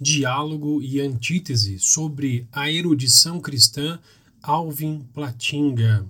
Diálogo 0.00 0.82
e 0.82 1.00
Antítese 1.00 1.78
sobre 1.78 2.48
a 2.52 2.70
erudição 2.70 3.38
cristã 3.40 3.98
Alvin 4.42 5.06
Platinga, 5.14 6.04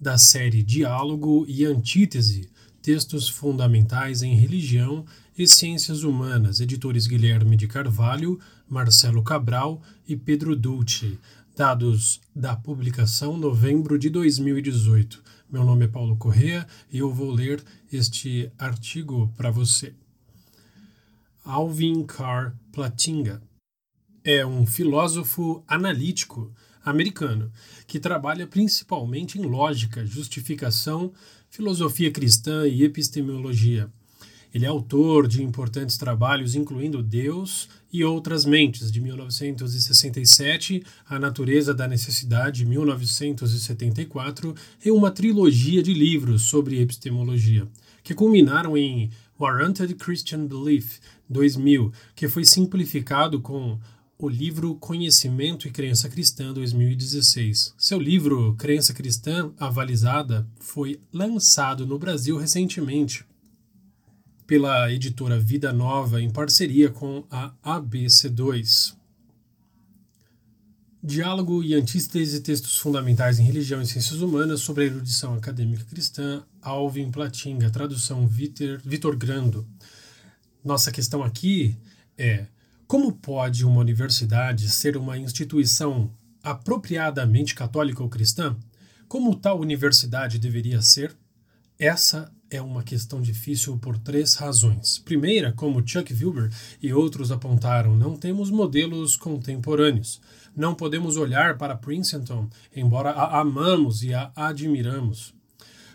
da 0.00 0.18
série 0.18 0.62
Diálogo 0.62 1.44
e 1.48 1.64
Antítese, 1.64 2.50
Textos 2.82 3.28
Fundamentais 3.28 4.22
em 4.22 4.34
Religião 4.34 5.04
e 5.36 5.46
Ciências 5.46 6.02
Humanas, 6.02 6.60
editores 6.60 7.06
Guilherme 7.06 7.56
de 7.56 7.68
Carvalho, 7.68 8.40
Marcelo 8.68 9.22
Cabral 9.22 9.80
e 10.06 10.16
Pedro 10.16 10.56
Dulce, 10.56 11.18
dados 11.56 12.20
da 12.34 12.56
publicação 12.56 13.36
novembro 13.36 13.98
de 13.98 14.10
2018. 14.10 15.22
Meu 15.50 15.64
nome 15.64 15.84
é 15.84 15.88
Paulo 15.88 16.16
Correa 16.16 16.66
e 16.92 16.98
eu 16.98 17.12
vou 17.12 17.30
ler 17.30 17.62
este 17.92 18.50
artigo 18.58 19.32
para 19.36 19.50
você. 19.50 19.94
Alvin 21.48 22.04
Carr 22.04 22.54
Platinga 22.70 23.40
é 24.22 24.44
um 24.44 24.66
filósofo 24.66 25.64
analítico 25.66 26.52
americano 26.84 27.50
que 27.86 27.98
trabalha 27.98 28.46
principalmente 28.46 29.38
em 29.38 29.46
lógica, 29.46 30.04
justificação, 30.04 31.10
filosofia 31.48 32.10
cristã 32.10 32.68
e 32.68 32.84
epistemologia. 32.84 33.90
Ele 34.52 34.66
é 34.66 34.68
autor 34.68 35.26
de 35.26 35.42
importantes 35.42 35.96
trabalhos, 35.96 36.54
incluindo 36.54 37.02
Deus 37.02 37.66
e 37.90 38.04
Outras 38.04 38.44
Mentes, 38.44 38.92
de 38.92 39.00
1967, 39.00 40.84
A 41.06 41.18
Natureza 41.18 41.72
da 41.72 41.88
Necessidade, 41.88 42.58
de 42.58 42.66
1974, 42.66 44.54
e 44.84 44.90
uma 44.90 45.10
trilogia 45.10 45.82
de 45.82 45.94
livros 45.94 46.42
sobre 46.42 46.78
epistemologia, 46.78 47.66
que 48.02 48.14
culminaram 48.14 48.76
em 48.76 49.10
Warranted 49.38 49.94
Christian 49.94 50.46
Belief, 50.46 50.98
2000, 51.28 51.92
que 52.14 52.28
foi 52.28 52.44
simplificado 52.44 53.40
com 53.40 53.78
o 54.18 54.28
livro 54.28 54.74
Conhecimento 54.74 55.68
e 55.68 55.70
Crença 55.70 56.08
Cristã 56.08 56.52
2016. 56.52 57.74
Seu 57.78 58.00
livro 58.00 58.54
Crença 58.56 58.92
Cristã 58.92 59.52
Avalizada 59.58 60.44
foi 60.58 61.00
lançado 61.12 61.86
no 61.86 61.98
Brasil 61.98 62.36
recentemente 62.36 63.24
pela 64.44 64.90
editora 64.90 65.38
Vida 65.38 65.72
Nova 65.72 66.20
em 66.20 66.30
parceria 66.30 66.90
com 66.90 67.22
a 67.30 67.52
ABC2. 67.62 68.97
Diálogo 71.08 71.64
e 71.64 71.74
antítese 71.74 72.38
textos 72.42 72.76
fundamentais 72.76 73.38
em 73.38 73.42
religião 73.42 73.80
e 73.80 73.86
ciências 73.86 74.20
humanas 74.20 74.60
sobre 74.60 74.84
a 74.84 74.86
erudição 74.88 75.32
acadêmica 75.32 75.82
cristã, 75.84 76.44
Alvin 76.60 77.10
Platinga, 77.10 77.70
tradução 77.70 78.26
Vitor 78.26 79.16
Grando. 79.16 79.66
Nossa 80.62 80.92
questão 80.92 81.22
aqui 81.22 81.74
é: 82.18 82.44
como 82.86 83.10
pode 83.10 83.64
uma 83.64 83.80
universidade 83.80 84.68
ser 84.68 84.98
uma 84.98 85.16
instituição 85.16 86.12
apropriadamente 86.42 87.54
católica 87.54 88.02
ou 88.02 88.10
cristã? 88.10 88.54
Como 89.08 89.34
tal 89.34 89.58
universidade 89.58 90.38
deveria 90.38 90.82
ser? 90.82 91.16
Essa 91.78 92.30
é 92.50 92.60
uma 92.60 92.82
questão 92.82 93.22
difícil 93.22 93.78
por 93.78 93.96
três 93.96 94.34
razões. 94.34 94.98
Primeira, 94.98 95.52
como 95.52 95.82
Chuck 95.86 96.12
Wilber 96.12 96.50
e 96.82 96.92
outros 96.92 97.32
apontaram, 97.32 97.96
não 97.96 98.14
temos 98.14 98.50
modelos 98.50 99.16
contemporâneos. 99.16 100.20
Não 100.58 100.74
podemos 100.74 101.16
olhar 101.16 101.56
para 101.56 101.76
Princeton, 101.76 102.48
embora 102.74 103.10
a 103.10 103.38
amamos 103.38 104.02
e 104.02 104.12
a 104.12 104.32
admiramos 104.34 105.32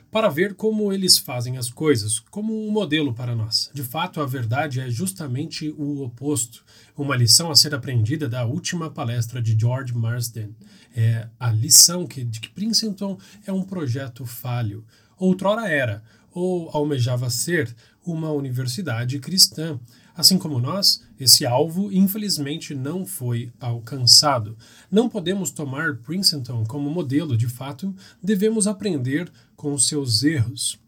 para 0.10 0.30
ver 0.30 0.54
como 0.54 0.94
eles 0.94 1.18
fazem 1.18 1.58
as 1.58 1.70
coisas, 1.70 2.20
como 2.20 2.66
um 2.66 2.72
modelo 2.72 3.14
para 3.14 3.36
nós. 3.36 3.70
De 3.74 3.84
fato, 3.84 4.22
a 4.22 4.26
verdade 4.26 4.80
é 4.80 4.90
justamente 4.90 5.70
o 5.78 6.04
oposto. 6.04 6.64
Uma 6.96 7.18
lição 7.18 7.52
a 7.52 7.56
ser 7.58 7.76
aprendida 7.76 8.30
da 8.30 8.46
última 8.46 8.90
palestra 8.90 9.42
de 9.42 9.60
George 9.60 9.94
Marsden 9.94 10.56
é 10.96 11.28
a 11.38 11.52
lição 11.52 12.08
que, 12.08 12.24
de 12.24 12.40
que 12.40 12.50
Princeton 12.50 13.18
é 13.46 13.52
um 13.52 13.64
projeto 13.64 14.26
falho. 14.26 14.86
Outrora 15.18 15.68
era, 15.68 16.02
ou 16.32 16.70
almejava 16.72 17.30
ser, 17.30 17.76
uma 18.06 18.32
universidade 18.32 19.20
cristã. 19.20 19.78
Assim 20.16 20.38
como 20.38 20.60
nós, 20.60 21.02
esse 21.20 21.46
alvo 21.46 21.92
infelizmente 21.92 22.76
não 22.76 23.06
foi 23.06 23.52
alcançado. 23.60 24.56
Não 24.92 25.10
podemos 25.10 25.50
tomar 25.50 25.98
Princeton 25.98 26.64
como 26.66 26.90
modelo, 26.90 27.36
de 27.36 27.48
fato, 27.48 27.96
devemos 28.22 28.68
aprender 28.68 29.32
com 29.56 29.78
seus 29.78 30.24
erros. 30.24 30.80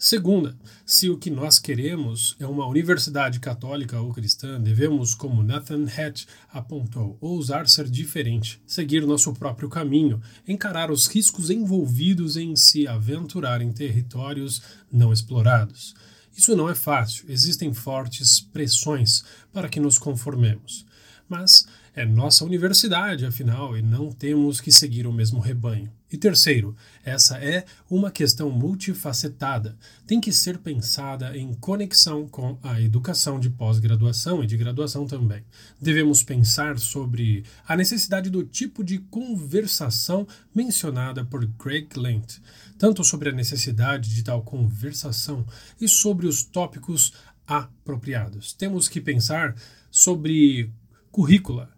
Segunda, 0.00 0.56
se 0.86 1.10
o 1.10 1.18
que 1.18 1.28
nós 1.28 1.58
queremos 1.58 2.36
é 2.38 2.46
uma 2.46 2.64
universidade 2.68 3.40
católica 3.40 4.00
ou 4.00 4.12
cristã, 4.12 4.60
devemos, 4.60 5.12
como 5.12 5.42
Nathan 5.42 5.86
Hatch 5.86 6.24
apontou, 6.52 7.18
ousar 7.20 7.68
ser 7.68 7.90
diferente, 7.90 8.62
seguir 8.64 9.04
nosso 9.04 9.32
próprio 9.34 9.68
caminho, 9.68 10.22
encarar 10.46 10.92
os 10.92 11.08
riscos 11.08 11.50
envolvidos 11.50 12.36
em 12.36 12.54
se 12.54 12.86
aventurar 12.86 13.60
em 13.60 13.72
territórios 13.72 14.62
não 14.90 15.12
explorados. 15.12 15.96
Isso 16.38 16.54
não 16.54 16.70
é 16.70 16.74
fácil, 16.74 17.24
existem 17.28 17.74
fortes 17.74 18.40
pressões 18.40 19.24
para 19.52 19.68
que 19.68 19.80
nos 19.80 19.98
conformemos. 19.98 20.86
Mas 21.28 21.66
é 21.98 22.06
nossa 22.06 22.44
universidade, 22.44 23.26
afinal, 23.26 23.76
e 23.76 23.82
não 23.82 24.12
temos 24.12 24.60
que 24.60 24.70
seguir 24.70 25.04
o 25.04 25.12
mesmo 25.12 25.40
rebanho. 25.40 25.90
E 26.12 26.16
terceiro, 26.16 26.76
essa 27.04 27.38
é 27.38 27.64
uma 27.90 28.08
questão 28.08 28.50
multifacetada. 28.50 29.76
Tem 30.06 30.20
que 30.20 30.30
ser 30.30 30.58
pensada 30.58 31.36
em 31.36 31.52
conexão 31.54 32.28
com 32.28 32.56
a 32.62 32.80
educação 32.80 33.40
de 33.40 33.50
pós-graduação 33.50 34.44
e 34.44 34.46
de 34.46 34.56
graduação 34.56 35.08
também. 35.08 35.42
Devemos 35.80 36.22
pensar 36.22 36.78
sobre 36.78 37.42
a 37.66 37.76
necessidade 37.76 38.30
do 38.30 38.44
tipo 38.44 38.84
de 38.84 38.98
conversação 38.98 40.24
mencionada 40.54 41.24
por 41.24 41.44
Greg 41.44 41.98
Lent, 41.98 42.38
tanto 42.78 43.02
sobre 43.02 43.30
a 43.30 43.32
necessidade 43.32 44.14
de 44.14 44.22
tal 44.22 44.42
conversação 44.42 45.44
e 45.80 45.88
sobre 45.88 46.28
os 46.28 46.44
tópicos 46.44 47.12
apropriados. 47.44 48.52
Temos 48.52 48.88
que 48.88 49.00
pensar 49.00 49.56
sobre 49.90 50.70
currícula 51.10 51.76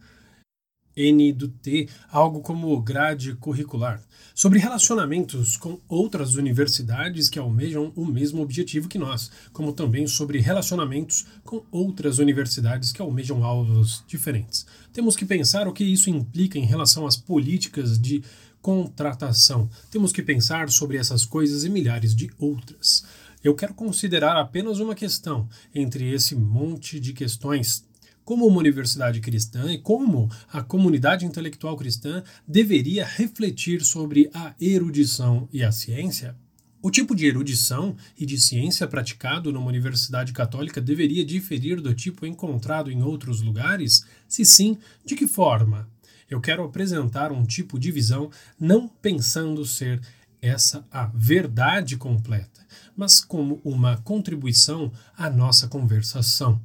N 1.08 1.32
do 1.32 1.48
T, 1.48 1.88
algo 2.10 2.40
como 2.40 2.80
grade 2.80 3.34
curricular, 3.34 4.02
sobre 4.34 4.58
relacionamentos 4.58 5.56
com 5.56 5.80
outras 5.88 6.34
universidades 6.34 7.28
que 7.28 7.38
almejam 7.38 7.92
o 7.96 8.04
mesmo 8.04 8.42
objetivo 8.42 8.88
que 8.88 8.98
nós, 8.98 9.30
como 9.52 9.72
também 9.72 10.06
sobre 10.06 10.38
relacionamentos 10.38 11.26
com 11.44 11.62
outras 11.70 12.18
universidades 12.18 12.92
que 12.92 13.02
almejam 13.02 13.42
alvos 13.44 14.04
diferentes. 14.06 14.66
Temos 14.92 15.16
que 15.16 15.24
pensar 15.24 15.66
o 15.66 15.72
que 15.72 15.84
isso 15.84 16.10
implica 16.10 16.58
em 16.58 16.64
relação 16.64 17.06
às 17.06 17.16
políticas 17.16 17.98
de 17.98 18.22
contratação. 18.60 19.68
Temos 19.90 20.12
que 20.12 20.22
pensar 20.22 20.70
sobre 20.70 20.96
essas 20.96 21.24
coisas 21.24 21.64
e 21.64 21.70
milhares 21.70 22.14
de 22.14 22.30
outras. 22.38 23.04
Eu 23.42 23.54
quero 23.54 23.72
considerar 23.72 24.38
apenas 24.38 24.80
uma 24.80 24.94
questão 24.94 25.48
entre 25.74 26.12
esse 26.12 26.34
monte 26.34 27.00
de 27.00 27.14
questões 27.14 27.88
como 28.30 28.46
uma 28.46 28.58
universidade 28.58 29.18
cristã 29.18 29.72
e 29.72 29.78
como 29.78 30.30
a 30.52 30.62
comunidade 30.62 31.26
intelectual 31.26 31.76
cristã 31.76 32.22
deveria 32.46 33.04
refletir 33.04 33.84
sobre 33.84 34.30
a 34.32 34.54
erudição 34.60 35.48
e 35.52 35.64
a 35.64 35.72
ciência? 35.72 36.36
O 36.80 36.92
tipo 36.92 37.16
de 37.16 37.26
erudição 37.26 37.96
e 38.16 38.24
de 38.24 38.38
ciência 38.38 38.86
praticado 38.86 39.52
numa 39.52 39.66
universidade 39.66 40.32
católica 40.32 40.80
deveria 40.80 41.24
diferir 41.24 41.80
do 41.80 41.92
tipo 41.92 42.24
encontrado 42.24 42.88
em 42.88 43.02
outros 43.02 43.40
lugares? 43.40 44.06
Se 44.28 44.44
sim, 44.44 44.78
de 45.04 45.16
que 45.16 45.26
forma? 45.26 45.88
Eu 46.30 46.40
quero 46.40 46.62
apresentar 46.62 47.32
um 47.32 47.42
tipo 47.42 47.80
de 47.80 47.90
visão 47.90 48.30
não 48.60 48.86
pensando 48.86 49.66
ser 49.66 50.00
essa 50.40 50.86
a 50.88 51.06
verdade 51.06 51.96
completa, 51.96 52.64
mas 52.96 53.20
como 53.20 53.60
uma 53.64 53.96
contribuição 53.96 54.92
à 55.18 55.28
nossa 55.28 55.66
conversação. 55.66 56.60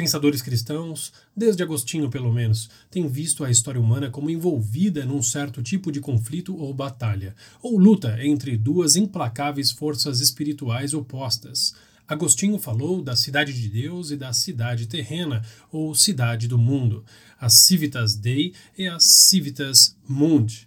Pensadores 0.00 0.40
cristãos, 0.40 1.12
desde 1.36 1.62
Agostinho 1.62 2.08
pelo 2.08 2.32
menos, 2.32 2.70
têm 2.90 3.06
visto 3.06 3.44
a 3.44 3.50
história 3.50 3.78
humana 3.78 4.08
como 4.08 4.30
envolvida 4.30 5.04
num 5.04 5.22
certo 5.22 5.62
tipo 5.62 5.92
de 5.92 6.00
conflito 6.00 6.56
ou 6.56 6.72
batalha, 6.72 7.36
ou 7.60 7.78
luta 7.78 8.16
entre 8.24 8.56
duas 8.56 8.96
implacáveis 8.96 9.70
forças 9.70 10.22
espirituais 10.22 10.94
opostas. 10.94 11.74
Agostinho 12.08 12.58
falou 12.58 13.02
da 13.02 13.14
cidade 13.14 13.52
de 13.52 13.68
Deus 13.68 14.10
e 14.10 14.16
da 14.16 14.32
cidade 14.32 14.86
terrena, 14.86 15.44
ou 15.70 15.94
cidade 15.94 16.48
do 16.48 16.56
mundo, 16.56 17.04
as 17.38 17.52
civitas 17.52 18.14
Dei 18.14 18.54
e 18.78 18.88
as 18.88 19.04
civitas 19.04 19.94
Mundi. 20.08 20.66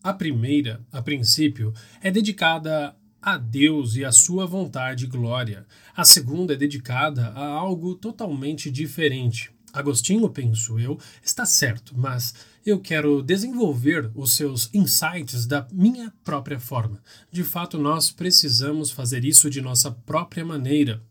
A 0.00 0.12
primeira, 0.12 0.80
a 0.92 1.02
princípio, 1.02 1.74
é 2.00 2.08
dedicada 2.08 2.94
a 3.34 3.36
Deus 3.36 3.94
e 3.94 4.06
a 4.06 4.10
sua 4.10 4.46
vontade 4.46 5.04
e 5.04 5.06
glória. 5.06 5.66
A 5.94 6.02
segunda 6.02 6.54
é 6.54 6.56
dedicada 6.56 7.28
a 7.28 7.44
algo 7.44 7.94
totalmente 7.94 8.70
diferente. 8.70 9.50
Agostinho, 9.70 10.30
penso 10.30 10.78
eu, 10.78 10.98
está 11.22 11.44
certo, 11.44 11.92
mas 11.94 12.34
eu 12.64 12.80
quero 12.80 13.22
desenvolver 13.22 14.10
os 14.14 14.32
seus 14.34 14.70
insights 14.72 15.44
da 15.44 15.68
minha 15.70 16.10
própria 16.24 16.58
forma. 16.58 17.02
De 17.30 17.44
fato, 17.44 17.76
nós 17.76 18.10
precisamos 18.10 18.90
fazer 18.90 19.22
isso 19.26 19.50
de 19.50 19.60
nossa 19.60 19.90
própria 19.90 20.44
maneira. 20.44 21.02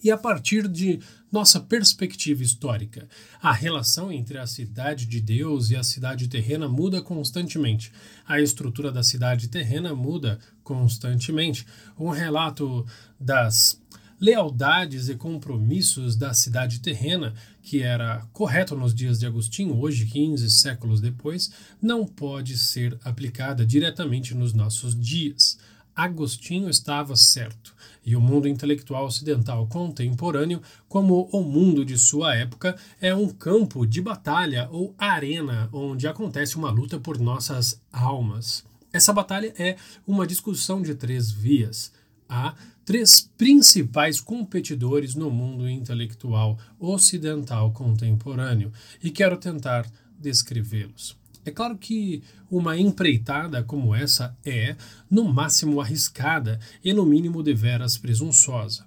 E 0.00 0.12
a 0.12 0.16
partir 0.16 0.68
de 0.68 1.00
nossa 1.32 1.58
perspectiva 1.58 2.42
histórica. 2.42 3.08
A 3.40 3.52
relação 3.52 4.12
entre 4.12 4.36
a 4.36 4.46
cidade 4.46 5.06
de 5.06 5.18
Deus 5.18 5.70
e 5.70 5.76
a 5.76 5.82
cidade 5.82 6.28
terrena 6.28 6.68
muda 6.68 7.00
constantemente. 7.00 7.90
A 8.28 8.38
estrutura 8.38 8.92
da 8.92 9.02
cidade 9.02 9.48
terrena 9.48 9.94
muda 9.94 10.38
constantemente. 10.62 11.66
Um 11.98 12.10
relato 12.10 12.86
das 13.18 13.80
lealdades 14.20 15.08
e 15.08 15.16
compromissos 15.16 16.14
da 16.14 16.32
cidade 16.32 16.78
terrena, 16.78 17.34
que 17.60 17.82
era 17.82 18.24
correto 18.32 18.76
nos 18.76 18.94
dias 18.94 19.18
de 19.18 19.26
Agostinho, 19.26 19.76
hoje, 19.80 20.06
15 20.06 20.48
séculos 20.48 21.00
depois, 21.00 21.50
não 21.80 22.06
pode 22.06 22.56
ser 22.56 22.96
aplicada 23.02 23.66
diretamente 23.66 24.32
nos 24.32 24.52
nossos 24.52 24.94
dias. 24.94 25.58
Agostinho 25.94 26.70
estava 26.70 27.16
certo, 27.16 27.71
e 28.04 28.16
o 28.16 28.20
mundo 28.20 28.48
intelectual 28.48 29.06
ocidental 29.06 29.66
contemporâneo, 29.66 30.60
como 30.88 31.28
o 31.32 31.42
mundo 31.42 31.84
de 31.84 31.98
sua 31.98 32.34
época, 32.34 32.76
é 33.00 33.14
um 33.14 33.28
campo 33.28 33.86
de 33.86 34.00
batalha 34.00 34.68
ou 34.70 34.94
arena 34.98 35.68
onde 35.72 36.06
acontece 36.06 36.56
uma 36.56 36.70
luta 36.70 36.98
por 36.98 37.18
nossas 37.18 37.80
almas. 37.92 38.64
Essa 38.92 39.12
batalha 39.12 39.54
é 39.56 39.76
uma 40.06 40.26
discussão 40.26 40.82
de 40.82 40.94
três 40.94 41.30
vias. 41.30 41.92
Há 42.28 42.54
três 42.84 43.20
principais 43.38 44.20
competidores 44.20 45.14
no 45.14 45.30
mundo 45.30 45.68
intelectual 45.68 46.58
ocidental 46.78 47.72
contemporâneo 47.72 48.72
e 49.02 49.10
quero 49.10 49.36
tentar 49.36 49.86
descrevê-los. 50.18 51.21
É 51.44 51.50
claro 51.50 51.76
que 51.76 52.22
uma 52.50 52.78
empreitada 52.78 53.62
como 53.62 53.94
essa 53.94 54.36
é, 54.44 54.76
no 55.10 55.24
máximo, 55.24 55.80
arriscada 55.80 56.60
e, 56.84 56.92
no 56.92 57.04
mínimo, 57.04 57.42
deveras 57.42 57.98
presunçosa. 57.98 58.86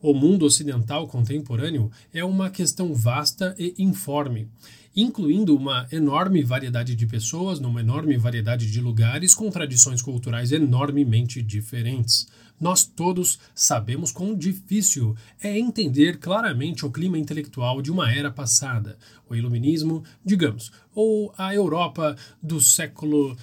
O 0.00 0.14
mundo 0.14 0.46
ocidental 0.46 1.06
contemporâneo 1.06 1.90
é 2.12 2.24
uma 2.24 2.48
questão 2.48 2.94
vasta 2.94 3.54
e 3.58 3.74
informe, 3.78 4.48
incluindo 4.96 5.54
uma 5.54 5.86
enorme 5.92 6.42
variedade 6.42 6.96
de 6.96 7.06
pessoas 7.06 7.60
numa 7.60 7.80
enorme 7.80 8.16
variedade 8.16 8.70
de 8.70 8.80
lugares 8.80 9.34
com 9.34 9.50
tradições 9.50 10.00
culturais 10.00 10.52
enormemente 10.52 11.42
diferentes. 11.42 12.26
Nós 12.60 12.84
todos 12.84 13.38
sabemos 13.54 14.12
quão 14.12 14.36
difícil 14.36 15.16
é 15.42 15.58
entender 15.58 16.18
claramente 16.18 16.84
o 16.84 16.90
clima 16.90 17.18
intelectual 17.18 17.80
de 17.80 17.90
uma 17.90 18.12
era 18.12 18.30
passada, 18.30 18.98
o 19.26 19.34
iluminismo, 19.34 20.04
digamos, 20.22 20.70
ou 20.94 21.32
a 21.38 21.54
Europa 21.54 22.14
do 22.42 22.60
século 22.60 23.34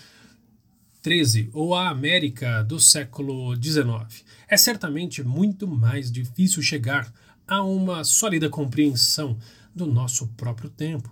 XIII 1.03 1.49
ou 1.51 1.73
a 1.73 1.89
América 1.89 2.63
do 2.63 2.79
século 2.79 3.55
XIX. 3.55 4.23
É 4.47 4.55
certamente 4.55 5.23
muito 5.23 5.67
mais 5.67 6.11
difícil 6.11 6.61
chegar 6.61 7.11
a 7.47 7.63
uma 7.63 8.03
sólida 8.03 8.49
compreensão 8.49 9.35
do 9.73 9.87
nosso 9.87 10.27
próprio 10.37 10.69
tempo. 10.69 11.09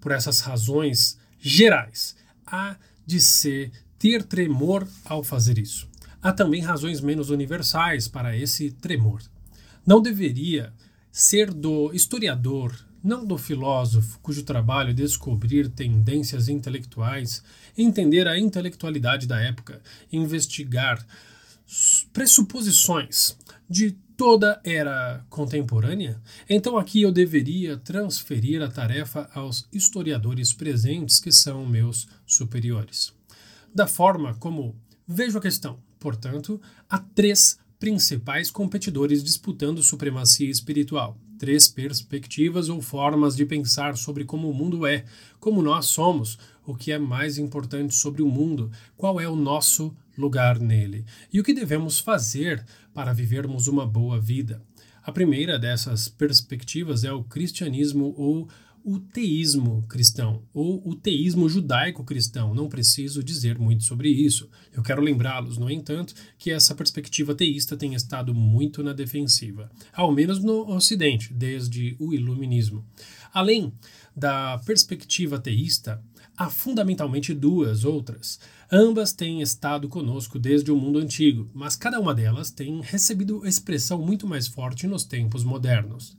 Por 0.00 0.10
essas 0.10 0.40
razões 0.40 1.18
gerais, 1.38 2.16
há 2.46 2.76
de 3.04 3.20
ser 3.20 3.70
ter 3.98 4.22
tremor 4.22 4.88
ao 5.04 5.22
fazer 5.22 5.58
isso 5.58 5.91
há 6.22 6.32
também 6.32 6.62
razões 6.62 7.00
menos 7.00 7.30
universais 7.30 8.06
para 8.06 8.36
esse 8.36 8.70
tremor. 8.70 9.20
Não 9.84 10.00
deveria 10.00 10.72
ser 11.10 11.52
do 11.52 11.92
historiador, 11.92 12.72
não 13.02 13.26
do 13.26 13.36
filósofo, 13.36 14.20
cujo 14.20 14.44
trabalho 14.44 14.90
é 14.90 14.94
descobrir 14.94 15.68
tendências 15.68 16.48
intelectuais, 16.48 17.42
entender 17.76 18.28
a 18.28 18.38
intelectualidade 18.38 19.26
da 19.26 19.40
época, 19.40 19.82
investigar 20.12 21.04
pressuposições 22.12 23.36
de 23.68 23.92
toda 24.16 24.60
era 24.62 25.24
contemporânea, 25.28 26.20
então 26.48 26.76
aqui 26.76 27.02
eu 27.02 27.10
deveria 27.10 27.76
transferir 27.76 28.62
a 28.62 28.68
tarefa 28.68 29.28
aos 29.34 29.66
historiadores 29.72 30.52
presentes 30.52 31.18
que 31.18 31.32
são 31.32 31.66
meus 31.66 32.06
superiores. 32.26 33.12
Da 33.74 33.86
forma 33.86 34.34
como 34.34 34.76
vejo 35.08 35.38
a 35.38 35.40
questão, 35.40 35.78
Portanto, 36.02 36.60
há 36.90 36.98
três 36.98 37.56
principais 37.78 38.50
competidores 38.50 39.22
disputando 39.22 39.84
supremacia 39.84 40.50
espiritual. 40.50 41.16
Três 41.38 41.68
perspectivas 41.68 42.68
ou 42.68 42.82
formas 42.82 43.36
de 43.36 43.46
pensar 43.46 43.96
sobre 43.96 44.24
como 44.24 44.50
o 44.50 44.54
mundo 44.54 44.84
é, 44.84 45.04
como 45.38 45.62
nós 45.62 45.86
somos, 45.86 46.40
o 46.66 46.74
que 46.74 46.90
é 46.90 46.98
mais 46.98 47.38
importante 47.38 47.94
sobre 47.94 48.20
o 48.20 48.26
mundo, 48.26 48.68
qual 48.96 49.20
é 49.20 49.28
o 49.28 49.36
nosso 49.36 49.96
lugar 50.18 50.58
nele 50.58 51.04
e 51.32 51.38
o 51.38 51.44
que 51.44 51.54
devemos 51.54 52.00
fazer 52.00 52.64
para 52.92 53.12
vivermos 53.12 53.68
uma 53.68 53.86
boa 53.86 54.20
vida. 54.20 54.60
A 55.04 55.12
primeira 55.12 55.56
dessas 55.56 56.08
perspectivas 56.08 57.04
é 57.04 57.12
o 57.12 57.22
cristianismo 57.22 58.12
ou 58.16 58.48
o 58.84 58.98
teísmo 58.98 59.84
cristão 59.88 60.42
ou 60.52 60.82
o 60.86 60.94
teísmo 60.94 61.48
judaico-cristão. 61.48 62.54
Não 62.54 62.68
preciso 62.68 63.22
dizer 63.22 63.58
muito 63.58 63.84
sobre 63.84 64.08
isso. 64.08 64.48
Eu 64.72 64.82
quero 64.82 65.02
lembrá-los, 65.02 65.58
no 65.58 65.70
entanto, 65.70 66.14
que 66.38 66.50
essa 66.50 66.74
perspectiva 66.74 67.34
teísta 67.34 67.76
tem 67.76 67.94
estado 67.94 68.34
muito 68.34 68.82
na 68.82 68.92
defensiva, 68.92 69.70
ao 69.92 70.12
menos 70.12 70.42
no 70.42 70.68
Ocidente, 70.70 71.32
desde 71.32 71.96
o 71.98 72.12
Iluminismo. 72.12 72.84
Além 73.32 73.72
da 74.14 74.58
perspectiva 74.58 75.38
teísta, 75.38 76.02
há 76.36 76.50
fundamentalmente 76.50 77.32
duas 77.32 77.84
outras. 77.84 78.38
Ambas 78.70 79.12
têm 79.12 79.42
estado 79.42 79.88
conosco 79.88 80.38
desde 80.38 80.70
o 80.72 80.76
mundo 80.76 80.98
antigo, 80.98 81.50
mas 81.54 81.76
cada 81.76 82.00
uma 82.00 82.14
delas 82.14 82.50
tem 82.50 82.80
recebido 82.80 83.46
expressão 83.46 84.00
muito 84.00 84.26
mais 84.26 84.46
forte 84.46 84.86
nos 84.86 85.04
tempos 85.04 85.44
modernos. 85.44 86.16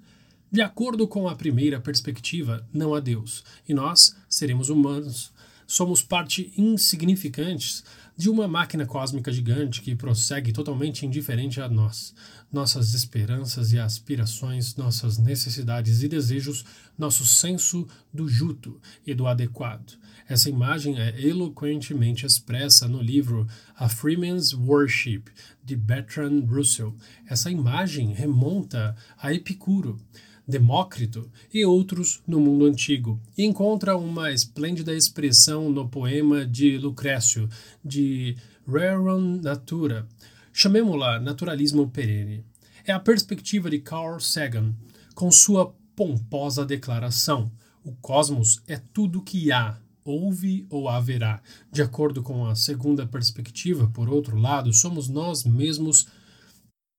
De 0.54 0.62
acordo 0.62 1.08
com 1.08 1.28
a 1.28 1.36
primeira 1.36 1.80
perspectiva, 1.80 2.64
não 2.72 2.94
há 2.94 3.00
Deus, 3.00 3.44
e 3.68 3.74
nós, 3.74 4.16
seremos 4.30 4.70
humanos, 4.70 5.34
somos 5.66 6.04
parte 6.04 6.54
insignificante 6.56 7.82
de 8.16 8.30
uma 8.30 8.48
máquina 8.48 8.86
cósmica 8.86 9.32
gigante 9.32 9.82
que 9.82 9.96
prossegue 9.96 10.54
totalmente 10.54 11.08
indiferente 11.08 11.60
a 11.60 11.68
nós. 11.68 12.14
Nossas 12.52 12.94
esperanças 12.94 13.74
e 13.74 13.80
aspirações, 13.80 14.76
nossas 14.76 15.18
necessidades 15.18 16.04
e 16.04 16.08
desejos, 16.08 16.64
nosso 16.96 17.26
senso 17.26 17.88
do 18.14 18.30
justo 18.30 18.80
e 19.04 19.16
do 19.16 19.26
adequado. 19.26 19.98
Essa 20.30 20.52
imagem 20.52 21.00
é 21.00 21.20
eloquentemente 21.20 22.28
expressa 22.28 22.88
no 22.88 23.02
livro 23.02 23.48
A 23.76 23.90
Freeman's 23.90 24.54
Worship, 24.54 25.24
de 25.66 25.76
Bertrand 25.76 26.46
Russell. 26.46 26.96
Essa 27.28 27.50
imagem 27.50 28.14
remonta 28.14 28.96
a 29.18 29.34
Epicuro 29.34 30.00
Demócrito 30.48 31.32
e 31.54 31.66
outros 31.66 32.22
no 32.28 32.40
mundo 32.40 32.66
antigo, 32.66 33.20
e 33.38 33.44
encontra 33.44 33.96
uma 33.96 34.32
esplêndida 34.32 34.94
expressão 34.94 35.70
no 35.70 35.88
poema 35.88 36.46
de 36.46 36.78
Lucrécio, 36.78 37.50
de 37.84 38.36
Rerum 38.68 39.42
Natura. 39.42 40.08
Chamemos-la 40.52 41.20
naturalismo 41.20 41.90
perene. 41.90 42.44
É 42.86 42.92
a 42.92 43.00
perspectiva 43.00 43.70
de 43.70 43.80
Carl 43.80 44.20
Sagan, 44.20 44.76
com 45.16 45.32
sua 45.32 45.74
pomposa 45.96 46.66
declaração: 46.66 47.52
o 47.84 47.94
cosmos 47.94 48.62
é 48.68 48.78
tudo 48.78 49.22
que 49.22 49.52
há, 49.52 49.78
houve 50.04 50.66
ou 50.70 50.90
haverá. 50.90 51.42
De 51.72 51.82
acordo 51.82 52.22
com 52.22 52.46
a 52.46 52.56
segunda 52.56 53.06
perspectiva, 53.06 53.88
por 53.88 54.10
outro 54.10 54.38
lado, 54.38 54.74
somos 54.74 55.08
nós 55.08 55.44
mesmos 55.44 56.08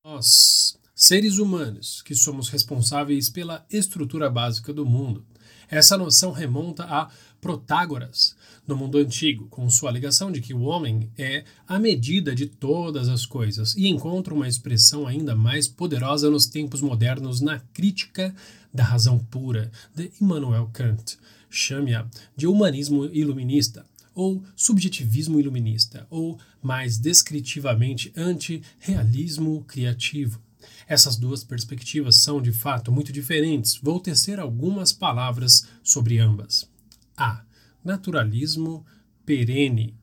nós 0.05 0.74
seres 0.95 1.39
humanos 1.39 2.03
que 2.03 2.15
somos 2.15 2.49
responsáveis 2.49 3.29
pela 3.29 3.67
estrutura 3.69 4.31
básica 4.31 4.73
do 4.73 4.87
mundo. 4.87 5.25
Essa 5.69 5.99
noção 5.99 6.31
remonta 6.31 6.85
a 6.85 7.11
Protágoras, 7.41 8.35
no 8.67 8.75
mundo 8.75 8.97
antigo, 8.97 9.47
com 9.49 9.69
sua 9.69 9.91
alegação 9.91 10.33
de 10.33 10.41
que 10.41 10.55
o 10.55 10.63
homem 10.63 11.11
é 11.19 11.45
a 11.69 11.79
medida 11.79 12.35
de 12.35 12.47
todas 12.47 13.07
as 13.09 13.27
coisas, 13.27 13.75
e 13.77 13.87
encontra 13.87 14.33
uma 14.33 14.49
expressão 14.49 15.07
ainda 15.07 15.37
mais 15.37 15.69
poderosa 15.69 16.31
nos 16.31 16.47
tempos 16.47 16.81
modernos 16.81 17.43
na 17.43 17.59
crítica 17.59 18.35
da 18.73 18.83
razão 18.83 19.19
pura 19.19 19.71
de 19.95 20.11
Immanuel 20.21 20.71
Kant. 20.73 21.19
Chame-a 21.51 22.09
de 22.35 22.47
humanismo 22.47 23.05
iluminista, 23.07 23.85
ou 24.15 24.43
subjetivismo 24.57 25.39
iluminista, 25.39 26.07
ou, 26.09 26.39
mais 26.63 26.97
descritivamente, 26.97 28.11
anti-realismo 28.17 29.63
criativo. 29.69 30.41
Essas 30.87 31.17
duas 31.17 31.43
perspectivas 31.43 32.17
são, 32.17 32.41
de 32.41 32.53
fato, 32.53 32.93
muito 32.93 33.13
diferentes. 33.13 33.79
Vou 33.83 33.99
tecer 34.01 34.39
algumas 34.39 34.93
palavras 34.93 35.67
sobre 35.83 36.19
ambas. 36.19 36.69
A. 37.17 37.43
Naturalismo 37.83 38.85
perene. 39.25 39.95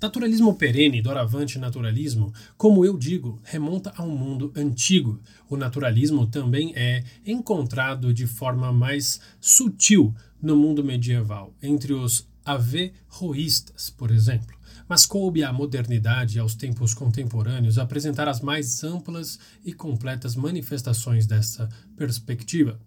Naturalismo 0.00 0.54
perene, 0.54 1.00
doravante 1.00 1.58
naturalismo, 1.58 2.32
como 2.56 2.84
eu 2.84 2.98
digo, 2.98 3.40
remonta 3.42 3.92
ao 3.96 4.08
mundo 4.08 4.52
antigo. 4.54 5.20
O 5.48 5.56
naturalismo 5.56 6.26
também 6.26 6.72
é 6.76 7.02
encontrado 7.24 8.12
de 8.12 8.26
forma 8.26 8.72
mais 8.72 9.20
sutil 9.40 10.14
no 10.40 10.54
mundo 10.54 10.84
medieval, 10.84 11.54
entre 11.62 11.94
os 11.94 12.28
averroístas, 12.44 13.88
por 13.88 14.10
exemplo 14.10 14.55
mas 14.88 15.06
coube 15.06 15.42
à 15.42 15.52
modernidade 15.52 16.36
e 16.36 16.40
aos 16.40 16.54
tempos 16.54 16.94
contemporâneos 16.94 17.78
apresentar 17.78 18.28
as 18.28 18.40
mais 18.40 18.82
amplas 18.84 19.38
e 19.64 19.72
completas 19.72 20.36
manifestações 20.36 21.26
dessa 21.26 21.68
perspectiva. 21.96 22.78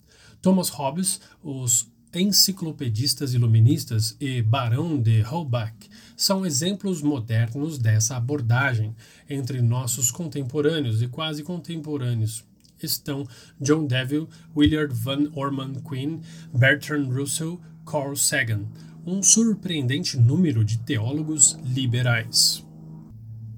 Thomas 0.41 0.70
Hobbes, 0.70 1.20
os 1.44 1.88
enciclopedistas 2.13 3.34
iluministas 3.34 4.15
e 4.20 4.41
Barão 4.41 5.00
de 5.00 5.22
Holbach 5.22 5.75
são 6.18 6.46
exemplos 6.46 7.01
modernos 7.01 7.77
dessa 7.77 8.15
abordagem. 8.15 8.96
Entre 9.29 9.62
nossos 9.62 10.12
contemporâneos 10.12 11.01
e 11.01 11.08
quase 11.08 11.44
contemporâneos 11.44 12.44
estão 12.82 13.27
John 13.60 13.86
Deville, 13.86 14.27
Willard 14.56 14.94
Van 14.94 15.29
Orman 15.34 15.75
Quinn, 15.88 16.22
Bertrand 16.53 17.10
Russell, 17.10 17.60
Carl 17.86 18.15
Sagan, 18.15 18.65
um 19.06 19.24
surpreendente 19.24 20.18
número 20.18 20.63
de 20.63 20.79
teólogos 20.79 21.58
liberais. 21.63 22.65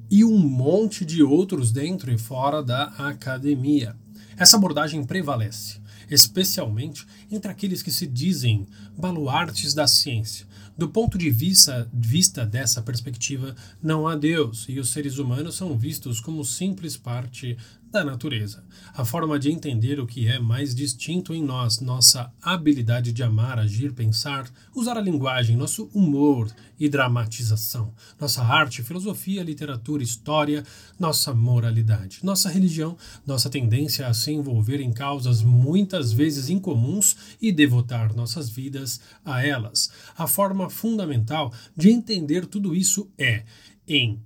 E 0.10 0.24
um 0.24 0.38
monte 0.38 1.05
de 1.05 1.24
outros 1.24 1.71
dentro 1.71 2.12
e 2.12 2.17
fora 2.17 2.62
da 2.62 2.86
academia. 2.98 3.95
Essa 4.38 4.57
abordagem 4.57 5.03
prevalece 5.03 5.81
especialmente 6.12 7.07
entre 7.31 7.50
aqueles 7.50 7.81
que 7.81 7.89
se 7.89 8.05
dizem 8.05 8.67
baluartes 8.98 9.74
da 9.74 9.88
ciência. 9.88 10.45
Do 10.77 10.89
ponto 10.89 11.17
de 11.17 11.29
vista, 11.29 11.89
vista 11.93 12.45
dessa 12.45 12.81
perspectiva, 12.81 13.55
não 13.81 14.07
há 14.07 14.15
Deus 14.15 14.65
e 14.67 14.77
os 14.79 14.89
seres 14.89 15.17
humanos 15.17 15.55
são 15.55 15.77
vistos 15.77 16.19
como 16.19 16.43
simples 16.43 16.98
parte 16.98 17.57
da 17.91 18.05
natureza. 18.05 18.63
A 18.93 19.03
forma 19.03 19.38
de 19.38 19.51
entender 19.51 20.00
o 20.00 20.07
que 20.07 20.25
é 20.27 20.39
mais 20.39 20.74
distinto 20.74 21.33
em 21.33 21.43
nós, 21.43 21.81
nossa 21.81 22.31
habilidade 22.41 23.12
de 23.12 23.21
amar, 23.21 23.60
agir, 23.60 23.91
pensar, 23.91 24.50
usar 24.74 24.98
a 24.98 25.01
linguagem, 25.01 25.57
nosso 25.57 25.89
humor 25.93 26.50
e 26.79 26.88
dramatização, 26.88 27.93
nossa 28.19 28.41
arte, 28.43 28.81
filosofia, 28.81 29.43
literatura, 29.43 30.01
história, 30.01 30.63
nossa 30.98 31.33
moralidade, 31.33 32.19
nossa 32.24 32.50
religião, 32.50 32.98
nossa 33.27 33.50
tendência 33.50 34.07
a 34.07 34.13
se 34.13 34.31
envolver 34.31 34.79
em 34.79 34.93
causas 34.93 35.41
muitas 35.43 36.13
vezes 36.13 36.50
incomuns 36.50 37.38
e 37.41 37.51
devotar 37.51 38.15
nossas 38.15 38.50
vidas 38.50 39.01
a 39.25 39.45
elas. 39.45 39.91
A 40.17 40.27
forma 40.27 40.69
fundamental 40.69 41.53
de 41.75 41.89
entender 41.89 42.45
tudo 42.45 42.74
isso 42.74 43.12
é 43.17 43.43
em 43.86 44.21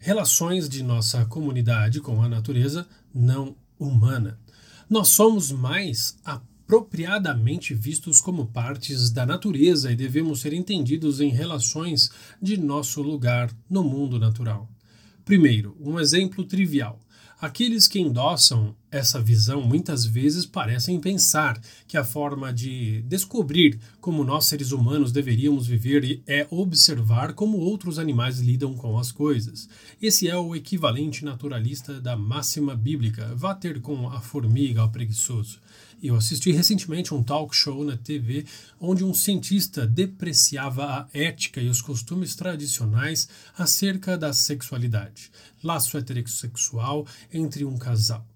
relações 0.00 0.66
de 0.66 0.82
nossa 0.82 1.26
comunidade 1.26 2.00
com 2.00 2.22
a 2.22 2.28
natureza 2.28 2.86
não 3.14 3.54
humana. 3.78 4.38
Nós 4.88 5.08
somos 5.08 5.52
mais 5.52 6.16
apropriadamente 6.24 7.74
vistos 7.74 8.18
como 8.18 8.46
partes 8.46 9.10
da 9.10 9.26
natureza 9.26 9.92
e 9.92 9.96
devemos 9.96 10.40
ser 10.40 10.54
entendidos 10.54 11.20
em 11.20 11.28
relações 11.28 12.10
de 12.40 12.56
nosso 12.56 13.02
lugar 13.02 13.54
no 13.68 13.84
mundo 13.84 14.18
natural. 14.18 14.68
Primeiro, 15.22 15.76
um 15.78 16.00
exemplo 16.00 16.44
trivial. 16.44 16.98
Aqueles 17.40 17.88
que 17.88 17.98
endossam 17.98 18.76
essa 18.90 19.18
visão 19.18 19.62
muitas 19.62 20.04
vezes 20.04 20.44
parecem 20.44 21.00
pensar 21.00 21.58
que 21.88 21.96
a 21.96 22.04
forma 22.04 22.52
de 22.52 23.00
descobrir 23.02 23.80
como 23.98 24.22
nós 24.22 24.44
seres 24.44 24.72
humanos 24.72 25.10
deveríamos 25.10 25.66
viver 25.66 26.22
é 26.26 26.46
observar 26.50 27.32
como 27.32 27.56
outros 27.56 27.98
animais 27.98 28.40
lidam 28.40 28.74
com 28.74 28.98
as 28.98 29.10
coisas. 29.10 29.70
Esse 30.02 30.28
é 30.28 30.36
o 30.36 30.54
equivalente 30.54 31.24
naturalista 31.24 31.98
da 31.98 32.14
máxima 32.14 32.76
bíblica: 32.76 33.34
vá 33.34 33.54
ter 33.54 33.80
com 33.80 34.10
a 34.10 34.20
formiga 34.20 34.82
ao 34.82 34.90
preguiçoso. 34.90 35.60
Eu 36.02 36.16
assisti 36.16 36.50
recentemente 36.50 37.12
um 37.12 37.22
talk 37.22 37.54
show 37.54 37.84
na 37.84 37.94
TV 37.94 38.46
onde 38.80 39.04
um 39.04 39.12
cientista 39.12 39.86
depreciava 39.86 40.84
a 40.86 41.08
ética 41.12 41.60
e 41.60 41.68
os 41.68 41.82
costumes 41.82 42.34
tradicionais 42.34 43.28
acerca 43.56 44.16
da 44.16 44.32
sexualidade, 44.32 45.30
laço 45.62 45.98
heterossexual 45.98 47.06
entre 47.30 47.66
um 47.66 47.76
casal. 47.76 48.29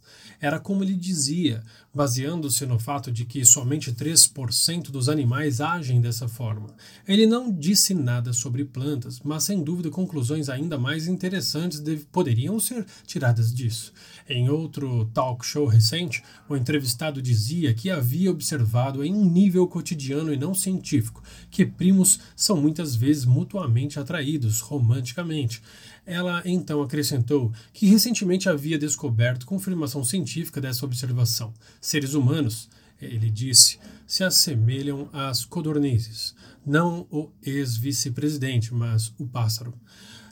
Era 0.45 0.61
como 0.61 0.85
ele 0.85 0.95
dizia, 0.95 1.63
baseando-se 1.95 2.67
no 2.67 2.79
fato 2.79 3.11
de 3.11 3.25
que 3.25 3.47
somente 3.47 3.91
3% 3.91 4.91
dos 4.91 5.09
animais 5.09 5.59
agem 5.59 6.03
dessa 6.03 6.29
forma. 6.29 6.75
Ele 7.09 7.27
não 7.27 7.51
disse 7.51 7.95
nada 7.95 8.31
sobre 8.35 8.63
plantas, 8.63 9.21
mas 9.25 9.45
sem 9.45 9.65
dúvida 9.65 9.89
conclusões 9.89 10.51
ainda 10.51 10.77
mais 10.77 11.09
interessantes 11.09 11.83
poderiam 12.13 12.61
ser 12.61 12.85
tiradas 13.07 13.55
disso. 13.55 13.91
Em 14.29 14.51
outro 14.51 15.07
talk 15.15 15.47
show 15.47 15.67
recente, 15.67 16.23
o 16.47 16.55
entrevistado 16.55 17.23
dizia 17.23 17.73
que 17.73 17.89
havia 17.89 18.31
observado 18.31 19.03
em 19.03 19.15
um 19.15 19.25
nível 19.25 19.67
cotidiano 19.67 20.31
e 20.31 20.37
não 20.37 20.53
científico 20.53 21.23
que 21.51 21.65
primos 21.65 22.21
são 22.37 22.61
muitas 22.61 22.95
vezes 22.95 23.25
mutuamente 23.25 23.99
atraídos 23.99 24.61
romanticamente. 24.61 25.63
Ela 26.07 26.43
então 26.45 26.83
acrescentou 26.83 27.53
que 27.73 27.87
recentemente 27.87 28.49
havia 28.49 28.79
descoberto 28.79 29.47
confirmação 29.47 30.05
científica 30.05 30.61
dessa 30.61 30.85
observação. 30.85 31.53
Seres 31.81 32.15
humanos, 32.15 32.69
ele 33.01 33.31
disse, 33.31 33.79
se 34.07 34.23
assemelham 34.23 35.09
às 35.13 35.45
codornizes, 35.45 36.35
não 36.65 37.07
o 37.11 37.31
ex-vice-presidente, 37.43 38.73
mas 38.75 39.13
o 39.19 39.27
pássaro. 39.27 39.75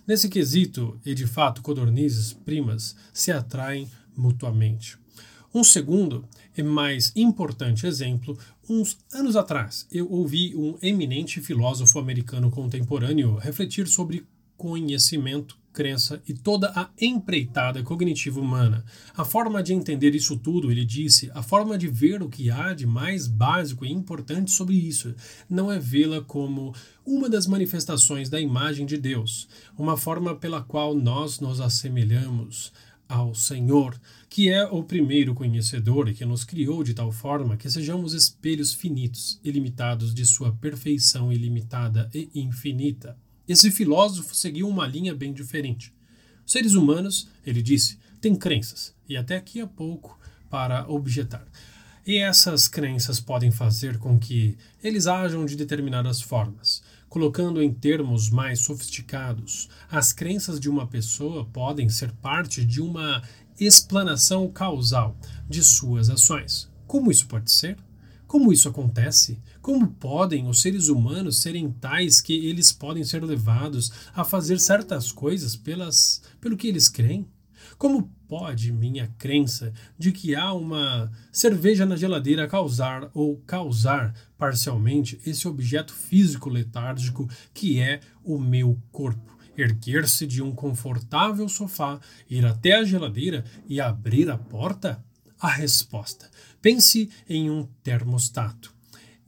Nesse 0.06 0.28
quesito, 0.28 1.00
e 1.06 1.14
de 1.14 1.26
fato 1.26 1.62
codornizes 1.62 2.32
primas 2.32 2.94
se 3.12 3.30
atraem 3.30 3.88
mutuamente. 4.16 4.98
Um 5.54 5.62
segundo 5.62 6.26
e 6.56 6.62
mais 6.62 7.12
importante 7.14 7.86
exemplo, 7.86 8.38
uns 8.68 8.98
anos 9.12 9.36
atrás, 9.36 9.86
eu 9.92 10.10
ouvi 10.10 10.54
um 10.56 10.76
eminente 10.82 11.40
filósofo 11.40 11.98
americano 11.98 12.50
contemporâneo 12.50 13.36
refletir 13.36 13.86
sobre 13.86 14.26
conhecimento 14.56 15.61
crença 15.72 16.22
e 16.28 16.34
toda 16.34 16.70
a 16.76 16.90
empreitada 17.00 17.82
cognitiva 17.82 18.40
humana. 18.40 18.84
A 19.16 19.24
forma 19.24 19.62
de 19.62 19.72
entender 19.72 20.14
isso 20.14 20.36
tudo, 20.36 20.70
ele 20.70 20.84
disse, 20.84 21.30
a 21.34 21.42
forma 21.42 21.78
de 21.78 21.88
ver 21.88 22.22
o 22.22 22.28
que 22.28 22.50
há 22.50 22.72
de 22.72 22.86
mais 22.86 23.26
básico 23.26 23.84
e 23.84 23.90
importante 23.90 24.50
sobre 24.50 24.74
isso, 24.74 25.14
não 25.48 25.72
é 25.72 25.78
vê-la 25.78 26.20
como 26.20 26.74
uma 27.04 27.28
das 27.28 27.46
manifestações 27.46 28.28
da 28.28 28.40
imagem 28.40 28.86
de 28.86 28.96
Deus, 28.96 29.48
uma 29.76 29.96
forma 29.96 30.34
pela 30.34 30.62
qual 30.62 30.94
nós 30.94 31.40
nos 31.40 31.60
assemelhamos 31.60 32.72
ao 33.08 33.34
Senhor, 33.34 34.00
que 34.30 34.48
é 34.48 34.64
o 34.64 34.82
primeiro 34.82 35.34
conhecedor 35.34 36.08
e 36.08 36.14
que 36.14 36.24
nos 36.24 36.44
criou 36.44 36.82
de 36.82 36.94
tal 36.94 37.12
forma 37.12 37.58
que 37.58 37.70
sejamos 37.70 38.14
espelhos 38.14 38.72
finitos, 38.72 39.38
ilimitados 39.44 40.14
de 40.14 40.24
sua 40.24 40.52
perfeição 40.52 41.30
ilimitada 41.30 42.08
e 42.14 42.30
infinita. 42.34 43.14
Esse 43.48 43.70
filósofo 43.70 44.34
seguiu 44.34 44.68
uma 44.68 44.86
linha 44.86 45.14
bem 45.14 45.32
diferente. 45.32 45.92
Os 46.46 46.52
seres 46.52 46.74
humanos, 46.74 47.28
ele 47.44 47.62
disse, 47.62 47.98
têm 48.20 48.36
crenças, 48.36 48.94
e 49.08 49.16
até 49.16 49.36
aqui 49.36 49.60
a 49.60 49.66
pouco 49.66 50.18
para 50.48 50.88
objetar. 50.88 51.46
E 52.06 52.18
essas 52.18 52.66
crenças 52.66 53.20
podem 53.20 53.50
fazer 53.50 53.98
com 53.98 54.18
que 54.18 54.56
eles 54.82 55.06
ajam 55.06 55.46
de 55.46 55.54
determinadas 55.54 56.20
formas. 56.20 56.82
Colocando 57.08 57.62
em 57.62 57.72
termos 57.72 58.28
mais 58.30 58.60
sofisticados, 58.60 59.68
as 59.90 60.12
crenças 60.12 60.58
de 60.58 60.68
uma 60.68 60.86
pessoa 60.86 61.44
podem 61.44 61.88
ser 61.88 62.10
parte 62.12 62.64
de 62.64 62.80
uma 62.80 63.22
explanação 63.58 64.50
causal 64.50 65.16
de 65.48 65.62
suas 65.62 66.10
ações. 66.10 66.68
Como 66.86 67.10
isso 67.10 67.26
pode 67.26 67.50
ser? 67.50 67.76
Como 68.26 68.52
isso 68.52 68.68
acontece? 68.68 69.38
Como 69.62 69.86
podem 69.86 70.48
os 70.48 70.60
seres 70.60 70.88
humanos 70.88 71.40
serem 71.40 71.70
tais 71.70 72.20
que 72.20 72.46
eles 72.46 72.72
podem 72.72 73.04
ser 73.04 73.22
levados 73.22 73.92
a 74.12 74.24
fazer 74.24 74.58
certas 74.58 75.12
coisas 75.12 75.54
pelas, 75.54 76.20
pelo 76.40 76.56
que 76.56 76.66
eles 76.66 76.88
creem? 76.88 77.28
Como 77.78 78.10
pode 78.26 78.72
minha 78.72 79.06
crença 79.16 79.72
de 79.96 80.10
que 80.10 80.34
há 80.34 80.52
uma 80.52 81.12
cerveja 81.30 81.86
na 81.86 81.94
geladeira 81.94 82.48
causar 82.48 83.08
ou 83.14 83.36
causar 83.46 84.12
parcialmente 84.36 85.20
esse 85.24 85.46
objeto 85.46 85.94
físico 85.94 86.50
letárgico 86.50 87.30
que 87.54 87.78
é 87.78 88.00
o 88.24 88.40
meu 88.40 88.76
corpo? 88.90 89.38
Erguer-se 89.56 90.26
de 90.26 90.42
um 90.42 90.50
confortável 90.52 91.48
sofá, 91.48 92.00
ir 92.28 92.44
até 92.44 92.72
a 92.72 92.84
geladeira 92.84 93.44
e 93.68 93.80
abrir 93.80 94.28
a 94.28 94.36
porta? 94.36 95.00
A 95.38 95.48
resposta 95.48 96.28
Pense 96.60 97.08
em 97.28 97.48
um 97.48 97.64
termostato. 97.82 98.81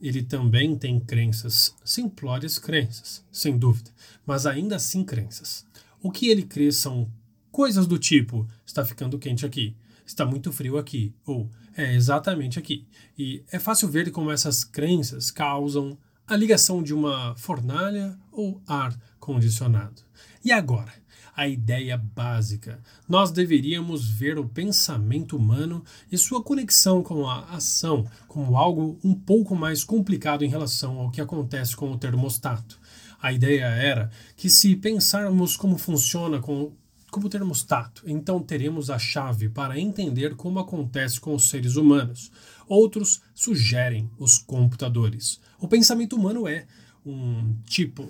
Ele 0.05 0.21
também 0.21 0.77
tem 0.77 0.99
crenças, 0.99 1.75
simplórias 1.83 2.59
crenças, 2.59 3.25
sem 3.31 3.57
dúvida, 3.57 3.89
mas 4.23 4.45
ainda 4.45 4.75
assim 4.75 5.03
crenças. 5.03 5.65
O 5.99 6.11
que 6.11 6.29
ele 6.29 6.43
crê 6.43 6.71
são 6.71 7.11
coisas 7.51 7.87
do 7.87 7.97
tipo: 7.97 8.47
está 8.63 8.85
ficando 8.85 9.17
quente 9.17 9.47
aqui, 9.47 9.75
está 10.05 10.23
muito 10.23 10.51
frio 10.51 10.77
aqui, 10.77 11.11
ou 11.25 11.49
é 11.75 11.95
exatamente 11.95 12.59
aqui. 12.59 12.85
E 13.17 13.43
é 13.51 13.57
fácil 13.57 13.89
ver 13.89 14.11
como 14.11 14.29
essas 14.29 14.63
crenças 14.63 15.31
causam 15.31 15.97
a 16.27 16.35
ligação 16.35 16.83
de 16.83 16.93
uma 16.93 17.35
fornalha 17.35 18.15
ou 18.31 18.61
ar 18.67 18.95
condicionado. 19.19 20.03
E 20.43 20.51
agora? 20.51 20.93
A 21.35 21.47
ideia 21.47 21.97
básica. 21.97 22.79
Nós 23.07 23.31
deveríamos 23.31 24.07
ver 24.07 24.37
o 24.39 24.47
pensamento 24.47 25.35
humano 25.35 25.83
e 26.11 26.17
sua 26.17 26.41
conexão 26.41 27.03
com 27.03 27.27
a 27.27 27.45
ação 27.45 28.07
como 28.27 28.55
algo 28.55 28.97
um 29.03 29.13
pouco 29.13 29.55
mais 29.55 29.83
complicado 29.83 30.43
em 30.43 30.49
relação 30.49 30.97
ao 30.99 31.11
que 31.11 31.19
acontece 31.19 31.75
com 31.75 31.91
o 31.91 31.97
termostato. 31.97 32.79
A 33.21 33.33
ideia 33.33 33.65
era 33.65 34.09
que, 34.37 34.49
se 34.49 34.75
pensarmos 34.75 35.57
como 35.57 35.77
funciona 35.77 36.39
com 36.39 36.71
como 37.11 37.29
termostato, 37.29 38.03
então 38.05 38.41
teremos 38.41 38.89
a 38.89 38.99
chave 38.99 39.47
para 39.47 39.79
entender 39.79 40.35
como 40.35 40.59
acontece 40.59 41.17
com 41.17 41.33
os 41.33 41.47
seres 41.47 41.77
humanos. 41.77 42.29
Outros 42.67 43.21
sugerem 43.33 44.09
os 44.19 44.37
computadores. 44.37 45.39
O 45.57 45.65
pensamento 45.65 46.17
humano 46.17 46.45
é 46.45 46.67
um 47.05 47.55
tipo 47.63 48.09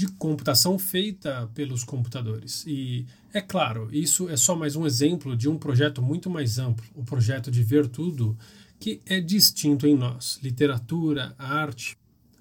de 0.00 0.08
computação 0.08 0.78
feita 0.78 1.50
pelos 1.52 1.84
computadores. 1.84 2.64
E 2.66 3.06
é 3.34 3.40
claro, 3.42 3.86
isso 3.92 4.30
é 4.30 4.36
só 4.36 4.56
mais 4.56 4.74
um 4.74 4.86
exemplo 4.86 5.36
de 5.36 5.46
um 5.46 5.58
projeto 5.58 6.00
muito 6.00 6.30
mais 6.30 6.58
amplo, 6.58 6.86
o 6.94 7.04
projeto 7.04 7.50
de 7.50 7.62
ver 7.62 7.86
tudo 7.86 8.34
que 8.78 9.02
é 9.04 9.20
distinto 9.20 9.86
em 9.86 9.94
nós: 9.94 10.38
literatura, 10.42 11.34
arte, 11.38 11.98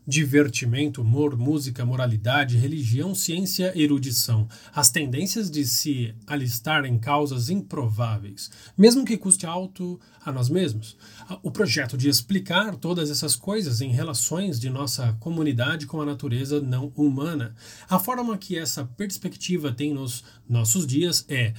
divertimento, 0.10 1.04
humor, 1.04 1.38
música, 1.38 1.86
moralidade, 1.86 2.58
religião, 2.58 3.14
ciência, 3.14 3.72
erudição, 3.80 4.50
as 4.74 4.90
tendências 4.90 5.52
de 5.52 5.64
se 5.64 6.16
alistar 6.26 6.84
em 6.84 6.98
causas 6.98 7.52
improváveis, 7.52 8.50
mesmo 8.76 9.06
que 9.06 9.16
custe 9.16 9.46
alto 9.46 10.00
a 10.26 10.32
nós 10.32 10.50
mesmos. 10.50 10.98
O 11.44 11.52
projeto 11.52 11.96
de 11.96 12.10
explicar 12.10 12.76
todas 12.76 13.12
essas 13.12 13.36
coisas 13.36 13.82
em 13.82 13.92
relações 13.92 14.60
de 14.60 14.68
nossa 14.68 15.16
comunidade 15.20 15.86
com 15.86 16.02
a 16.02 16.06
natureza 16.06 16.60
não 16.60 16.92
humana. 16.96 17.54
A 17.88 18.00
forma 18.00 18.36
que 18.36 18.58
essa 18.58 18.84
perspectiva 18.84 19.72
tem 19.72 19.94
nos 19.94 20.24
nossos 20.50 20.88
dias 20.88 21.24
é 21.30 21.54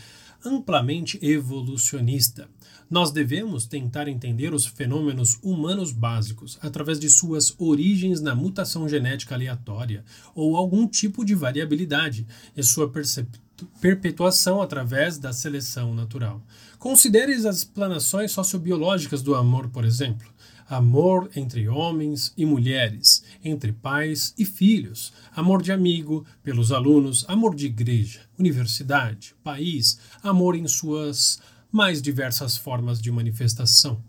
amplamente 0.45 1.21
evolucionista. 1.23 2.49
Nós 2.91 3.13
devemos 3.13 3.67
tentar 3.67 4.09
entender 4.09 4.53
os 4.53 4.67
fenômenos 4.67 5.39
humanos 5.45 5.93
básicos 5.93 6.59
através 6.61 6.99
de 6.99 7.09
suas 7.09 7.55
origens 7.57 8.21
na 8.21 8.35
mutação 8.35 8.89
genética 8.89 9.37
aleatória 9.37 10.05
ou 10.35 10.57
algum 10.57 10.89
tipo 10.89 11.25
de 11.25 11.37
variabilidade 11.37 12.27
e 12.57 12.65
sua 12.65 12.93
perpetuação 13.81 14.61
através 14.61 15.19
da 15.19 15.33
seleção 15.33 15.95
natural. 15.95 16.43
Considere 16.81 17.33
as 17.33 17.59
explanações 17.59 18.33
sociobiológicas 18.33 19.23
do 19.23 19.37
amor, 19.37 19.69
por 19.69 19.85
exemplo. 19.85 20.29
Amor 20.69 21.31
entre 21.37 21.69
homens 21.69 22.33
e 22.37 22.45
mulheres, 22.45 23.23
entre 23.45 23.73
pais 23.73 24.35
e 24.37 24.45
filhos, 24.45 25.13
amor 25.35 25.63
de 25.63 25.71
amigo 25.71 26.25
pelos 26.43 26.73
alunos, 26.73 27.25
amor 27.29 27.55
de 27.55 27.67
igreja, 27.67 28.21
universidade, 28.37 29.35
país, 29.45 29.99
amor 30.23 30.57
em 30.57 30.67
suas 30.67 31.41
mais 31.71 32.01
diversas 32.01 32.57
formas 32.57 33.01
de 33.01 33.11
manifestação. 33.11 34.03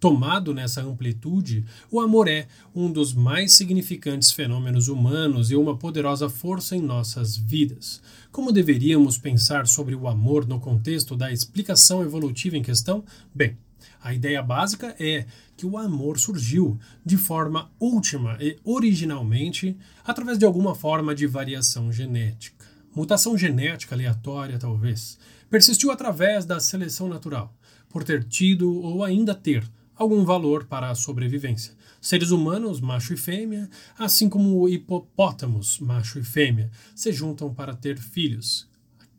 Tomado 0.00 0.52
nessa 0.52 0.82
amplitude, 0.82 1.64
o 1.90 1.98
amor 1.98 2.28
é 2.28 2.46
um 2.74 2.92
dos 2.92 3.14
mais 3.14 3.54
significantes 3.54 4.32
fenômenos 4.32 4.88
humanos 4.88 5.50
e 5.50 5.56
uma 5.56 5.78
poderosa 5.78 6.28
força 6.28 6.76
em 6.76 6.82
nossas 6.82 7.36
vidas. 7.36 8.02
Como 8.30 8.52
deveríamos 8.52 9.16
pensar 9.16 9.66
sobre 9.66 9.94
o 9.94 10.06
amor 10.06 10.46
no 10.46 10.60
contexto 10.60 11.16
da 11.16 11.32
explicação 11.32 12.02
evolutiva 12.02 12.56
em 12.56 12.62
questão? 12.62 13.02
Bem, 13.34 13.56
a 14.02 14.12
ideia 14.12 14.42
básica 14.42 14.94
é 15.00 15.24
que 15.56 15.64
o 15.64 15.78
amor 15.78 16.18
surgiu 16.18 16.78
de 17.02 17.16
forma 17.16 17.70
última 17.80 18.36
e 18.38 18.58
originalmente 18.62 19.74
através 20.04 20.36
de 20.36 20.44
alguma 20.44 20.74
forma 20.74 21.14
de 21.14 21.26
variação 21.26 21.90
genética. 21.90 22.66
Mutação 22.94 23.38
genética 23.38 23.94
aleatória, 23.94 24.58
talvez. 24.58 25.18
Persistiu 25.54 25.92
através 25.92 26.44
da 26.44 26.58
seleção 26.58 27.08
natural, 27.08 27.54
por 27.88 28.02
ter 28.02 28.24
tido 28.24 28.74
ou 28.82 29.04
ainda 29.04 29.36
ter 29.36 29.64
algum 29.94 30.24
valor 30.24 30.64
para 30.64 30.90
a 30.90 30.96
sobrevivência. 30.96 31.74
Seres 32.00 32.32
humanos, 32.32 32.80
macho 32.80 33.14
e 33.14 33.16
fêmea, 33.16 33.70
assim 33.96 34.28
como 34.28 34.68
hipopótamos, 34.68 35.78
macho 35.78 36.18
e 36.18 36.24
fêmea, 36.24 36.72
se 36.92 37.12
juntam 37.12 37.54
para 37.54 37.72
ter 37.72 38.00
filhos, 38.00 38.68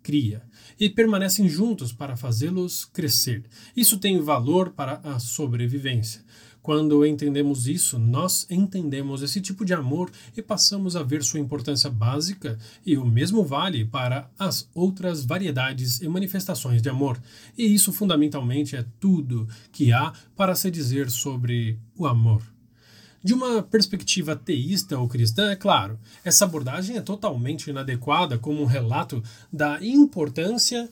cria 0.04 0.44
e 0.77 0.89
permanecem 0.89 1.48
juntos 1.48 1.94
para 1.94 2.18
fazê-los 2.18 2.84
crescer. 2.84 3.46
Isso 3.74 3.98
tem 3.98 4.20
valor 4.20 4.72
para 4.72 5.00
a 5.06 5.20
sobrevivência. 5.20 6.22
Quando 6.66 7.06
entendemos 7.06 7.68
isso, 7.68 8.00
nós 8.00 8.48
entendemos 8.50 9.22
esse 9.22 9.40
tipo 9.40 9.64
de 9.64 9.72
amor 9.72 10.10
e 10.36 10.42
passamos 10.42 10.96
a 10.96 11.04
ver 11.04 11.24
sua 11.24 11.40
importância 11.40 11.92
básica, 11.92 12.58
e 12.84 12.98
o 12.98 13.06
mesmo 13.06 13.44
vale 13.44 13.86
para 13.86 14.32
as 14.40 14.68
outras 14.74 15.24
variedades 15.24 16.01
e 16.01 16.10
manifestações 16.10 16.82
de 16.82 16.90
amor. 16.90 17.22
E 17.56 17.72
isso 17.72 17.94
fundamentalmente 17.94 18.75
é 18.75 18.84
tudo 19.00 19.48
que 19.72 19.94
há 19.94 20.12
para 20.36 20.56
se 20.56 20.72
dizer 20.72 21.12
sobre 21.12 21.78
o 21.96 22.08
amor. 22.08 22.42
De 23.24 23.36
uma 23.36 23.62
perspectiva 23.62 24.36
teísta 24.36 24.98
ou 24.98 25.08
cristã, 25.08 25.51
é 25.51 25.56
claro, 25.56 26.00
essa 26.24 26.46
abordagem 26.46 26.98
é 26.98 27.01
totalmente 27.01 27.70
inadequada 27.70 28.40
como 28.40 28.64
um 28.64 28.66
relato 28.66 29.24
da 29.54 29.78
importância 29.86 30.90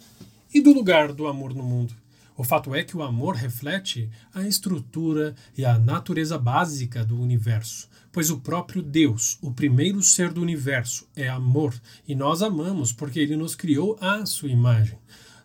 e 0.53 0.61
do 0.61 0.71
lugar 0.71 1.11
do 1.11 1.25
amor 1.25 1.55
no 1.55 1.63
mundo. 1.63 2.02
O 2.35 2.43
fato 2.43 2.73
é 2.73 2.83
que 2.83 2.97
o 2.97 3.03
amor 3.03 3.35
reflete 3.35 4.09
a 4.33 4.41
estrutura 4.47 5.35
e 5.55 5.63
a 5.63 5.77
natureza 5.77 6.37
básica 6.37 7.05
do 7.05 7.19
universo, 7.19 7.87
pois 8.11 8.31
o 8.31 8.39
próprio 8.39 8.81
Deus, 8.81 9.37
o 9.41 9.51
primeiro 9.51 10.01
ser 10.01 10.33
do 10.33 10.41
universo, 10.41 11.07
é 11.15 11.27
amor, 11.27 11.79
e 12.07 12.15
nós 12.15 12.41
amamos 12.41 12.91
porque 12.91 13.19
ele 13.19 13.35
nos 13.35 13.53
criou 13.53 13.97
à 14.01 14.25
sua 14.25 14.49
imagem. 14.49 14.97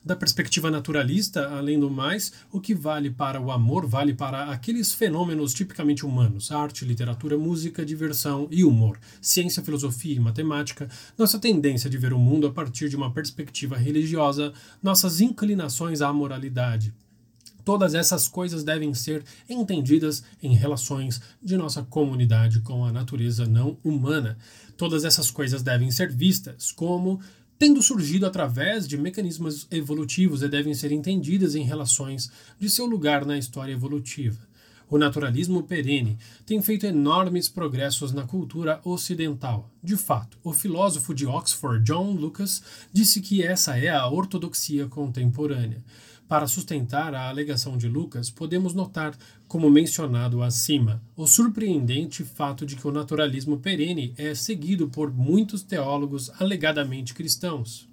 Da 0.09 0.17
perspectiva 0.17 0.71
naturalista, 0.71 1.51
além 1.51 1.79
do 1.79 1.91
mais, 1.91 2.33
o 2.51 2.63
que 2.63 2.75
vale 2.75 3.11
para 3.11 3.39
o 3.39 3.51
amor 3.51 3.87
vale 3.87 4.15
para 4.15 4.45
aqueles 4.45 4.95
fenômenos 4.95 5.53
tipicamente 5.53 6.07
humanos: 6.07 6.51
arte, 6.51 6.83
literatura, 6.87 7.37
música, 7.37 7.85
diversão 7.85 8.49
e 8.51 8.65
humor, 8.65 8.99
ciência, 9.21 9.63
filosofia 9.63 10.15
e 10.15 10.19
matemática, 10.19 10.89
nossa 11.19 11.39
tendência 11.39 11.91
de 11.91 11.99
ver 11.99 12.15
o 12.15 12.19
mundo 12.19 12.47
a 12.47 12.51
partir 12.51 12.89
de 12.89 12.97
uma 12.97 13.13
perspectiva 13.13 13.77
religiosa, 13.77 14.55
nossas 14.83 15.21
inclinações 15.21 16.01
à 16.01 16.11
moralidade. 16.11 16.95
Todas 17.63 17.95
essas 17.95 18.27
coisas 18.27 18.65
devem 18.65 18.95
ser 18.95 19.23
entendidas 19.47 20.25
em 20.43 20.55
relações 20.55 21.21
de 21.43 21.55
nossa 21.55 21.83
comunidade 21.83 22.61
com 22.61 22.83
a 22.83 22.91
natureza 22.91 23.45
não 23.45 23.77
humana. 23.85 24.39
Todas 24.75 25.05
essas 25.05 25.31
coisas 25.31 25.63
devem 25.63 25.91
ser 25.91 26.11
vistas 26.11 26.73
como 26.73 27.21
tendo 27.59 27.83
surgido 27.83 28.25
através 28.25 28.87
de 28.87 28.97
mecanismos 28.97 29.67
evolutivos 29.71 30.43
e 30.43 30.49
devem 30.49 30.75
ser 30.75 30.93
entendidas 30.93 31.55
em 31.55 31.65
relações 31.65 32.31
de 32.59 32.71
seu 32.71 32.87
lugar 32.87 33.27
na 33.27 33.37
história 33.37 33.73
evolutiva. 33.73 34.47
O 34.91 34.97
naturalismo 34.97 35.63
perene 35.65 36.17
tem 36.47 36.63
feito 36.63 36.87
enormes 36.87 37.47
progressos 37.47 38.11
na 38.13 38.23
cultura 38.23 38.81
ocidental. 38.85 39.71
De 39.83 39.97
fato, 39.97 40.39
o 40.43 40.53
filósofo 40.53 41.13
de 41.13 41.27
Oxford, 41.27 41.85
John 41.85 42.13
Lucas, 42.13 42.63
disse 42.91 43.21
que 43.21 43.43
essa 43.43 43.77
é 43.77 43.91
a 43.91 44.09
ortodoxia 44.09 44.87
contemporânea. 44.87 45.85
Para 46.29 46.47
sustentar 46.47 47.15
a 47.15 47.31
alegação 47.31 47.79
de 47.79 47.89
Lucas, 47.89 48.29
podemos 48.29 48.75
notar, 48.75 49.17
como 49.49 49.71
mencionado 49.71 50.43
acima, 50.43 51.03
o 51.17 51.27
surpreendente 51.27 52.23
fato 52.23 52.67
de 52.67 52.77
que 52.77 52.87
o 52.87 52.93
naturalismo 52.93 53.57
perene 53.59 54.13
é 54.19 54.35
seguido 54.35 54.89
por 54.89 55.11
muitos 55.11 55.63
teólogos 55.63 56.31
alegadamente 56.39 57.15
cristãos. 57.15 57.89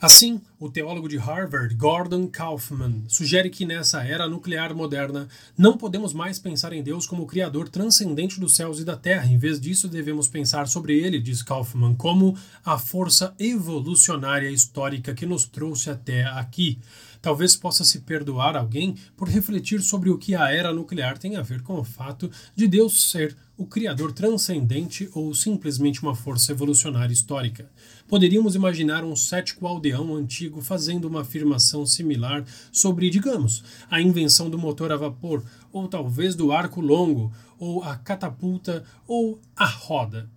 Assim, 0.00 0.40
o 0.58 0.68
teólogo 0.68 1.08
de 1.08 1.16
Harvard, 1.16 1.74
Gordon 1.76 2.26
Kaufman, 2.26 3.04
sugere 3.06 3.48
que 3.48 3.64
nessa 3.64 4.02
era 4.02 4.28
nuclear 4.28 4.74
moderna 4.74 5.28
não 5.56 5.78
podemos 5.78 6.12
mais 6.12 6.38
pensar 6.38 6.72
em 6.72 6.82
Deus 6.82 7.06
como 7.06 7.26
criador 7.26 7.68
transcendente 7.68 8.40
dos 8.40 8.54
céus 8.54 8.80
e 8.80 8.84
da 8.84 8.96
terra. 8.96 9.26
Em 9.26 9.38
vez 9.38 9.60
disso, 9.60 9.88
devemos 9.88 10.28
pensar 10.28 10.68
sobre 10.68 10.98
ele, 10.98 11.20
diz 11.20 11.42
Kaufman, 11.42 11.94
como 11.94 12.36
a 12.64 12.76
força 12.76 13.34
evolucionária 13.38 14.50
histórica 14.50 15.14
que 15.14 15.26
nos 15.26 15.46
trouxe 15.46 15.88
até 15.90 16.24
aqui. 16.24 16.78
Talvez 17.24 17.56
possa 17.56 17.84
se 17.84 18.00
perdoar 18.00 18.54
alguém 18.54 18.96
por 19.16 19.30
refletir 19.30 19.80
sobre 19.80 20.10
o 20.10 20.18
que 20.18 20.34
a 20.34 20.52
era 20.52 20.74
nuclear 20.74 21.16
tem 21.16 21.36
a 21.36 21.40
ver 21.40 21.62
com 21.62 21.80
o 21.80 21.82
fato 21.82 22.30
de 22.54 22.68
Deus 22.68 23.10
ser 23.10 23.34
o 23.56 23.64
criador 23.64 24.12
transcendente 24.12 25.08
ou 25.14 25.34
simplesmente 25.34 26.02
uma 26.02 26.14
força 26.14 26.52
evolucionária 26.52 27.14
histórica. 27.14 27.70
Poderíamos 28.06 28.54
imaginar 28.54 29.04
um 29.04 29.16
cético 29.16 29.66
aldeão 29.66 30.14
antigo 30.14 30.60
fazendo 30.60 31.06
uma 31.06 31.22
afirmação 31.22 31.86
similar 31.86 32.44
sobre, 32.70 33.08
digamos, 33.08 33.64
a 33.90 34.02
invenção 34.02 34.50
do 34.50 34.58
motor 34.58 34.92
a 34.92 34.96
vapor, 34.98 35.42
ou 35.72 35.88
talvez 35.88 36.34
do 36.34 36.52
arco 36.52 36.82
longo, 36.82 37.32
ou 37.58 37.82
a 37.82 37.96
catapulta, 37.96 38.84
ou 39.08 39.40
a 39.56 39.64
roda. 39.64 40.28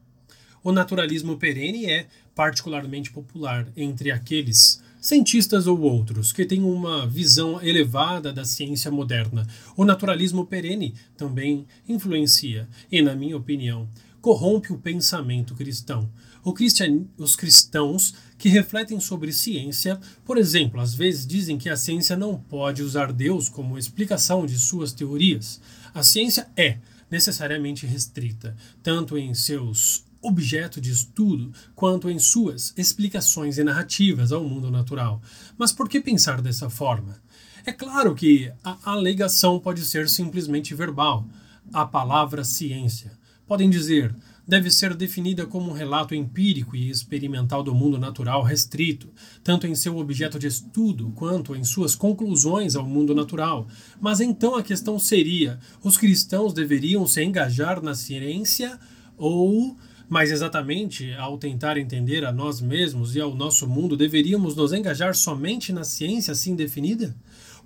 O 0.63 0.71
naturalismo 0.71 1.35
perene 1.35 1.85
é 1.85 2.07
particularmente 2.33 3.11
popular 3.11 3.67
entre 3.75 4.09
aqueles 4.09 4.81
cientistas 5.07 5.67
ou 5.67 5.79
outros 5.79 6.33
que 6.33 6.45
têm 6.45 6.61
uma 6.61 7.07
visão 7.07 7.61
elevada 7.61 8.33
da 8.33 8.43
ciência 8.43 8.91
moderna. 8.91 9.47
O 9.77 9.85
naturalismo 9.85 10.45
perene 10.45 10.95
também 11.15 11.65
influencia 11.87 12.67
e, 12.91 13.01
na 13.01 13.15
minha 13.15 13.37
opinião, 13.37 13.87
corrompe 14.19 14.73
o 14.73 14.77
pensamento 14.77 15.55
cristão. 15.55 16.09
Cristian... 16.53 17.05
Os 17.17 17.37
cristãos 17.37 18.15
que 18.37 18.49
refletem 18.49 18.99
sobre 18.99 19.31
ciência, 19.31 19.97
por 20.25 20.37
exemplo, 20.37 20.81
às 20.81 20.93
vezes 20.93 21.25
dizem 21.25 21.57
que 21.57 21.69
a 21.69 21.77
ciência 21.77 22.17
não 22.17 22.37
pode 22.37 22.83
usar 22.83 23.13
Deus 23.13 23.47
como 23.47 23.77
explicação 23.77 24.45
de 24.45 24.57
suas 24.57 24.91
teorias. 24.91 25.61
A 25.93 26.03
ciência 26.03 26.49
é 26.57 26.79
necessariamente 27.09 27.85
restrita, 27.85 28.57
tanto 28.83 29.17
em 29.17 29.33
seus 29.33 30.03
objeto 30.27 30.81
de 30.81 30.91
estudo 30.91 31.51
quanto 31.75 32.09
em 32.09 32.19
suas 32.19 32.73
explicações 32.77 33.57
e 33.57 33.63
narrativas 33.63 34.31
ao 34.31 34.43
mundo 34.43 34.69
natural. 34.69 35.21
Mas 35.57 35.71
por 35.71 35.87
que 35.87 36.01
pensar 36.01 36.41
dessa 36.41 36.69
forma? 36.69 37.21
É 37.65 37.71
claro 37.71 38.15
que 38.15 38.51
a 38.63 38.77
alegação 38.91 39.59
pode 39.59 39.83
ser 39.85 40.09
simplesmente 40.09 40.73
verbal. 40.73 41.27
A 41.73 41.85
palavra 41.85 42.43
ciência. 42.45 43.11
Podem 43.45 43.69
dizer, 43.69 44.15
deve 44.47 44.71
ser 44.71 44.93
definida 44.93 45.45
como 45.45 45.69
um 45.69 45.73
relato 45.73 46.15
empírico 46.15 46.75
e 46.75 46.89
experimental 46.89 47.61
do 47.61 47.75
mundo 47.75 47.97
natural 47.97 48.41
restrito, 48.41 49.09
tanto 49.43 49.67
em 49.67 49.75
seu 49.75 49.97
objeto 49.97 50.39
de 50.39 50.47
estudo 50.47 51.11
quanto 51.13 51.53
em 51.55 51.63
suas 51.63 51.93
conclusões 51.93 52.75
ao 52.75 52.85
mundo 52.85 53.13
natural. 53.13 53.67
Mas 53.99 54.21
então 54.21 54.55
a 54.55 54.63
questão 54.63 54.97
seria: 54.97 55.59
os 55.83 55.97
cristãos 55.97 56.53
deveriam 56.53 57.05
se 57.05 57.21
engajar 57.23 57.81
na 57.81 57.93
ciência 57.93 58.79
ou 59.17 59.77
mais 60.09 60.31
exatamente, 60.31 61.13
ao 61.13 61.37
tentar 61.37 61.77
entender 61.77 62.23
a 62.25 62.31
nós 62.31 62.61
mesmos 62.61 63.15
e 63.15 63.19
ao 63.19 63.35
nosso 63.35 63.67
mundo, 63.67 63.97
deveríamos 63.97 64.55
nos 64.55 64.71
engajar 64.71 65.13
somente 65.13 65.73
na 65.73 65.83
ciência 65.83 66.31
assim 66.31 66.55
definida? 66.55 67.15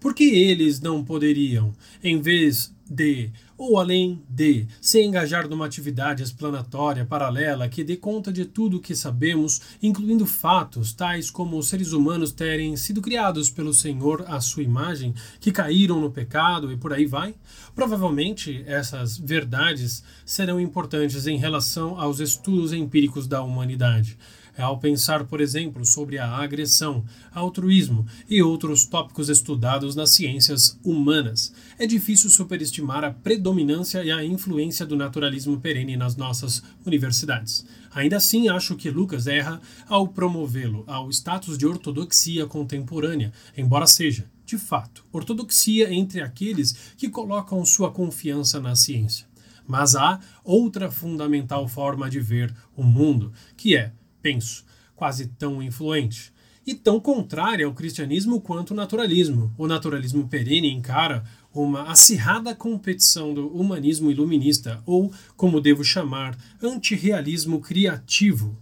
Por 0.01 0.15
que 0.15 0.23
eles 0.23 0.81
não 0.81 1.03
poderiam, 1.03 1.71
em 2.03 2.19
vez 2.19 2.73
de, 2.89 3.29
ou 3.55 3.77
além 3.77 4.19
de, 4.27 4.65
se 4.81 4.99
engajar 4.99 5.47
numa 5.47 5.67
atividade 5.67 6.23
explanatória 6.23 7.05
paralela 7.05 7.69
que 7.69 7.83
dê 7.83 7.95
conta 7.95 8.33
de 8.33 8.45
tudo 8.45 8.77
o 8.77 8.79
que 8.81 8.95
sabemos, 8.95 9.61
incluindo 9.79 10.25
fatos 10.25 10.91
tais 10.91 11.29
como 11.29 11.55
os 11.55 11.67
seres 11.67 11.91
humanos 11.91 12.31
terem 12.31 12.75
sido 12.75 12.99
criados 12.99 13.51
pelo 13.51 13.75
Senhor 13.75 14.25
à 14.27 14.41
sua 14.41 14.63
imagem, 14.63 15.13
que 15.39 15.51
caíram 15.51 16.01
no 16.01 16.09
pecado 16.09 16.71
e 16.71 16.77
por 16.77 16.91
aí 16.91 17.05
vai? 17.05 17.35
Provavelmente 17.75 18.63
essas 18.65 19.19
verdades 19.19 20.03
serão 20.25 20.59
importantes 20.59 21.27
em 21.27 21.37
relação 21.37 22.01
aos 22.01 22.19
estudos 22.19 22.73
empíricos 22.73 23.27
da 23.27 23.43
humanidade 23.43 24.17
ao 24.57 24.79
pensar, 24.79 25.25
por 25.25 25.41
exemplo, 25.41 25.85
sobre 25.85 26.17
a 26.17 26.27
agressão, 26.27 27.03
altruísmo 27.31 28.05
e 28.29 28.41
outros 28.41 28.85
tópicos 28.85 29.29
estudados 29.29 29.95
nas 29.95 30.11
ciências 30.11 30.79
humanas. 30.83 31.53
É 31.77 31.85
difícil 31.85 32.29
superestimar 32.29 33.03
a 33.03 33.11
predominância 33.11 34.03
e 34.03 34.11
a 34.11 34.23
influência 34.23 34.85
do 34.85 34.95
naturalismo 34.95 35.59
perene 35.59 35.95
nas 35.95 36.15
nossas 36.15 36.61
universidades. 36.85 37.65
Ainda 37.93 38.17
assim, 38.17 38.47
acho 38.47 38.75
que 38.75 38.89
Lucas 38.89 39.27
erra 39.27 39.61
ao 39.87 40.07
promovê-lo 40.07 40.83
ao 40.87 41.09
status 41.09 41.57
de 41.57 41.65
ortodoxia 41.65 42.45
contemporânea, 42.45 43.33
embora 43.57 43.85
seja, 43.85 44.29
de 44.45 44.57
fato, 44.57 45.05
ortodoxia 45.11 45.93
entre 45.93 46.21
aqueles 46.21 46.93
que 46.97 47.09
colocam 47.09 47.63
sua 47.65 47.91
confiança 47.91 48.59
na 48.59 48.75
ciência. 48.75 49.25
Mas 49.67 49.95
há 49.95 50.19
outra 50.43 50.91
fundamental 50.91 51.67
forma 51.67 52.09
de 52.09 52.19
ver 52.19 52.53
o 52.75 52.83
mundo, 52.83 53.31
que 53.55 53.75
é 53.75 53.93
penso, 54.21 54.63
quase 54.95 55.27
tão 55.27 55.61
influente 55.61 56.31
e 56.65 56.75
tão 56.75 56.99
contrária 56.99 57.65
ao 57.65 57.73
cristianismo 57.73 58.39
quanto 58.39 58.71
o 58.71 58.75
naturalismo. 58.75 59.53
O 59.57 59.67
naturalismo 59.67 60.27
perene 60.27 60.71
encara 60.71 61.23
uma 61.53 61.91
acirrada 61.91 62.55
competição 62.55 63.33
do 63.33 63.47
humanismo 63.47 64.11
iluminista, 64.11 64.81
ou, 64.85 65.11
como 65.35 65.59
devo 65.59 65.83
chamar, 65.83 66.37
antirrealismo 66.61 67.59
criativo. 67.59 68.55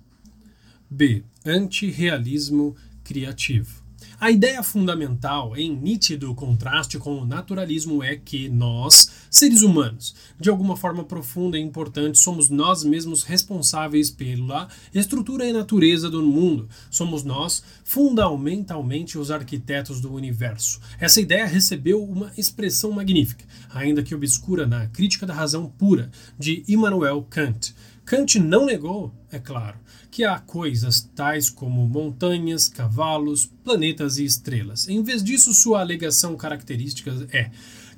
B. 0.90 1.24
Antirrealismo 1.46 2.76
criativo. 3.04 3.79
A 4.22 4.30
ideia 4.30 4.62
fundamental, 4.62 5.56
em 5.56 5.74
nítido 5.74 6.36
contraste 6.36 7.00
com 7.00 7.22
o 7.22 7.26
naturalismo, 7.26 8.04
é 8.04 8.18
que 8.18 8.50
nós, 8.50 9.10
seres 9.32 9.62
humanos, 9.62 10.14
de 10.38 10.50
alguma 10.50 10.76
forma 10.76 11.06
profunda 11.06 11.58
e 11.58 11.62
importante, 11.62 12.18
somos 12.18 12.50
nós 12.50 12.84
mesmos 12.84 13.24
responsáveis 13.24 14.12
pela 14.12 14.68
estrutura 14.94 15.46
e 15.46 15.54
natureza 15.54 16.10
do 16.10 16.22
mundo. 16.22 16.68
Somos 16.92 17.24
nós, 17.24 17.64
fundamentalmente, 17.86 19.18
os 19.18 19.32
arquitetos 19.32 20.02
do 20.02 20.12
universo. 20.14 20.82
Essa 21.00 21.22
ideia 21.22 21.46
recebeu 21.46 22.04
uma 22.04 22.30
expressão 22.38 22.92
magnífica, 22.92 23.46
ainda 23.70 24.04
que 24.04 24.14
obscura 24.14 24.68
na 24.68 24.86
Crítica 24.88 25.26
da 25.26 25.34
Razão 25.34 25.66
Pura, 25.66 26.12
de 26.38 26.66
Immanuel 26.68 27.26
Kant. 27.30 27.74
Kant 28.04 28.38
não 28.38 28.66
negou, 28.66 29.14
é 29.32 29.40
claro, 29.40 29.78
que 30.20 30.26
há 30.26 30.38
coisas 30.38 31.10
tais 31.16 31.50
como 31.50 31.88
montanhas, 31.88 32.68
cavalos, 32.68 33.50
planetas 33.64 34.18
e 34.18 34.26
estrelas. 34.26 34.86
Em 34.90 35.02
vez 35.02 35.24
disso, 35.24 35.54
sua 35.54 35.80
alegação 35.80 36.36
característica 36.36 37.26
é 37.32 37.50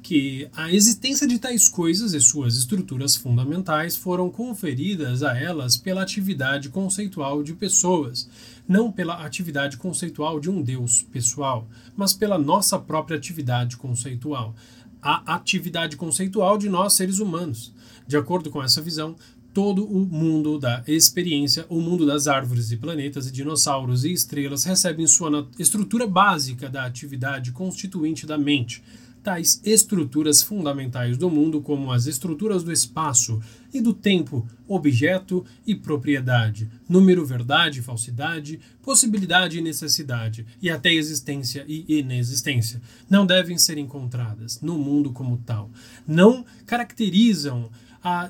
que 0.04 0.48
a 0.56 0.72
existência 0.72 1.28
de 1.28 1.40
tais 1.40 1.68
coisas 1.68 2.14
e 2.14 2.22
suas 2.22 2.56
estruturas 2.56 3.16
fundamentais 3.16 3.98
foram 3.98 4.30
conferidas 4.30 5.24
a 5.24 5.36
elas 5.36 5.76
pela 5.78 6.04
atividade 6.04 6.70
conceitual 6.70 7.42
de 7.42 7.56
pessoas, 7.56 8.30
não 8.68 8.92
pela 8.92 9.26
atividade 9.26 9.78
conceitual 9.78 10.40
de 10.40 10.48
um 10.48 10.62
Deus 10.62 11.02
pessoal, 11.02 11.68
mas 11.98 12.14
pela 12.14 12.38
nossa 12.38 12.78
própria 12.78 13.18
atividade 13.18 13.78
conceitual, 13.78 14.54
a 15.02 15.34
atividade 15.34 15.96
conceitual 15.98 16.60
de 16.60 16.70
nós 16.70 16.94
seres 16.94 17.18
humanos. 17.18 17.74
De 18.08 18.16
acordo 18.16 18.52
com 18.52 18.62
essa 18.62 18.80
visão, 18.80 19.16
todo 19.54 19.86
o 19.86 20.06
mundo 20.06 20.58
da 20.58 20.84
experiência, 20.88 21.66
o 21.70 21.82
mundo 21.82 22.06
das 22.06 22.28
árvores 22.28 22.72
e 22.72 22.78
planetas 22.78 23.28
e 23.28 23.32
dinossauros 23.32 24.06
e 24.06 24.12
estrelas 24.12 24.64
recebem 24.64 25.06
sua 25.08 25.48
estrutura 25.60 26.08
básica 26.08 26.70
da 26.70 26.86
atividade 26.86 27.52
constituinte 27.52 28.26
da 28.26 28.38
mente, 28.38 28.82
tais 29.24 29.62
estruturas 29.64 30.42
fundamentais 30.42 31.18
do 31.18 31.30
mundo 31.30 31.62
como 31.62 31.92
as 31.92 32.08
estruturas 32.08 32.64
do 32.64 32.72
espaço 32.72 33.40
e 33.74 33.80
do 33.80 33.94
tempo, 33.94 34.48
objeto 34.68 35.46
e 35.66 35.76
propriedade, 35.76 36.70
número, 36.90 37.26
verdade, 37.26 37.82
falsidade, 37.82 38.60
possibilidade 38.82 39.60
e 39.60 39.62
necessidade, 39.62 40.46
e 40.62 40.70
até 40.70 40.92
existência 40.92 41.64
e 41.68 42.00
inexistência, 42.00 42.82
não 43.10 43.26
devem 43.26 43.58
ser 43.58 43.78
encontradas 43.78 44.60
no 44.60 44.78
mundo 44.78 45.12
como 45.12 45.38
tal. 45.46 45.70
Não 46.08 46.44
caracterizam 46.66 47.70
a 48.04 48.30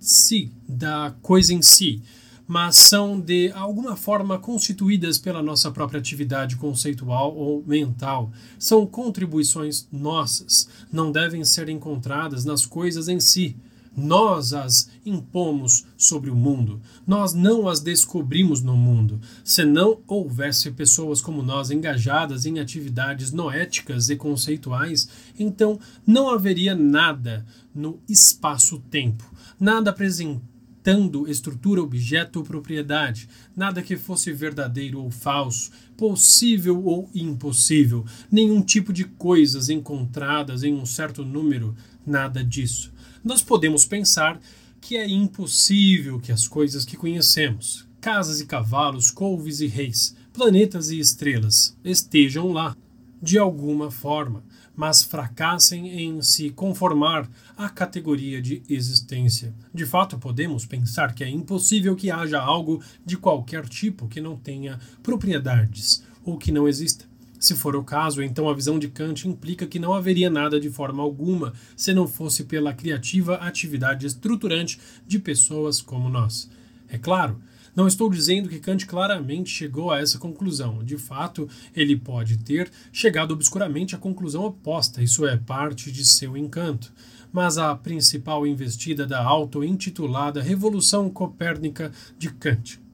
si 0.00 0.52
da 0.68 1.14
coisa 1.22 1.54
em 1.54 1.62
si, 1.62 2.02
mas 2.46 2.76
são 2.76 3.18
de 3.20 3.50
alguma 3.52 3.96
forma 3.96 4.38
constituídas 4.38 5.18
pela 5.18 5.42
nossa 5.42 5.70
própria 5.70 5.98
atividade 5.98 6.56
conceitual 6.56 7.34
ou 7.34 7.62
mental. 7.66 8.30
São 8.58 8.86
contribuições 8.86 9.86
nossas, 9.90 10.68
não 10.92 11.10
devem 11.10 11.44
ser 11.44 11.68
encontradas 11.68 12.44
nas 12.44 12.64
coisas 12.64 13.08
em 13.08 13.18
si. 13.18 13.56
Nós 13.96 14.52
as 14.52 14.90
impomos 15.06 15.86
sobre 15.96 16.28
o 16.28 16.36
mundo. 16.36 16.82
Nós 17.06 17.32
não 17.32 17.66
as 17.66 17.80
descobrimos 17.80 18.60
no 18.60 18.76
mundo. 18.76 19.18
Se 19.42 19.64
não 19.64 20.00
houvesse 20.06 20.70
pessoas 20.72 21.22
como 21.22 21.42
nós 21.42 21.70
engajadas 21.70 22.44
em 22.44 22.58
atividades 22.58 23.32
noéticas 23.32 24.10
e 24.10 24.16
conceituais, 24.16 25.08
então 25.38 25.80
não 26.06 26.28
haveria 26.28 26.74
nada 26.74 27.46
no 27.74 27.98
espaço-tempo, 28.06 29.24
nada 29.58 29.90
apresentando 29.90 31.26
estrutura, 31.26 31.82
objeto 31.82 32.40
ou 32.40 32.44
propriedade, 32.44 33.28
nada 33.56 33.82
que 33.82 33.96
fosse 33.96 34.30
verdadeiro 34.30 35.02
ou 35.02 35.10
falso, 35.10 35.70
possível 35.96 36.84
ou 36.84 37.08
impossível, 37.14 38.04
nenhum 38.30 38.60
tipo 38.60 38.92
de 38.92 39.04
coisas 39.04 39.70
encontradas 39.70 40.62
em 40.62 40.74
um 40.74 40.84
certo 40.84 41.24
número, 41.24 41.74
nada 42.06 42.44
disso 42.44 42.94
nós 43.26 43.42
podemos 43.42 43.84
pensar 43.84 44.40
que 44.80 44.96
é 44.96 45.04
impossível 45.04 46.20
que 46.20 46.30
as 46.30 46.46
coisas 46.46 46.84
que 46.84 46.96
conhecemos, 46.96 47.84
casas 48.00 48.40
e 48.40 48.46
cavalos, 48.46 49.10
couves 49.10 49.58
e 49.58 49.66
reis, 49.66 50.14
planetas 50.32 50.90
e 50.90 51.00
estrelas, 51.00 51.76
estejam 51.84 52.52
lá, 52.52 52.76
de 53.20 53.36
alguma 53.36 53.90
forma, 53.90 54.44
mas 54.76 55.02
fracassem 55.02 55.88
em 55.88 56.22
se 56.22 56.50
conformar 56.50 57.28
à 57.56 57.68
categoria 57.68 58.40
de 58.40 58.62
existência. 58.68 59.52
De 59.74 59.84
fato, 59.84 60.16
podemos 60.18 60.64
pensar 60.64 61.12
que 61.12 61.24
é 61.24 61.28
impossível 61.28 61.96
que 61.96 62.12
haja 62.12 62.40
algo 62.40 62.80
de 63.04 63.16
qualquer 63.16 63.68
tipo 63.68 64.06
que 64.06 64.20
não 64.20 64.36
tenha 64.36 64.78
propriedades 65.02 66.00
ou 66.24 66.38
que 66.38 66.52
não 66.52 66.68
exista. 66.68 67.05
Se 67.38 67.54
for 67.54 67.76
o 67.76 67.84
caso, 67.84 68.22
então 68.22 68.48
a 68.48 68.54
visão 68.54 68.78
de 68.78 68.88
Kant 68.88 69.28
implica 69.28 69.66
que 69.66 69.78
não 69.78 69.92
haveria 69.92 70.30
nada 70.30 70.58
de 70.58 70.70
forma 70.70 71.02
alguma 71.02 71.52
se 71.76 71.92
não 71.92 72.06
fosse 72.06 72.44
pela 72.44 72.72
criativa 72.72 73.36
atividade 73.36 74.06
estruturante 74.06 74.80
de 75.06 75.18
pessoas 75.18 75.80
como 75.80 76.08
nós. 76.08 76.50
É 76.88 76.96
claro, 76.96 77.38
não 77.74 77.86
estou 77.86 78.08
dizendo 78.08 78.48
que 78.48 78.58
Kant 78.58 78.86
claramente 78.86 79.50
chegou 79.50 79.90
a 79.90 80.00
essa 80.00 80.18
conclusão. 80.18 80.82
De 80.82 80.96
fato, 80.96 81.46
ele 81.74 81.94
pode 81.94 82.38
ter 82.38 82.70
chegado 82.90 83.32
obscuramente 83.32 83.94
à 83.94 83.98
conclusão 83.98 84.44
oposta, 84.44 85.02
isso 85.02 85.26
é 85.26 85.36
parte 85.36 85.92
de 85.92 86.04
seu 86.04 86.36
encanto. 86.36 86.92
Mas 87.30 87.58
a 87.58 87.74
principal 87.74 88.46
investida 88.46 89.06
da 89.06 89.22
auto-intitulada 89.22 90.40
Revolução 90.40 91.10
Copérnica 91.10 91.92
de 92.18 92.30
Kant 92.30 92.85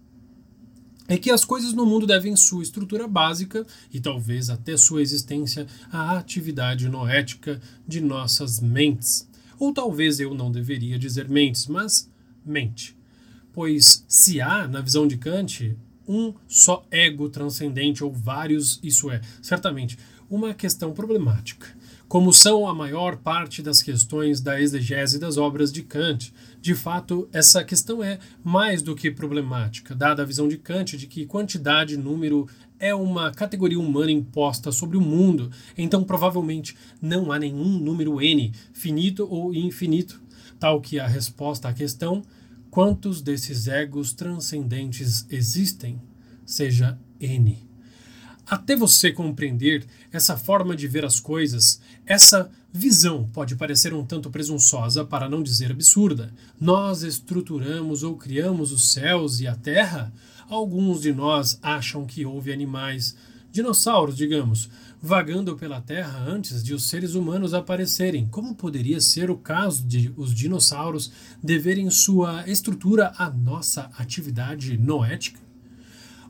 é 1.12 1.18
que 1.18 1.30
as 1.30 1.44
coisas 1.44 1.74
no 1.74 1.84
mundo 1.84 2.06
devem 2.06 2.34
sua 2.34 2.62
estrutura 2.62 3.06
básica 3.06 3.66
e 3.92 4.00
talvez 4.00 4.48
até 4.48 4.78
sua 4.78 5.02
existência 5.02 5.66
à 5.90 6.16
atividade 6.16 6.88
noética 6.88 7.60
de 7.86 8.00
nossas 8.00 8.60
mentes. 8.60 9.28
Ou 9.58 9.74
talvez 9.74 10.20
eu 10.20 10.32
não 10.32 10.50
deveria 10.50 10.98
dizer 10.98 11.28
mentes, 11.28 11.66
mas 11.66 12.10
mente. 12.44 12.96
pois 13.52 14.04
se 14.08 14.40
há, 14.40 14.66
na 14.66 14.80
visão 14.80 15.06
de 15.06 15.18
Kant, 15.18 15.76
um 16.08 16.32
só 16.48 16.82
ego 16.90 17.28
transcendente 17.28 18.02
ou 18.02 18.10
vários, 18.10 18.80
isso 18.82 19.10
é, 19.10 19.20
certamente, 19.42 19.98
uma 20.30 20.54
questão 20.54 20.94
problemática. 20.94 21.66
Como 22.08 22.32
são 22.32 22.66
a 22.66 22.74
maior 22.74 23.16
parte 23.18 23.60
das 23.62 23.82
questões 23.82 24.40
da 24.40 24.58
exegese 24.58 25.18
das 25.18 25.36
obras 25.36 25.70
de 25.70 25.82
Kant, 25.82 26.32
de 26.62 26.76
fato, 26.76 27.28
essa 27.32 27.64
questão 27.64 28.04
é 28.04 28.20
mais 28.44 28.82
do 28.82 28.94
que 28.94 29.10
problemática, 29.10 29.96
dada 29.96 30.22
a 30.22 30.24
visão 30.24 30.46
de 30.46 30.56
Kant 30.56 30.96
de 30.96 31.08
que 31.08 31.26
quantidade 31.26 31.94
e 31.94 31.96
número 31.96 32.48
é 32.78 32.94
uma 32.94 33.32
categoria 33.32 33.80
humana 33.80 34.12
imposta 34.12 34.70
sobre 34.70 34.96
o 34.96 35.00
mundo, 35.00 35.50
então 35.76 36.04
provavelmente 36.04 36.76
não 37.00 37.32
há 37.32 37.38
nenhum 37.40 37.80
número 37.80 38.22
n, 38.22 38.52
finito 38.72 39.26
ou 39.28 39.52
infinito, 39.52 40.22
tal 40.60 40.80
que 40.80 41.00
a 41.00 41.06
resposta 41.08 41.68
à 41.68 41.72
questão 41.72 42.22
quantos 42.70 43.20
desses 43.20 43.66
egos 43.66 44.12
transcendentes 44.12 45.26
existem, 45.30 46.00
seja 46.46 46.96
N. 47.20 47.58
Até 48.46 48.76
você 48.76 49.10
compreender 49.10 49.84
essa 50.12 50.36
forma 50.36 50.76
de 50.76 50.86
ver 50.86 51.04
as 51.04 51.18
coisas, 51.18 51.80
essa 52.06 52.48
visão 52.72 53.28
pode 53.32 53.54
parecer 53.54 53.92
um 53.92 54.04
tanto 54.04 54.30
presunçosa, 54.30 55.04
para 55.04 55.28
não 55.28 55.42
dizer 55.42 55.70
absurda. 55.70 56.32
Nós 56.58 57.02
estruturamos 57.02 58.02
ou 58.02 58.16
criamos 58.16 58.72
os 58.72 58.92
céus 58.92 59.40
e 59.40 59.46
a 59.46 59.54
terra? 59.54 60.12
Alguns 60.48 61.02
de 61.02 61.12
nós 61.12 61.58
acham 61.62 62.06
que 62.06 62.24
houve 62.24 62.52
animais, 62.52 63.14
dinossauros, 63.50 64.16
digamos, 64.16 64.70
vagando 65.02 65.56
pela 65.56 65.80
Terra 65.80 66.24
antes 66.26 66.62
de 66.62 66.72
os 66.72 66.84
seres 66.84 67.14
humanos 67.14 67.52
aparecerem. 67.52 68.28
Como 68.28 68.54
poderia 68.54 69.00
ser 69.00 69.30
o 69.30 69.36
caso 69.36 69.84
de 69.84 70.12
os 70.16 70.32
dinossauros 70.32 71.10
deverem 71.42 71.90
sua 71.90 72.48
estrutura 72.48 73.12
à 73.18 73.28
nossa 73.28 73.90
atividade 73.98 74.78
noética? 74.78 75.41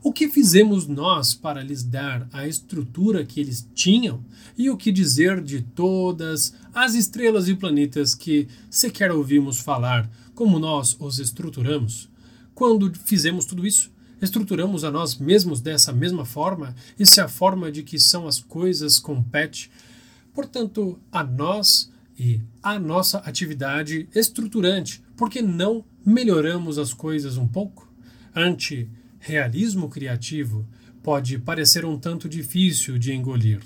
O 0.05 0.11
que 0.11 0.27
fizemos 0.27 0.85
nós 0.85 1.33
para 1.33 1.63
lhes 1.63 1.81
dar 1.81 2.27
a 2.33 2.45
estrutura 2.45 3.25
que 3.25 3.39
eles 3.39 3.65
tinham? 3.73 4.21
E 4.57 4.69
o 4.69 4.75
que 4.75 4.91
dizer 4.91 5.41
de 5.41 5.61
todas 5.61 6.53
as 6.73 6.93
estrelas 6.93 7.47
e 7.47 7.55
planetas 7.55 8.13
que 8.13 8.49
sequer 8.69 9.13
ouvimos 9.13 9.59
falar, 9.59 10.11
como 10.35 10.59
nós 10.59 10.97
os 10.99 11.19
estruturamos? 11.19 12.09
Quando 12.53 12.91
fizemos 13.05 13.45
tudo 13.45 13.65
isso, 13.65 13.93
estruturamos 14.21 14.83
a 14.83 14.91
nós 14.91 15.15
mesmos 15.15 15.61
dessa 15.61 15.93
mesma 15.93 16.25
forma, 16.25 16.75
e 16.99 17.05
se 17.05 17.21
a 17.21 17.29
forma 17.29 17.71
de 17.71 17.81
que 17.81 17.97
são 17.97 18.27
as 18.27 18.41
coisas 18.41 18.99
compete, 18.99 19.71
portanto, 20.33 20.99
a 21.13 21.23
nós 21.23 21.89
e 22.19 22.41
a 22.61 22.77
nossa 22.77 23.19
atividade 23.19 24.09
estruturante, 24.13 25.01
porque 25.15 25.41
não 25.41 25.85
melhoramos 26.05 26.77
as 26.77 26.93
coisas 26.93 27.37
um 27.37 27.47
pouco? 27.47 27.89
Anti-realismo 29.23 29.87
criativo 29.87 30.67
pode 31.01 31.39
parecer 31.39 31.85
um 31.85 31.97
tanto 31.97 32.27
difícil 32.27 32.97
de 32.97 33.13
engolir. 33.13 33.61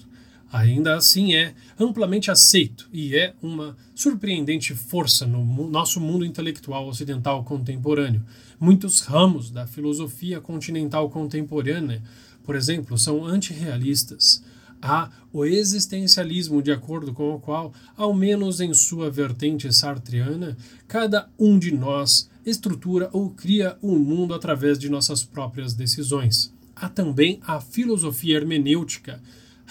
Ainda 0.54 0.96
assim 0.96 1.34
é 1.34 1.56
amplamente 1.80 2.30
aceito 2.30 2.88
e 2.94 3.16
é 3.16 3.34
uma 3.42 3.76
surpreendente 3.96 4.76
força 4.76 5.26
no 5.26 5.68
nosso 5.68 6.00
mundo 6.00 6.24
intelectual 6.24 6.88
ocidental 6.88 7.44
contemporâneo, 7.44 8.24
Muitos 8.60 9.02
ramos 9.02 9.52
da 9.52 9.68
filosofia 9.68 10.42
continental 10.42 11.12
contemporânea, 11.12 12.02
por 12.44 12.56
exemplo, 12.56 12.98
são 12.98 13.24
antirrealistas. 13.24 14.44
Há 14.82 15.12
o 15.32 15.46
existencialismo, 15.46 16.62
de 16.62 16.72
acordo 16.72 17.14
com 17.14 17.36
o 17.36 17.40
qual, 17.40 17.72
ao 17.96 18.16
menos 18.16 18.60
em 18.60 18.74
sua 18.74 19.12
vertente 19.12 19.72
sartreana, 19.72 20.58
cada 20.88 21.30
um 21.38 21.60
de 21.60 21.72
nós 21.72 22.28
estrutura 22.50 23.10
ou 23.12 23.30
cria 23.32 23.78
o 23.82 23.92
um 23.92 24.00
mundo 24.00 24.34
através 24.34 24.80
de 24.80 24.90
nossas 24.90 25.24
próprias 25.24 25.74
decisões. 25.74 26.54
Há 26.76 26.88
também 26.88 27.40
a 27.46 27.60
filosofia 27.60 28.38
hermenêutica 28.38 29.22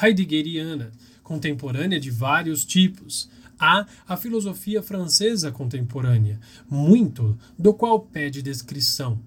heideggeriana, 0.01 0.93
contemporânea 1.23 1.99
de 1.99 2.11
vários 2.11 2.65
tipos, 2.65 3.31
há 3.59 3.87
a 4.07 4.17
filosofia 4.17 4.83
francesa 4.83 5.51
contemporânea, 5.51 6.39
muito 6.69 7.39
do 7.59 7.73
qual 7.73 8.01
pede 8.01 8.43
descrição. 8.43 9.19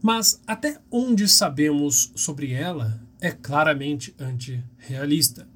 Mas 0.00 0.40
até 0.46 0.78
onde 0.90 1.26
sabemos 1.26 2.12
sobre 2.14 2.52
ela 2.52 3.00
é 3.20 3.32
claramente 3.32 4.14
antirrealista. 4.18 5.48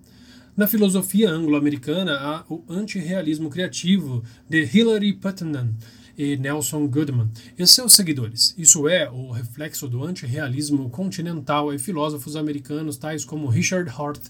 Na 0.57 0.67
filosofia 0.67 1.31
anglo-americana 1.31 2.15
há 2.15 2.45
o 2.53 2.65
antirrealismo 2.69 3.49
criativo 3.49 4.25
de 4.49 4.65
Hilary 4.65 5.13
Putnam 5.13 5.75
e 6.23 6.37
Nelson 6.37 6.87
Goodman 6.87 7.29
e 7.59 7.67
seus 7.67 7.95
seguidores. 7.95 8.55
Isso 8.57 8.89
é 8.89 9.11
o 9.11 9.33
reflexo 9.33 9.89
do 9.89 10.05
antirrealismo 10.05 10.89
continental 10.89 11.75
e 11.75 11.81
filósofos 11.81 12.37
americanos 12.37 12.97
tais 12.97 13.25
como 13.25 13.49
Richard 13.49 13.91
Hart 13.91 14.21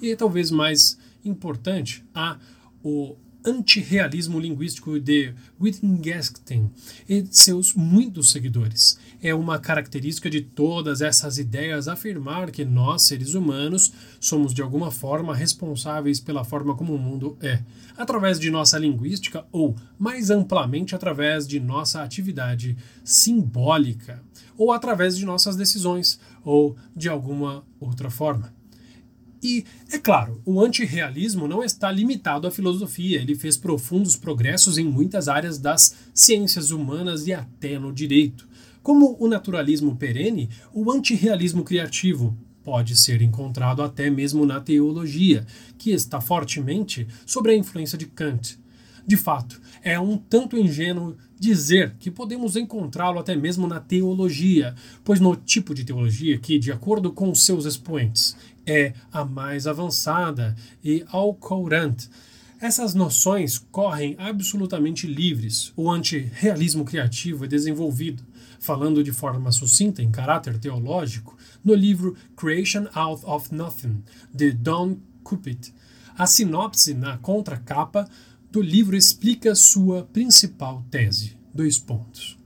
e 0.00 0.14
talvez 0.14 0.52
mais 0.52 0.96
importante, 1.24 2.04
há 2.14 2.38
o 2.84 3.16
antirrealismo 3.44 4.38
linguístico 4.38 4.98
de 4.98 5.34
Wittgenstein 5.60 6.70
e 7.08 7.24
seus 7.30 7.74
muitos 7.74 8.30
seguidores. 8.30 8.98
É 9.22 9.34
uma 9.34 9.58
característica 9.58 10.28
de 10.28 10.40
todas 10.40 11.00
essas 11.00 11.38
ideias 11.38 11.88
afirmar 11.88 12.50
que 12.50 12.64
nós, 12.64 13.02
seres 13.02 13.34
humanos, 13.34 13.92
somos 14.18 14.52
de 14.52 14.62
alguma 14.62 14.90
forma 14.90 15.34
responsáveis 15.34 16.20
pela 16.20 16.44
forma 16.44 16.74
como 16.74 16.94
o 16.94 16.98
mundo 16.98 17.36
é, 17.40 17.62
através 17.96 18.38
de 18.38 18.50
nossa 18.50 18.78
linguística 18.78 19.44
ou, 19.52 19.76
mais 19.98 20.30
amplamente, 20.30 20.94
através 20.94 21.46
de 21.46 21.60
nossa 21.60 22.02
atividade 22.02 22.76
simbólica, 23.04 24.22
ou 24.56 24.72
através 24.72 25.16
de 25.16 25.24
nossas 25.24 25.56
decisões, 25.56 26.20
ou 26.44 26.76
de 26.94 27.08
alguma 27.08 27.64
outra 27.80 28.10
forma. 28.10 28.59
E, 29.42 29.64
é 29.90 29.98
claro, 29.98 30.40
o 30.44 30.60
antirrealismo 30.60 31.48
não 31.48 31.64
está 31.64 31.90
limitado 31.90 32.46
à 32.46 32.50
filosofia, 32.50 33.20
ele 33.20 33.34
fez 33.34 33.56
profundos 33.56 34.14
progressos 34.14 34.76
em 34.76 34.84
muitas 34.84 35.28
áreas 35.28 35.58
das 35.58 35.94
ciências 36.12 36.70
humanas 36.70 37.26
e 37.26 37.32
até 37.32 37.78
no 37.78 37.92
direito. 37.92 38.46
Como 38.82 39.16
o 39.18 39.28
naturalismo 39.28 39.96
perene, 39.96 40.50
o 40.72 40.90
antirrealismo 40.90 41.64
criativo 41.64 42.36
pode 42.62 42.96
ser 42.96 43.22
encontrado 43.22 43.82
até 43.82 44.10
mesmo 44.10 44.44
na 44.44 44.60
teologia, 44.60 45.46
que 45.78 45.90
está 45.90 46.20
fortemente 46.20 47.06
sob 47.24 47.50
a 47.50 47.56
influência 47.56 47.96
de 47.96 48.06
Kant. 48.06 48.58
De 49.06 49.16
fato, 49.16 49.60
é 49.82 49.98
um 49.98 50.16
tanto 50.16 50.58
ingênuo 50.58 51.16
dizer 51.38 51.96
que 51.98 52.10
podemos 52.10 52.54
encontrá-lo 52.54 53.18
até 53.18 53.34
mesmo 53.34 53.66
na 53.66 53.80
teologia, 53.80 54.74
pois 55.02 55.18
no 55.18 55.34
tipo 55.34 55.74
de 55.74 55.84
teologia 55.84 56.38
que, 56.38 56.58
de 56.58 56.70
acordo 56.70 57.10
com 57.10 57.34
seus 57.34 57.64
expoentes, 57.64 58.36
é 58.70 58.94
a 59.12 59.24
mais 59.24 59.66
avançada 59.66 60.54
e 60.84 61.04
alcourante. 61.08 62.08
Essas 62.60 62.94
noções 62.94 63.58
correm 63.58 64.14
absolutamente 64.16 65.08
livres. 65.08 65.72
O 65.76 65.90
antirrealismo 65.90 66.84
criativo 66.84 67.44
é 67.44 67.48
desenvolvido, 67.48 68.22
falando 68.60 69.02
de 69.02 69.10
forma 69.10 69.50
sucinta 69.50 70.02
em 70.02 70.10
caráter 70.10 70.56
teológico, 70.58 71.36
no 71.64 71.74
livro 71.74 72.16
Creation 72.36 72.86
Out 72.94 73.24
of 73.24 73.52
Nothing, 73.52 74.04
de 74.32 74.52
Don 74.52 74.98
Cupitt. 75.24 75.74
A 76.16 76.26
sinopse 76.26 76.94
na 76.94 77.18
contracapa 77.18 78.08
do 78.52 78.62
livro 78.62 78.96
explica 78.96 79.54
sua 79.56 80.04
principal 80.12 80.84
tese. 80.90 81.36
Dois 81.52 81.76
pontos. 81.78 82.38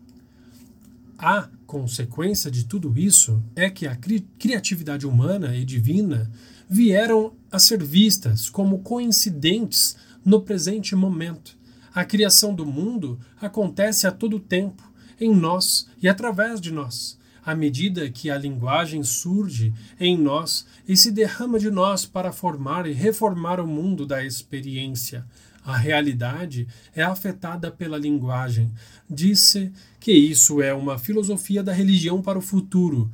A 1.18 1.48
consequência 1.74 2.52
de 2.52 2.66
tudo 2.66 2.96
isso 2.96 3.42
é 3.56 3.68
que 3.68 3.84
a 3.84 3.96
cri 3.96 4.20
criatividade 4.38 5.04
humana 5.08 5.56
e 5.56 5.64
divina 5.64 6.30
vieram 6.70 7.32
a 7.50 7.58
ser 7.58 7.82
vistas 7.82 8.48
como 8.48 8.78
coincidentes 8.78 9.96
no 10.24 10.40
presente 10.40 10.94
momento. 10.94 11.58
A 11.92 12.04
criação 12.04 12.54
do 12.54 12.64
mundo 12.64 13.18
acontece 13.40 14.06
a 14.06 14.12
todo 14.12 14.38
tempo, 14.38 14.88
em 15.20 15.34
nós 15.34 15.88
e 16.00 16.08
através 16.08 16.60
de 16.60 16.70
nós, 16.70 17.18
à 17.44 17.56
medida 17.56 18.08
que 18.08 18.30
a 18.30 18.38
linguagem 18.38 19.02
surge 19.02 19.74
em 19.98 20.16
nós 20.16 20.64
e 20.87 20.96
se 20.96 21.10
derrama 21.10 21.58
de 21.58 21.72
nós 21.72 22.06
para 22.06 22.30
formar 22.30 22.87
e 22.87 22.92
reformar 22.92 23.58
o 23.58 23.66
mundo 23.66 24.06
da 24.06 24.24
experiência. 24.24 25.26
A 25.64 25.77
realidade 25.79 26.68
é 26.94 27.03
afetada 27.03 27.70
pela 27.70 27.96
linguagem. 27.96 28.70
Disse 29.09 29.72
que 29.98 30.12
isso 30.12 30.61
é 30.61 30.74
uma 30.74 30.98
filosofia 30.98 31.62
da 31.62 31.72
religião 31.72 32.20
para 32.20 32.38
o 32.38 32.42
futuro. 32.42 33.11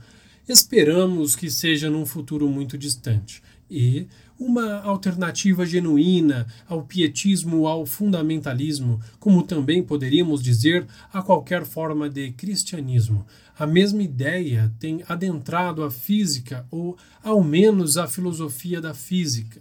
Esperamos 0.49 1.37
que 1.37 1.49
seja 1.49 1.89
num 1.89 2.05
futuro 2.05 2.49
muito 2.49 2.77
distante. 2.77 3.41
E 3.71 4.09
uma 4.37 4.81
alternativa 4.81 5.65
genuína 5.65 6.47
ao 6.67 6.83
pietismo, 6.83 7.69
ao 7.69 7.87
fundamentalismo, 7.87 8.99
como 9.21 9.45
também 9.45 9.81
poderíamos 9.81 10.43
dizer 10.43 10.87
a 11.13 11.23
qualquer 11.23 11.65
forma 11.65 12.11
de 12.11 12.33
cristianismo. 12.33 13.25
A 13.57 13.67
mesma 13.67 14.03
ideia 14.03 14.73
tem 14.81 15.05
adentrado 15.07 15.85
a 15.85 15.91
física, 15.91 16.67
ou 16.71 16.97
ao 17.23 17.45
menos 17.45 17.97
a 17.97 18.09
filosofia 18.09 18.81
da 18.81 18.93
física. 18.93 19.61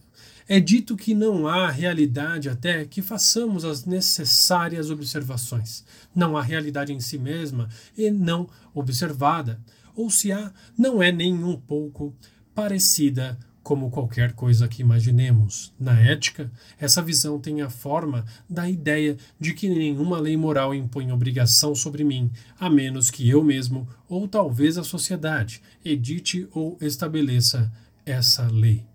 É 0.51 0.59
dito 0.59 0.97
que 0.97 1.13
não 1.13 1.47
há 1.47 1.69
realidade 1.69 2.49
até 2.49 2.83
que 2.83 3.03
façamos 3.03 3.63
as 3.63 3.85
necessárias 3.85 4.89
observações. 4.89 5.85
Não 6.13 6.35
há 6.35 6.41
realidade 6.41 6.91
em 6.91 6.99
si 6.99 7.19
mesma 7.19 7.69
e 7.95 8.09
não 8.09 8.49
observada. 8.73 9.61
Ou 9.95 10.09
se 10.09 10.31
há, 10.31 10.51
não 10.75 11.03
é 11.03 11.11
nem 11.11 11.43
um 11.43 11.55
pouco 11.55 12.15
parecida 12.55 13.37
como 13.61 13.91
qualquer 13.91 14.33
coisa 14.33 14.67
que 14.67 14.81
imaginemos. 14.81 15.71
Na 15.79 15.99
ética, 15.99 16.51
essa 16.79 16.99
visão 16.99 17.39
tem 17.39 17.61
a 17.61 17.69
forma 17.69 18.25
da 18.49 18.67
ideia 18.67 19.17
de 19.39 19.53
que 19.53 19.69
nenhuma 19.69 20.19
lei 20.19 20.35
moral 20.35 20.73
impõe 20.73 21.11
obrigação 21.11 21.75
sobre 21.75 22.03
mim, 22.03 22.31
a 22.59 22.71
menos 22.71 23.11
que 23.11 23.29
eu 23.29 23.43
mesmo, 23.43 23.87
ou 24.07 24.27
talvez 24.27 24.79
a 24.79 24.83
sociedade, 24.83 25.61
edite 25.85 26.47
ou 26.51 26.75
estabeleça 26.81 27.71
essa 28.03 28.47
lei. 28.47 28.89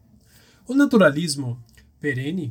O 0.66 0.72
naturalismo 0.72 1.62
perene 2.00 2.50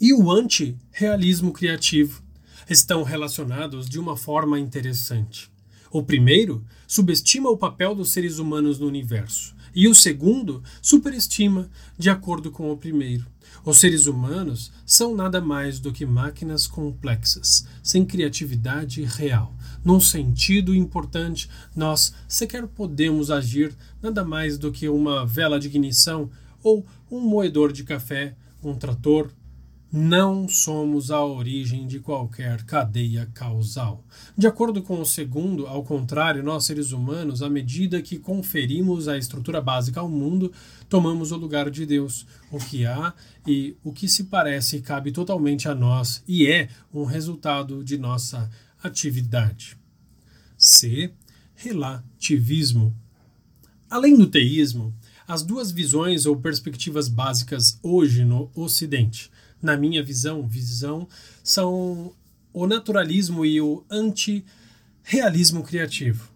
e 0.00 0.12
o 0.12 0.32
anti-realismo 0.32 1.52
criativo 1.52 2.24
estão 2.68 3.04
relacionados 3.04 3.88
de 3.88 4.00
uma 4.00 4.16
forma 4.16 4.58
interessante. 4.58 5.48
O 5.92 6.02
primeiro 6.02 6.64
subestima 6.88 7.48
o 7.48 7.56
papel 7.56 7.94
dos 7.94 8.10
seres 8.10 8.40
humanos 8.40 8.80
no 8.80 8.88
universo, 8.88 9.54
e 9.72 9.86
o 9.86 9.94
segundo 9.94 10.60
superestima, 10.80 11.70
de 11.96 12.10
acordo 12.10 12.50
com 12.50 12.72
o 12.72 12.76
primeiro. 12.76 13.26
Os 13.64 13.78
seres 13.78 14.06
humanos 14.06 14.72
são 14.84 15.14
nada 15.14 15.40
mais 15.40 15.78
do 15.78 15.92
que 15.92 16.04
máquinas 16.04 16.66
complexas, 16.66 17.64
sem 17.80 18.04
criatividade 18.04 19.04
real. 19.04 19.54
Num 19.84 20.00
sentido 20.00 20.74
importante, 20.74 21.48
nós 21.76 22.12
sequer 22.26 22.66
podemos 22.66 23.30
agir 23.30 23.72
nada 24.02 24.24
mais 24.24 24.58
do 24.58 24.72
que 24.72 24.88
uma 24.88 25.24
vela 25.24 25.60
de 25.60 25.68
ignição 25.68 26.28
ou 26.62 26.86
um 27.10 27.20
moedor 27.20 27.72
de 27.72 27.84
café, 27.84 28.36
um 28.62 28.74
trator, 28.74 29.30
não 29.92 30.48
somos 30.48 31.10
a 31.10 31.22
origem 31.22 31.86
de 31.86 32.00
qualquer 32.00 32.64
cadeia 32.64 33.28
causal. 33.34 34.02
De 34.34 34.46
acordo 34.46 34.82
com 34.82 34.98
o 34.98 35.04
segundo, 35.04 35.66
ao 35.66 35.84
contrário, 35.84 36.42
nós 36.42 36.64
seres 36.64 36.92
humanos, 36.92 37.42
à 37.42 37.50
medida 37.50 38.00
que 38.00 38.18
conferimos 38.18 39.06
a 39.06 39.18
estrutura 39.18 39.60
básica 39.60 40.00
ao 40.00 40.08
mundo, 40.08 40.50
tomamos 40.88 41.30
o 41.30 41.36
lugar 41.36 41.70
de 41.70 41.84
Deus. 41.84 42.26
O 42.50 42.56
que 42.56 42.86
há 42.86 43.12
e 43.46 43.76
o 43.84 43.92
que 43.92 44.08
se 44.08 44.24
parece 44.24 44.80
cabe 44.80 45.12
totalmente 45.12 45.68
a 45.68 45.74
nós 45.74 46.24
e 46.26 46.46
é 46.46 46.70
um 46.92 47.04
resultado 47.04 47.84
de 47.84 47.98
nossa 47.98 48.50
atividade. 48.82 49.76
C. 50.56 51.12
Relativismo. 51.54 52.96
Além 53.90 54.16
do 54.16 54.26
teísmo, 54.26 54.94
as 55.32 55.42
duas 55.42 55.72
visões 55.72 56.26
ou 56.26 56.36
perspectivas 56.36 57.08
básicas 57.08 57.78
hoje 57.82 58.22
no 58.22 58.50
Ocidente 58.54 59.30
na 59.62 59.78
minha 59.78 60.02
visão, 60.02 60.46
visão 60.46 61.08
são 61.42 62.12
o 62.52 62.66
naturalismo 62.66 63.42
e 63.42 63.58
o 63.58 63.82
anti-realismo 63.90 65.62
criativo. 65.62 66.30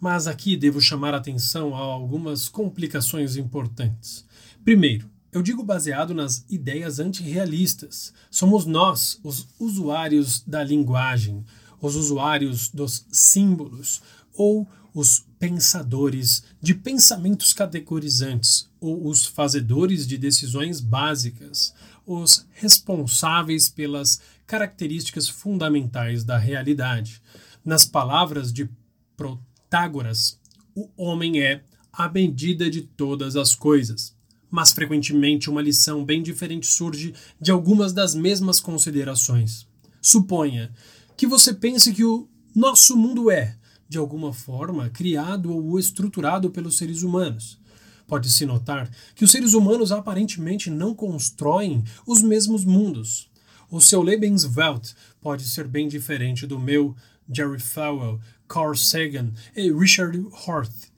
Mas 0.00 0.26
aqui 0.26 0.56
devo 0.56 0.80
chamar 0.80 1.12
atenção 1.12 1.74
a 1.74 1.78
algumas 1.78 2.48
complicações 2.48 3.36
importantes. 3.36 4.24
Primeiro, 4.64 5.10
eu 5.30 5.42
digo 5.42 5.62
baseado 5.62 6.14
nas 6.14 6.42
ideias 6.48 6.98
antirrealistas. 6.98 8.14
Somos 8.30 8.64
nós, 8.64 9.20
os 9.22 9.46
usuários 9.58 10.40
da 10.46 10.64
linguagem, 10.64 11.44
os 11.82 11.96
usuários 11.96 12.70
dos 12.70 13.04
símbolos 13.12 14.00
ou 14.32 14.66
os 14.98 15.24
pensadores 15.38 16.42
de 16.60 16.74
pensamentos 16.74 17.52
categorizantes 17.52 18.68
ou 18.80 19.06
os 19.06 19.26
fazedores 19.26 20.04
de 20.04 20.18
decisões 20.18 20.80
básicas 20.80 21.72
os 22.04 22.44
responsáveis 22.54 23.68
pelas 23.68 24.20
características 24.44 25.28
fundamentais 25.28 26.24
da 26.24 26.36
realidade. 26.36 27.22
Nas 27.64 27.84
palavras 27.84 28.52
de 28.52 28.68
Protágoras, 29.16 30.36
o 30.74 30.88
homem 30.96 31.42
é 31.42 31.62
a 31.92 32.08
medida 32.08 32.68
de 32.68 32.82
todas 32.82 33.36
as 33.36 33.54
coisas. 33.54 34.16
Mas 34.50 34.72
frequentemente 34.72 35.48
uma 35.48 35.62
lição 35.62 36.04
bem 36.04 36.24
diferente 36.24 36.66
surge 36.66 37.14
de 37.40 37.52
algumas 37.52 37.92
das 37.92 38.16
mesmas 38.16 38.58
considerações. 38.58 39.64
Suponha 40.02 40.72
que 41.16 41.26
você 41.26 41.54
pense 41.54 41.92
que 41.92 42.04
o 42.04 42.28
nosso 42.52 42.96
mundo 42.96 43.30
é, 43.30 43.58
de 43.88 43.98
alguma 43.98 44.32
forma, 44.32 44.90
criado 44.90 45.52
ou 45.52 45.78
estruturado 45.78 46.50
pelos 46.50 46.76
seres 46.76 47.02
humanos. 47.02 47.58
Pode-se 48.06 48.46
notar 48.46 48.90
que 49.14 49.24
os 49.24 49.30
seres 49.30 49.54
humanos 49.54 49.92
aparentemente 49.92 50.70
não 50.70 50.94
constroem 50.94 51.84
os 52.06 52.22
mesmos 52.22 52.64
mundos. 52.64 53.28
O 53.70 53.80
seu 53.80 54.02
Lebenswelt 54.02 54.92
pode 55.20 55.44
ser 55.44 55.68
bem 55.68 55.88
diferente 55.88 56.46
do 56.46 56.58
meu, 56.58 56.96
Jerry 57.30 57.60
Falwell, 57.60 58.18
Carl 58.48 58.74
Sagan 58.74 59.32
e 59.54 59.70
Richard 59.70 60.18
Horth. 60.46 60.88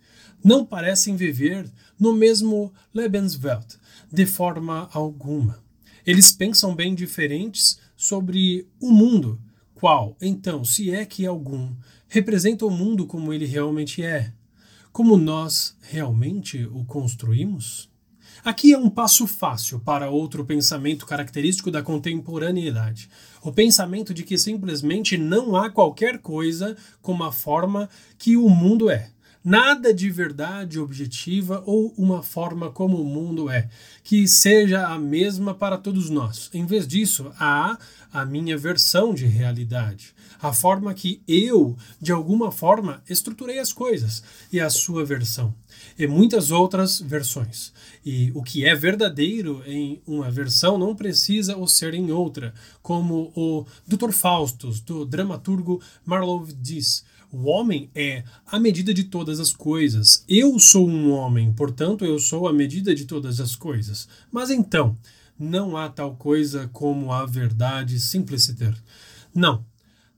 Não 0.43 0.65
parecem 0.65 1.17
viver 1.17 1.69
no 1.99 2.13
mesmo 2.13 2.73
Lebenswelt, 2.95 3.75
de 4.11 4.25
forma 4.25 4.89
alguma. 4.93 5.59
Eles 6.07 6.33
pensam 6.33 6.75
bem 6.75 6.95
diferentes 6.95 7.79
sobre 7.97 8.67
o 8.81 8.91
mundo, 8.91 9.39
qual, 9.75 10.17
então, 10.21 10.65
se 10.65 10.91
é 10.91 11.05
que 11.05 11.27
algum, 11.27 11.75
representa 12.11 12.67
o 12.67 12.71
mundo 12.71 13.07
como 13.07 13.33
ele 13.33 13.47
realmente 13.47 14.03
é 14.03 14.35
como 14.93 15.17
nós 15.17 15.77
realmente 15.83 16.67
o 16.67 16.85
construímos? 16.85 17.89
Aqui 18.45 18.73
é 18.73 18.79
um 18.79 18.91
passo 18.91 19.25
fácil 19.27 19.79
para 19.79 20.11
outro 20.11 20.45
pensamento 20.45 21.07
característico 21.07 21.71
da 21.71 21.81
contemporaneidade. 21.81 23.09
O 23.41 23.53
pensamento 23.53 24.13
de 24.13 24.25
que 24.25 24.37
simplesmente 24.37 25.17
não 25.17 25.55
há 25.55 25.71
qualquer 25.71 26.19
coisa 26.19 26.77
como 27.01 27.23
a 27.23 27.31
forma 27.31 27.89
que 28.19 28.37
o 28.37 28.49
mundo 28.49 28.91
é. 28.91 29.11
Nada 29.45 29.95
de 29.95 30.11
verdade 30.11 30.79
objetiva 30.79 31.63
ou 31.65 31.95
uma 31.97 32.23
forma 32.23 32.71
como 32.71 33.01
o 33.01 33.05
mundo 33.05 33.49
é, 33.49 33.69
que 34.03 34.27
seja 34.27 34.87
a 34.89 34.99
mesma 34.99 35.55
para 35.55 35.79
todos 35.79 36.11
nós. 36.11 36.51
Em 36.53 36.67
vez 36.67 36.87
disso, 36.87 37.33
há 37.39 37.79
a 38.13 38.27
minha 38.27 38.59
versão 38.59 39.15
de 39.15 39.25
realidade, 39.25 40.15
a 40.41 40.53
forma 40.53 40.95
que 40.95 41.23
eu, 41.27 41.77
de 42.01 42.13
alguma 42.13 42.51
forma, 42.51 43.03
estruturei 43.09 43.59
as 43.59 43.73
coisas, 43.73 44.23
e 44.53 44.61
a 44.61 44.71
sua 44.71 45.05
versão, 45.05 45.55
e 45.99 46.07
muitas 46.07 46.51
outras 46.51 47.01
versões. 47.01 47.73
E 48.05 48.31
o 48.35 48.43
que 48.43 48.65
é 48.65 48.75
verdadeiro 48.75 49.63
em 49.67 50.01
uma 50.07 50.31
versão 50.31 50.79
não 50.79 50.95
precisa 50.95 51.57
o 51.57 51.67
ser 51.67 51.95
em 51.95 52.11
outra, 52.11 52.55
como 52.83 53.33
o 53.37 53.67
Dr. 53.87 54.13
Faustus, 54.13 54.81
do 54.81 55.05
dramaturgo 55.05 55.81
Marlowe 56.05 56.53
diz 56.53 57.05
o 57.33 57.45
homem 57.45 57.89
é 57.95 58.25
a 58.45 58.59
medida 58.59 58.93
de 58.93 59.05
todas 59.05 59.39
as 59.39 59.53
coisas. 59.53 60.25
Eu 60.29 60.59
sou 60.59 60.89
um 60.89 61.13
homem, 61.13 61.53
portanto, 61.53 62.05
eu 62.05 62.19
sou 62.19 62.49
a 62.49 62.53
medida 62.53 62.93
de 62.93 63.05
todas 63.05 63.39
as 63.39 63.55
coisas. 63.55 64.09
Mas 64.33 64.51
então, 64.51 64.97
não 65.39 65.77
há 65.77 65.89
tal 65.89 66.17
coisa 66.17 66.69
como 66.73 67.13
a 67.13 67.25
verdade 67.25 68.01
simpliciter. 68.01 68.75
Não, 69.33 69.65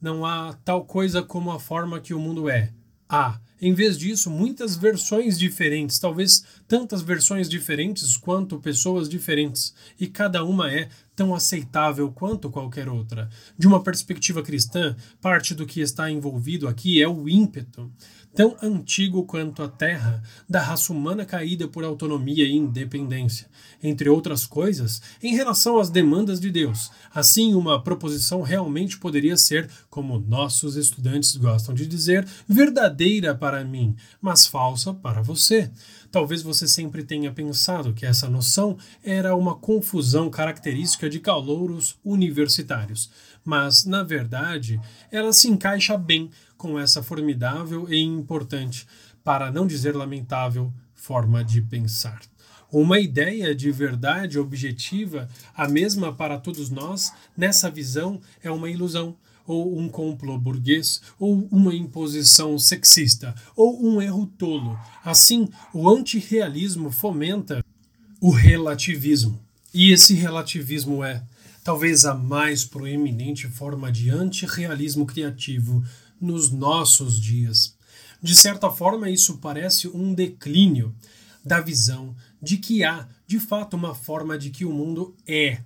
não 0.02 0.26
há 0.26 0.52
tal 0.64 0.84
coisa 0.84 1.22
como 1.22 1.52
a 1.52 1.60
forma 1.60 2.00
que 2.00 2.12
o 2.12 2.18
mundo 2.18 2.50
é. 2.50 2.72
Há, 3.08 3.38
em 3.60 3.72
vez 3.72 3.96
disso, 3.96 4.28
muitas 4.28 4.74
versões 4.74 5.38
diferentes, 5.38 5.98
talvez 6.00 6.42
tantas 6.66 7.02
versões 7.02 7.48
diferentes 7.48 8.16
quanto 8.16 8.58
pessoas 8.58 9.08
diferentes, 9.08 9.72
e 10.00 10.08
cada 10.08 10.42
uma 10.42 10.72
é 10.72 10.88
tão 11.14 11.32
aceitável 11.32 12.10
quanto 12.10 12.50
qualquer 12.50 12.88
outra. 12.88 13.28
De 13.56 13.68
uma 13.68 13.82
perspectiva 13.82 14.42
cristã, 14.42 14.96
parte 15.20 15.54
do 15.54 15.66
que 15.66 15.80
está 15.80 16.10
envolvido 16.10 16.66
aqui 16.66 17.00
é 17.00 17.06
o 17.06 17.28
ímpeto, 17.28 17.92
tão 18.34 18.56
antigo 18.62 19.24
quanto 19.24 19.62
a 19.62 19.68
terra, 19.68 20.22
da 20.48 20.60
raça 20.60 20.92
humana 20.92 21.24
caída 21.24 21.68
por 21.68 21.84
autonomia 21.84 22.44
e 22.44 22.56
independência, 22.56 23.48
entre 23.82 24.08
outras 24.08 24.46
coisas, 24.46 25.02
em 25.22 25.34
relação 25.34 25.78
às 25.78 25.90
demandas 25.90 26.40
de 26.40 26.50
Deus. 26.50 26.90
Assim, 27.14 27.54
uma 27.54 27.82
proposição 27.82 28.42
realmente 28.42 28.98
poderia 28.98 29.36
ser, 29.36 29.68
como 29.90 30.18
nossos 30.18 30.76
estudantes 30.76 31.36
gostam 31.36 31.74
de 31.74 31.86
dizer, 31.86 32.26
verdadeira 32.48 33.34
para 33.34 33.64
mim, 33.64 33.94
mas 34.20 34.46
falsa 34.46 34.94
para 34.94 35.22
você. 35.22 35.70
Talvez 36.10 36.42
você 36.42 36.68
sempre 36.68 37.02
tenha 37.02 37.32
pensado 37.32 37.94
que 37.94 38.04
essa 38.04 38.28
noção 38.28 38.76
era 39.02 39.34
uma 39.34 39.54
confusão 39.54 40.28
característica 40.28 41.08
de 41.08 41.18
calouros 41.18 41.96
universitários, 42.04 43.10
mas, 43.44 43.84
na 43.84 44.02
verdade, 44.02 44.80
ela 45.10 45.32
se 45.32 45.48
encaixa 45.48 45.96
bem 45.96 46.30
com 46.62 46.78
essa 46.78 47.02
formidável 47.02 47.92
e 47.92 48.00
importante, 48.00 48.86
para 49.24 49.50
não 49.50 49.66
dizer 49.66 49.96
lamentável, 49.96 50.72
forma 50.94 51.44
de 51.44 51.60
pensar. 51.60 52.20
Uma 52.70 53.00
ideia 53.00 53.52
de 53.52 53.72
verdade 53.72 54.38
objetiva, 54.38 55.28
a 55.56 55.66
mesma 55.66 56.14
para 56.14 56.38
todos 56.38 56.70
nós, 56.70 57.12
nessa 57.36 57.68
visão 57.68 58.20
é 58.44 58.48
uma 58.48 58.70
ilusão 58.70 59.16
ou 59.44 59.76
um 59.76 59.88
complô 59.88 60.38
burguês, 60.38 61.02
ou 61.18 61.48
uma 61.50 61.74
imposição 61.74 62.56
sexista, 62.56 63.34
ou 63.56 63.84
um 63.84 64.00
erro 64.00 64.24
tolo. 64.38 64.78
Assim, 65.04 65.48
o 65.74 65.90
antirrealismo 65.90 66.92
fomenta 66.92 67.64
o 68.20 68.30
relativismo. 68.30 69.36
E 69.74 69.90
esse 69.90 70.14
relativismo 70.14 71.02
é 71.02 71.24
talvez 71.64 72.04
a 72.04 72.14
mais 72.14 72.64
proeminente 72.64 73.48
forma 73.48 73.90
de 73.90 74.10
antirrealismo 74.10 75.04
criativo 75.06 75.82
nos 76.22 76.50
nossos 76.50 77.20
dias. 77.20 77.76
De 78.22 78.36
certa 78.36 78.70
forma, 78.70 79.10
isso 79.10 79.38
parece 79.38 79.88
um 79.88 80.14
declínio 80.14 80.94
da 81.44 81.60
visão 81.60 82.14
de 82.40 82.56
que 82.56 82.84
há, 82.84 83.08
de 83.26 83.40
fato, 83.40 83.74
uma 83.74 83.94
forma 83.94 84.38
de 84.38 84.50
que 84.50 84.64
o 84.64 84.72
mundo 84.72 85.16
é. 85.26 85.60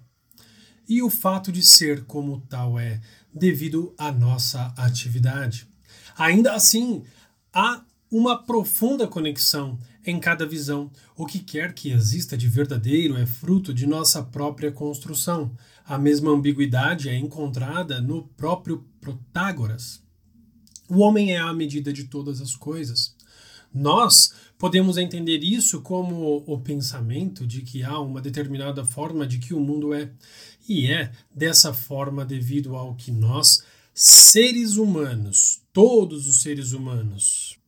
E 0.88 1.02
o 1.02 1.10
fato 1.10 1.52
de 1.52 1.62
ser 1.62 2.04
como 2.04 2.40
tal 2.48 2.78
é 2.78 3.00
devido 3.34 3.94
à 3.98 4.10
nossa 4.10 4.72
atividade. 4.76 5.68
Ainda 6.16 6.54
assim, 6.54 7.04
há 7.52 7.82
uma 8.10 8.42
profunda 8.42 9.06
conexão 9.06 9.78
em 10.06 10.18
cada 10.18 10.46
visão. 10.46 10.90
O 11.14 11.26
que 11.26 11.40
quer 11.40 11.74
que 11.74 11.90
exista 11.90 12.36
de 12.36 12.48
verdadeiro 12.48 13.16
é 13.18 13.26
fruto 13.26 13.74
de 13.74 13.86
nossa 13.86 14.22
própria 14.22 14.72
construção. 14.72 15.50
A 15.84 15.98
mesma 15.98 16.30
ambiguidade 16.30 17.08
é 17.08 17.16
encontrada 17.16 18.00
no 18.00 18.22
próprio 18.28 18.86
Protágoras. 19.00 20.05
O 20.88 20.98
homem 20.98 21.32
é 21.32 21.38
a 21.38 21.52
medida 21.52 21.92
de 21.92 22.04
todas 22.04 22.40
as 22.40 22.54
coisas. 22.54 23.14
Nós 23.72 24.32
podemos 24.58 24.96
entender 24.96 25.44
isso 25.44 25.82
como 25.82 26.42
o 26.46 26.58
pensamento 26.58 27.46
de 27.46 27.62
que 27.62 27.82
há 27.82 27.98
uma 28.00 28.20
determinada 28.20 28.84
forma 28.84 29.26
de 29.26 29.38
que 29.38 29.52
o 29.52 29.60
mundo 29.60 29.92
é, 29.92 30.10
e 30.68 30.90
é 30.90 31.12
dessa 31.34 31.74
forma 31.74 32.24
devido 32.24 32.74
ao 32.74 32.94
que 32.94 33.10
nós, 33.10 33.62
seres 33.92 34.76
humanos, 34.76 35.60
todos 35.72 36.26
os 36.26 36.40
seres 36.40 36.72
humanos, 36.72 37.58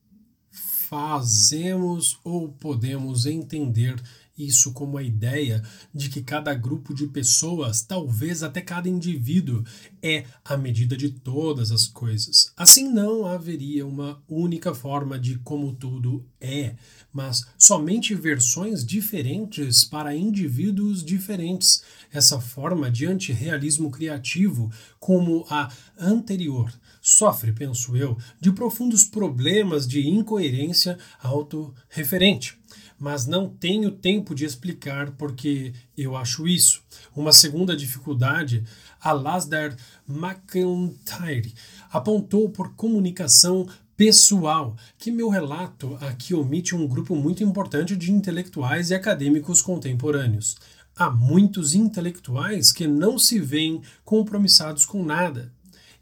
fazemos 0.89 2.19
ou 2.25 2.49
podemos 2.49 3.27
entender 3.27 4.01
isso 4.39 4.72
como 4.72 4.97
a 4.97 5.03
ideia 5.03 5.62
de 5.93 6.09
que 6.09 6.22
cada 6.22 6.55
grupo 6.55 6.95
de 6.95 7.07
pessoas, 7.09 7.82
talvez 7.82 8.43
até 8.43 8.61
cada 8.61 8.89
indivíduo, 8.89 9.64
é 10.03 10.24
a 10.45 10.57
medida 10.57 10.97
de 10.97 11.11
todas 11.11 11.72
as 11.72 11.86
coisas. 11.86 12.53
Assim 12.57 12.89
não 12.89 13.26
haveria 13.26 13.86
uma 13.86 14.22
única 14.28 14.74
forma 14.74 15.18
de 15.18 15.39
como 15.39 15.72
tudo 15.72 16.24
é, 16.41 16.76
mas 17.12 17.47
somente 17.59 18.14
versões 18.14 18.84
diferentes 18.84 19.84
para 19.84 20.14
indivíduos 20.14 21.05
diferentes. 21.05 21.82
Essa 22.12 22.41
forma 22.41 22.91
de 22.91 23.07
antirrealismo 23.07 23.91
criativo, 23.91 24.70
como 25.01 25.45
a 25.51 25.70
anterior, 25.99 26.72
sofre, 27.01 27.53
penso 27.53 27.97
eu, 27.97 28.16
de 28.41 28.53
profundos 28.53 29.05
problemas 29.05 29.86
de 29.86 30.07
incoerência 30.07 30.99
autorreferente 31.20 32.57
mas 32.99 33.26
não 33.26 33.49
tenho 33.49 33.90
tempo 33.90 34.34
de 34.34 34.44
explicar 34.44 35.12
porque 35.12 35.72
eu 35.96 36.16
acho 36.16 36.49
isso. 36.49 36.82
Uma 37.14 37.32
segunda 37.32 37.76
dificuldade, 37.76 38.64
Alasdair 39.01 39.76
McIntyre 40.09 41.55
apontou 41.90 42.51
por 42.51 42.74
comunicação 42.74 43.66
pessoal, 43.96 44.76
que 44.96 45.11
meu 45.11 45.28
relato 45.28 45.96
aqui 46.01 46.32
omite 46.32 46.74
um 46.74 46.86
grupo 46.86 47.16
muito 47.16 47.42
importante 47.42 47.96
de 47.96 48.12
intelectuais 48.12 48.90
e 48.90 48.94
acadêmicos 48.94 49.61
contemporâneos. 49.61 50.57
Há 50.96 51.11
muitos 51.11 51.74
intelectuais 51.74 52.72
que 52.72 52.86
não 52.86 53.18
se 53.18 53.38
veem 53.38 53.82
compromissados 54.05 54.84
com 54.84 55.05
nada. 55.05 55.53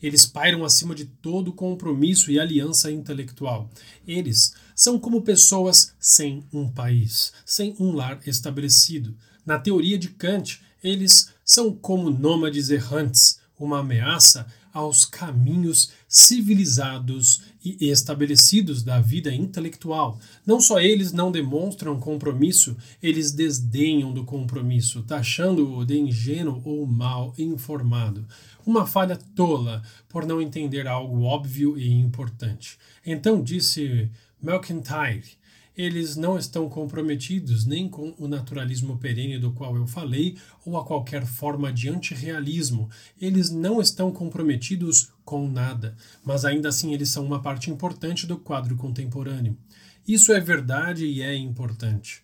Eles 0.02 0.26
pairam 0.26 0.64
acima 0.64 0.94
de 0.94 1.06
todo 1.06 1.52
compromisso 1.52 2.30
e 2.30 2.38
aliança 2.38 2.90
intelectual. 2.90 3.70
Eles 4.06 4.54
são 4.76 4.98
como 4.98 5.22
pessoas 5.22 5.94
sem 5.98 6.44
um 6.52 6.70
país, 6.70 7.32
sem 7.46 7.74
um 7.80 7.92
lar 7.92 8.20
estabelecido. 8.26 9.16
Na 9.44 9.58
teoria 9.58 9.98
de 9.98 10.10
Kant, 10.10 10.60
eles 10.84 11.30
são 11.42 11.72
como 11.72 12.10
nômades 12.10 12.68
errantes, 12.68 13.40
uma 13.58 13.78
ameaça 13.78 14.46
aos 14.76 15.06
caminhos 15.06 15.90
civilizados 16.06 17.40
e 17.64 17.88
estabelecidos 17.88 18.82
da 18.82 19.00
vida 19.00 19.32
intelectual. 19.34 20.20
Não 20.44 20.60
só 20.60 20.78
eles 20.78 21.12
não 21.12 21.32
demonstram 21.32 21.98
compromisso, 21.98 22.76
eles 23.02 23.32
desdenham 23.32 24.12
do 24.12 24.22
compromisso, 24.22 25.02
taxando-o 25.02 25.82
de 25.82 25.98
ingênuo 25.98 26.60
ou 26.62 26.86
mal 26.86 27.32
informado. 27.38 28.26
Uma 28.66 28.86
falha 28.86 29.16
tola 29.34 29.82
por 30.10 30.26
não 30.26 30.42
entender 30.42 30.86
algo 30.86 31.22
óbvio 31.22 31.78
e 31.78 31.90
importante. 31.90 32.76
Então 33.04 33.42
disse 33.42 34.10
McIntyre 34.42 35.36
eles 35.76 36.16
não 36.16 36.38
estão 36.38 36.68
comprometidos 36.70 37.66
nem 37.66 37.86
com 37.86 38.14
o 38.18 38.26
naturalismo 38.26 38.96
perene 38.96 39.38
do 39.38 39.52
qual 39.52 39.76
eu 39.76 39.86
falei 39.86 40.38
ou 40.64 40.78
a 40.78 40.84
qualquer 40.84 41.26
forma 41.26 41.70
de 41.70 41.90
antirrealismo. 41.90 42.88
Eles 43.20 43.50
não 43.50 43.80
estão 43.80 44.10
comprometidos 44.10 45.12
com 45.22 45.46
nada, 45.46 45.94
mas 46.24 46.46
ainda 46.46 46.70
assim 46.70 46.94
eles 46.94 47.10
são 47.10 47.26
uma 47.26 47.42
parte 47.42 47.70
importante 47.70 48.26
do 48.26 48.38
quadro 48.38 48.74
contemporâneo. 48.74 49.56
Isso 50.08 50.32
é 50.32 50.40
verdade 50.40 51.04
e 51.04 51.20
é 51.20 51.36
importante. 51.36 52.22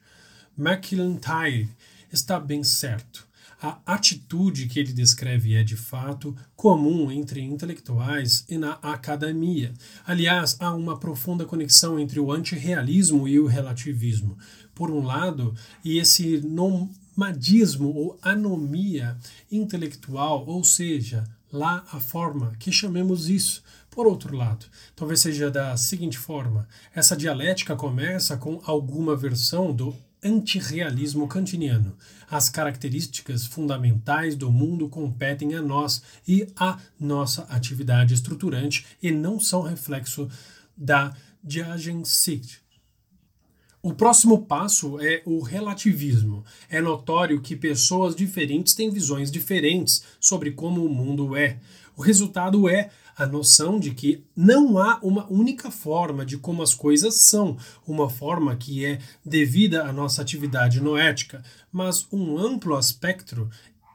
McIntyre 0.56 1.68
está 2.10 2.40
bem 2.40 2.64
certo. 2.64 3.28
A 3.62 3.78
atitude 3.86 4.66
que 4.66 4.80
ele 4.80 4.92
descreve 4.92 5.54
é, 5.54 5.62
de 5.62 5.76
fato, 5.76 6.34
comum 6.56 7.12
entre 7.12 7.40
intelectuais 7.40 8.44
e 8.48 8.58
na 8.58 8.72
academia. 8.82 9.72
Aliás, 10.04 10.56
há 10.58 10.74
uma 10.74 10.98
profunda 10.98 11.44
conexão 11.44 11.96
entre 11.96 12.18
o 12.18 12.32
antirrealismo 12.32 13.28
e 13.28 13.38
o 13.38 13.46
relativismo. 13.46 14.36
Por 14.74 14.90
um 14.90 15.00
lado, 15.00 15.54
e 15.84 15.98
esse 15.98 16.40
nomadismo 16.40 17.94
ou 17.94 18.18
anomia 18.20 19.16
intelectual, 19.48 20.44
ou 20.44 20.64
seja, 20.64 21.22
lá 21.52 21.84
a 21.92 22.00
forma 22.00 22.56
que 22.58 22.72
chamemos 22.72 23.28
isso. 23.28 23.62
Por 23.88 24.08
outro 24.08 24.36
lado, 24.36 24.66
talvez 24.96 25.20
seja 25.20 25.48
da 25.48 25.76
seguinte 25.76 26.18
forma: 26.18 26.66
essa 26.92 27.16
dialética 27.16 27.76
começa 27.76 28.36
com 28.36 28.60
alguma 28.64 29.14
versão 29.14 29.72
do 29.72 29.94
antirrealismo 30.22 31.26
kantiniano. 31.26 31.96
As 32.30 32.48
características 32.48 33.44
fundamentais 33.44 34.36
do 34.36 34.50
mundo 34.50 34.88
competem 34.88 35.54
a 35.54 35.62
nós 35.62 36.02
e 36.26 36.46
a 36.56 36.78
nossa 36.98 37.42
atividade 37.44 38.14
estruturante 38.14 38.86
e 39.02 39.10
não 39.10 39.40
são 39.40 39.62
reflexo 39.62 40.28
da 40.76 41.14
Diagensicht. 41.42 42.62
O 43.82 43.92
próximo 43.92 44.46
passo 44.46 45.00
é 45.00 45.22
o 45.26 45.40
relativismo. 45.40 46.44
É 46.70 46.80
notório 46.80 47.40
que 47.40 47.56
pessoas 47.56 48.14
diferentes 48.14 48.74
têm 48.74 48.90
visões 48.90 49.28
diferentes 49.28 50.04
sobre 50.20 50.52
como 50.52 50.86
o 50.86 50.88
mundo 50.88 51.34
é. 51.36 51.58
O 51.96 52.00
resultado 52.00 52.68
é 52.68 52.90
a 53.22 53.26
noção 53.26 53.78
de 53.78 53.92
que 53.92 54.24
não 54.34 54.78
há 54.78 54.98
uma 55.02 55.30
única 55.30 55.70
forma 55.70 56.26
de 56.26 56.36
como 56.36 56.62
as 56.62 56.74
coisas 56.74 57.14
são, 57.14 57.56
uma 57.86 58.10
forma 58.10 58.56
que 58.56 58.84
é 58.84 58.98
devida 59.24 59.84
à 59.84 59.92
nossa 59.92 60.20
atividade 60.20 60.80
noética, 60.80 61.42
mas 61.70 62.06
um 62.12 62.36
amplo 62.36 62.78
espectro 62.78 63.48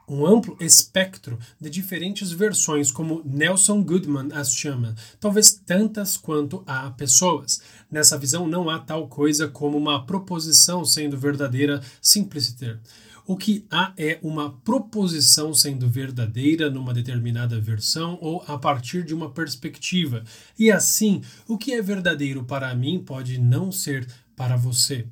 um 0.08 0.24
amplo 0.24 0.56
espectro 0.58 1.38
de 1.60 1.68
diferentes 1.68 2.32
versões, 2.32 2.90
como 2.90 3.20
Nelson 3.26 3.82
Goodman 3.82 4.30
as 4.32 4.54
chama, 4.54 4.94
talvez 5.20 5.52
tantas 5.52 6.16
quanto 6.16 6.62
há 6.66 6.90
pessoas. 6.92 7.60
Nessa 7.90 8.16
visão, 8.16 8.48
não 8.48 8.70
há 8.70 8.78
tal 8.78 9.06
coisa 9.06 9.48
como 9.48 9.76
uma 9.76 10.06
proposição 10.06 10.82
sendo 10.82 11.18
verdadeira 11.18 11.82
simpliciter. 12.00 12.80
O 13.28 13.36
que 13.36 13.66
há 13.70 13.92
é 13.98 14.18
uma 14.22 14.50
proposição 14.50 15.52
sendo 15.52 15.86
verdadeira 15.86 16.70
numa 16.70 16.94
determinada 16.94 17.60
versão 17.60 18.16
ou 18.22 18.42
a 18.48 18.56
partir 18.56 19.04
de 19.04 19.12
uma 19.12 19.30
perspectiva. 19.30 20.24
E 20.58 20.70
assim, 20.70 21.20
o 21.46 21.58
que 21.58 21.74
é 21.74 21.82
verdadeiro 21.82 22.42
para 22.42 22.74
mim 22.74 22.98
pode 22.98 23.38
não 23.38 23.70
ser 23.70 24.08
para 24.34 24.56
você. 24.56 25.06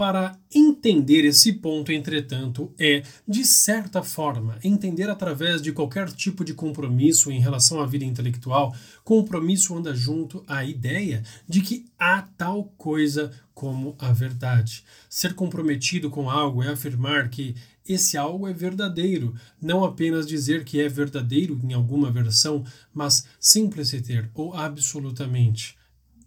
Para 0.00 0.34
entender 0.50 1.26
esse 1.26 1.52
ponto, 1.52 1.92
entretanto, 1.92 2.72
é, 2.78 3.02
de 3.28 3.44
certa 3.44 4.02
forma, 4.02 4.58
entender 4.64 5.10
através 5.10 5.60
de 5.60 5.72
qualquer 5.72 6.10
tipo 6.10 6.42
de 6.42 6.54
compromisso 6.54 7.30
em 7.30 7.38
relação 7.38 7.82
à 7.82 7.86
vida 7.86 8.06
intelectual, 8.06 8.74
compromisso 9.04 9.76
anda 9.76 9.94
junto 9.94 10.42
à 10.48 10.64
ideia 10.64 11.22
de 11.46 11.60
que 11.60 11.84
há 11.98 12.22
tal 12.22 12.72
coisa 12.78 13.30
como 13.52 13.94
a 13.98 14.10
verdade. 14.10 14.84
Ser 15.06 15.34
comprometido 15.34 16.08
com 16.08 16.30
algo 16.30 16.62
é 16.62 16.70
afirmar 16.70 17.28
que 17.28 17.54
esse 17.86 18.16
algo 18.16 18.48
é 18.48 18.54
verdadeiro, 18.54 19.34
não 19.60 19.84
apenas 19.84 20.26
dizer 20.26 20.64
que 20.64 20.80
é 20.80 20.88
verdadeiro 20.88 21.60
em 21.62 21.74
alguma 21.74 22.10
versão, 22.10 22.64
mas 22.94 23.26
simpliciter 23.38 24.30
ou 24.32 24.54
absolutamente. 24.54 25.78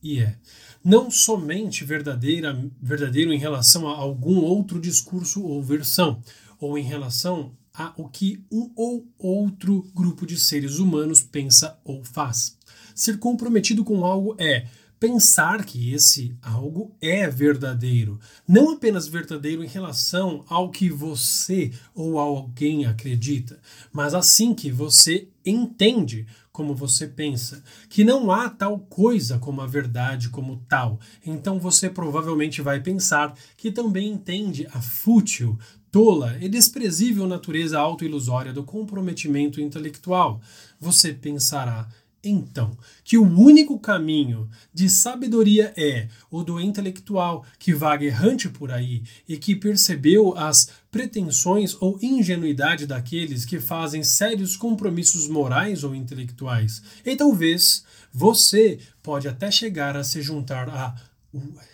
E 0.04 0.20
é 0.20 0.36
não 0.84 1.10
somente 1.10 1.86
verdadeira, 1.86 2.60
verdadeiro 2.82 3.32
em 3.32 3.38
relação 3.38 3.88
a 3.88 3.96
algum 3.96 4.38
outro 4.38 4.80
discurso 4.80 5.44
ou 5.44 5.64
versão, 5.64 6.22
ou 6.60 6.78
em 6.78 6.84
relação 6.84 7.52
a 7.74 7.94
o 7.98 8.08
que 8.08 8.44
um 8.52 8.70
ou 8.76 9.08
outro 9.18 9.88
grupo 9.94 10.26
de 10.26 10.38
seres 10.38 10.78
humanos 10.78 11.22
pensa 11.22 11.80
ou 11.84 12.04
faz. 12.04 12.58
Ser 12.94 13.18
comprometido 13.18 13.84
com 13.84 14.06
algo 14.06 14.36
é 14.38 14.68
pensar 15.00 15.66
que 15.66 15.94
esse 15.94 16.34
algo 16.42 16.96
é 17.02 17.28
verdadeiro. 17.28 18.20
Não 18.48 18.72
apenas 18.72 19.06
verdadeiro 19.06 19.62
em 19.62 19.68
relação 19.68 20.46
ao 20.48 20.70
que 20.70 20.90
você 20.90 21.72
ou 21.94 22.18
alguém 22.18 22.86
acredita, 22.86 23.60
mas 23.92 24.14
assim 24.14 24.54
que 24.54 24.72
você 24.72 25.28
entende 25.46 26.26
como 26.54 26.76
você 26.76 27.08
pensa, 27.08 27.64
que 27.90 28.04
não 28.04 28.32
há 28.32 28.48
tal 28.48 28.78
coisa 28.78 29.40
como 29.40 29.60
a 29.60 29.66
verdade 29.66 30.30
como 30.30 30.64
tal. 30.70 31.00
Então 31.26 31.60
você 31.60 31.90
provavelmente 31.90 32.62
vai 32.62 32.80
pensar 32.80 33.34
que 33.58 33.72
também 33.72 34.08
entende 34.08 34.68
a 34.72 34.80
fútil, 34.80 35.58
tola 35.92 36.38
e 36.40 36.48
desprezível 36.48 37.28
natureza 37.28 37.80
autoilusória 37.80 38.54
do 38.54 38.64
comprometimento 38.64 39.60
intelectual. 39.60 40.40
Você 40.80 41.12
pensará 41.12 41.90
então, 42.24 42.78
que 43.04 43.18
o 43.18 43.24
único 43.24 43.78
caminho 43.78 44.50
de 44.74 44.90
sabedoria 44.90 45.74
é 45.76 46.08
o 46.32 46.42
do 46.42 46.60
intelectual 46.60 47.46
que 47.60 47.74
vaga 47.74 48.06
errante 48.06 48.48
por 48.48 48.72
aí 48.72 49.04
e 49.28 49.36
que 49.36 49.56
percebeu 49.56 50.38
as 50.38 50.70
pretensões 50.90 51.76
ou 51.82 52.00
ingenuidade 52.02 52.88
daqueles 52.88 53.44
que 53.44 53.60
fazem 53.60 54.04
sérios 54.04 54.56
compromissos 54.56 55.28
morais 55.28 55.84
ou 55.84 55.94
intelectuais. 55.94 56.82
E 57.06 57.16
talvez 57.16 57.84
você 58.14 58.80
pode 59.02 59.28
até 59.28 59.52
chegar 59.52 59.98
a 59.98 60.04
se 60.04 60.22
juntar 60.22 60.70
a 60.70 60.96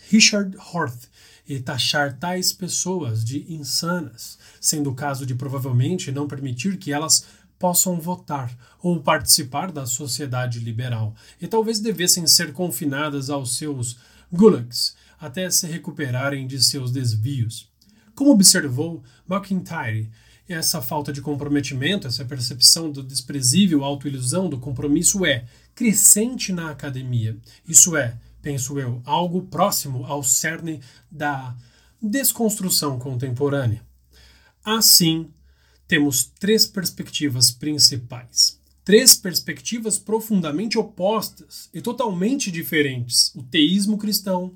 Richard 0.09 0.57
Horth 0.57 1.09
e 1.49 1.59
taxar 1.59 2.17
tais 2.17 2.53
pessoas 2.53 3.25
de 3.25 3.51
insanas, 3.51 4.37
sendo 4.61 4.91
o 4.91 4.95
caso 4.95 5.25
de 5.25 5.33
provavelmente 5.33 6.11
não 6.11 6.27
permitir 6.27 6.77
que 6.77 6.93
elas 6.93 7.25
possam 7.59 7.99
votar 7.99 8.57
ou 8.81 9.01
participar 9.01 9.71
da 9.71 9.85
sociedade 9.85 10.59
liberal 10.59 11.13
e 11.39 11.47
talvez 11.47 11.81
devessem 11.81 12.25
ser 12.25 12.53
confinadas 12.53 13.29
aos 13.29 13.57
seus 13.57 13.97
gulags 14.31 14.95
até 15.19 15.51
se 15.51 15.67
recuperarem 15.67 16.47
de 16.47 16.63
seus 16.63 16.91
desvios. 16.91 17.69
Como 18.15 18.31
observou 18.31 19.03
McIntyre, 19.29 20.09
essa 20.47 20.81
falta 20.81 21.13
de 21.13 21.21
comprometimento, 21.21 22.07
essa 22.07 22.25
percepção 22.25 22.89
do 22.89 23.03
desprezível 23.03 23.83
autoilusão 23.83 24.49
do 24.49 24.57
compromisso 24.57 25.25
é 25.25 25.45
crescente 25.75 26.51
na 26.51 26.71
academia. 26.71 27.37
Isso 27.67 27.95
é, 27.95 28.17
penso 28.41 28.79
eu, 28.79 29.01
algo 29.05 29.43
próximo 29.43 30.05
ao 30.05 30.23
cerne 30.23 30.81
da 31.11 31.55
desconstrução 32.01 32.97
contemporânea. 32.97 33.83
Assim, 34.63 35.31
temos 35.89 36.31
três 36.39 36.67
perspectivas 36.67 37.49
principais. 37.49 38.59
Três 38.85 39.15
perspectivas 39.15 39.97
profundamente 39.97 40.77
opostas 40.77 41.67
e 41.73 41.81
totalmente 41.81 42.51
diferentes: 42.51 43.33
o 43.35 43.41
teísmo 43.41 43.97
cristão, 43.97 44.53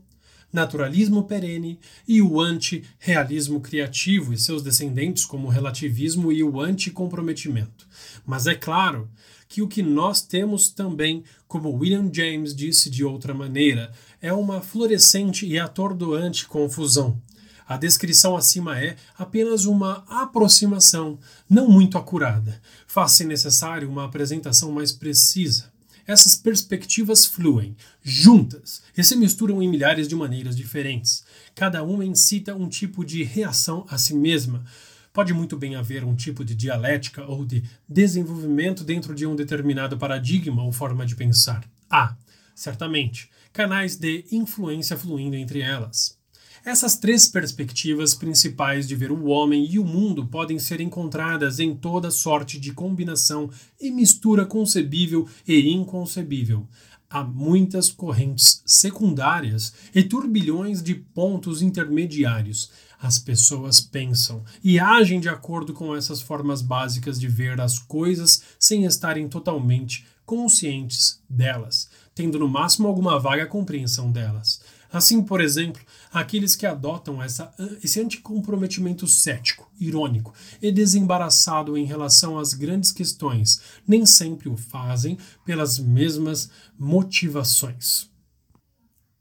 naturalismo 0.52 1.24
perene 1.24 1.80
e 2.08 2.22
o 2.22 2.40
anti-realismo 2.40 3.60
criativo 3.62 4.32
e 4.32 4.38
seus 4.38 4.62
descendentes, 4.62 5.26
como 5.26 5.48
o 5.48 5.50
relativismo 5.50 6.32
e 6.32 6.44
o 6.44 6.62
anticomprometimento. 6.62 7.88
Mas 8.24 8.46
é 8.46 8.54
claro 8.54 9.10
que 9.50 9.64
o 9.64 9.68
que 9.68 9.82
nós 9.82 10.22
temos 10.22 10.70
também, 10.70 11.24
como 11.48 11.72
William 11.72 12.12
James 12.14 12.56
disse 12.56 12.92
de 12.92 13.04
outra 13.04 13.34
maneira, 13.34 13.92
é 14.22 14.32
uma 14.32 14.62
florescente 14.62 15.48
e 15.48 15.58
atordoante 15.58 16.46
confusão 16.46 17.20
a 17.68 17.78
descrição 17.78 18.36
acima 18.36 18.80
é 18.80 18.96
apenas 19.18 19.66
uma 19.66 20.04
aproximação, 20.08 21.18
não 21.50 21.70
muito 21.70 21.98
acurada. 21.98 22.62
Faz-se 22.88 23.24
necessário 23.24 23.90
uma 23.90 24.06
apresentação 24.06 24.72
mais 24.72 24.92
precisa. 24.92 25.72
Essas 26.06 26.36
perspectivas 26.36 27.26
fluem, 27.26 27.78
juntas, 28.02 28.82
e 28.98 29.04
se 29.04 29.16
misturam 29.16 29.64
em 29.64 29.70
milhares 29.70 30.08
de 30.08 30.16
maneiras 30.16 30.56
diferentes. 30.56 31.24
Cada 31.56 31.82
uma 31.82 32.04
incita 32.04 32.54
um 32.54 32.68
tipo 32.68 33.06
de 33.06 33.24
reação 33.24 33.86
a 33.90 33.98
si 33.98 34.14
mesma. 34.14 34.66
Pode 35.14 35.34
muito 35.34 35.56
bem 35.56 35.76
haver 35.76 36.04
um 36.04 36.16
tipo 36.16 36.44
de 36.44 36.56
dialética 36.56 37.24
ou 37.24 37.46
de 37.46 37.64
desenvolvimento 37.88 38.84
dentro 38.84 39.16
de 39.16 39.26
um 39.26 39.36
determinado 39.36 39.98
paradigma 39.98 40.64
ou 40.64 40.74
forma 40.74 41.06
de 41.06 41.16
pensar. 41.16 41.64
Há, 41.90 42.18
certamente, 42.54 43.30
canais 43.54 43.96
de 43.96 44.26
influência 44.32 44.98
fluindo 44.98 45.38
entre 45.38 45.62
elas. 45.62 46.18
Essas 46.66 46.96
três 46.96 47.28
perspectivas 47.28 48.14
principais 48.14 48.88
de 48.88 48.96
ver 48.96 49.12
o 49.12 49.26
homem 49.26 49.70
e 49.70 49.78
o 49.78 49.84
mundo 49.84 50.26
podem 50.26 50.58
ser 50.58 50.80
encontradas 50.80 51.60
em 51.60 51.76
toda 51.76 52.10
sorte 52.10 52.58
de 52.58 52.72
combinação 52.72 53.50
e 53.82 53.92
mistura 53.92 54.46
concebível 54.46 55.28
e 55.46 55.70
inconcebível. 55.70 56.66
Há 57.10 57.22
muitas 57.22 57.90
correntes 57.90 58.64
secundárias 58.66 59.74
e 59.94 60.04
turbilhões 60.04 60.82
de 60.82 60.96
pontos 60.96 61.62
intermediários. 61.62 62.72
As 62.98 63.20
pessoas 63.20 63.82
pensam 63.82 64.42
e 64.64 64.80
agem 64.80 65.20
de 65.20 65.28
acordo 65.28 65.74
com 65.74 65.94
essas 65.94 66.22
formas 66.22 66.62
básicas 66.62 67.20
de 67.20 67.28
ver 67.28 67.60
as 67.60 67.78
coisas 67.78 68.42
sem 68.58 68.86
estarem 68.86 69.28
totalmente 69.28 70.06
conscientes 70.26 71.22
delas, 71.30 71.90
tendo 72.16 72.40
no 72.40 72.48
máximo 72.48 72.88
alguma 72.88 73.20
vaga 73.20 73.46
compreensão 73.46 74.10
delas. 74.10 74.62
Assim, 74.94 75.24
por 75.24 75.42
exemplo, 75.42 75.82
aqueles 76.14 76.56
que 76.56 76.68
adotam 76.68 77.22
essa, 77.22 77.52
esse 77.84 78.00
anticomprometimento 78.00 79.08
cético, 79.08 79.70
irônico 79.80 80.34
e 80.62 80.72
desembaraçado 80.72 81.76
em 81.76 81.86
relação 81.86 82.38
às 82.38 82.54
grandes 82.54 82.92
questões, 82.92 83.62
nem 83.88 84.06
sempre 84.06 84.48
o 84.48 84.56
fazem 84.56 85.18
pelas 85.44 85.80
mesmas 85.80 86.52
motivações. 86.78 88.08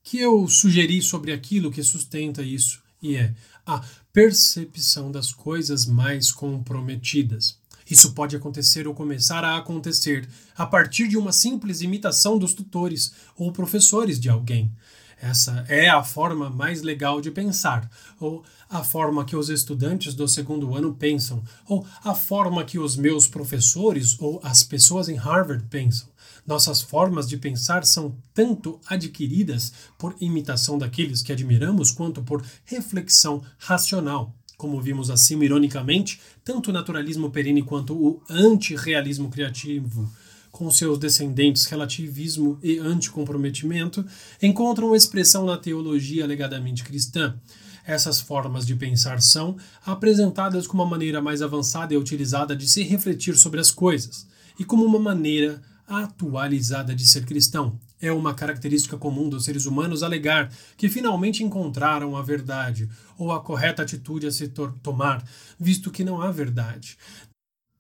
Que 0.03 0.19
eu 0.19 0.47
sugeri 0.47 1.01
sobre 1.01 1.33
aquilo 1.33 1.71
que 1.71 1.83
sustenta 1.83 2.43
isso, 2.43 2.83
e 3.01 3.17
é 3.17 3.35
a 3.65 3.83
percepção 4.13 5.11
das 5.11 5.33
coisas 5.33 5.87
mais 5.87 6.31
comprometidas. 6.31 7.57
Isso 7.91 8.13
pode 8.13 8.37
acontecer 8.37 8.87
ou 8.87 8.95
começar 8.95 9.45
a 9.45 9.57
acontecer 9.57 10.29
a 10.57 10.67
partir 10.67 11.09
de 11.09 11.17
uma 11.17 11.33
simples 11.33 11.81
imitação 11.81 12.39
dos 12.39 12.55
tutores 12.55 13.13
ou 13.37 13.53
professores 13.53 14.21
de 14.21 14.29
alguém. 14.29 14.71
Essa 15.23 15.65
é 15.69 15.89
a 15.89 16.03
forma 16.03 16.51
mais 16.51 16.83
legal 16.83 17.21
de 17.21 17.31
pensar, 17.31 17.89
ou 18.19 18.43
a 18.69 18.83
forma 18.83 19.25
que 19.25 19.37
os 19.37 19.49
estudantes 19.49 20.15
do 20.15 20.27
segundo 20.27 20.75
ano 20.75 20.93
pensam, 20.95 21.45
ou 21.69 21.87
a 22.03 22.13
forma 22.13 22.65
que 22.65 22.77
os 22.77 22.97
meus 22.97 23.29
professores 23.29 24.21
ou 24.21 24.41
as 24.43 24.65
pessoas 24.65 25.09
em 25.09 25.15
Harvard 25.15 25.65
pensam. 25.71 26.09
Nossas 26.45 26.83
formas 26.83 27.29
de 27.29 27.37
pensar 27.37 27.85
são 27.85 28.17
tanto 28.35 28.81
adquiridas 28.85 29.73
por 29.97 30.17
imitação 30.21 30.77
daqueles 30.77 31.23
que 31.23 31.31
admiramos 31.31 31.93
quanto 31.93 32.21
por 32.21 32.45
reflexão 32.65 33.45
racional. 33.59 34.35
Como 34.57 34.81
vimos 34.81 35.09
acima, 35.09 35.45
ironicamente, 35.45 36.21
tanto 36.45 36.71
o 36.71 36.73
naturalismo 36.73 37.31
perene 37.31 37.63
quanto 37.63 37.95
o 37.95 38.21
antirrealismo 38.29 39.31
criativo 39.31 40.11
com 40.53 40.71
seus 40.71 40.99
descendentes 40.99 41.65
relativismo 41.65 42.59
e 42.63 42.79
anticomprometimento, 42.79 44.05
encontram 44.41 44.95
expressão 44.95 45.47
na 45.47 45.57
teologia 45.57 46.23
alegadamente 46.23 46.85
cristã. 46.85 47.35
Essas 47.85 48.21
formas 48.21 48.65
de 48.65 48.77
pensar 48.77 49.21
são 49.23 49.57
apresentadas 49.85 50.67
como 50.67 50.83
uma 50.83 50.91
maneira 50.91 51.21
mais 51.21 51.43
avançada 51.43 51.95
e 51.95 51.97
utilizada 51.97 52.55
de 52.55 52.69
se 52.69 52.83
refletir 52.83 53.35
sobre 53.37 53.61
as 53.61 53.73
coisas, 53.73 54.27
e 54.61 54.65
como 54.65 54.85
uma 54.85 55.01
maneira 55.01 55.61
atualizada 55.89 56.95
de 56.95 57.09
ser 57.09 57.25
cristão. 57.25 57.81
É 58.01 58.13
uma 58.13 58.35
característica 58.35 58.97
comum 58.97 59.29
dos 59.29 59.45
seres 59.45 59.65
humanos 59.65 60.03
alegar 60.03 60.53
que 60.77 60.89
finalmente 60.89 61.43
encontraram 61.43 62.17
a 62.17 62.23
verdade 62.23 62.89
ou 63.17 63.33
a 63.33 63.41
correta 63.41 63.83
atitude 63.83 64.27
a 64.27 64.31
se 64.31 64.49
tomar, 64.83 65.25
visto 65.59 65.91
que 65.91 66.05
não 66.05 66.21
há 66.21 66.31
verdade 66.31 66.97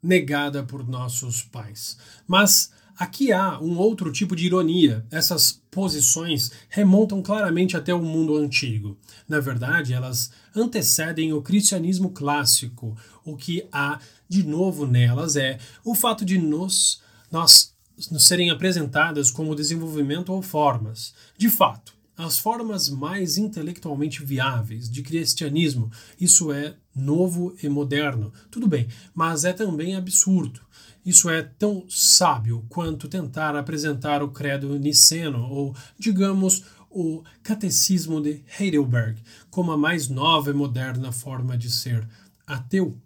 negada 0.02 0.62
por 0.62 0.86
nossos 0.86 1.42
pais. 1.42 1.96
Mas 2.26 2.72
aqui 2.96 3.32
há 3.32 3.60
um 3.60 3.78
outro 3.78 4.10
tipo 4.10 4.34
de 4.34 4.46
ironia. 4.46 5.06
Essas 5.10 5.62
posições 5.70 6.50
remontam 6.68 7.22
claramente 7.22 7.76
até 7.76 7.94
o 7.94 8.02
mundo 8.02 8.36
antigo. 8.36 8.98
Na 9.28 9.40
verdade, 9.40 9.94
elas 9.94 10.30
antecedem 10.54 11.32
o 11.32 11.42
cristianismo 11.42 12.10
clássico. 12.10 12.96
O 13.24 13.36
que 13.36 13.66
há 13.70 14.00
de 14.28 14.42
novo 14.42 14.86
nelas 14.86 15.36
é 15.36 15.58
o 15.84 15.94
fato 15.94 16.24
de 16.24 16.38
nos, 16.38 17.00
nós 17.30 17.72
nos 18.10 18.24
serem 18.26 18.50
apresentadas 18.50 19.30
como 19.30 19.54
desenvolvimento 19.54 20.32
ou 20.32 20.42
formas. 20.42 21.14
De 21.36 21.48
fato, 21.48 21.94
as 22.16 22.38
formas 22.38 22.88
mais 22.88 23.36
intelectualmente 23.36 24.24
viáveis 24.24 24.88
de 24.90 25.02
cristianismo. 25.02 25.90
Isso 26.20 26.52
é 26.52 26.74
novo 26.94 27.54
e 27.62 27.68
moderno. 27.68 28.32
Tudo 28.50 28.68
bem, 28.68 28.88
mas 29.14 29.44
é 29.44 29.52
também 29.52 29.96
absurdo. 29.96 30.60
Isso 31.04 31.28
é 31.28 31.42
tão 31.42 31.84
sábio 31.88 32.64
quanto 32.68 33.08
tentar 33.08 33.56
apresentar 33.56 34.22
o 34.22 34.28
credo 34.28 34.78
niceno 34.78 35.48
ou, 35.50 35.74
digamos, 35.98 36.62
o 36.88 37.24
catecismo 37.42 38.20
de 38.20 38.44
Heidelberg 38.60 39.20
como 39.50 39.72
a 39.72 39.76
mais 39.76 40.08
nova 40.08 40.50
e 40.50 40.54
moderna 40.54 41.10
forma 41.10 41.56
de 41.56 41.70
ser 41.70 42.06
ateu. 42.46 42.96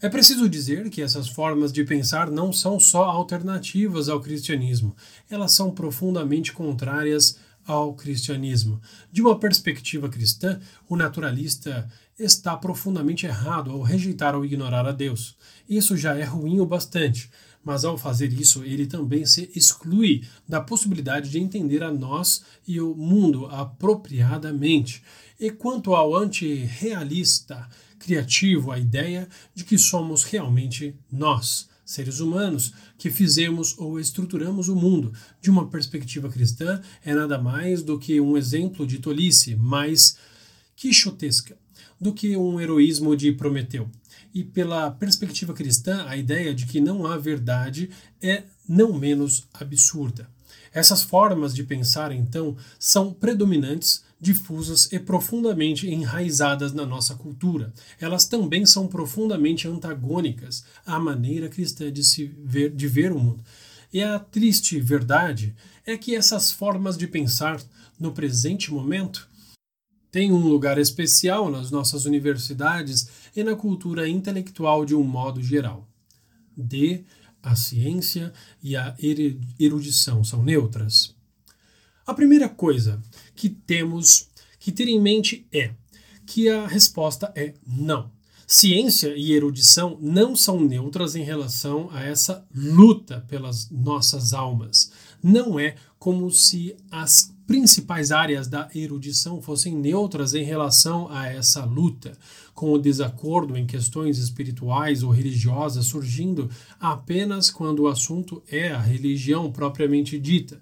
É 0.00 0.08
preciso 0.08 0.48
dizer 0.48 0.90
que 0.90 1.02
essas 1.02 1.28
formas 1.28 1.72
de 1.72 1.82
pensar 1.84 2.30
não 2.30 2.52
são 2.52 2.78
só 2.78 3.04
alternativas 3.04 4.08
ao 4.08 4.20
cristianismo, 4.20 4.94
elas 5.28 5.52
são 5.52 5.72
profundamente 5.72 6.52
contrárias 6.52 7.38
ao 7.68 7.94
cristianismo. 7.94 8.80
De 9.12 9.20
uma 9.20 9.38
perspectiva 9.38 10.08
cristã, 10.08 10.58
o 10.88 10.96
naturalista 10.96 11.86
está 12.18 12.56
profundamente 12.56 13.26
errado 13.26 13.70
ao 13.70 13.82
rejeitar 13.82 14.34
ou 14.34 14.44
ignorar 14.44 14.86
a 14.86 14.90
Deus. 14.90 15.36
Isso 15.68 15.94
já 15.94 16.16
é 16.16 16.24
ruim 16.24 16.60
o 16.60 16.66
bastante, 16.66 17.30
mas 17.62 17.84
ao 17.84 17.98
fazer 17.98 18.32
isso, 18.32 18.64
ele 18.64 18.86
também 18.86 19.26
se 19.26 19.50
exclui 19.54 20.24
da 20.48 20.62
possibilidade 20.62 21.28
de 21.28 21.38
entender 21.38 21.82
a 21.82 21.92
nós 21.92 22.42
e 22.66 22.80
o 22.80 22.94
mundo 22.94 23.44
apropriadamente. 23.46 25.02
E 25.38 25.50
quanto 25.50 25.94
ao 25.94 26.16
antirrealista 26.16 27.68
criativo, 27.98 28.72
a 28.72 28.78
ideia 28.78 29.28
de 29.54 29.64
que 29.64 29.76
somos 29.76 30.24
realmente 30.24 30.96
nós, 31.12 31.68
seres 31.88 32.20
humanos, 32.20 32.74
que 32.98 33.10
fizemos 33.10 33.74
ou 33.78 33.98
estruturamos 33.98 34.68
o 34.68 34.76
mundo, 34.76 35.10
de 35.40 35.48
uma 35.48 35.70
perspectiva 35.70 36.28
cristã, 36.28 36.82
é 37.02 37.14
nada 37.14 37.38
mais 37.38 37.82
do 37.82 37.98
que 37.98 38.20
um 38.20 38.36
exemplo 38.36 38.86
de 38.86 38.98
tolice 38.98 39.56
mais 39.56 40.18
quixotesca 40.76 41.56
do 41.98 42.12
que 42.12 42.36
um 42.36 42.60
heroísmo 42.60 43.16
de 43.16 43.32
Prometeu. 43.32 43.88
E 44.34 44.44
pela 44.44 44.90
perspectiva 44.90 45.54
cristã, 45.54 46.04
a 46.06 46.14
ideia 46.14 46.54
de 46.54 46.66
que 46.66 46.78
não 46.78 47.06
há 47.06 47.16
verdade 47.16 47.88
é 48.20 48.42
não 48.68 48.92
menos 48.92 49.48
absurda. 49.54 50.28
Essas 50.70 51.02
formas 51.02 51.54
de 51.54 51.64
pensar, 51.64 52.12
então, 52.12 52.54
são 52.78 53.14
predominantes, 53.14 54.04
difusas 54.20 54.90
e 54.92 54.98
profundamente 54.98 55.88
enraizadas 55.88 56.72
na 56.72 56.84
nossa 56.84 57.14
cultura. 57.14 57.72
Elas 58.00 58.26
também 58.26 58.66
são 58.66 58.88
profundamente 58.88 59.68
antagônicas 59.68 60.64
à 60.84 60.98
maneira 60.98 61.48
cristã 61.48 61.92
de, 61.92 62.02
se 62.02 62.26
ver, 62.26 62.70
de 62.70 62.88
ver 62.88 63.12
o 63.12 63.18
mundo. 63.18 63.44
E 63.92 64.02
a 64.02 64.18
triste 64.18 64.80
verdade 64.80 65.54
é 65.86 65.96
que 65.96 66.14
essas 66.14 66.50
formas 66.50 66.98
de 66.98 67.06
pensar 67.06 67.62
no 67.98 68.12
presente 68.12 68.72
momento 68.72 69.28
tem 70.10 70.32
um 70.32 70.46
lugar 70.48 70.78
especial 70.78 71.50
nas 71.50 71.70
nossas 71.70 72.04
universidades 72.04 73.08
e 73.36 73.44
na 73.44 73.54
cultura 73.54 74.08
intelectual 74.08 74.84
de 74.84 74.94
um 74.94 75.04
modo 75.04 75.42
geral. 75.42 75.88
D. 76.56 77.04
A 77.40 77.54
ciência 77.54 78.32
e 78.60 78.76
a 78.76 78.96
erudição 79.58 80.24
são 80.24 80.42
neutras. 80.42 81.14
A 82.04 82.12
primeira 82.12 82.48
coisa 82.48 83.00
que 83.38 83.48
temos 83.48 84.28
que 84.58 84.72
ter 84.72 84.88
em 84.88 85.00
mente 85.00 85.46
é 85.52 85.70
que 86.26 86.48
a 86.48 86.66
resposta 86.66 87.32
é 87.36 87.54
não. 87.64 88.10
Ciência 88.44 89.14
e 89.16 89.32
erudição 89.32 89.96
não 90.00 90.34
são 90.34 90.60
neutras 90.60 91.14
em 91.14 91.22
relação 91.22 91.88
a 91.92 92.02
essa 92.02 92.44
luta 92.52 93.24
pelas 93.28 93.70
nossas 93.70 94.32
almas. 94.32 94.90
Não 95.22 95.60
é 95.60 95.76
como 96.00 96.28
se 96.32 96.74
as 96.90 97.32
principais 97.46 98.10
áreas 98.10 98.48
da 98.48 98.68
erudição 98.74 99.40
fossem 99.40 99.76
neutras 99.76 100.34
em 100.34 100.42
relação 100.42 101.08
a 101.08 101.28
essa 101.28 101.64
luta, 101.64 102.18
com 102.52 102.72
o 102.72 102.78
desacordo 102.78 103.56
em 103.56 103.66
questões 103.66 104.18
espirituais 104.18 105.04
ou 105.04 105.10
religiosas 105.10 105.86
surgindo 105.86 106.50
apenas 106.80 107.50
quando 107.50 107.84
o 107.84 107.88
assunto 107.88 108.42
é 108.48 108.72
a 108.72 108.80
religião 108.80 109.52
propriamente 109.52 110.18
dita. 110.18 110.60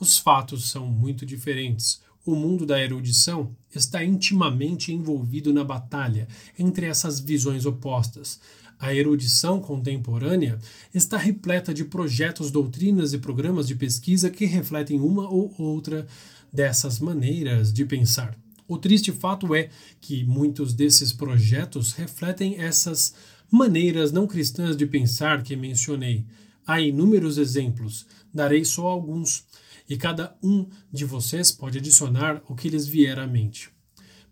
Os 0.00 0.16
fatos 0.16 0.70
são 0.70 0.86
muito 0.86 1.26
diferentes. 1.26 2.00
O 2.28 2.36
mundo 2.36 2.66
da 2.66 2.78
erudição 2.78 3.56
está 3.74 4.04
intimamente 4.04 4.92
envolvido 4.92 5.50
na 5.50 5.64
batalha 5.64 6.28
entre 6.58 6.84
essas 6.84 7.18
visões 7.18 7.64
opostas. 7.64 8.38
A 8.78 8.92
erudição 8.92 9.62
contemporânea 9.62 10.58
está 10.92 11.16
repleta 11.16 11.72
de 11.72 11.86
projetos, 11.86 12.50
doutrinas 12.50 13.14
e 13.14 13.18
programas 13.18 13.66
de 13.66 13.74
pesquisa 13.74 14.28
que 14.28 14.44
refletem 14.44 15.00
uma 15.00 15.26
ou 15.26 15.54
outra 15.56 16.06
dessas 16.52 17.00
maneiras 17.00 17.72
de 17.72 17.86
pensar. 17.86 18.36
O 18.68 18.76
triste 18.76 19.10
fato 19.10 19.54
é 19.54 19.70
que 19.98 20.22
muitos 20.22 20.74
desses 20.74 21.14
projetos 21.14 21.94
refletem 21.94 22.60
essas 22.60 23.14
maneiras 23.50 24.12
não 24.12 24.26
cristãs 24.26 24.76
de 24.76 24.84
pensar 24.84 25.42
que 25.42 25.56
mencionei. 25.56 26.26
Há 26.66 26.78
inúmeros 26.78 27.38
exemplos, 27.38 28.04
darei 28.34 28.66
só 28.66 28.86
alguns, 28.86 29.46
e 29.88 29.96
cada 29.96 30.36
um 30.42 30.66
de 30.92 31.04
vocês 31.04 31.50
pode 31.50 31.78
adicionar 31.78 32.42
o 32.48 32.54
que 32.54 32.68
lhes 32.68 32.86
vier 32.86 33.18
à 33.18 33.26
mente. 33.26 33.70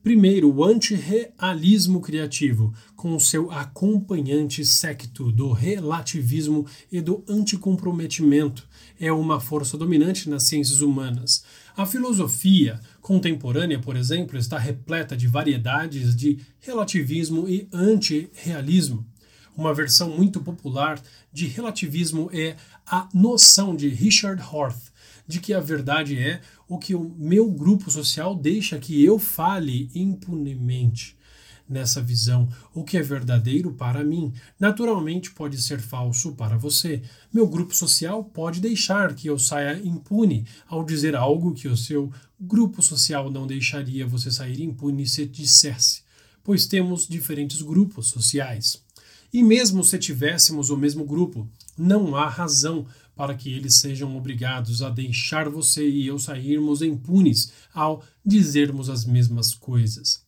Primeiro, 0.06 0.54
o 0.54 0.62
antirrealismo 0.62 2.00
criativo, 2.00 2.72
com 2.94 3.16
o 3.16 3.18
seu 3.18 3.50
acompanhante 3.50 4.64
secto 4.64 5.32
do 5.32 5.50
relativismo 5.50 6.64
e 6.92 7.00
do 7.00 7.24
anticomprometimento, 7.28 8.68
é 9.00 9.10
uma 9.10 9.40
força 9.40 9.76
dominante 9.76 10.30
nas 10.30 10.44
ciências 10.44 10.80
humanas. 10.80 11.42
A 11.76 11.84
filosofia 11.84 12.80
contemporânea, 13.00 13.80
por 13.80 13.96
exemplo, 13.96 14.38
está 14.38 14.56
repleta 14.56 15.16
de 15.16 15.26
variedades 15.26 16.14
de 16.14 16.38
relativismo 16.60 17.48
e 17.48 17.66
antirrealismo. 17.72 19.04
Uma 19.56 19.74
versão 19.74 20.10
muito 20.10 20.40
popular 20.40 21.02
de 21.32 21.48
relativismo 21.48 22.30
é 22.32 22.54
a 22.86 23.08
noção 23.12 23.74
de 23.74 23.88
Richard 23.88 24.40
Horth, 24.40 24.92
de 25.26 25.40
que 25.40 25.52
a 25.52 25.60
verdade 25.60 26.18
é 26.18 26.40
o 26.68 26.78
que 26.78 26.94
o 26.94 27.14
meu 27.18 27.50
grupo 27.50 27.90
social 27.90 28.34
deixa 28.34 28.78
que 28.78 29.04
eu 29.04 29.18
fale 29.18 29.90
impunemente. 29.94 31.16
Nessa 31.68 32.00
visão, 32.00 32.48
o 32.72 32.84
que 32.84 32.96
é 32.96 33.02
verdadeiro 33.02 33.72
para 33.72 34.04
mim, 34.04 34.32
naturalmente 34.58 35.32
pode 35.32 35.60
ser 35.60 35.80
falso 35.80 36.32
para 36.32 36.56
você. 36.56 37.02
Meu 37.32 37.48
grupo 37.48 37.74
social 37.74 38.22
pode 38.22 38.60
deixar 38.60 39.14
que 39.16 39.26
eu 39.26 39.36
saia 39.36 39.80
impune 39.84 40.46
ao 40.68 40.84
dizer 40.84 41.16
algo 41.16 41.54
que 41.54 41.66
o 41.66 41.76
seu 41.76 42.12
grupo 42.40 42.80
social 42.80 43.32
não 43.32 43.48
deixaria 43.48 44.06
você 44.06 44.30
sair 44.30 44.62
impune 44.62 45.08
se 45.08 45.26
dissesse, 45.26 46.02
pois 46.44 46.66
temos 46.66 47.08
diferentes 47.08 47.60
grupos 47.62 48.06
sociais. 48.08 48.80
E 49.32 49.42
mesmo 49.42 49.82
se 49.82 49.98
tivéssemos 49.98 50.70
o 50.70 50.76
mesmo 50.76 51.04
grupo, 51.04 51.48
não 51.76 52.14
há 52.14 52.28
razão 52.28 52.86
para 53.16 53.34
que 53.34 53.50
eles 53.50 53.76
sejam 53.76 54.14
obrigados 54.16 54.82
a 54.82 54.90
deixar 54.90 55.48
você 55.48 55.88
e 55.88 56.06
eu 56.06 56.18
sairmos 56.18 56.82
impunes 56.82 57.50
ao 57.72 58.04
dizermos 58.24 58.90
as 58.90 59.06
mesmas 59.06 59.54
coisas. 59.54 60.24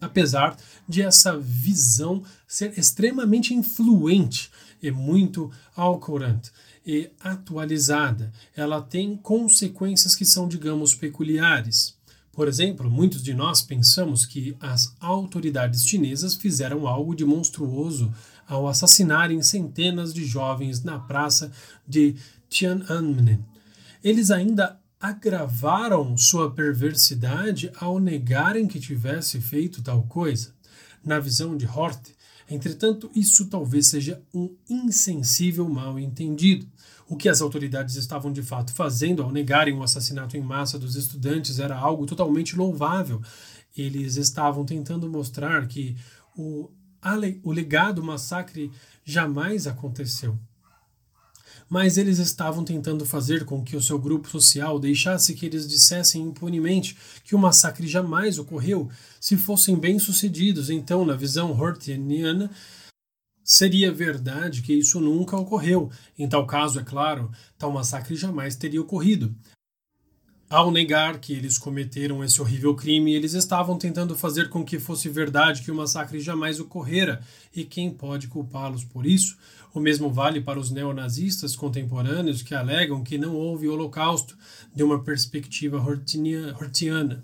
Apesar 0.00 0.56
de 0.88 1.02
essa 1.02 1.36
visão 1.36 2.22
ser 2.46 2.78
extremamente 2.78 3.52
influente 3.52 4.50
e 4.80 4.92
muito 4.92 5.50
alcorante 5.74 6.52
e 6.86 7.10
atualizada, 7.20 8.32
ela 8.56 8.80
tem 8.80 9.16
consequências 9.16 10.14
que 10.14 10.24
são, 10.24 10.46
digamos, 10.46 10.94
peculiares. 10.94 11.98
Por 12.30 12.46
exemplo, 12.46 12.88
muitos 12.88 13.20
de 13.20 13.34
nós 13.34 13.60
pensamos 13.60 14.24
que 14.24 14.56
as 14.60 14.94
autoridades 15.00 15.84
chinesas 15.84 16.36
fizeram 16.36 16.86
algo 16.86 17.12
de 17.12 17.24
monstruoso 17.24 18.14
ao 18.48 18.66
assassinarem 18.66 19.42
centenas 19.42 20.14
de 20.14 20.24
jovens 20.24 20.82
na 20.82 20.98
praça 20.98 21.52
de 21.86 22.16
Tiananmen. 22.48 23.44
Eles 24.02 24.30
ainda 24.30 24.80
agravaram 25.00 26.16
sua 26.16 26.50
perversidade 26.50 27.70
ao 27.78 28.00
negarem 28.00 28.66
que 28.66 28.80
tivesse 28.80 29.40
feito 29.40 29.82
tal 29.82 30.02
coisa. 30.04 30.52
Na 31.04 31.20
visão 31.20 31.56
de 31.56 31.66
Hort, 31.66 32.10
entretanto, 32.50 33.10
isso 33.14 33.46
talvez 33.46 33.86
seja 33.86 34.20
um 34.34 34.56
insensível 34.68 35.68
mal 35.68 35.98
entendido. 35.98 36.66
O 37.08 37.16
que 37.16 37.28
as 37.28 37.40
autoridades 37.40 37.94
estavam 37.94 38.32
de 38.32 38.42
fato 38.42 38.72
fazendo 38.72 39.22
ao 39.22 39.30
negarem 39.30 39.74
o 39.74 39.82
assassinato 39.82 40.36
em 40.36 40.42
massa 40.42 40.78
dos 40.78 40.96
estudantes 40.96 41.58
era 41.58 41.76
algo 41.76 42.04
totalmente 42.04 42.56
louvável. 42.56 43.22
Eles 43.76 44.16
estavam 44.16 44.64
tentando 44.64 45.08
mostrar 45.08 45.66
que 45.68 45.96
o, 46.36 46.70
o 47.42 47.52
legado 47.52 48.02
massacre 48.02 48.70
jamais 49.04 49.66
aconteceu. 49.66 50.38
Mas 51.68 51.98
eles 51.98 52.18
estavam 52.18 52.64
tentando 52.64 53.04
fazer 53.04 53.44
com 53.44 53.62
que 53.62 53.76
o 53.76 53.82
seu 53.82 53.98
grupo 53.98 54.28
social 54.28 54.78
deixasse 54.78 55.34
que 55.34 55.44
eles 55.44 55.68
dissessem 55.68 56.22
impunemente 56.22 56.96
que 57.24 57.34
o 57.34 57.38
massacre 57.38 57.86
jamais 57.86 58.38
ocorreu. 58.38 58.90
Se 59.20 59.36
fossem 59.36 59.76
bem-sucedidos, 59.76 60.70
então, 60.70 61.04
na 61.04 61.14
visão 61.14 61.52
hortianiana, 61.52 62.50
Seria 63.50 63.90
verdade 63.90 64.60
que 64.60 64.74
isso 64.74 65.00
nunca 65.00 65.34
ocorreu. 65.34 65.90
Em 66.18 66.28
tal 66.28 66.46
caso, 66.46 66.80
é 66.80 66.84
claro, 66.84 67.32
tal 67.56 67.72
massacre 67.72 68.14
jamais 68.14 68.54
teria 68.54 68.78
ocorrido. 68.78 69.34
Ao 70.50 70.70
negar 70.70 71.18
que 71.20 71.34
eles 71.34 71.58
cometeram 71.58 72.24
esse 72.24 72.40
horrível 72.40 72.74
crime, 72.74 73.12
eles 73.12 73.34
estavam 73.34 73.76
tentando 73.76 74.16
fazer 74.16 74.48
com 74.48 74.64
que 74.64 74.78
fosse 74.78 75.06
verdade 75.06 75.60
que 75.60 75.70
o 75.70 75.74
massacre 75.74 76.18
jamais 76.20 76.58
ocorrera, 76.58 77.20
e 77.54 77.64
quem 77.64 77.90
pode 77.90 78.28
culpá-los 78.28 78.82
por 78.82 79.04
isso? 79.04 79.36
O 79.74 79.80
mesmo 79.80 80.10
vale 80.10 80.40
para 80.40 80.58
os 80.58 80.70
neonazistas 80.70 81.54
contemporâneos 81.54 82.40
que 82.40 82.54
alegam 82.54 83.04
que 83.04 83.18
não 83.18 83.36
houve 83.36 83.68
holocausto 83.68 84.38
de 84.74 84.82
uma 84.82 85.04
perspectiva 85.04 85.76
hortiana. 85.76 87.22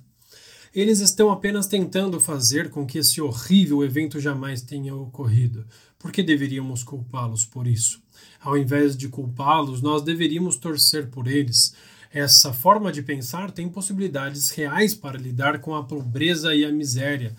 Eles 0.74 1.00
estão 1.00 1.30
apenas 1.30 1.66
tentando 1.66 2.20
fazer 2.20 2.68
com 2.68 2.84
que 2.84 2.98
esse 2.98 3.22
horrível 3.22 3.82
evento 3.82 4.20
jamais 4.20 4.60
tenha 4.60 4.94
ocorrido. 4.94 5.64
Por 5.98 6.12
que 6.12 6.22
deveríamos 6.22 6.82
culpá-los 6.82 7.46
por 7.46 7.66
isso? 7.66 8.02
Ao 8.38 8.58
invés 8.58 8.94
de 8.94 9.08
culpá-los, 9.08 9.80
nós 9.80 10.02
deveríamos 10.02 10.56
torcer 10.56 11.08
por 11.08 11.26
eles. 11.26 11.74
Essa 12.14 12.52
forma 12.52 12.92
de 12.92 13.02
pensar 13.02 13.50
tem 13.50 13.68
possibilidades 13.68 14.50
reais 14.50 14.94
para 14.94 15.18
lidar 15.18 15.58
com 15.58 15.74
a 15.74 15.82
pobreza 15.82 16.54
e 16.54 16.64
a 16.64 16.70
miséria. 16.70 17.34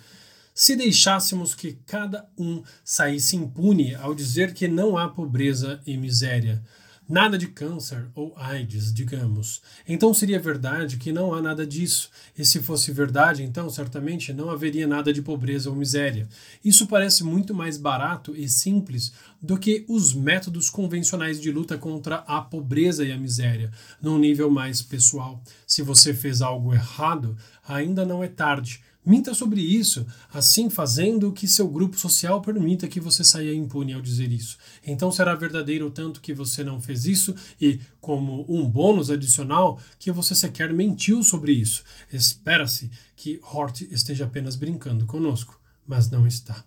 Se 0.54 0.76
deixássemos 0.76 1.56
que 1.56 1.80
cada 1.86 2.28
um 2.38 2.62
saísse 2.84 3.38
impune 3.38 3.96
ao 3.96 4.14
dizer 4.14 4.54
que 4.54 4.68
não 4.68 4.98
há 4.98 5.08
pobreza 5.08 5.80
e 5.88 5.96
miséria, 5.96 6.62
Nada 7.08 7.38
de 7.38 7.46
câncer 7.48 8.08
ou 8.16 8.34
AIDS, 8.36 8.92
digamos. 8.92 9.62
Então 9.88 10.12
seria 10.12 10.40
verdade 10.40 10.98
que 10.98 11.12
não 11.12 11.36
há 11.36 11.42
nada 11.42 11.66
disso. 11.66 12.10
E 12.36 12.44
se 12.44 12.60
fosse 12.60 12.92
verdade, 12.92 13.44
então 13.44 13.70
certamente 13.70 14.34
não 14.34 14.50
haveria 14.50 14.88
nada 14.88 15.14
de 15.14 15.22
pobreza 15.22 15.70
ou 15.70 15.76
miséria. 15.76 16.28
Isso 16.64 16.88
parece 16.88 17.24
muito 17.24 17.54
mais 17.54 17.78
barato 17.78 18.36
e 18.36 18.50
simples 18.50 19.14
do 19.40 19.56
que 19.56 19.86
os 19.88 20.16
métodos 20.16 20.68
convencionais 20.68 21.40
de 21.40 21.52
luta 21.52 21.78
contra 21.78 22.18
a 22.28 22.42
pobreza 22.42 23.06
e 23.06 23.12
a 23.12 23.18
miséria, 23.18 23.72
num 24.02 24.18
nível 24.18 24.50
mais 24.50 24.82
pessoal. 24.82 25.44
Se 25.68 25.84
você 25.84 26.12
fez 26.12 26.42
algo 26.42 26.74
errado, 26.74 27.38
ainda 27.68 28.04
não 28.04 28.24
é 28.24 28.28
tarde. 28.28 28.82
Minta 29.06 29.36
sobre 29.36 29.62
isso, 29.62 30.06
assim 30.34 30.68
fazendo 30.70 31.32
que 31.32 31.48
seu 31.48 31.68
grupo 31.68 31.98
social 31.98 32.42
permita 32.42 32.88
que 32.88 33.00
você 33.00 33.24
saia 33.24 33.54
impune 33.54 33.94
ao 33.94 34.02
dizer 34.02 34.32
isso. 34.32 34.58
Então 34.86 35.12
será 35.12 35.36
verdadeiro 35.36 35.92
tanto 35.92 36.20
que 36.20 36.34
você 36.34 36.64
não 36.64 36.82
fez 36.82 37.06
isso 37.06 37.36
e, 37.62 37.80
como 38.02 38.46
um 38.50 38.68
bônus 38.68 39.12
adicional, 39.12 39.80
que 40.00 40.12
você 40.12 40.34
sequer 40.34 40.74
mentiu 40.74 41.22
sobre 41.22 41.52
isso. 41.52 41.84
Espera-se 42.12 42.90
que 43.16 43.40
Hort 43.44 43.82
esteja 43.82 44.26
apenas 44.26 44.56
brincando 44.56 45.06
conosco, 45.06 45.60
mas 45.86 46.10
não 46.10 46.26
está. 46.26 46.66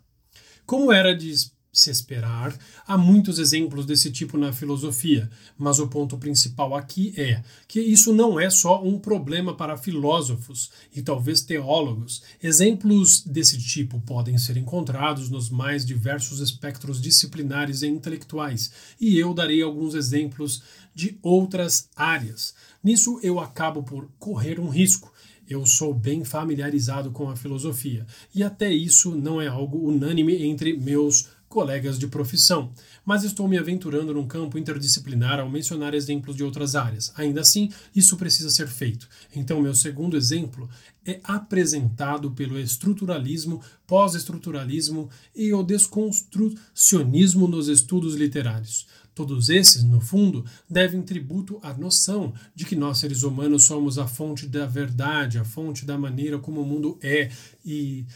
Como 0.65 0.93
era 0.93 1.17
de 1.17 1.35
se 1.73 1.91
esperar. 1.91 2.57
Há 2.87 2.97
muitos 2.97 3.39
exemplos 3.39 3.87
desse 3.87 4.11
tipo 4.11 4.37
na 4.37 4.53
filosofia, 4.53 5.31
mas 5.57 5.79
o 5.79 5.89
ponto 5.89 6.17
principal 6.17 6.75
aqui 6.75 7.13
é 7.17 7.43
que 7.67 7.81
isso 7.81 8.13
não 8.13 8.39
é 8.39 8.51
só 8.51 8.83
um 8.83 8.99
problema 8.99 9.55
para 9.55 9.77
filósofos 9.77 10.71
e 10.95 11.03
talvez 11.03 11.43
teólogos. 11.43 12.23
Exemplos 12.43 13.23
desse 13.23 13.59
tipo 13.59 14.01
podem 14.01 14.39
ser 14.39 14.57
encontrados 14.57 15.29
nos 15.29 15.51
mais 15.51 15.85
diversos 15.85 16.41
espectros 16.41 17.01
disciplinares 17.01 17.83
e 17.83 17.87
intelectuais, 17.87 18.73
e 19.01 19.19
eu 19.19 19.35
darei 19.35 19.63
alguns 19.63 19.95
exemplos 19.95 20.63
de 20.95 21.19
outras 21.23 21.89
áreas. 21.95 22.55
Nisso 22.83 23.21
eu 23.23 23.39
acabo 23.39 23.83
por 23.83 24.11
correr 24.19 24.59
um 24.59 24.69
risco. 24.69 25.13
Eu 25.49 25.65
sou 25.65 25.95
bem 25.95 26.25
familiarizado 26.25 27.11
com 27.11 27.31
a 27.31 27.37
filosofia, 27.37 28.07
e 28.35 28.43
até 28.43 28.71
isso 28.71 29.15
não 29.15 29.41
é 29.41 29.47
algo 29.47 29.89
unânime 29.89 30.43
entre 30.43 30.77
meus 30.77 31.29
colegas 31.49 31.99
de 31.99 32.07
profissão, 32.07 32.73
mas 33.05 33.25
estou 33.25 33.49
me 33.49 33.59
aventurando 33.59 34.13
num 34.13 34.27
campo 34.27 34.59
interdisciplinar 34.59 35.41
ao 35.41 35.49
mencionar 35.49 35.95
exemplos 35.95 36.37
de 36.37 36.45
outras 36.45 36.77
áreas. 36.77 37.13
Ainda 37.17 37.41
assim, 37.41 37.71
isso 37.95 38.17
precisa 38.17 38.51
ser 38.51 38.69
feito. 38.69 39.09
Então, 39.35 39.63
meu 39.63 39.75
segundo 39.75 40.17
exemplo 40.17 40.69
é 41.07 41.21
apresentado 41.25 42.31
pelo 42.33 42.59
estruturalismo, 42.59 43.63
pós-estruturalismo 43.87 45.09
e 45.35 45.53
o 45.55 45.63
desconstrucionismo 45.63 47.49
nos 47.49 47.69
estudos 47.69 48.15
literários. 48.15 48.87
Todos 49.15 49.49
esses, 49.49 49.83
no 49.83 50.01
fundo, 50.01 50.45
devem 50.71 51.03
tributo 51.03 51.59
à 51.61 51.75
noção 51.75 52.33
de 52.55 52.65
que 52.65 52.77
nós 52.77 52.99
seres 52.99 53.25
humanos 53.25 53.65
somos 53.65 53.99
a 53.99 54.07
fonte 54.07 54.47
da 54.47 54.65
verdade, 54.65 55.39
a 55.39 55.45
fonte 55.45 55.85
da 55.85 55.99
maneira 55.99 56.39
como 56.39 56.61
o 56.61 56.65
mundo 56.65 56.97
é 57.03 57.29
e, 57.65 58.07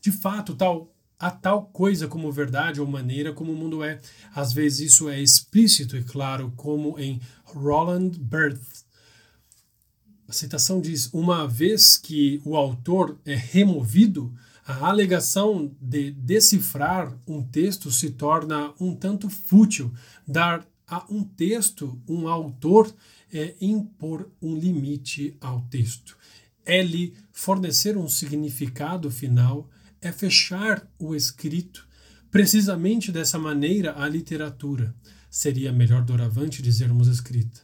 de 0.00 0.10
fato, 0.10 0.54
tal 0.54 0.93
a 1.18 1.30
tal 1.30 1.66
coisa 1.66 2.08
como 2.08 2.30
verdade 2.32 2.80
ou 2.80 2.86
maneira 2.86 3.32
como 3.32 3.52
o 3.52 3.56
mundo 3.56 3.82
é. 3.82 4.00
Às 4.34 4.52
vezes 4.52 4.92
isso 4.92 5.08
é 5.08 5.20
explícito 5.20 5.96
e 5.96 6.02
claro, 6.02 6.52
como 6.56 6.98
em 6.98 7.20
Roland 7.44 8.10
Barthes. 8.18 8.84
A 10.28 10.32
citação 10.32 10.80
diz: 10.80 11.08
Uma 11.12 11.46
vez 11.46 11.96
que 11.96 12.40
o 12.44 12.56
autor 12.56 13.18
é 13.24 13.34
removido, 13.34 14.34
a 14.66 14.86
alegação 14.86 15.70
de 15.80 16.10
decifrar 16.10 17.16
um 17.26 17.42
texto 17.42 17.90
se 17.90 18.10
torna 18.10 18.72
um 18.80 18.94
tanto 18.94 19.28
fútil. 19.28 19.92
Dar 20.26 20.66
a 20.86 21.04
um 21.10 21.22
texto 21.22 22.00
um 22.08 22.28
autor 22.28 22.94
é 23.32 23.54
impor 23.60 24.30
um 24.40 24.54
limite 24.54 25.36
ao 25.40 25.60
texto. 25.62 26.16
É 26.64 26.82
lhe 26.82 27.14
fornecer 27.30 27.96
um 27.96 28.08
significado 28.08 29.10
final 29.10 29.68
é 30.04 30.12
fechar 30.12 30.86
o 30.98 31.14
escrito. 31.14 31.88
Precisamente 32.30 33.10
dessa 33.10 33.38
maneira, 33.38 33.94
a 33.96 34.08
literatura 34.08 34.94
seria 35.30 35.72
melhor 35.72 36.02
doravante 36.02 36.62
dizermos 36.62 37.08
escrita. 37.08 37.60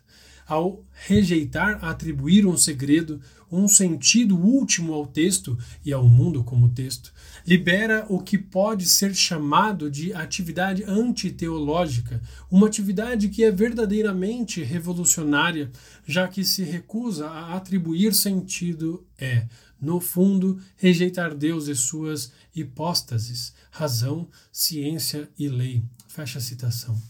Ao 0.46 0.84
rejeitar 1.06 1.84
atribuir 1.84 2.44
um 2.44 2.56
segredo, 2.56 3.20
um 3.52 3.68
sentido 3.68 4.36
último 4.36 4.92
ao 4.92 5.06
texto 5.06 5.56
e 5.84 5.92
ao 5.92 6.08
mundo 6.08 6.42
como 6.42 6.70
texto, 6.70 7.12
libera 7.46 8.04
o 8.08 8.20
que 8.20 8.36
pode 8.36 8.86
ser 8.86 9.14
chamado 9.14 9.88
de 9.88 10.12
atividade 10.12 10.82
antiteológica, 10.84 12.20
uma 12.50 12.66
atividade 12.66 13.28
que 13.28 13.44
é 13.44 13.50
verdadeiramente 13.52 14.62
revolucionária, 14.62 15.70
já 16.06 16.26
que 16.26 16.44
se 16.44 16.64
recusa 16.64 17.28
a 17.28 17.56
atribuir 17.56 18.12
sentido 18.12 19.06
é, 19.18 19.46
no 19.80 20.00
fundo, 20.00 20.58
rejeitar 20.76 21.34
Deus 21.34 21.68
e 21.68 21.74
suas 21.74 22.32
hipóstases, 22.54 23.54
razão, 23.70 24.28
ciência 24.52 25.28
e 25.38 25.48
lei. 25.48 25.82
Fecha 26.08 26.38
a 26.38 26.42
citação. 26.42 27.00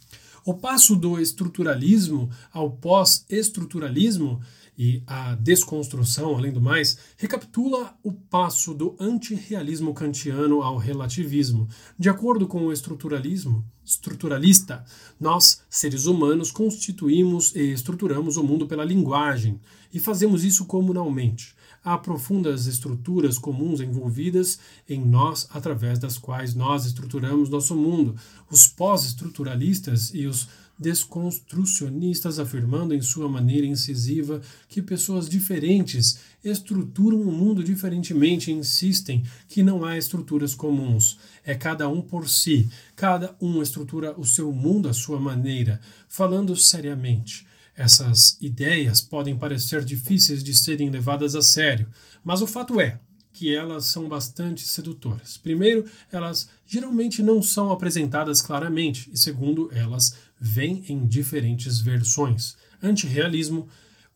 O 0.44 0.54
passo 0.54 0.96
do 0.96 1.20
estruturalismo 1.20 2.30
ao 2.52 2.70
pós-estruturalismo 2.70 4.40
e 4.78 5.02
a 5.06 5.34
desconstrução, 5.34 6.34
além 6.34 6.52
do 6.52 6.60
mais, 6.60 6.96
recapitula 7.18 7.94
o 8.02 8.10
passo 8.10 8.72
do 8.72 8.96
antirrealismo 8.98 9.92
kantiano 9.92 10.62
ao 10.62 10.78
relativismo. 10.78 11.68
De 11.98 12.08
acordo 12.08 12.46
com 12.46 12.64
o 12.64 12.72
estruturalismo, 12.72 13.62
estruturalista, 13.84 14.82
nós, 15.20 15.60
seres 15.68 16.06
humanos, 16.06 16.50
constituímos 16.50 17.54
e 17.54 17.72
estruturamos 17.72 18.38
o 18.38 18.42
mundo 18.42 18.66
pela 18.66 18.84
linguagem 18.84 19.60
e 19.92 19.98
fazemos 19.98 20.44
isso 20.44 20.64
comunalmente 20.64 21.54
há 21.84 21.96
profundas 21.96 22.66
estruturas 22.66 23.38
comuns 23.38 23.80
envolvidas 23.80 24.58
em 24.88 25.00
nós 25.04 25.48
através 25.50 25.98
das 25.98 26.18
quais 26.18 26.54
nós 26.54 26.84
estruturamos 26.84 27.48
nosso 27.48 27.74
mundo. 27.74 28.14
Os 28.50 28.66
pós-estruturalistas 28.66 30.12
e 30.14 30.26
os 30.26 30.48
desconstrucionistas 30.80 32.38
afirmando 32.38 32.94
em 32.94 33.02
sua 33.02 33.28
maneira 33.28 33.66
incisiva 33.66 34.40
que 34.66 34.80
pessoas 34.80 35.28
diferentes 35.28 36.18
estruturam 36.42 37.20
o 37.20 37.30
mundo 37.30 37.62
diferentemente 37.62 38.50
insistem 38.50 39.22
que 39.46 39.62
não 39.62 39.84
há 39.84 39.98
estruturas 39.98 40.54
comuns. 40.54 41.18
É 41.44 41.54
cada 41.54 41.86
um 41.86 42.00
por 42.00 42.26
si, 42.30 42.70
cada 42.96 43.36
um 43.38 43.60
estrutura 43.60 44.18
o 44.18 44.24
seu 44.24 44.50
mundo 44.52 44.88
à 44.88 44.94
sua 44.94 45.20
maneira. 45.20 45.78
Falando 46.08 46.56
seriamente, 46.56 47.46
essas 47.80 48.36
ideias 48.42 49.00
podem 49.00 49.34
parecer 49.34 49.82
difíceis 49.82 50.44
de 50.44 50.54
serem 50.54 50.90
levadas 50.90 51.34
a 51.34 51.40
sério, 51.40 51.88
mas 52.22 52.42
o 52.42 52.46
fato 52.46 52.78
é 52.78 53.00
que 53.32 53.54
elas 53.54 53.86
são 53.86 54.06
bastante 54.06 54.68
sedutoras. 54.68 55.38
Primeiro, 55.38 55.86
elas 56.12 56.50
geralmente 56.66 57.22
não 57.22 57.42
são 57.42 57.72
apresentadas 57.72 58.42
claramente, 58.42 59.10
e 59.10 59.16
segundo, 59.16 59.70
elas 59.72 60.14
vêm 60.38 60.84
em 60.88 61.06
diferentes 61.06 61.80
versões. 61.80 62.54
Antirrealismo, 62.82 63.66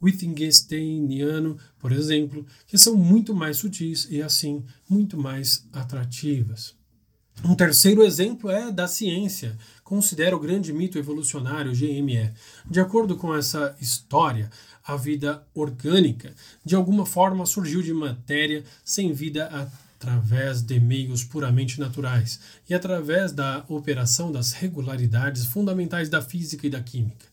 Wittgensteiniano, 0.03 1.57
por 1.79 1.91
exemplo, 1.91 2.47
que 2.67 2.77
são 2.77 2.95
muito 2.95 3.35
mais 3.35 3.57
sutis 3.57 4.07
e 4.11 4.21
assim 4.21 4.63
muito 4.87 5.17
mais 5.17 5.67
atrativas. 5.73 6.75
Um 7.43 7.55
terceiro 7.55 8.05
exemplo 8.05 8.51
é 8.51 8.71
da 8.71 8.87
ciência. 8.87 9.57
Considera 9.85 10.35
o 10.35 10.41
grande 10.41 10.73
mito 10.73 10.99
evolucionário 10.99 11.73
GME. 11.73 12.33
De 12.69 12.81
acordo 12.81 13.17
com 13.17 13.37
essa 13.37 13.77
história, 13.79 14.51
a 14.83 14.97
vida 14.97 15.47
orgânica 15.55 16.35
de 16.65 16.75
alguma 16.75 17.05
forma 17.05 17.45
surgiu 17.45 17.83
de 17.83 17.93
matéria 17.93 18.65
sem 18.83 19.13
vida 19.13 19.71
através 19.99 20.63
de 20.63 20.81
meios 20.81 21.23
puramente 21.23 21.79
naturais 21.79 22.41
e 22.69 22.75
através 22.75 23.31
da 23.31 23.63
operação 23.69 24.33
das 24.33 24.53
regularidades 24.53 25.45
fundamentais 25.45 26.09
da 26.09 26.23
física 26.23 26.67
e 26.67 26.71
da 26.71 26.83
química. 26.83 27.27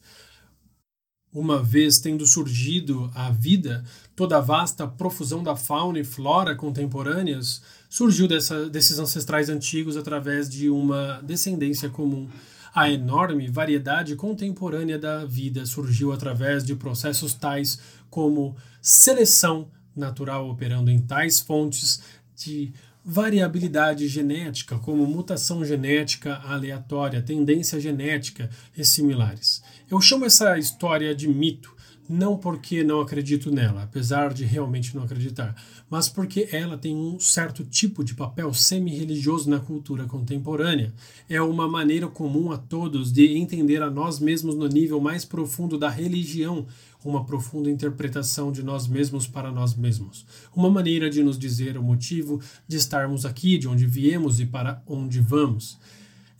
Uma 1.33 1.63
vez 1.63 1.99
tendo 1.99 2.27
surgido 2.27 3.09
a 3.15 3.31
vida, 3.31 3.85
toda 4.13 4.37
a 4.37 4.41
vasta 4.41 4.85
profusão 4.85 5.41
da 5.41 5.55
fauna 5.55 5.99
e 5.99 6.03
flora 6.03 6.53
contemporâneas 6.55 7.61
surgiu 7.91 8.25
dessa, 8.25 8.69
desses 8.69 8.97
ancestrais 8.99 9.49
antigos 9.49 9.97
através 9.97 10.49
de 10.49 10.69
uma 10.69 11.21
descendência 11.21 11.89
comum. 11.89 12.29
A 12.73 12.89
enorme 12.89 13.49
variedade 13.49 14.15
contemporânea 14.15 14.97
da 14.97 15.25
vida 15.25 15.65
surgiu 15.65 16.13
através 16.13 16.63
de 16.63 16.73
processos 16.73 17.33
tais 17.33 17.81
como 18.09 18.55
seleção 18.81 19.67
natural 19.93 20.49
operando 20.49 20.89
em 20.89 21.01
tais 21.01 21.41
fontes 21.41 22.01
de 22.33 22.71
variabilidade 23.03 24.07
genética, 24.07 24.77
como 24.77 25.05
mutação 25.05 25.65
genética 25.65 26.35
aleatória, 26.45 27.21
tendência 27.21 27.77
genética 27.77 28.49
e 28.77 28.85
similares. 28.85 29.61
Eu 29.89 29.99
chamo 29.99 30.23
essa 30.23 30.57
história 30.57 31.13
de 31.13 31.27
mito, 31.27 31.75
não 32.09 32.37
porque 32.37 32.83
não 32.83 33.01
acredito 33.01 33.51
nela, 33.51 33.83
apesar 33.83 34.33
de 34.33 34.43
realmente 34.43 34.95
não 34.95 35.03
acreditar, 35.03 35.55
mas 35.89 36.09
porque 36.09 36.49
ela 36.51 36.77
tem 36.77 36.95
um 36.95 37.19
certo 37.19 37.63
tipo 37.63 38.03
de 38.03 38.13
papel 38.13 38.53
semi-religioso 38.53 39.49
na 39.49 39.59
cultura 39.59 40.05
contemporânea. 40.05 40.93
É 41.29 41.41
uma 41.41 41.67
maneira 41.67 42.07
comum 42.07 42.51
a 42.51 42.57
todos 42.57 43.11
de 43.11 43.37
entender 43.37 43.81
a 43.81 43.89
nós 43.89 44.19
mesmos 44.19 44.55
no 44.55 44.67
nível 44.67 44.99
mais 44.99 45.25
profundo 45.25 45.77
da 45.77 45.89
religião, 45.89 46.65
uma 47.03 47.25
profunda 47.25 47.69
interpretação 47.69 48.51
de 48.51 48.61
nós 48.61 48.87
mesmos 48.87 49.25
para 49.25 49.51
nós 49.51 49.75
mesmos, 49.75 50.25
uma 50.55 50.69
maneira 50.69 51.09
de 51.09 51.23
nos 51.23 51.37
dizer 51.37 51.77
o 51.77 51.83
motivo 51.83 52.39
de 52.67 52.77
estarmos 52.77 53.25
aqui, 53.25 53.57
de 53.57 53.67
onde 53.67 53.85
viemos 53.85 54.39
e 54.39 54.45
para 54.45 54.83
onde 54.85 55.19
vamos. 55.19 55.79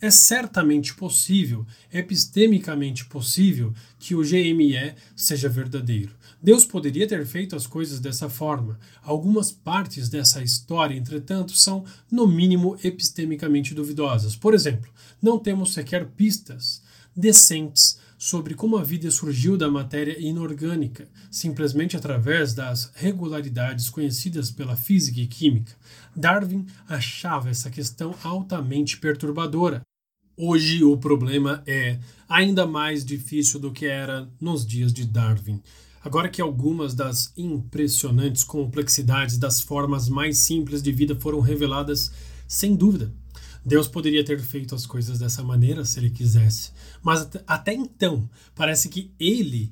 É 0.02 0.10
certamente 0.10 0.94
possível, 0.94 1.64
epistemicamente 1.92 3.04
possível, 3.04 3.72
que 4.00 4.16
o 4.16 4.22
GME 4.22 4.96
seja 5.14 5.48
verdadeiro. 5.48 6.12
Deus 6.42 6.64
poderia 6.64 7.06
ter 7.06 7.24
feito 7.24 7.54
as 7.54 7.68
coisas 7.68 8.00
dessa 8.00 8.28
forma. 8.28 8.80
Algumas 9.00 9.52
partes 9.52 10.08
dessa 10.08 10.42
história, 10.42 10.96
entretanto, 10.96 11.52
são, 11.52 11.84
no 12.10 12.26
mínimo, 12.26 12.76
epistemicamente 12.82 13.74
duvidosas. 13.74 14.34
Por 14.34 14.54
exemplo, 14.54 14.90
não 15.22 15.38
temos 15.38 15.72
sequer 15.72 16.08
pistas 16.08 16.82
decentes 17.14 18.00
sobre 18.18 18.54
como 18.54 18.78
a 18.78 18.82
vida 18.82 19.08
surgiu 19.08 19.56
da 19.56 19.70
matéria 19.70 20.16
inorgânica, 20.20 21.08
simplesmente 21.30 21.96
através 21.96 22.54
das 22.54 22.90
regularidades 22.94 23.88
conhecidas 23.88 24.50
pela 24.50 24.74
física 24.74 25.20
e 25.20 25.28
química. 25.28 25.72
Darwin 26.14 26.66
achava 26.88 27.50
essa 27.50 27.70
questão 27.70 28.16
altamente 28.24 28.98
perturbadora. 28.98 29.82
Hoje 30.36 30.82
o 30.82 30.96
problema 30.96 31.62
é 31.66 31.98
ainda 32.26 32.66
mais 32.66 33.04
difícil 33.04 33.60
do 33.60 33.70
que 33.70 33.84
era 33.84 34.26
nos 34.40 34.66
dias 34.66 34.92
de 34.92 35.04
Darwin. 35.04 35.60
Agora 36.02 36.28
que 36.28 36.40
algumas 36.40 36.94
das 36.94 37.32
impressionantes 37.36 38.42
complexidades 38.42 39.36
das 39.36 39.60
formas 39.60 40.08
mais 40.08 40.38
simples 40.38 40.82
de 40.82 40.90
vida 40.90 41.14
foram 41.14 41.40
reveladas, 41.40 42.10
sem 42.48 42.74
dúvida, 42.74 43.12
Deus 43.64 43.86
poderia 43.86 44.24
ter 44.24 44.40
feito 44.40 44.74
as 44.74 44.86
coisas 44.86 45.18
dessa 45.18 45.42
maneira 45.42 45.84
se 45.84 46.00
ele 46.00 46.10
quisesse. 46.10 46.72
Mas 47.02 47.28
até 47.46 47.74
então, 47.74 48.28
parece 48.54 48.88
que 48.88 49.12
ele 49.20 49.70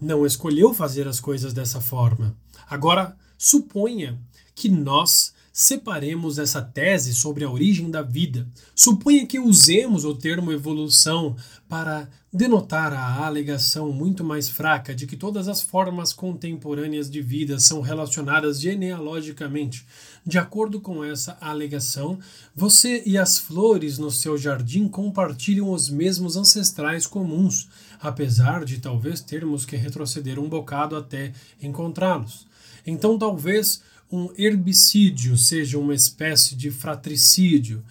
não 0.00 0.24
escolheu 0.24 0.72
fazer 0.72 1.06
as 1.06 1.20
coisas 1.20 1.52
dessa 1.52 1.80
forma. 1.80 2.34
Agora, 2.68 3.14
suponha 3.36 4.18
que 4.54 4.68
nós 4.68 5.34
separemos 5.52 6.38
essa 6.38 6.62
tese 6.62 7.14
sobre 7.14 7.44
a 7.44 7.50
origem 7.50 7.90
da 7.90 8.02
vida. 8.02 8.46
Suponha 8.74 9.26
que 9.26 9.38
usemos 9.38 10.04
o 10.04 10.14
termo 10.14 10.52
evolução 10.52 11.36
para 11.68 12.08
denotar 12.32 12.92
a 12.92 13.26
alegação 13.26 13.92
muito 13.92 14.22
mais 14.22 14.48
fraca 14.48 14.94
de 14.94 15.06
que 15.06 15.16
todas 15.16 15.48
as 15.48 15.62
formas 15.62 16.12
contemporâneas 16.12 17.10
de 17.10 17.20
vida 17.20 17.58
são 17.58 17.80
relacionadas 17.80 18.60
genealogicamente. 18.60 19.84
De 20.24 20.38
acordo 20.38 20.80
com 20.80 21.02
essa 21.02 21.36
alegação, 21.40 22.18
você 22.54 23.02
e 23.04 23.18
as 23.18 23.38
flores 23.38 23.98
no 23.98 24.10
seu 24.10 24.38
jardim 24.38 24.86
compartilham 24.86 25.72
os 25.72 25.88
mesmos 25.88 26.36
ancestrais 26.36 27.06
comuns, 27.06 27.68
apesar 28.00 28.64
de 28.64 28.78
talvez 28.78 29.20
termos 29.20 29.64
que 29.64 29.76
retroceder 29.76 30.38
um 30.38 30.48
bocado 30.48 30.94
até 30.94 31.32
encontrá-los. 31.60 32.46
Então, 32.86 33.18
talvez 33.18 33.82
um 34.10 34.32
herbicídio 34.36 35.36
seja 35.36 35.78
uma 35.78 35.94
espécie 35.94 36.56
de 36.56 36.70
fratricídio. 36.70 37.84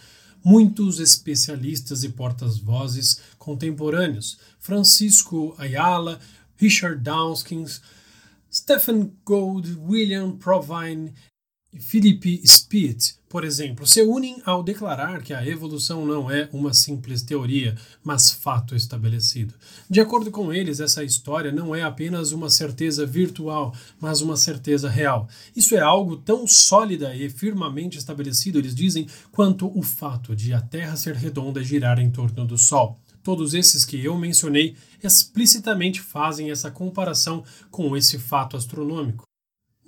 Muitos 0.43 0.99
especialistas 0.99 2.03
e 2.03 2.09
portas-vozes 2.09 3.21
contemporâneos, 3.37 4.39
Francisco 4.59 5.53
Ayala, 5.57 6.19
Richard 6.57 7.01
Dawkins, 7.01 7.81
Stephen 8.51 9.13
Gould, 9.25 9.77
William 9.77 10.31
Provine 10.37 11.13
Philip 11.77 12.41
Spieth, 12.47 13.19
por 13.29 13.43
exemplo, 13.43 13.85
se 13.85 14.01
unem 14.01 14.41
ao 14.43 14.63
declarar 14.63 15.21
que 15.21 15.35
a 15.35 15.45
evolução 15.45 16.03
não 16.03 16.29
é 16.29 16.49
uma 16.51 16.73
simples 16.73 17.21
teoria, 17.21 17.77
mas 18.03 18.31
fato 18.31 18.75
estabelecido. 18.75 19.53
De 19.87 20.01
acordo 20.01 20.31
com 20.31 20.51
eles, 20.51 20.79
essa 20.79 21.03
história 21.03 21.51
não 21.51 21.75
é 21.75 21.83
apenas 21.83 22.31
uma 22.31 22.49
certeza 22.49 23.05
virtual, 23.05 23.71
mas 24.01 24.19
uma 24.19 24.35
certeza 24.35 24.89
real. 24.89 25.29
Isso 25.55 25.75
é 25.75 25.79
algo 25.79 26.17
tão 26.17 26.47
sólida 26.47 27.15
e 27.15 27.29
firmemente 27.29 27.99
estabelecido, 27.99 28.57
eles 28.57 28.73
dizem, 28.73 29.05
quanto 29.31 29.71
o 29.77 29.83
fato 29.83 30.35
de 30.35 30.51
a 30.53 30.61
Terra 30.61 30.95
ser 30.95 31.13
redonda 31.15 31.61
e 31.61 31.65
girar 31.65 31.99
em 31.99 32.09
torno 32.09 32.47
do 32.47 32.57
Sol. 32.57 32.99
Todos 33.21 33.53
esses 33.53 33.85
que 33.85 34.03
eu 34.03 34.17
mencionei 34.17 34.75
explicitamente 35.03 36.01
fazem 36.01 36.49
essa 36.49 36.71
comparação 36.71 37.43
com 37.69 37.95
esse 37.95 38.17
fato 38.17 38.57
astronômico 38.57 39.28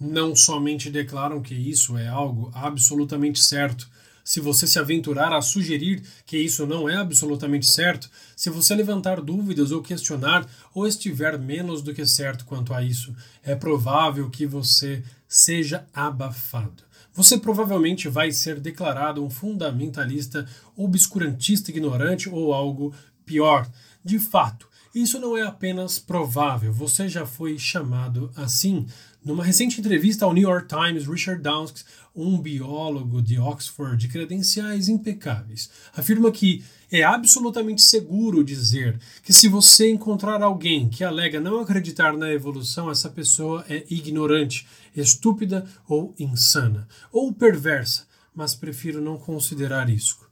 não 0.01 0.35
somente 0.35 0.89
declaram 0.89 1.43
que 1.43 1.53
isso 1.53 1.95
é 1.95 2.07
algo 2.07 2.51
absolutamente 2.55 3.39
certo, 3.39 3.87
se 4.23 4.39
você 4.39 4.65
se 4.65 4.79
aventurar 4.79 5.31
a 5.31 5.41
sugerir 5.41 6.01
que 6.25 6.37
isso 6.37 6.65
não 6.65 6.89
é 6.89 6.95
absolutamente 6.95 7.67
certo, 7.67 8.09
se 8.35 8.49
você 8.49 8.73
levantar 8.73 9.21
dúvidas 9.21 9.71
ou 9.71 9.81
questionar 9.81 10.47
ou 10.73 10.87
estiver 10.87 11.37
menos 11.37 11.81
do 11.81 11.93
que 11.93 12.05
certo 12.05 12.45
quanto 12.45 12.73
a 12.73 12.81
isso, 12.81 13.15
é 13.43 13.55
provável 13.55 14.29
que 14.29 14.45
você 14.45 15.03
seja 15.27 15.85
abafado. 15.93 16.83
Você 17.13 17.37
provavelmente 17.37 18.07
vai 18.07 18.31
ser 18.31 18.59
declarado 18.59 19.23
um 19.23 19.29
fundamentalista, 19.29 20.47
obscurantista 20.75 21.69
ignorante 21.69 22.29
ou 22.29 22.53
algo 22.53 22.93
pior. 23.25 23.69
De 24.03 24.17
fato, 24.17 24.67
isso 24.93 25.19
não 25.19 25.37
é 25.37 25.41
apenas 25.41 25.99
provável, 25.99 26.73
você 26.73 27.07
já 27.07 27.25
foi 27.25 27.57
chamado 27.57 28.29
assim. 28.35 28.85
Numa 29.23 29.43
recente 29.43 29.79
entrevista 29.79 30.25
ao 30.25 30.33
New 30.33 30.49
York 30.49 30.67
Times, 30.67 31.05
Richard 31.05 31.43
Dawkins, 31.43 31.85
um 32.15 32.39
biólogo 32.39 33.21
de 33.21 33.37
Oxford 33.37 33.95
de 33.95 34.07
credenciais 34.07 34.89
impecáveis, 34.89 35.69
afirma 35.95 36.31
que 36.31 36.63
é 36.91 37.03
absolutamente 37.03 37.83
seguro 37.83 38.43
dizer 38.43 38.99
que 39.21 39.31
se 39.31 39.47
você 39.47 39.91
encontrar 39.91 40.41
alguém 40.41 40.89
que 40.89 41.03
alega 41.03 41.39
não 41.39 41.59
acreditar 41.59 42.17
na 42.17 42.31
evolução, 42.31 42.89
essa 42.89 43.11
pessoa 43.11 43.63
é 43.69 43.85
ignorante, 43.91 44.67
estúpida 44.95 45.67
ou 45.87 46.15
insana, 46.17 46.87
ou 47.11 47.31
perversa, 47.31 48.07
mas 48.33 48.55
prefiro 48.55 48.99
não 48.99 49.19
considerar 49.19 49.87
isso. 49.87 50.30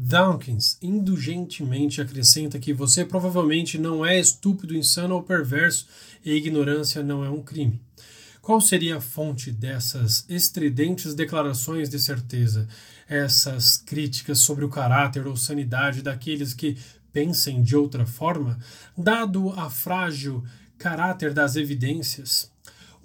Dawkins 0.00 0.78
indulgentemente 0.80 2.00
acrescenta 2.00 2.58
que 2.58 2.72
você 2.72 3.04
provavelmente 3.04 3.76
não 3.76 4.06
é 4.06 4.18
estúpido, 4.18 4.76
insano 4.76 5.16
ou 5.16 5.22
perverso 5.24 5.88
e 6.24 6.32
ignorância 6.32 7.02
não 7.02 7.24
é 7.24 7.30
um 7.30 7.42
crime. 7.42 7.80
Qual 8.40 8.60
seria 8.60 8.98
a 8.98 9.00
fonte 9.00 9.50
dessas 9.50 10.24
estridentes 10.28 11.14
declarações 11.14 11.90
de 11.90 11.98
certeza, 11.98 12.68
essas 13.08 13.76
críticas 13.76 14.38
sobre 14.38 14.64
o 14.64 14.68
caráter 14.68 15.26
ou 15.26 15.36
sanidade 15.36 16.00
daqueles 16.00 16.54
que 16.54 16.78
pensem 17.12 17.60
de 17.60 17.74
outra 17.74 18.06
forma, 18.06 18.56
dado 18.96 19.50
a 19.50 19.68
frágil 19.68 20.44
caráter 20.78 21.34
das 21.34 21.56
evidências? 21.56 22.50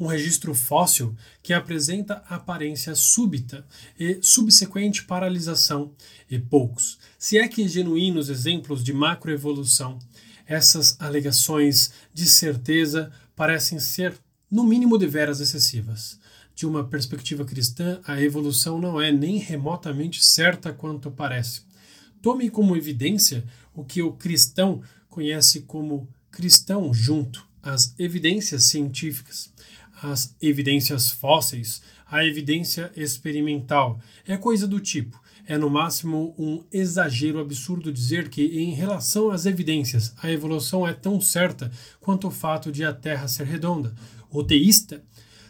Um 0.04 0.08
registro 0.08 0.54
fóssil 0.54 1.16
que 1.42 1.54
apresenta 1.54 2.24
aparência 2.28 2.94
súbita 2.94 3.66
e 3.98 4.20
subsequente 4.22 5.06
paralisação, 5.06 5.94
e 6.30 6.38
poucos, 6.38 7.00
se 7.18 7.38
é 7.38 7.48
que 7.48 7.68
genuínos 7.68 8.28
exemplos 8.28 8.84
de 8.84 8.92
macroevolução. 8.92 9.98
Essas 10.46 11.00
alegações 11.00 11.94
de 12.14 12.26
certeza 12.26 13.12
parecem 13.34 13.80
ser, 13.80 14.14
no 14.52 14.66
mínimo, 14.66 14.98
deveras 14.98 15.40
excessivas. 15.40 16.20
De 16.54 16.66
uma 16.66 16.84
perspectiva 16.84 17.46
cristã, 17.46 18.02
a 18.04 18.22
evolução 18.22 18.80
não 18.80 19.02
é 19.02 19.10
nem 19.10 19.38
remotamente 19.38 20.24
certa 20.24 20.74
quanto 20.74 21.10
parece. 21.10 21.62
Tome 22.22 22.50
como 22.50 22.76
evidência 22.76 23.44
o 23.74 23.86
que 23.86 24.02
o 24.02 24.12
cristão 24.12 24.82
conhece 25.10 25.62
como 25.62 26.10
cristão 26.30 26.94
junto 26.94 27.48
às 27.62 27.96
evidências 27.98 28.66
científicas 28.66 29.53
as 30.04 30.36
evidências 30.42 31.10
fósseis, 31.10 31.82
a 32.06 32.26
evidência 32.26 32.92
experimental. 32.96 34.00
É 34.28 34.38
coisa 34.38 34.68
do 34.68 34.80
tipo. 34.80 35.22
É 35.48 35.58
no 35.58 35.70
máximo 35.70 36.36
um 36.38 36.64
exagero 36.72 37.40
absurdo 37.40 37.92
dizer 37.92 38.30
que, 38.30 38.44
em 38.60 38.72
relação 38.74 39.32
às 39.32 39.46
evidências, 39.46 40.14
a 40.22 40.30
evolução 40.30 40.88
é 40.88 40.94
tão 40.94 41.20
certa 41.20 41.72
quanto 42.00 42.28
o 42.28 42.32
fato 42.32 42.72
de 42.72 42.84
a 42.84 42.94
Terra 42.94 43.28
ser 43.28 43.46
redonda. 43.46 43.96
O 44.30 44.44
teísta 44.44 45.04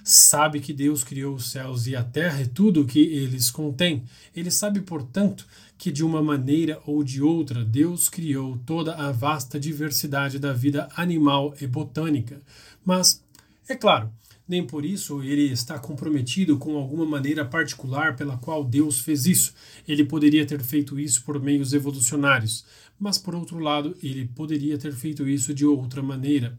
sabe 0.03 0.59
que 0.59 0.73
Deus 0.73 1.03
criou 1.03 1.35
os 1.35 1.49
céus 1.49 1.87
e 1.87 1.95
a 1.95 2.03
terra 2.03 2.41
e 2.41 2.47
tudo 2.47 2.81
o 2.81 2.85
que 2.85 2.99
eles 2.99 3.49
contêm. 3.49 4.03
Ele 4.35 4.51
sabe, 4.51 4.81
portanto, 4.81 5.47
que 5.77 5.91
de 5.91 6.03
uma 6.03 6.21
maneira 6.21 6.81
ou 6.85 7.03
de 7.03 7.21
outra 7.21 7.63
Deus 7.63 8.09
criou 8.09 8.57
toda 8.65 8.95
a 8.95 9.11
vasta 9.11 9.59
diversidade 9.59 10.37
da 10.37 10.51
vida 10.51 10.89
animal 10.95 11.55
e 11.61 11.65
botânica. 11.65 12.41
Mas, 12.85 13.23
é 13.67 13.75
claro, 13.75 14.11
nem 14.47 14.65
por 14.65 14.85
isso 14.85 15.21
ele 15.23 15.51
está 15.51 15.79
comprometido 15.79 16.57
com 16.57 16.75
alguma 16.75 17.05
maneira 17.05 17.45
particular 17.45 18.15
pela 18.15 18.37
qual 18.37 18.63
Deus 18.63 18.99
fez 18.99 19.25
isso. 19.25 19.53
Ele 19.87 20.03
poderia 20.03 20.45
ter 20.45 20.61
feito 20.61 20.99
isso 20.99 21.23
por 21.23 21.41
meios 21.41 21.73
evolucionários, 21.73 22.65
mas 22.99 23.17
por 23.17 23.35
outro 23.35 23.59
lado, 23.59 23.95
ele 24.03 24.25
poderia 24.35 24.77
ter 24.77 24.93
feito 24.93 25.27
isso 25.27 25.53
de 25.53 25.65
outra 25.65 26.01
maneira. 26.01 26.57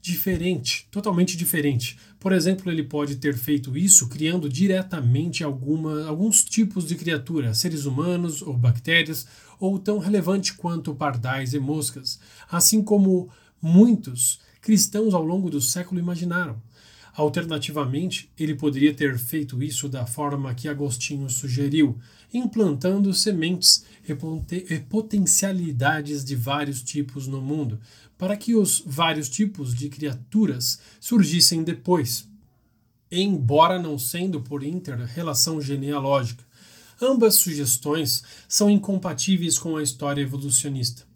diferente, 0.00 0.86
totalmente 0.90 1.36
diferente. 1.36 1.98
Por 2.20 2.32
exemplo, 2.32 2.70
ele 2.70 2.82
pode 2.84 3.16
ter 3.16 3.36
feito 3.36 3.76
isso 3.76 4.08
criando 4.08 4.48
diretamente 4.48 5.42
alguma, 5.44 6.06
alguns 6.06 6.44
tipos 6.44 6.86
de 6.86 6.94
criatura, 6.94 7.52
seres 7.52 7.84
humanos 7.84 8.40
ou 8.40 8.56
bactérias, 8.56 9.26
ou 9.58 9.78
tão 9.78 9.98
relevante 9.98 10.54
quanto 10.54 10.94
pardais 10.94 11.52
e 11.52 11.58
moscas, 11.58 12.18
assim 12.50 12.82
como 12.82 13.28
muitos 13.60 14.40
cristãos 14.60 15.14
ao 15.14 15.24
longo 15.24 15.50
do 15.50 15.60
século 15.60 16.00
imaginaram. 16.00 16.60
Alternativamente, 17.18 18.30
ele 18.38 18.54
poderia 18.54 18.94
ter 18.94 19.18
feito 19.18 19.60
isso 19.60 19.88
da 19.88 20.06
forma 20.06 20.54
que 20.54 20.68
Agostinho 20.68 21.28
sugeriu, 21.28 21.98
implantando 22.32 23.12
sementes 23.12 23.84
e 24.08 24.78
potencialidades 24.78 26.24
de 26.24 26.36
vários 26.36 26.80
tipos 26.80 27.26
no 27.26 27.42
mundo, 27.42 27.80
para 28.16 28.36
que 28.36 28.54
os 28.54 28.84
vários 28.86 29.28
tipos 29.28 29.74
de 29.74 29.88
criaturas 29.88 30.78
surgissem 31.00 31.64
depois, 31.64 32.28
embora 33.10 33.82
não 33.82 33.98
sendo 33.98 34.40
por 34.40 34.62
inter-relação 34.62 35.60
genealógica. 35.60 36.44
Ambas 37.02 37.34
sugestões 37.34 38.22
são 38.46 38.70
incompatíveis 38.70 39.58
com 39.58 39.76
a 39.76 39.82
história 39.82 40.22
evolucionista. 40.22 41.07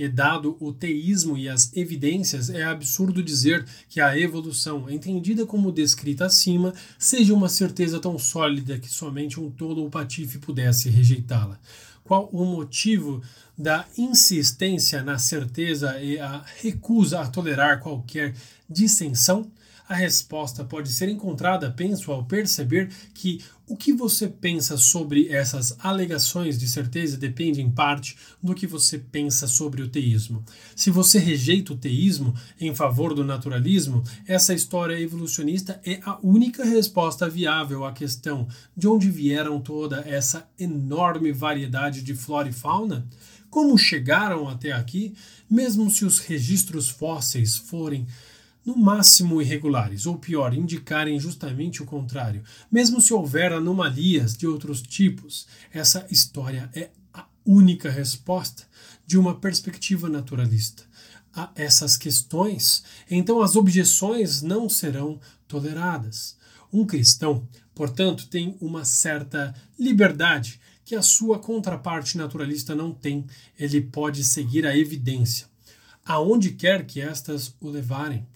E 0.00 0.08
dado 0.08 0.56
o 0.58 0.72
teísmo 0.72 1.36
e 1.36 1.46
as 1.46 1.76
evidências, 1.76 2.48
é 2.48 2.64
absurdo 2.64 3.22
dizer 3.22 3.66
que 3.86 4.00
a 4.00 4.18
evolução, 4.18 4.88
entendida 4.88 5.44
como 5.44 5.70
descrita 5.70 6.24
acima, 6.24 6.72
seja 6.98 7.34
uma 7.34 7.50
certeza 7.50 8.00
tão 8.00 8.18
sólida 8.18 8.78
que 8.78 8.88
somente 8.88 9.38
um 9.38 9.50
tolo 9.50 9.82
ou 9.82 9.90
patife 9.90 10.38
pudesse 10.38 10.88
rejeitá-la. 10.88 11.60
Qual 12.02 12.30
o 12.32 12.46
motivo 12.46 13.22
da 13.58 13.86
insistência 13.98 15.02
na 15.02 15.18
certeza 15.18 16.00
e 16.00 16.18
a 16.18 16.46
recusa 16.62 17.20
a 17.20 17.28
tolerar 17.28 17.80
qualquer 17.80 18.34
dissensão? 18.70 19.52
A 19.90 19.94
resposta 19.96 20.64
pode 20.64 20.92
ser 20.92 21.08
encontrada, 21.08 21.68
penso, 21.68 22.12
ao 22.12 22.24
perceber 22.24 22.90
que 23.12 23.40
o 23.66 23.76
que 23.76 23.92
você 23.92 24.28
pensa 24.28 24.76
sobre 24.76 25.26
essas 25.26 25.76
alegações 25.80 26.56
de 26.56 26.68
certeza 26.68 27.16
depende, 27.16 27.60
em 27.60 27.68
parte, 27.68 28.16
do 28.40 28.54
que 28.54 28.68
você 28.68 29.00
pensa 29.00 29.48
sobre 29.48 29.82
o 29.82 29.88
teísmo. 29.88 30.44
Se 30.76 30.92
você 30.92 31.18
rejeita 31.18 31.72
o 31.72 31.76
teísmo 31.76 32.32
em 32.60 32.72
favor 32.72 33.14
do 33.14 33.24
naturalismo, 33.24 34.04
essa 34.28 34.54
história 34.54 34.96
evolucionista 34.96 35.80
é 35.84 35.98
a 36.04 36.20
única 36.22 36.64
resposta 36.64 37.28
viável 37.28 37.84
à 37.84 37.90
questão 37.92 38.46
de 38.76 38.86
onde 38.86 39.10
vieram 39.10 39.60
toda 39.60 40.04
essa 40.06 40.48
enorme 40.56 41.32
variedade 41.32 42.00
de 42.00 42.14
flora 42.14 42.48
e 42.48 42.52
fauna. 42.52 43.08
Como 43.50 43.76
chegaram 43.76 44.48
até 44.48 44.70
aqui, 44.70 45.14
mesmo 45.50 45.90
se 45.90 46.04
os 46.04 46.20
registros 46.20 46.88
fósseis 46.88 47.56
forem 47.56 48.06
no 48.64 48.76
máximo 48.76 49.40
irregulares, 49.40 50.06
ou 50.06 50.18
pior, 50.18 50.54
indicarem 50.54 51.18
justamente 51.18 51.82
o 51.82 51.86
contrário. 51.86 52.42
Mesmo 52.70 53.00
se 53.00 53.12
houver 53.12 53.52
anomalias 53.52 54.36
de 54.36 54.46
outros 54.46 54.82
tipos, 54.82 55.46
essa 55.72 56.06
história 56.10 56.70
é 56.74 56.90
a 57.12 57.26
única 57.44 57.90
resposta 57.90 58.64
de 59.06 59.18
uma 59.18 59.34
perspectiva 59.34 60.08
naturalista 60.08 60.84
a 61.32 61.50
essas 61.54 61.96
questões, 61.96 62.82
então 63.10 63.40
as 63.40 63.54
objeções 63.56 64.42
não 64.42 64.68
serão 64.68 65.20
toleradas. 65.46 66.36
Um 66.72 66.84
cristão, 66.84 67.48
portanto, 67.74 68.26
tem 68.28 68.56
uma 68.60 68.84
certa 68.84 69.54
liberdade 69.78 70.60
que 70.84 70.94
a 70.94 71.02
sua 71.02 71.38
contraparte 71.38 72.16
naturalista 72.18 72.74
não 72.74 72.92
tem. 72.92 73.24
Ele 73.58 73.80
pode 73.80 74.24
seguir 74.24 74.66
a 74.66 74.76
evidência, 74.76 75.46
aonde 76.04 76.50
quer 76.50 76.84
que 76.84 77.00
estas 77.00 77.54
o 77.60 77.68
levarem 77.68 78.26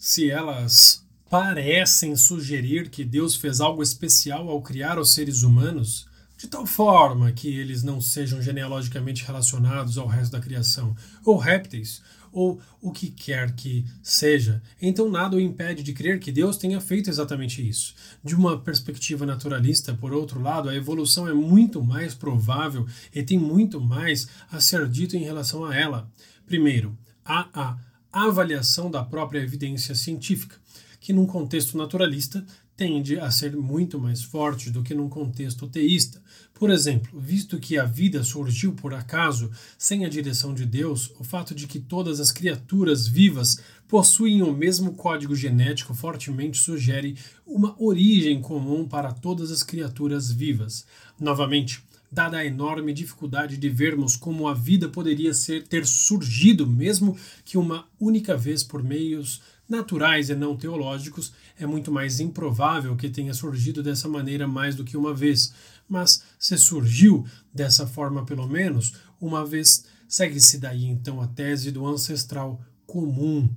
se 0.00 0.30
elas 0.30 1.04
parecem 1.28 2.16
sugerir 2.16 2.88
que 2.88 3.04
Deus 3.04 3.36
fez 3.36 3.60
algo 3.60 3.82
especial 3.82 4.48
ao 4.48 4.62
criar 4.62 4.98
os 4.98 5.12
seres 5.12 5.42
humanos, 5.42 6.06
de 6.38 6.48
tal 6.48 6.64
forma 6.64 7.30
que 7.32 7.48
eles 7.48 7.82
não 7.82 8.00
sejam 8.00 8.40
genealogicamente 8.40 9.26
relacionados 9.26 9.98
ao 9.98 10.06
resto 10.06 10.32
da 10.32 10.40
criação, 10.40 10.96
ou 11.22 11.36
répteis, 11.36 12.00
ou 12.32 12.58
o 12.80 12.90
que 12.90 13.10
quer 13.10 13.54
que 13.54 13.84
seja, 14.02 14.62
então 14.80 15.10
nada 15.10 15.36
o 15.36 15.40
impede 15.40 15.82
de 15.82 15.92
crer 15.92 16.18
que 16.18 16.32
Deus 16.32 16.56
tenha 16.56 16.80
feito 16.80 17.10
exatamente 17.10 17.68
isso. 17.68 17.94
De 18.24 18.34
uma 18.34 18.58
perspectiva 18.58 19.26
naturalista, 19.26 19.92
por 19.92 20.14
outro 20.14 20.40
lado, 20.40 20.70
a 20.70 20.74
evolução 20.74 21.28
é 21.28 21.34
muito 21.34 21.84
mais 21.84 22.14
provável 22.14 22.86
e 23.14 23.22
tem 23.22 23.36
muito 23.36 23.78
mais 23.78 24.28
a 24.50 24.60
ser 24.60 24.88
dito 24.88 25.14
em 25.14 25.24
relação 25.24 25.62
a 25.62 25.76
ela. 25.76 26.10
Primeiro, 26.46 26.96
há 27.22 27.48
a 27.52 27.89
avaliação 28.12 28.90
da 28.90 29.02
própria 29.02 29.40
evidência 29.40 29.94
científica, 29.94 30.56
que 31.00 31.12
num 31.12 31.26
contexto 31.26 31.76
naturalista 31.76 32.44
tende 32.76 33.20
a 33.20 33.30
ser 33.30 33.54
muito 33.54 34.00
mais 34.00 34.22
forte 34.22 34.70
do 34.70 34.82
que 34.82 34.94
num 34.94 35.08
contexto 35.08 35.68
teísta. 35.68 36.22
Por 36.54 36.70
exemplo, 36.70 37.20
visto 37.20 37.58
que 37.58 37.78
a 37.78 37.84
vida 37.84 38.22
surgiu 38.22 38.72
por 38.72 38.94
acaso, 38.94 39.50
sem 39.76 40.06
a 40.06 40.08
direção 40.08 40.54
de 40.54 40.64
Deus, 40.64 41.12
o 41.18 41.24
fato 41.24 41.54
de 41.54 41.66
que 41.66 41.78
todas 41.78 42.20
as 42.20 42.32
criaturas 42.32 43.06
vivas 43.06 43.60
possuem 43.86 44.40
o 44.40 44.52
mesmo 44.52 44.94
código 44.94 45.34
genético 45.34 45.94
fortemente 45.94 46.56
sugere 46.56 47.18
uma 47.46 47.74
origem 47.78 48.40
comum 48.40 48.88
para 48.88 49.12
todas 49.12 49.50
as 49.50 49.62
criaturas 49.62 50.32
vivas. 50.32 50.86
Novamente, 51.18 51.82
dada 52.10 52.38
a 52.38 52.44
enorme 52.44 52.92
dificuldade 52.92 53.56
de 53.56 53.68
vermos 53.68 54.16
como 54.16 54.48
a 54.48 54.54
vida 54.54 54.88
poderia 54.88 55.32
ser, 55.32 55.66
ter 55.66 55.86
surgido, 55.86 56.66
mesmo 56.66 57.16
que 57.44 57.56
uma 57.56 57.86
única 57.98 58.36
vez 58.36 58.64
por 58.64 58.82
meios 58.82 59.40
naturais 59.68 60.28
e 60.28 60.34
não 60.34 60.56
teológicos, 60.56 61.32
é 61.56 61.64
muito 61.64 61.92
mais 61.92 62.18
improvável 62.18 62.96
que 62.96 63.08
tenha 63.08 63.32
surgido 63.32 63.82
dessa 63.82 64.08
maneira 64.08 64.48
mais 64.48 64.74
do 64.74 64.84
que 64.84 64.96
uma 64.96 65.14
vez. 65.14 65.52
Mas 65.88 66.24
se 66.38 66.58
surgiu 66.58 67.24
dessa 67.54 67.86
forma 67.86 68.24
pelo 68.24 68.48
menos 68.48 68.94
uma 69.20 69.46
vez, 69.46 69.86
segue-se 70.08 70.58
daí 70.58 70.86
então 70.86 71.20
a 71.20 71.28
tese 71.28 71.70
do 71.70 71.86
ancestral 71.86 72.60
comum. 72.84 73.48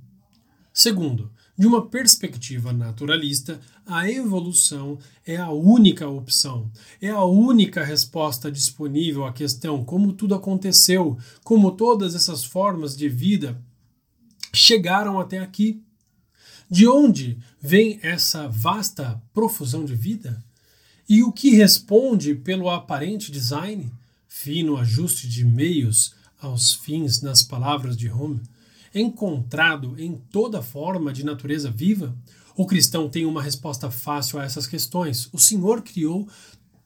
Segundo, 0.72 1.32
de 1.56 1.66
uma 1.66 1.86
perspectiva 1.86 2.72
naturalista, 2.72 3.60
a 3.86 4.10
evolução 4.10 4.98
é 5.24 5.36
a 5.36 5.50
única 5.50 6.08
opção, 6.08 6.70
é 7.00 7.10
a 7.10 7.22
única 7.24 7.84
resposta 7.84 8.50
disponível 8.50 9.24
à 9.24 9.32
questão 9.32 9.84
como 9.84 10.12
tudo 10.12 10.34
aconteceu, 10.34 11.16
como 11.44 11.70
todas 11.70 12.14
essas 12.14 12.44
formas 12.44 12.96
de 12.96 13.08
vida 13.08 13.60
chegaram 14.52 15.20
até 15.20 15.38
aqui. 15.38 15.80
De 16.68 16.88
onde 16.88 17.38
vem 17.60 18.00
essa 18.02 18.48
vasta 18.48 19.22
profusão 19.32 19.84
de 19.84 19.94
vida? 19.94 20.42
E 21.08 21.22
o 21.22 21.30
que 21.30 21.50
responde 21.50 22.34
pelo 22.34 22.70
aparente 22.70 23.30
design, 23.30 23.92
fino 24.26 24.76
ajuste 24.76 25.28
de 25.28 25.44
meios 25.44 26.14
aos 26.40 26.74
fins 26.74 27.20
nas 27.20 27.42
palavras 27.42 27.96
de 27.96 28.10
Home? 28.10 28.40
Encontrado 28.94 29.94
em 29.98 30.14
toda 30.30 30.62
forma 30.62 31.12
de 31.12 31.24
natureza 31.24 31.70
viva? 31.70 32.16
O 32.56 32.66
cristão 32.66 33.08
tem 33.08 33.26
uma 33.26 33.42
resposta 33.42 33.90
fácil 33.90 34.38
a 34.38 34.44
essas 34.44 34.66
questões. 34.66 35.28
O 35.32 35.38
Senhor 35.38 35.82
criou 35.82 36.28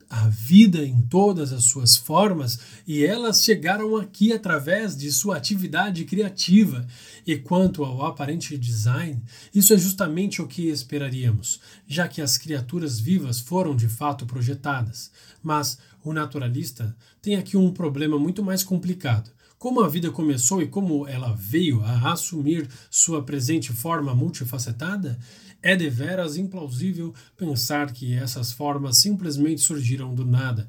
a 0.09 0.27
vida 0.29 0.83
em 0.85 1.03
todas 1.03 1.53
as 1.53 1.65
suas 1.65 1.95
formas 1.97 2.59
e 2.87 3.05
elas 3.05 3.43
chegaram 3.43 3.97
aqui 3.97 4.33
através 4.33 4.97
de 4.97 5.13
sua 5.13 5.37
atividade 5.37 6.05
criativa. 6.07 6.87
E 7.27 7.37
quanto 7.37 7.85
ao 7.85 8.07
aparente 8.07 8.57
design, 8.57 9.23
isso 9.55 9.75
é 9.75 9.79
justamente 9.79 10.41
o 10.41 10.47
que 10.47 10.71
esperaríamos, 10.71 11.61
já 11.87 12.09
que 12.09 12.23
as 12.23 12.39
criaturas 12.39 12.99
vivas 12.99 13.39
foram 13.39 13.77
de 13.77 13.89
fato 13.89 14.25
projetadas. 14.25 15.11
Mas 15.43 15.79
o 16.03 16.15
naturalista 16.15 16.97
tem 17.21 17.37
aqui 17.37 17.57
um 17.57 17.71
problema 17.71 18.19
muito 18.19 18.43
mais 18.43 18.65
complicado. 18.65 19.31
Como 19.59 19.81
a 19.81 19.89
vida 19.89 20.13
começou 20.13 20.63
e 20.63 20.69
como 20.69 21.05
ela 21.09 21.35
veio 21.35 21.83
a 21.83 22.13
assumir 22.13 22.69
sua 22.89 23.25
presente 23.25 23.73
forma 23.73 24.15
multifacetada, 24.15 25.19
é 25.61 25.75
deveras 25.75 26.37
implausível 26.37 27.13
pensar 27.37 27.93
que 27.93 28.15
essas 28.15 28.53
formas 28.53 28.99
simplesmente 28.99 29.61
surgiram 29.61 30.15
do 30.15 30.25
nada. 30.25 30.69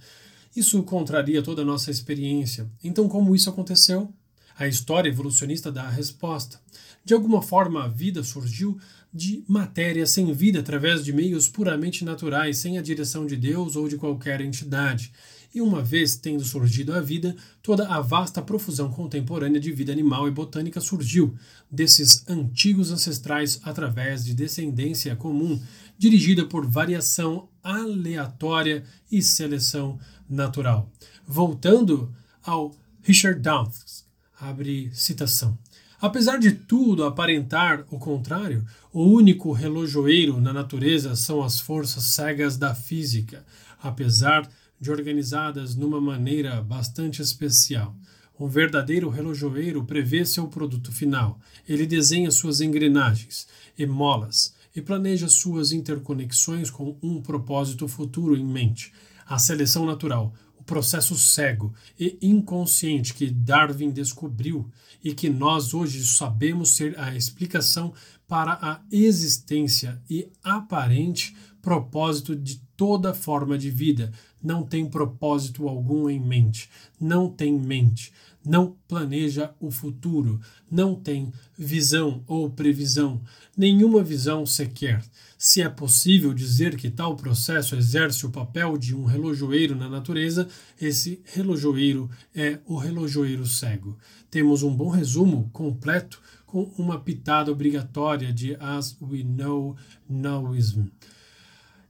Isso 0.56 0.82
contraria 0.82 1.44
toda 1.44 1.62
a 1.62 1.66
nossa 1.66 1.92
experiência. 1.92 2.68
Então, 2.84 3.08
como 3.08 3.36
isso 3.36 3.48
aconteceu? 3.48 4.12
A 4.58 4.68
história 4.68 5.10
evolucionista 5.10 5.72
dá 5.72 5.84
a 5.84 5.90
resposta. 5.90 6.60
De 7.06 7.14
alguma 7.14 7.44
forma, 7.44 7.84
a 7.84 7.88
vida 7.88 8.24
surgiu 8.24 8.80
de 9.14 9.44
matéria 9.48 10.08
sem 10.08 10.34
vida 10.34 10.62
através 10.62 11.06
de 11.06 11.14
meios 11.14 11.48
puramente 11.48 12.04
naturais, 12.04 12.58
sem 12.58 12.80
a 12.80 12.82
direção 12.82 13.28
de 13.28 13.38
Deus 13.38 13.76
ou 13.76 13.88
de 13.88 13.98
qualquer 13.98 14.42
entidade 14.42 15.12
e 15.54 15.62
uma 15.62 15.82
vez 15.82 16.16
tendo 16.16 16.44
surgido 16.44 16.94
a 16.94 17.02
vida, 17.02 17.36
toda 17.62 17.88
a 17.88 18.00
vasta 18.02 18.42
profusão 18.42 18.92
contemporânea 18.92 19.60
de 19.60 19.72
vida 19.72 19.92
animal 19.92 20.28
e 20.28 20.32
botânica 20.32 20.80
surgiu 20.80 21.36
desses 21.70 22.28
antigos 22.28 22.92
ancestrais 22.92 23.60
através 23.64 24.24
de 24.24 24.34
descendência 24.34 25.16
comum, 25.16 25.60
dirigida 25.98 26.46
por 26.46 26.66
variação 26.66 27.50
aleatória 27.64 28.84
e 29.12 29.22
seleção 29.22 30.00
natural. 30.30 30.90
Voltando 31.28 32.14
ao 32.44 32.76
Richard 33.02 33.40
Dawkins, 33.40 34.06
abre 34.40 34.90
citação. 34.94 35.58
Apesar 36.02 36.38
de 36.38 36.54
tudo 36.54 37.04
aparentar 37.04 37.84
o 37.90 38.00
contrário, 38.00 38.66
o 38.94 39.04
único 39.04 39.52
relojoeiro 39.52 40.40
na 40.40 40.54
natureza 40.54 41.14
são 41.16 41.44
as 41.44 41.60
forças 41.60 42.04
cegas 42.06 42.56
da 42.56 42.74
física, 42.74 43.46
apesar 43.82 44.50
de 44.80 44.92
organizadas 44.92 45.76
numa 45.76 46.00
maneira 46.00 46.62
bastante 46.62 47.22
especial. 47.22 47.96
Um 48.40 48.48
verdadeiro 48.48 49.10
relojoeiro 49.10 49.84
prevê 49.84 50.26
seu 50.26 50.48
produto 50.48 50.92
final. 50.92 51.40
Ele 51.68 51.86
desenha 51.86 52.32
suas 52.32 52.62
engrenagens 52.62 53.48
e 53.78 53.86
molas 53.86 54.54
e 54.76 54.82
planeja 54.82 55.28
suas 55.28 55.72
interconexões 55.72 56.70
com 56.70 56.98
um 57.04 57.22
propósito 57.22 57.88
futuro 57.88 58.38
em 58.38 58.46
mente. 58.46 58.94
A 59.26 59.38
seleção 59.38 59.86
natural, 59.86 60.34
processo 60.70 61.16
cego 61.16 61.74
e 62.00 62.20
inconsciente 62.22 63.16
que 63.16 63.32
Darwin 63.32 63.90
descobriu 63.90 64.70
e 65.04 65.16
que 65.16 65.28
nós 65.28 65.74
hoje 65.74 66.06
sabemos 66.06 66.70
ser 66.70 66.98
a 67.00 67.16
explicação 67.16 67.92
para 68.28 68.54
a 68.62 68.80
existência 68.92 70.00
e 70.08 70.30
aparente 70.44 71.36
propósito 71.60 72.36
de 72.36 72.62
toda 72.78 73.16
forma 73.16 73.58
de 73.58 73.72
vida. 73.72 74.12
Não 74.42 74.64
tem 74.64 74.90
propósito 74.90 75.68
algum 75.68 76.10
em 76.10 76.20
mente, 76.20 76.70
não 77.00 77.30
tem 77.30 77.54
mente, 77.54 78.12
não 78.46 78.76
planeja 78.88 79.54
o 79.60 79.70
futuro, 79.70 80.40
não 80.72 80.96
tem 80.96 81.32
visão 81.58 82.24
ou 82.26 82.50
previsão, 82.50 83.22
nenhuma 83.56 84.02
visão 84.02 84.46
sequer. 84.46 85.04
Se 85.38 85.62
é 85.62 85.70
possível 85.70 86.34
dizer 86.34 86.76
que 86.76 86.90
tal 86.90 87.16
processo 87.16 87.76
exerce 87.76 88.26
o 88.26 88.30
papel 88.30 88.78
de 88.78 88.96
um 88.96 89.06
relojoeiro 89.06 89.76
na 89.76 89.90
natureza, 89.90 90.48
esse 90.80 91.22
relojoeiro 91.26 92.10
é 92.34 92.60
o 92.66 92.76
relojoeiro 92.76 93.46
cego. 93.46 93.98
Temos 94.32 94.64
um 94.64 94.76
bom 94.76 94.90
resumo 94.90 95.50
completo 95.54 96.22
com 96.46 96.64
uma 96.78 97.00
pitada 97.00 97.52
obrigatória 97.52 98.34
de 98.34 98.56
As 98.60 98.98
We 99.02 99.24
Know 99.24 99.78
Nowism. 100.10 100.88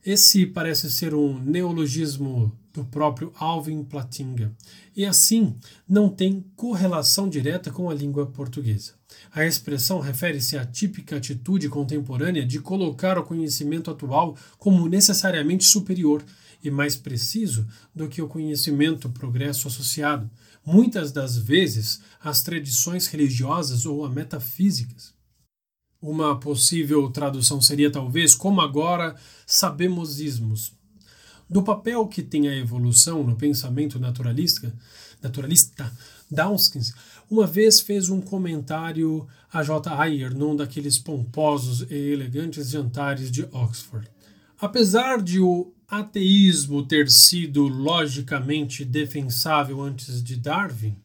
Esse 0.05 0.45
parece 0.45 0.89
ser 0.89 1.13
um 1.13 1.37
neologismo 1.39 2.57
do 2.73 2.85
próprio 2.85 3.33
Alvin 3.37 3.83
Platinga, 3.83 4.55
e 4.95 5.05
assim 5.05 5.55
não 5.87 6.07
tem 6.07 6.45
correlação 6.55 7.27
direta 7.27 7.69
com 7.69 7.89
a 7.89 7.93
língua 7.93 8.25
portuguesa. 8.25 8.93
A 9.31 9.45
expressão 9.45 9.99
refere-se 9.99 10.57
à 10.57 10.65
típica 10.65 11.17
atitude 11.17 11.67
contemporânea 11.67 12.45
de 12.45 12.59
colocar 12.59 13.17
o 13.17 13.23
conhecimento 13.23 13.91
atual 13.91 14.37
como 14.57 14.87
necessariamente 14.87 15.65
superior 15.65 16.23
e 16.63 16.71
mais 16.71 16.95
preciso 16.95 17.67
do 17.93 18.07
que 18.07 18.21
o 18.21 18.27
conhecimento 18.27 19.09
progresso 19.09 19.67
associado, 19.67 20.29
muitas 20.65 21.11
das 21.11 21.37
vezes 21.37 21.99
às 22.23 22.41
tradições 22.41 23.07
religiosas 23.07 23.85
ou 23.85 24.05
a 24.05 24.09
metafísicas. 24.09 25.18
Uma 26.01 26.39
possível 26.39 27.09
tradução 27.09 27.61
seria 27.61 27.91
talvez 27.91 28.33
como 28.33 28.61
agora 28.61 29.15
sabemos 29.45 30.21
ismos, 30.21 30.71
do 31.49 31.61
papel 31.61 32.07
que 32.07 32.21
tem 32.21 32.47
a 32.47 32.55
evolução 32.55 33.23
no 33.23 33.35
pensamento 33.35 33.99
naturalista, 33.99 34.73
naturalista 35.21 35.91
Dawkins 36.31 36.93
uma 37.29 37.45
vez 37.45 37.81
fez 37.81 38.09
um 38.09 38.21
comentário 38.21 39.27
a 39.51 39.61
J. 39.61 40.01
Ayer 40.01 40.33
num 40.33 40.55
daqueles 40.55 40.97
pomposos 40.97 41.81
e 41.89 41.95
elegantes 41.95 42.69
jantares 42.69 43.29
de 43.29 43.43
Oxford. 43.51 44.09
Apesar 44.59 45.21
de 45.21 45.39
o 45.39 45.73
ateísmo 45.87 46.85
ter 46.85 47.09
sido 47.09 47.67
logicamente 47.67 48.85
defensável 48.85 49.81
antes 49.81 50.23
de 50.23 50.37
Darwin, 50.37 50.95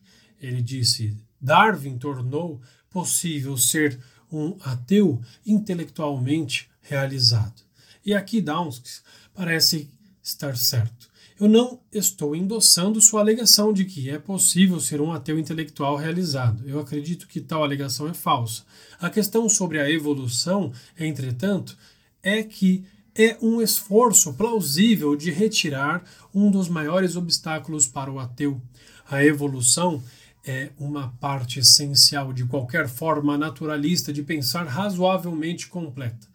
ele 0.40 0.62
disse, 0.62 1.16
Darwin 1.40 1.98
tornou 1.98 2.60
possível 2.90 3.56
ser 3.56 3.98
um 4.36 4.56
ateu 4.62 5.20
intelectualmente 5.46 6.68
realizado. 6.80 7.62
E 8.04 8.12
aqui 8.12 8.40
Dawkins 8.40 9.02
parece 9.34 9.88
estar 10.22 10.56
certo. 10.56 11.08
Eu 11.38 11.48
não 11.48 11.80
estou 11.92 12.36
endossando 12.36 13.00
sua 13.00 13.20
alegação 13.20 13.72
de 13.72 13.84
que 13.84 14.08
é 14.08 14.18
possível 14.18 14.78
ser 14.78 15.00
um 15.00 15.12
ateu 15.12 15.36
intelectual 15.36 15.96
realizado. 15.96 16.62
Eu 16.64 16.78
acredito 16.78 17.26
que 17.26 17.40
tal 17.40 17.64
alegação 17.64 18.08
é 18.08 18.14
falsa. 18.14 18.62
A 19.00 19.10
questão 19.10 19.48
sobre 19.48 19.80
a 19.80 19.90
evolução, 19.90 20.72
entretanto, 20.96 21.76
é 22.22 22.42
que 22.42 22.84
é 23.16 23.36
um 23.40 23.60
esforço 23.60 24.32
plausível 24.34 25.16
de 25.16 25.30
retirar 25.30 26.04
um 26.32 26.50
dos 26.50 26.68
maiores 26.68 27.16
obstáculos 27.16 27.86
para 27.86 28.10
o 28.10 28.18
ateu. 28.18 28.60
A 29.08 29.24
evolução 29.24 30.02
é 30.46 30.70
uma 30.78 31.08
parte 31.20 31.58
essencial 31.60 32.32
de 32.32 32.44
qualquer 32.44 32.88
forma 32.88 33.38
naturalista 33.38 34.12
de 34.12 34.22
pensar 34.22 34.66
razoavelmente 34.66 35.68
completa 35.68 36.34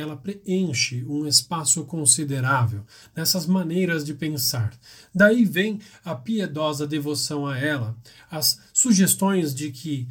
ela 0.00 0.16
preenche 0.16 1.04
um 1.04 1.26
espaço 1.26 1.84
considerável 1.84 2.84
nessas 3.14 3.46
maneiras 3.46 4.04
de 4.04 4.14
pensar. 4.14 4.72
Daí 5.14 5.44
vem 5.44 5.80
a 6.04 6.14
piedosa 6.14 6.86
devoção 6.86 7.46
a 7.46 7.58
ela, 7.58 7.96
as 8.30 8.60
sugestões 8.72 9.54
de 9.54 9.70
que 9.70 10.08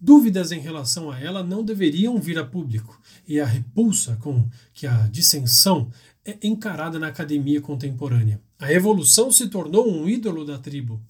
dúvidas 0.00 0.52
em 0.52 0.60
relação 0.60 1.10
a 1.10 1.18
ela 1.18 1.42
não 1.42 1.64
deveriam 1.64 2.18
vir 2.18 2.38
a 2.38 2.44
público, 2.44 3.00
e 3.26 3.40
a 3.40 3.46
repulsa 3.46 4.18
com 4.20 4.48
que 4.72 4.86
a 4.86 5.08
dissensão 5.08 5.90
é 6.24 6.36
encarada 6.42 6.98
na 6.98 7.08
academia 7.08 7.60
contemporânea. 7.60 8.40
A 8.58 8.72
evolução 8.72 9.30
se 9.30 9.48
tornou 9.48 9.90
um 9.90 10.08
ídolo 10.08 10.44
da 10.44 10.58
tribo. 10.58 11.00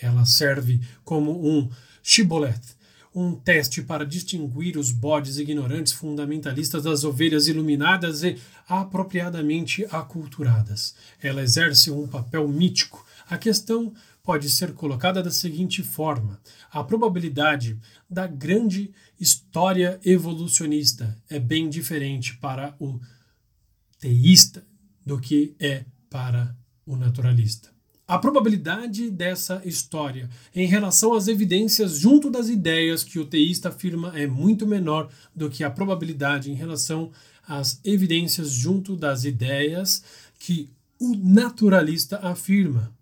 Ela 0.00 0.24
serve 0.24 0.80
como 1.04 1.46
um 1.46 1.70
shibboleth, 2.02 2.78
um 3.14 3.34
teste 3.34 3.82
para 3.82 4.06
distinguir 4.06 4.76
os 4.76 4.92
bodes 4.92 5.36
ignorantes 5.36 5.92
fundamentalistas 5.92 6.84
das 6.84 7.02
ovelhas 7.02 7.48
iluminadas 7.48 8.22
e 8.22 8.38
apropriadamente 8.68 9.84
aculturadas. 9.90 10.94
Ela 11.20 11.42
exerce 11.42 11.90
um 11.90 12.06
papel 12.06 12.46
mítico. 12.46 13.04
A 13.28 13.36
questão 13.36 13.92
pode 14.22 14.48
ser 14.48 14.72
colocada 14.74 15.22
da 15.22 15.30
seguinte 15.30 15.82
forma: 15.82 16.40
a 16.70 16.84
probabilidade 16.84 17.78
da 18.08 18.26
grande 18.26 18.92
história 19.18 19.98
evolucionista 20.04 21.16
é 21.28 21.38
bem 21.38 21.68
diferente 21.68 22.36
para 22.36 22.74
o 22.78 23.00
teísta 23.98 24.64
do 25.04 25.18
que 25.18 25.54
é 25.58 25.84
para 26.08 26.56
o 26.86 26.96
naturalista. 26.96 27.69
A 28.10 28.18
probabilidade 28.18 29.08
dessa 29.08 29.62
história 29.64 30.28
em 30.52 30.66
relação 30.66 31.14
às 31.14 31.28
evidências 31.28 31.96
junto 31.96 32.28
das 32.28 32.48
ideias 32.48 33.04
que 33.04 33.20
o 33.20 33.24
teísta 33.24 33.68
afirma 33.68 34.12
é 34.18 34.26
muito 34.26 34.66
menor 34.66 35.08
do 35.32 35.48
que 35.48 35.62
a 35.62 35.70
probabilidade 35.70 36.50
em 36.50 36.54
relação 36.54 37.12
às 37.46 37.80
evidências 37.84 38.50
junto 38.50 38.96
das 38.96 39.22
ideias 39.22 40.02
que 40.40 40.68
o 40.98 41.14
naturalista 41.14 42.16
afirma. 42.16 42.92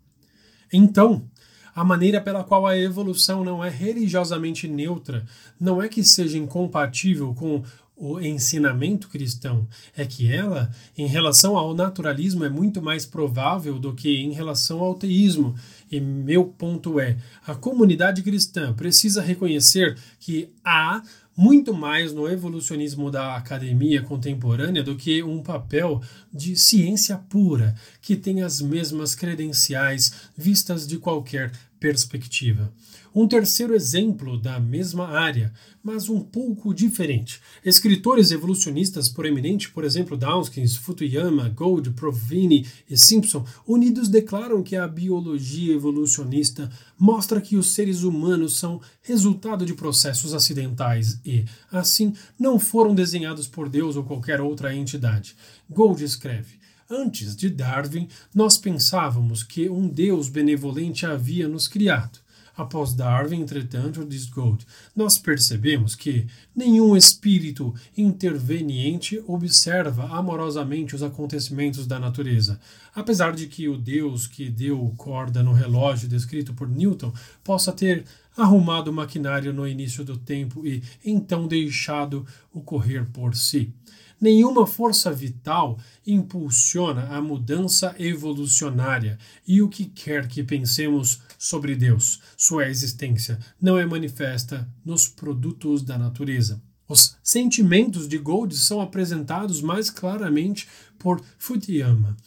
Então, 0.71 1.27
a 1.73 1.83
maneira 1.83 2.21
pela 2.21 2.43
qual 2.43 2.67
a 2.67 2.77
evolução 2.77 3.43
não 3.43 3.65
é 3.65 3.69
religiosamente 3.69 4.67
neutra 4.67 5.25
não 5.59 5.81
é 5.81 5.89
que 5.89 6.03
seja 6.03 6.37
incompatível 6.37 7.33
com 7.33 7.63
o 7.99 8.19
ensinamento 8.21 9.09
cristão 9.09 9.67
é 9.95 10.05
que 10.05 10.31
ela, 10.31 10.71
em 10.97 11.05
relação 11.05 11.57
ao 11.57 11.75
naturalismo, 11.75 12.45
é 12.45 12.49
muito 12.49 12.81
mais 12.81 13.05
provável 13.05 13.77
do 13.77 13.93
que 13.93 14.21
em 14.21 14.31
relação 14.31 14.79
ao 14.79 14.95
teísmo. 14.95 15.53
E 15.91 15.99
meu 15.99 16.45
ponto 16.45 16.99
é: 16.99 17.17
a 17.45 17.53
comunidade 17.53 18.23
cristã 18.23 18.73
precisa 18.73 19.21
reconhecer 19.21 19.97
que 20.19 20.49
há 20.63 21.03
muito 21.35 21.73
mais 21.73 22.11
no 22.11 22.27
evolucionismo 22.27 23.09
da 23.09 23.37
academia 23.37 24.01
contemporânea 24.01 24.83
do 24.83 24.97
que 24.97 25.23
um 25.23 25.41
papel 25.41 26.01
de 26.33 26.55
ciência 26.57 27.17
pura, 27.17 27.73
que 28.01 28.15
tem 28.15 28.41
as 28.41 28.61
mesmas 28.61 29.15
credenciais 29.15 30.11
vistas 30.37 30.87
de 30.87 30.97
qualquer 30.97 31.51
perspectiva. 31.79 32.71
Um 33.15 33.27
terceiro 33.27 33.73
exemplo 33.73 34.37
da 34.37 34.59
mesma 34.59 35.07
área, 35.07 35.51
mas 35.81 36.09
um 36.09 36.19
pouco 36.19 36.73
diferente. 36.73 37.41
Escritores 37.65 38.31
evolucionistas 38.31 39.09
proeminentes, 39.09 39.67
por 39.67 39.83
exemplo, 39.83 40.15
Dawkins, 40.15 40.75
Futuyama, 40.75 41.49
Gold, 41.49 41.89
Provini 41.91 42.67
e 42.87 42.95
Simpson, 42.95 43.43
unidos 43.65 44.09
declaram 44.09 44.61
que 44.61 44.75
a 44.75 44.87
biologia 44.87 45.73
evolucionista 45.73 46.69
mostra 46.97 47.41
que 47.41 47.55
os 47.55 47.73
seres 47.73 48.03
humanos 48.03 48.59
são 48.59 48.79
resultado 49.01 49.65
de 49.65 49.73
processos 49.73 50.33
acidentais 50.33 51.19
e, 51.25 51.45
assim, 51.71 52.13
não 52.37 52.59
foram 52.59 52.93
desenhados 52.93 53.47
por 53.47 53.69
Deus 53.69 53.95
ou 53.95 54.03
qualquer 54.03 54.39
outra 54.39 54.75
entidade. 54.75 55.35
Gold 55.67 56.03
escreve: 56.03 56.58
Antes 56.91 57.35
de 57.35 57.51
Darwin, 57.51 58.07
nós 58.33 58.57
pensávamos 58.57 59.43
que 59.43 59.69
um 59.69 59.87
Deus 59.87 60.27
benevolente 60.27 61.05
havia 61.05 61.47
nos 61.47 61.67
criado. 61.67 62.17
Após 62.57 62.95
Darwin, 62.95 63.41
entretanto, 63.41 64.03
diz 64.03 64.25
Gold, 64.25 64.65
nós 64.95 65.19
percebemos 65.19 65.93
que 65.93 66.25
nenhum 66.55 66.97
espírito 66.97 67.75
interveniente 67.95 69.23
observa 69.27 70.07
amorosamente 70.07 70.95
os 70.95 71.03
acontecimentos 71.03 71.85
da 71.85 71.99
natureza, 71.99 72.59
apesar 72.95 73.33
de 73.33 73.45
que 73.45 73.69
o 73.69 73.77
Deus 73.77 74.25
que 74.25 74.49
deu 74.49 74.91
corda 74.97 75.43
no 75.43 75.53
relógio 75.53 76.09
descrito 76.09 76.55
por 76.55 76.67
Newton 76.67 77.13
possa 77.43 77.71
ter 77.71 78.03
arrumado 78.35 78.89
o 78.89 78.93
maquinário 78.93 79.53
no 79.53 79.67
início 79.67 80.03
do 80.03 80.17
tempo 80.17 80.65
e 80.65 80.81
então 81.05 81.47
deixado 81.47 82.25
o 82.51 82.61
correr 82.61 83.05
por 83.13 83.35
si. 83.35 83.71
Nenhuma 84.21 84.67
força 84.67 85.11
vital 85.11 85.79
impulsiona 86.05 87.07
a 87.15 87.21
mudança 87.21 87.95
evolucionária, 87.97 89.17
e 89.47 89.61
o 89.61 89.69
que 89.69 89.85
quer 89.85 90.27
que 90.27 90.43
pensemos 90.43 91.21
sobre 91.37 91.73
Deus, 91.75 92.19
sua 92.35 92.67
existência, 92.67 93.39
não 93.61 93.77
é 93.77 93.85
manifesta 93.85 94.67
nos 94.83 95.07
produtos 95.07 95.83
da 95.83 95.97
natureza. 95.97 96.61
Os 96.87 97.15
sentimentos 97.23 98.07
de 98.07 98.17
Gold 98.17 98.57
são 98.57 98.81
apresentados 98.81 99.61
mais 99.61 99.89
claramente 99.89 100.67
por 100.97 101.23
Fukuyama. 101.37 102.17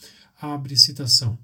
Abre 0.40 0.77
citação. 0.77 1.36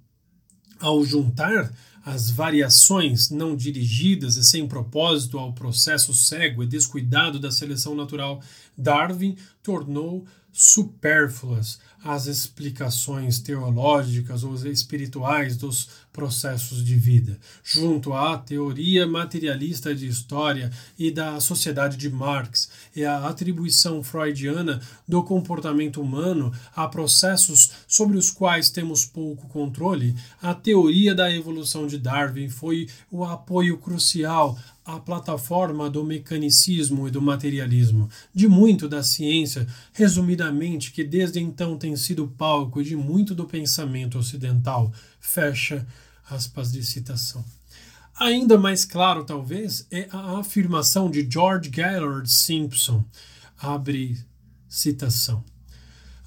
Ao 0.78 1.04
juntar 1.04 1.72
as 2.04 2.30
variações 2.30 3.30
não 3.30 3.56
dirigidas 3.56 4.36
e 4.36 4.44
sem 4.44 4.66
propósito 4.66 5.38
ao 5.38 5.52
processo 5.52 6.14
cego 6.14 6.62
e 6.62 6.66
descuidado 6.66 7.38
da 7.38 7.50
seleção 7.50 7.94
natural, 7.94 8.42
Darwin 8.76 9.36
tornou 9.62 10.26
supérfluas 10.60 11.78
as 12.02 12.26
explicações 12.26 13.38
teológicas 13.38 14.42
ou 14.42 14.54
espirituais 14.54 15.56
dos 15.56 15.88
processos 16.12 16.84
de 16.84 16.96
vida, 16.96 17.38
junto 17.62 18.12
à 18.12 18.36
teoria 18.36 19.06
materialista 19.06 19.94
de 19.94 20.08
história 20.08 20.70
e 20.98 21.12
da 21.12 21.38
sociedade 21.38 21.96
de 21.96 22.10
Marx 22.10 22.70
e 22.94 23.04
a 23.04 23.26
atribuição 23.26 24.02
freudiana 24.02 24.80
do 25.06 25.22
comportamento 25.22 26.00
humano 26.00 26.52
a 26.74 26.88
processos 26.88 27.70
sobre 27.86 28.16
os 28.16 28.30
quais 28.30 28.68
temos 28.68 29.04
pouco 29.04 29.46
controle, 29.48 30.16
a 30.42 30.54
teoria 30.54 31.14
da 31.14 31.32
evolução 31.32 31.86
de 31.86 31.98
Darwin 31.98 32.48
foi 32.48 32.88
o 33.12 33.24
apoio 33.24 33.78
crucial 33.78 34.58
a 34.88 34.98
plataforma 34.98 35.90
do 35.90 36.02
mecanicismo 36.02 37.06
e 37.06 37.10
do 37.10 37.20
materialismo, 37.20 38.08
de 38.32 38.48
muito 38.48 38.88
da 38.88 39.02
ciência, 39.02 39.66
resumidamente, 39.92 40.92
que 40.92 41.04
desde 41.04 41.38
então 41.38 41.76
tem 41.76 41.94
sido 41.94 42.26
palco 42.26 42.82
de 42.82 42.96
muito 42.96 43.34
do 43.34 43.44
pensamento 43.44 44.16
ocidental. 44.16 44.90
Fecha 45.20 45.86
aspas 46.30 46.72
de 46.72 46.82
citação. 46.82 47.44
Ainda 48.18 48.56
mais 48.56 48.86
claro, 48.86 49.24
talvez, 49.24 49.86
é 49.90 50.08
a 50.10 50.38
afirmação 50.38 51.10
de 51.10 51.28
George 51.30 51.68
Gaylord 51.68 52.30
Simpson. 52.30 53.04
Abre 53.58 54.18
citação 54.66 55.44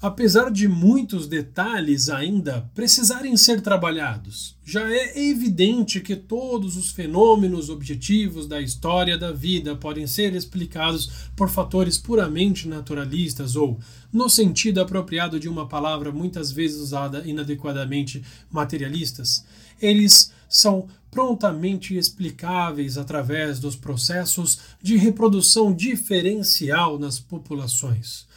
apesar 0.02 0.50
de 0.50 0.66
muitos 0.66 1.28
detalhes 1.28 2.08
ainda 2.08 2.68
precisarem 2.74 3.36
ser 3.36 3.60
trabalhados. 3.60 4.56
Já 4.64 4.92
é 4.92 5.16
evidente 5.16 6.00
que 6.00 6.16
todos 6.16 6.76
os 6.76 6.90
fenômenos 6.90 7.70
objetivos 7.70 8.48
da 8.48 8.60
história 8.60 9.16
da 9.16 9.30
vida 9.30 9.76
podem 9.76 10.04
ser 10.08 10.34
explicados 10.34 11.30
por 11.36 11.48
fatores 11.48 11.98
puramente 11.98 12.66
naturalistas 12.66 13.54
ou, 13.54 13.78
no 14.12 14.28
sentido 14.28 14.80
apropriado 14.80 15.38
de 15.38 15.48
uma 15.48 15.68
palavra 15.68 16.10
muitas 16.10 16.50
vezes 16.50 16.80
usada 16.80 17.22
inadequadamente, 17.24 18.24
materialistas. 18.50 19.44
Eles 19.80 20.32
são 20.48 20.88
prontamente 21.12 21.96
explicáveis 21.96 22.98
através 22.98 23.60
dos 23.60 23.76
processos 23.76 24.58
de 24.82 24.96
reprodução 24.96 25.72
diferencial 25.72 26.98
nas 26.98 27.20
populações 27.20 28.31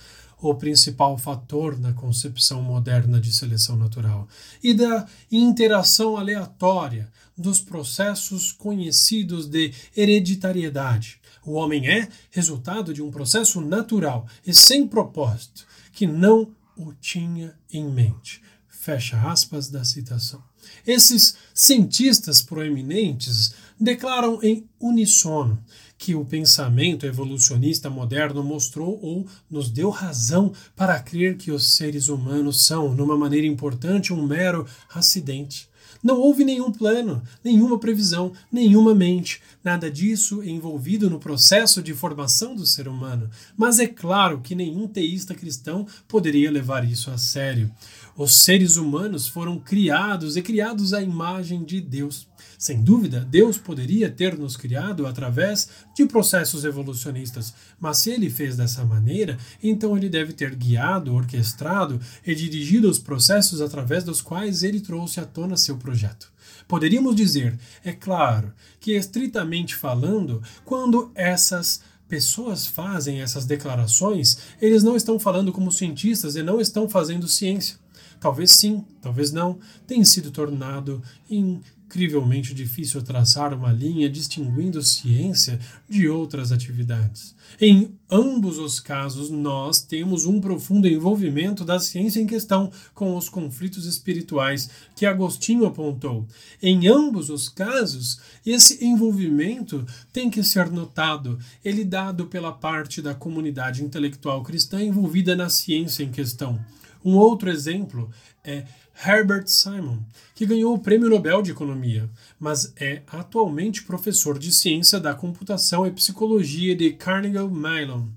o 0.50 0.56
principal 0.56 1.18
fator 1.18 1.80
na 1.80 1.94
concepção 1.94 2.62
moderna 2.62 3.20
de 3.20 3.34
seleção 3.34 3.76
natural, 3.76 4.28
e 4.64 4.74
da 4.74 5.08
interação 5.32 6.18
aleatória 6.18 7.12
dos 7.38 7.60
processos 7.60 8.52
conhecidos 8.52 9.48
de 9.48 9.74
hereditariedade. 9.96 11.20
O 11.46 11.54
homem 11.54 11.88
é 11.88 12.08
resultado 12.32 12.94
de 12.94 13.02
um 13.02 13.12
processo 13.12 13.62
natural 13.62 14.26
e 14.46 14.54
sem 14.54 14.88
propósito, 14.88 15.66
que 15.92 16.08
não 16.08 16.52
o 16.76 16.94
tinha 16.94 17.56
em 17.72 17.86
mente. 17.86 18.42
Fecha 18.68 19.20
aspas 19.30 19.70
da 19.70 19.84
citação. 19.84 20.44
Esses 20.86 21.36
cientistas 21.54 22.42
proeminentes 22.42 23.54
declaram 23.80 24.40
em 24.42 24.68
uníssono 24.80 25.64
que 26.06 26.14
o 26.14 26.24
pensamento 26.24 27.08
evolucionista 27.08 27.90
moderno 27.90 28.44
mostrou 28.44 29.00
ou 29.02 29.26
nos 29.50 29.72
deu 29.72 29.90
razão 29.90 30.54
para 30.76 31.00
crer 31.00 31.36
que 31.36 31.50
os 31.50 31.76
seres 31.76 32.10
humanos 32.10 32.64
são, 32.64 32.94
numa 32.94 33.18
maneira 33.18 33.48
importante, 33.48 34.14
um 34.14 34.22
mero 34.22 34.68
acidente. 34.94 35.68
Não 36.04 36.20
houve 36.20 36.46
nenhum 36.46 36.72
plano, 36.72 37.24
nenhuma 37.44 37.80
previsão, 37.80 38.32
nenhuma 38.52 38.94
mente, 38.94 39.42
nada 39.64 39.90
disso 39.90 40.44
envolvido 40.44 41.10
no 41.10 41.18
processo 41.18 41.82
de 41.82 41.96
formação 41.96 42.56
do 42.56 42.68
ser 42.68 42.88
humano. 42.88 43.28
Mas 43.58 43.80
é 43.80 43.88
claro 43.88 44.42
que 44.42 44.54
nenhum 44.54 44.88
teísta 44.88 45.34
cristão 45.34 45.88
poderia 46.08 46.52
levar 46.52 46.88
isso 46.88 47.10
a 47.10 47.18
sério. 47.18 47.72
Os 48.18 48.34
seres 48.34 48.78
humanos 48.78 49.28
foram 49.28 49.60
criados 49.60 50.38
e 50.38 50.42
criados 50.42 50.94
à 50.94 51.02
imagem 51.02 51.66
de 51.66 51.82
Deus. 51.82 52.26
Sem 52.58 52.82
dúvida, 52.82 53.28
Deus 53.30 53.58
poderia 53.58 54.10
ter 54.10 54.38
nos 54.38 54.56
criado 54.56 55.06
através 55.06 55.68
de 55.94 56.06
processos 56.06 56.64
evolucionistas, 56.64 57.54
mas 57.78 57.98
se 57.98 58.12
ele 58.12 58.30
fez 58.30 58.56
dessa 58.56 58.86
maneira, 58.86 59.38
então 59.62 59.98
ele 59.98 60.08
deve 60.08 60.32
ter 60.32 60.56
guiado, 60.56 61.14
orquestrado 61.14 62.00
e 62.26 62.34
dirigido 62.34 62.90
os 62.90 63.00
processos 63.00 63.60
através 63.60 64.06
dos 64.06 64.22
quais 64.22 64.64
ele 64.64 64.80
trouxe 64.80 65.20
à 65.20 65.26
tona 65.26 65.58
seu 65.58 65.76
projeto. 65.76 66.32
Poderíamos 66.70 67.18
dizer, 67.18 67.60
é 67.84 67.92
claro, 67.92 68.54
que 68.80 68.96
estritamente 68.96 69.76
falando, 69.76 70.42
quando 70.64 71.12
essas 71.14 71.82
pessoas 72.08 72.66
fazem 72.66 73.20
essas 73.20 73.46
declarações, 73.46 74.38
eles 74.62 74.84
não 74.84 74.96
estão 74.96 75.20
falando 75.20 75.52
como 75.52 75.70
cientistas 75.70 76.38
e 76.38 76.44
não 76.44 76.62
estão 76.62 76.88
fazendo 76.88 77.28
ciência. 77.28 77.84
Talvez 78.20 78.52
sim, 78.52 78.84
talvez 79.02 79.32
não, 79.32 79.60
tem 79.86 80.04
sido 80.04 80.32
tornado 80.32 81.02
incrivelmente 81.30 82.54
difícil 82.54 83.02
traçar 83.02 83.54
uma 83.54 83.72
linha 83.72 84.10
distinguindo 84.10 84.82
ciência 84.82 85.60
de 85.88 86.08
outras 86.08 86.52
atividades. 86.52 87.36
Em 87.62 87.96
ambos 88.10 88.58
os 88.58 88.80
casos, 88.80 89.30
nós 89.30 89.80
temos 89.82 90.26
um 90.26 90.42
profundo 90.42 90.88
envolvimento 90.88 91.64
da 91.64 91.80
ciência 91.80 92.20
em 92.20 92.28
questão 92.28 92.72
com 92.94 93.16
os 93.16 93.30
conflitos 93.30 93.86
espirituais 93.86 94.70
que 94.96 95.06
Agostinho 95.06 95.66
apontou. 95.66 96.28
Em 96.62 96.88
ambos 96.88 97.30
os 97.30 97.48
casos, 97.48 98.20
esse 98.46 98.84
envolvimento 98.84 99.86
tem 100.12 100.30
que 100.30 100.44
ser 100.44 100.70
notado, 100.72 101.40
ele 101.64 101.86
dado 101.86 102.26
pela 102.26 102.52
parte 102.52 103.02
da 103.02 103.14
comunidade 103.14 103.84
intelectual 103.84 104.44
cristã 104.44 104.84
envolvida 104.84 105.36
na 105.36 105.50
ciência 105.50 106.04
em 106.04 106.12
questão. 106.12 106.60
Um 107.06 107.18
outro 107.18 107.52
exemplo 107.52 108.10
é 108.44 108.66
Herbert 109.06 109.48
Simon, 109.48 110.00
que 110.34 110.44
ganhou 110.44 110.74
o 110.74 110.80
Prêmio 110.80 111.08
Nobel 111.08 111.44
de 111.44 111.52
Economia, 111.52 112.10
mas 112.40 112.74
é 112.78 113.04
atualmente 113.12 113.84
professor 113.84 114.40
de 114.40 114.52
Ciência 114.52 115.00
da 115.00 115.14
Computação 115.14 115.86
e 115.86 115.92
Psicologia 115.92 116.76
de 116.76 116.92
Carnegie 116.94 117.48
Mellon. 117.48 118.08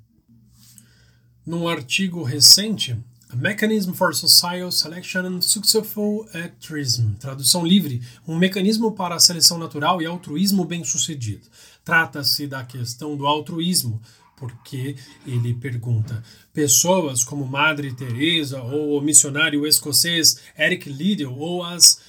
Num 1.44 1.69
artigo 1.69 2.23
recente, 2.23 2.97
A 3.31 3.36
Mechanism 3.36 3.93
for 3.93 4.15
Social 4.15 4.73
Selection 4.73 5.27
and 5.27 5.43
Successful 5.43 6.27
Altruism, 6.32 7.12
tradução 7.20 7.66
livre, 7.66 8.01
um 8.27 8.39
mecanismo 8.39 8.93
para 8.93 9.16
a 9.16 9.20
seleção 9.20 9.59
natural 9.59 10.01
e 10.01 10.06
altruísmo 10.06 10.65
bem-sucedido. 10.65 11.47
Trata-se 11.85 12.47
da 12.47 12.65
questão 12.65 13.16
do 13.19 13.27
altruísmo, 13.27 14.01
porque 14.39 14.97
ele 15.27 15.55
pergunta: 15.55 16.23
pessoas 16.52 17.24
como 17.24 17.47
Madre 17.47 17.93
Teresa 17.93 18.62
ou 18.62 18.98
o 18.98 19.02
missionário 19.02 19.66
escocês 19.66 20.40
Eric 20.59 20.89
Liddell 20.89 21.36
ou 21.36 21.65
as 21.65 22.01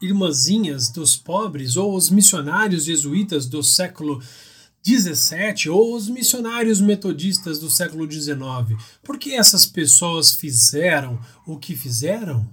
irmãzinhas 0.00 0.90
dos 0.90 1.16
pobres 1.16 1.76
ou 1.76 1.94
os 1.94 2.10
missionários 2.10 2.84
jesuítas 2.84 3.46
do 3.46 3.62
século 3.62 4.22
17 4.82 5.68
ou 5.68 5.96
os 5.96 6.08
missionários 6.08 6.80
metodistas 6.80 7.58
do 7.58 7.68
século 7.68 8.06
19. 8.06 8.76
Por 9.02 9.18
que 9.18 9.34
essas 9.34 9.66
pessoas 9.66 10.32
fizeram 10.32 11.18
o 11.46 11.58
que 11.58 11.74
fizeram? 11.74 12.48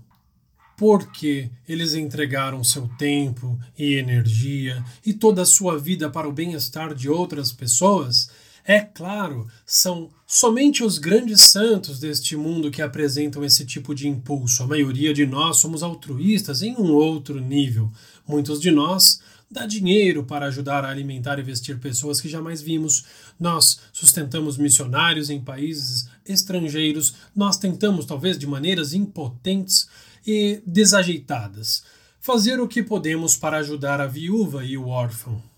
Porque 0.76 1.52
eles 1.70 1.94
entregaram 1.94 2.64
seu 2.64 2.88
tempo 2.98 3.60
e 3.78 3.94
energia 3.94 4.84
e 5.06 5.14
toda 5.14 5.44
a 5.44 5.46
sua 5.46 5.78
vida 5.78 6.10
para 6.10 6.28
o 6.28 6.34
bem-estar 6.34 6.96
de 6.96 7.08
outras 7.08 7.52
pessoas? 7.52 8.30
É 8.66 8.80
claro, 8.80 9.46
são 9.66 10.10
somente 10.26 10.86
os 10.86 10.98
grandes 10.98 11.42
santos 11.42 12.00
deste 12.00 12.38
mundo 12.38 12.72
que 12.72 12.82
apresentam 12.82 13.44
esse 13.44 13.66
tipo 13.66 13.94
de 13.94 14.08
impulso. 14.08 14.64
A 14.64 14.68
maioria 14.68 15.14
de 15.14 15.26
nós 15.26 15.58
somos 15.58 15.84
altruístas 15.84 16.62
em 16.62 16.74
um 16.78 16.94
outro 16.94 17.42
nível. 17.42 17.92
Muitos 18.26 18.62
de 18.62 18.72
nós 18.72 19.20
dá 19.52 19.66
dinheiro 19.66 20.24
para 20.24 20.46
ajudar 20.46 20.86
a 20.86 20.90
alimentar 20.90 21.40
e 21.40 21.44
vestir 21.44 21.78
pessoas 21.78 22.22
que 22.22 22.30
jamais 22.30 22.62
vimos. 22.62 23.04
Nós 23.38 23.82
sustentamos 23.92 24.58
missionários 24.58 25.30
em 25.30 25.42
países 25.42 26.08
estrangeiros. 26.26 27.16
Nós 27.36 27.58
tentamos, 27.58 28.06
talvez 28.06 28.38
de 28.38 28.48
maneiras 28.48 28.94
impotentes 28.94 29.90
e 30.26 30.62
desajeitadas, 30.66 31.84
fazer 32.22 32.62
o 32.62 32.68
que 32.68 32.82
podemos 32.82 33.36
para 33.36 33.58
ajudar 33.58 34.00
a 34.00 34.08
viúva 34.08 34.64
e 34.64 34.78
o 34.78 34.88
órfão. 34.88 35.53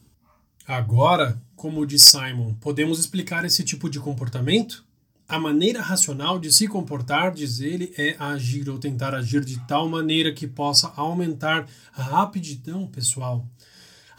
Agora, 0.67 1.39
como 1.55 1.85
diz 1.85 2.01
Simon, 2.03 2.55
podemos 2.55 2.97
explicar 2.97 3.45
esse 3.45 3.63
tipo 3.63 3.87
de 3.87 3.99
comportamento? 3.99 4.83
A 5.27 5.39
maneira 5.39 5.79
racional 5.79 6.39
de 6.39 6.51
se 6.51 6.67
comportar, 6.67 7.31
diz 7.31 7.59
ele, 7.59 7.93
é 7.95 8.15
agir 8.17 8.67
ou 8.67 8.79
tentar 8.79 9.13
agir 9.13 9.45
de 9.45 9.59
tal 9.67 9.87
maneira 9.87 10.33
que 10.33 10.47
possa 10.47 10.91
aumentar 10.95 11.67
a 11.95 12.01
rapidão 12.01 12.87
pessoal. 12.87 13.45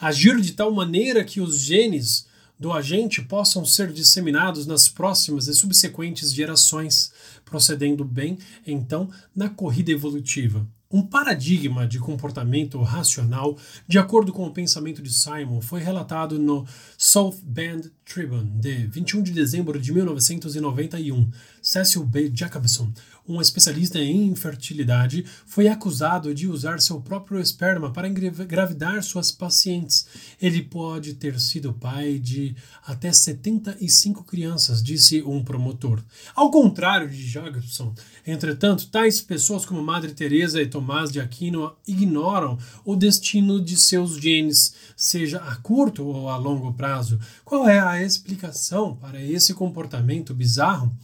Agir 0.01 0.40
de 0.40 0.52
tal 0.52 0.70
maneira 0.70 1.24
que 1.24 1.40
os 1.40 1.59
genes 1.59 2.28
do 2.59 2.73
agente 2.73 3.23
possam 3.23 3.64
ser 3.64 3.93
disseminados 3.93 4.66
nas 4.66 4.89
próximas 4.89 5.48
e 5.48 5.55
subsequentes 5.55 6.32
gerações, 6.32 7.10
procedendo 7.44 8.05
bem, 8.05 8.39
então, 8.64 9.10
na 9.35 9.48
corrida 9.48 9.90
evolutiva. 9.90 10.64
Um 10.91 11.03
paradigma 11.03 11.87
de 11.87 11.99
comportamento 11.99 12.81
racional, 12.81 13.59
de 13.89 13.99
acordo 13.99 14.33
com 14.33 14.47
o 14.47 14.53
pensamento 14.53 15.03
de 15.03 15.13
Simon, 15.13 15.61
foi 15.61 15.81
relatado 15.81 16.39
no 16.39 16.65
South 16.97 17.41
Bend 17.43 17.91
Tribune, 18.05 18.49
de 18.61 18.87
21 18.87 19.23
de 19.23 19.33
dezembro 19.33 19.81
de 19.81 19.93
1991. 19.93 21.29
Cecil 21.61 22.05
B. 22.05 22.31
Jacobson, 22.33 22.93
um 23.28 23.40
especialista 23.40 23.98
em 23.98 24.27
infertilidade, 24.27 25.24
foi 25.47 25.69
acusado 25.69 26.35
de 26.35 26.48
usar 26.48 26.81
seu 26.81 27.01
próprio 27.01 27.40
esperma 27.40 27.93
para 27.93 28.09
engravidar 28.09 29.03
suas 29.03 29.32
pacientes. 29.32 30.07
Ele 30.40 30.62
pode 30.62 31.15
ter 31.15 31.39
sido 31.40 31.73
pai 31.73 32.19
de 32.19 32.55
até 32.86 33.12
75 33.12 34.24
crianças, 34.24 34.82
disse 34.82 35.23
um 35.23 35.43
promotor. 35.43 36.03
Ao 36.35 36.51
contrário 36.51 37.09
de 37.09 37.27
Jacobson, 37.27 37.94
entretanto, 38.27 38.89
tais 38.89 39.20
pessoas 39.20 39.65
como 39.65 39.82
Madre 39.82 40.12
Teresa 40.12 40.61
e 40.62 40.66
Tomás 40.66 41.11
de 41.11 41.20
Aquino 41.20 41.74
ignoram 41.86 42.59
o 42.85 42.94
destino 42.94 43.61
de 43.61 43.77
seus 43.77 44.16
genes, 44.16 44.74
seja 44.97 45.39
a 45.39 45.57
curto 45.57 46.05
ou 46.05 46.28
a 46.28 46.36
longo 46.36 46.73
prazo. 46.74 47.19
Qual 47.44 47.69
é 47.69 47.81
a 47.81 48.03
explicação 48.03 48.94
para 48.94 49.20
esse 49.23 49.53
comportamento 49.55 50.35
bizarro? 50.35 50.97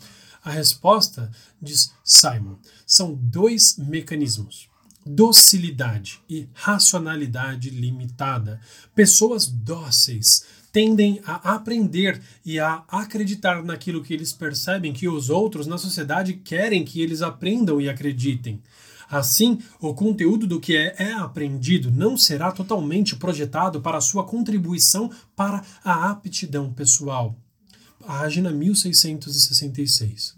A 0.45 0.51
resposta, 0.51 1.31
diz 1.61 1.93
Simon, 2.03 2.57
são 2.85 3.15
dois 3.15 3.77
mecanismos: 3.79 4.69
docilidade 5.07 6.21
e 6.29 6.49
racionalidade 6.53 7.71
limitada. 7.71 8.61
Pessoas 8.93 9.47
dóceis 9.47 10.45
tendem 10.73 11.21
a 11.25 11.55
aprender 11.55 12.21
e 12.45 12.59
a 12.59 12.83
acreditar 12.89 13.63
naquilo 13.63 14.03
que 14.03 14.13
eles 14.13 14.33
percebem 14.33 14.93
que 14.93 15.09
os 15.09 15.31
outros 15.31 15.67
na 15.67 15.79
sociedade 15.79 16.33
querem 16.33 16.85
que 16.85 17.01
eles 17.01 17.23
aprendam 17.23 17.81
e 17.81 17.89
acreditem. 17.89 18.61
Assim, 19.09 19.59
o 19.79 19.95
conteúdo 19.95 20.47
do 20.47 20.59
que 20.59 20.75
é, 20.75 20.95
é, 20.99 21.13
aprendido 21.13 21.91
não 21.91 22.17
será 22.17 22.51
totalmente 22.51 23.15
projetado 23.15 23.81
para 23.81 24.01
sua 24.01 24.25
contribuição 24.25 25.11
para 25.37 25.63
a 25.85 26.11
aptidão 26.11 26.73
pessoal 26.73 27.39
página 28.03 28.51
1666. 28.51 30.35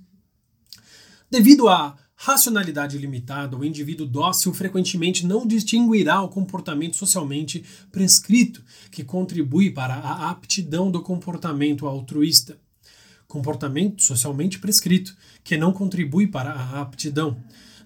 Devido 1.30 1.68
à 1.68 1.96
racionalidade 2.14 2.98
limitada, 2.98 3.56
o 3.56 3.64
indivíduo 3.64 4.06
dócil 4.06 4.52
frequentemente 4.52 5.26
não 5.26 5.46
distinguirá 5.46 6.20
o 6.20 6.28
comportamento 6.28 6.96
socialmente 6.96 7.64
prescrito, 7.90 8.62
que 8.90 9.02
contribui 9.02 9.70
para 9.70 9.94
a 9.94 10.30
aptidão 10.30 10.90
do 10.90 11.02
comportamento 11.02 11.86
altruísta. 11.86 12.58
Comportamento 13.26 14.02
socialmente 14.02 14.58
prescrito, 14.58 15.16
que 15.42 15.56
não 15.56 15.72
contribui 15.72 16.26
para 16.26 16.52
a 16.52 16.80
aptidão. 16.82 17.36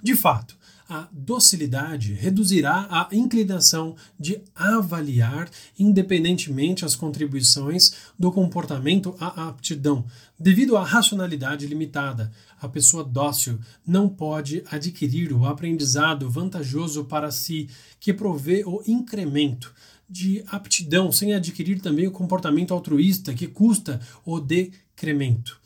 De 0.02 0.14
fato, 0.14 0.57
a 0.88 1.06
docilidade 1.12 2.14
reduzirá 2.14 2.86
a 2.90 3.08
inclinação 3.14 3.94
de 4.18 4.40
avaliar 4.54 5.50
independentemente 5.78 6.84
as 6.84 6.96
contribuições 6.96 7.92
do 8.18 8.32
comportamento 8.32 9.14
à 9.20 9.48
aptidão. 9.48 10.06
Devido 10.40 10.76
à 10.76 10.84
racionalidade 10.84 11.66
limitada, 11.66 12.32
a 12.60 12.66
pessoa 12.66 13.04
dócil 13.04 13.58
não 13.86 14.08
pode 14.08 14.64
adquirir 14.70 15.32
o 15.32 15.44
aprendizado 15.44 16.30
vantajoso 16.30 17.04
para 17.04 17.30
si 17.30 17.68
que 18.00 18.14
provê 18.14 18.64
o 18.64 18.82
incremento 18.86 19.74
de 20.08 20.42
aptidão 20.46 21.12
sem 21.12 21.34
adquirir 21.34 21.80
também 21.80 22.06
o 22.06 22.12
comportamento 22.12 22.72
altruísta 22.72 23.34
que 23.34 23.46
custa 23.46 24.00
o 24.24 24.40
decremento 24.40 25.60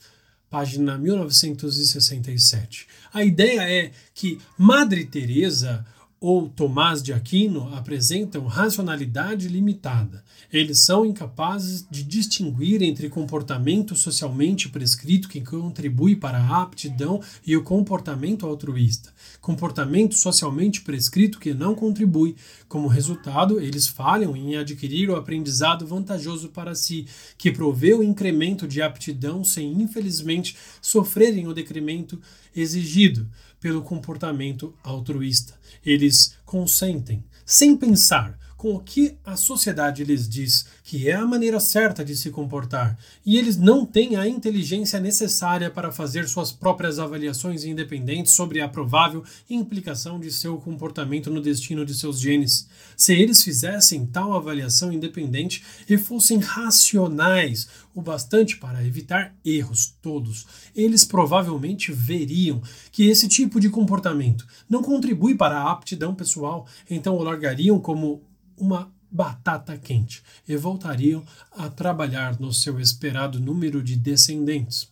página 0.52 0.98
1967. 0.98 2.86
A 3.10 3.24
ideia 3.24 3.62
é 3.62 3.90
que 4.14 4.38
Madre 4.58 5.06
Teresa 5.06 5.86
ou 6.22 6.48
Tomás 6.48 7.02
de 7.02 7.12
Aquino 7.12 7.74
apresentam 7.74 8.46
racionalidade 8.46 9.48
limitada. 9.48 10.22
Eles 10.52 10.78
são 10.78 11.04
incapazes 11.04 11.84
de 11.90 12.04
distinguir 12.04 12.80
entre 12.80 13.08
comportamento 13.08 13.96
socialmente 13.96 14.68
prescrito 14.68 15.28
que 15.28 15.40
contribui 15.40 16.14
para 16.14 16.38
a 16.38 16.62
aptidão 16.62 17.20
e 17.44 17.56
o 17.56 17.64
comportamento 17.64 18.46
altruísta, 18.46 19.12
comportamento 19.40 20.14
socialmente 20.14 20.82
prescrito 20.82 21.40
que 21.40 21.52
não 21.52 21.74
contribui. 21.74 22.36
Como 22.68 22.86
resultado, 22.86 23.58
eles 23.58 23.88
falham 23.88 24.36
em 24.36 24.54
adquirir 24.56 25.10
o 25.10 25.16
aprendizado 25.16 25.84
vantajoso 25.84 26.50
para 26.50 26.76
si, 26.76 27.04
que 27.36 27.50
provê 27.50 27.94
o 27.94 28.02
incremento 28.02 28.68
de 28.68 28.80
aptidão 28.80 29.42
sem, 29.42 29.72
infelizmente, 29.72 30.56
sofrerem 30.80 31.48
o 31.48 31.52
decremento 31.52 32.20
exigido 32.54 33.26
pelo 33.62 33.80
comportamento 33.80 34.74
altruísta. 34.82 35.54
Eles 35.86 36.36
consentem, 36.44 37.24
sem 37.46 37.76
pensar, 37.76 38.36
com 38.62 38.76
o 38.76 38.80
que 38.80 39.16
a 39.24 39.34
sociedade 39.34 40.04
lhes 40.04 40.28
diz 40.28 40.66
que 40.84 41.08
é 41.08 41.16
a 41.16 41.26
maneira 41.26 41.58
certa 41.58 42.04
de 42.04 42.14
se 42.14 42.30
comportar, 42.30 42.96
e 43.26 43.36
eles 43.36 43.56
não 43.56 43.84
têm 43.84 44.14
a 44.14 44.28
inteligência 44.28 45.00
necessária 45.00 45.68
para 45.68 45.90
fazer 45.90 46.28
suas 46.28 46.52
próprias 46.52 47.00
avaliações 47.00 47.64
independentes 47.64 48.34
sobre 48.34 48.60
a 48.60 48.68
provável 48.68 49.24
implicação 49.50 50.20
de 50.20 50.30
seu 50.30 50.58
comportamento 50.58 51.28
no 51.28 51.40
destino 51.40 51.84
de 51.84 51.92
seus 51.92 52.20
genes. 52.20 52.68
Se 52.96 53.12
eles 53.12 53.42
fizessem 53.42 54.06
tal 54.06 54.32
avaliação 54.32 54.92
independente 54.92 55.64
e 55.88 55.98
fossem 55.98 56.38
racionais 56.38 57.66
o 57.92 58.00
bastante 58.00 58.58
para 58.58 58.86
evitar 58.86 59.34
erros 59.44 59.92
todos, 60.00 60.46
eles 60.72 61.04
provavelmente 61.04 61.90
veriam 61.90 62.62
que 62.92 63.08
esse 63.08 63.26
tipo 63.26 63.58
de 63.58 63.68
comportamento 63.68 64.46
não 64.70 64.84
contribui 64.84 65.34
para 65.34 65.58
a 65.58 65.72
aptidão 65.72 66.14
pessoal, 66.14 66.64
então 66.88 67.16
o 67.16 67.24
largariam 67.24 67.80
como 67.80 68.22
uma 68.62 68.92
batata 69.10 69.76
quente 69.76 70.22
e 70.48 70.56
voltariam 70.56 71.24
a 71.50 71.68
trabalhar 71.68 72.38
no 72.38 72.52
seu 72.52 72.78
esperado 72.78 73.40
número 73.40 73.82
de 73.82 73.96
descendentes. 73.96 74.88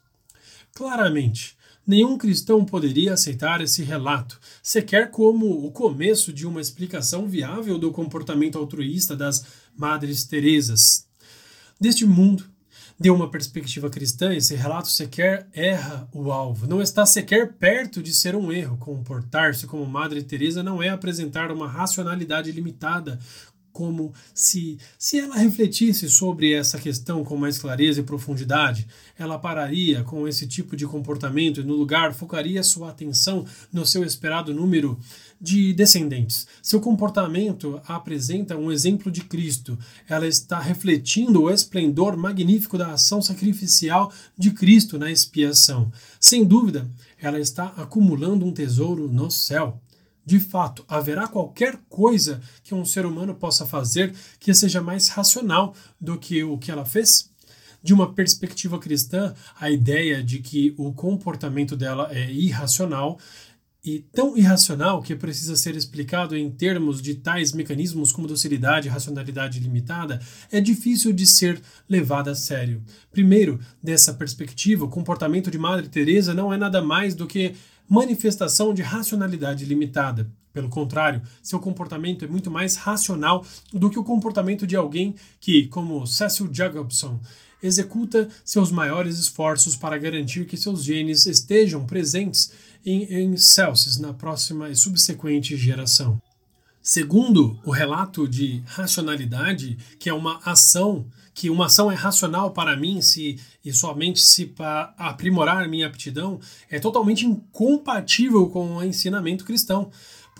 Claramente, 0.74 1.56
nenhum 1.86 2.18
cristão 2.18 2.64
poderia 2.64 3.14
aceitar 3.14 3.60
esse 3.60 3.84
relato, 3.84 4.40
sequer 4.60 5.12
como 5.12 5.64
o 5.64 5.70
começo 5.70 6.32
de 6.32 6.47
uma 6.47 6.60
explicação 6.60 7.28
viável 7.28 7.78
do 7.78 7.92
comportamento 7.92 8.59
altruísta 8.59 9.16
das 9.16 9.47
Madres 9.76 10.24
Teresas. 10.24 11.06
Deste 11.80 12.05
mundo, 12.05 12.44
de 12.98 13.09
uma 13.09 13.30
perspectiva 13.30 13.88
cristã, 13.88 14.34
esse 14.34 14.55
relato 14.55 14.88
sequer 14.88 15.48
erra 15.55 16.06
o 16.12 16.30
alvo, 16.30 16.66
não 16.66 16.82
está 16.82 17.06
sequer 17.06 17.55
perto 17.55 18.02
de 18.02 18.12
ser 18.12 18.36
um 18.36 18.52
erro. 18.52 18.76
Comportar-se 18.76 19.66
como 19.66 19.86
Madre 19.86 20.22
Teresa 20.22 20.62
não 20.62 20.82
é 20.82 20.90
apresentar 20.90 21.51
uma 21.51 21.66
racionalidade 21.66 22.52
limitada, 22.52 23.18
como 23.72 24.12
se, 24.34 24.78
se 24.98 25.18
ela 25.18 25.36
refletisse 25.36 26.09
sobre 26.09 26.52
essa 26.52 26.78
questão 26.78 27.24
com 27.24 27.36
mais 27.36 27.59
clareza 27.59 28.01
e 28.01 28.05
profundidade, 28.05 28.86
ela 29.18 29.38
pararia 29.38 30.02
com 30.02 30.26
esse 30.26 30.47
tipo 30.47 30.76
de 30.76 30.86
comportamento 30.86 31.60
e, 31.60 31.64
no 31.64 31.74
lugar, 31.74 32.12
focaria 32.14 32.62
sua 32.62 32.90
atenção 32.90 33.44
no 33.72 33.86
seu 33.86 34.05
esperado 34.05 34.55
número 34.55 34.98
de 35.40 35.72
descendentes. 35.72 36.47
Seu 36.62 36.80
comportamento 36.80 37.80
apresenta 37.86 38.56
um 38.56 38.70
exemplo 38.70 39.10
de 39.10 39.22
Cristo. 39.22 39.78
Ela 40.09 40.26
está 40.26 40.59
refletindo 40.59 41.42
o 41.42 41.51
esplendor 41.51 42.16
magnífico 42.16 42.76
da 42.76 42.92
ação 42.92 43.22
sacrificial 43.22 44.12
de 44.36 44.51
Cristo 44.51 44.98
na 44.98 45.10
expiação. 45.10 45.90
Sem 46.18 46.44
dúvida, 46.44 46.90
ela 47.18 47.40
está 47.40 47.66
acumulando 47.76 48.44
um 48.44 48.52
tesouro 48.52 49.10
no 49.10 49.30
céu 49.30 49.80
de 50.24 50.38
fato, 50.38 50.84
haverá 50.88 51.26
qualquer 51.26 51.78
coisa 51.88 52.40
que 52.62 52.74
um 52.74 52.84
ser 52.84 53.06
humano 53.06 53.34
possa 53.34 53.66
fazer 53.66 54.14
que 54.38 54.55
seja 54.55 54.80
mais 54.80 55.09
racional 55.09 55.74
do 56.01 56.18
que 56.18 56.44
o 56.44 56.59
que 56.59 56.70
ela 56.70 56.84
fez? 56.84 57.30
De 57.82 57.94
uma 57.94 58.12
perspectiva 58.12 58.78
cristã, 58.78 59.34
a 59.59 59.70
ideia 59.70 60.22
de 60.22 60.40
que 60.40 60.74
o 60.76 60.92
comportamento 60.92 61.74
dela 61.74 62.09
é 62.12 62.30
irracional 62.30 63.18
e 63.82 64.01
tão 64.12 64.36
irracional 64.36 65.02
que 65.02 65.16
precisa 65.16 65.56
ser 65.56 65.74
explicado 65.74 66.36
em 66.36 66.51
termos 66.51 67.01
de 67.01 67.14
tais 67.14 67.52
mecanismos 67.52 68.12
como 68.12 68.28
docilidade 68.28 68.86
e 68.86 68.90
racionalidade 68.90 69.59
limitada, 69.59 70.20
é 70.52 70.60
difícil 70.60 71.12
de 71.12 71.26
ser 71.26 71.60
levado 71.88 72.28
a 72.28 72.34
sério. 72.34 72.82
Primeiro, 73.10 73.59
dessa 73.82 74.12
perspectiva, 74.12 74.84
o 74.84 74.90
comportamento 74.90 75.51
de 75.51 75.56
Madre 75.56 75.88
Teresa 75.88 76.34
não 76.34 76.52
é 76.52 76.59
nada 76.59 76.82
mais 76.82 77.14
do 77.14 77.26
que 77.26 77.55
manifestação 77.90 78.72
de 78.72 78.82
racionalidade 78.82 79.64
limitada. 79.64 80.30
Pelo 80.52 80.68
contrário, 80.68 81.22
seu 81.42 81.58
comportamento 81.58 82.24
é 82.24 82.28
muito 82.28 82.48
mais 82.48 82.76
racional 82.76 83.44
do 83.72 83.90
que 83.90 83.98
o 83.98 84.04
comportamento 84.04 84.64
de 84.64 84.76
alguém 84.76 85.16
que, 85.40 85.66
como 85.66 86.06
Cecil 86.06 86.48
Jacobson, 86.52 87.20
executa 87.60 88.28
seus 88.44 88.70
maiores 88.70 89.18
esforços 89.18 89.74
para 89.74 89.98
garantir 89.98 90.46
que 90.46 90.56
seus 90.56 90.84
genes 90.84 91.26
estejam 91.26 91.84
presentes 91.84 92.52
em, 92.86 93.02
em 93.12 93.36
Celsius 93.36 93.98
na 93.98 94.14
próxima 94.14 94.70
e 94.70 94.76
subsequente 94.76 95.56
geração. 95.56 96.20
Segundo 96.80 97.58
o 97.64 97.70
relato 97.72 98.26
de 98.26 98.62
racionalidade, 98.66 99.76
que 99.98 100.08
é 100.08 100.14
uma 100.14 100.40
ação, 100.44 101.06
que 101.35 101.51
uma 101.51 101.66
ação 101.66 101.90
é 101.90 101.94
racional 101.94 102.51
para 102.51 102.77
mim 102.77 103.01
se 103.01 103.39
e 103.65 103.73
somente 103.73 104.20
se 104.20 104.47
para 104.47 104.94
aprimorar 104.97 105.69
minha 105.69 105.86
aptidão, 105.86 106.40
é 106.69 106.78
totalmente 106.78 107.27
incompatível 107.27 108.48
com 108.48 108.77
o 108.77 108.85
ensinamento 108.85 109.44
cristão. 109.44 109.90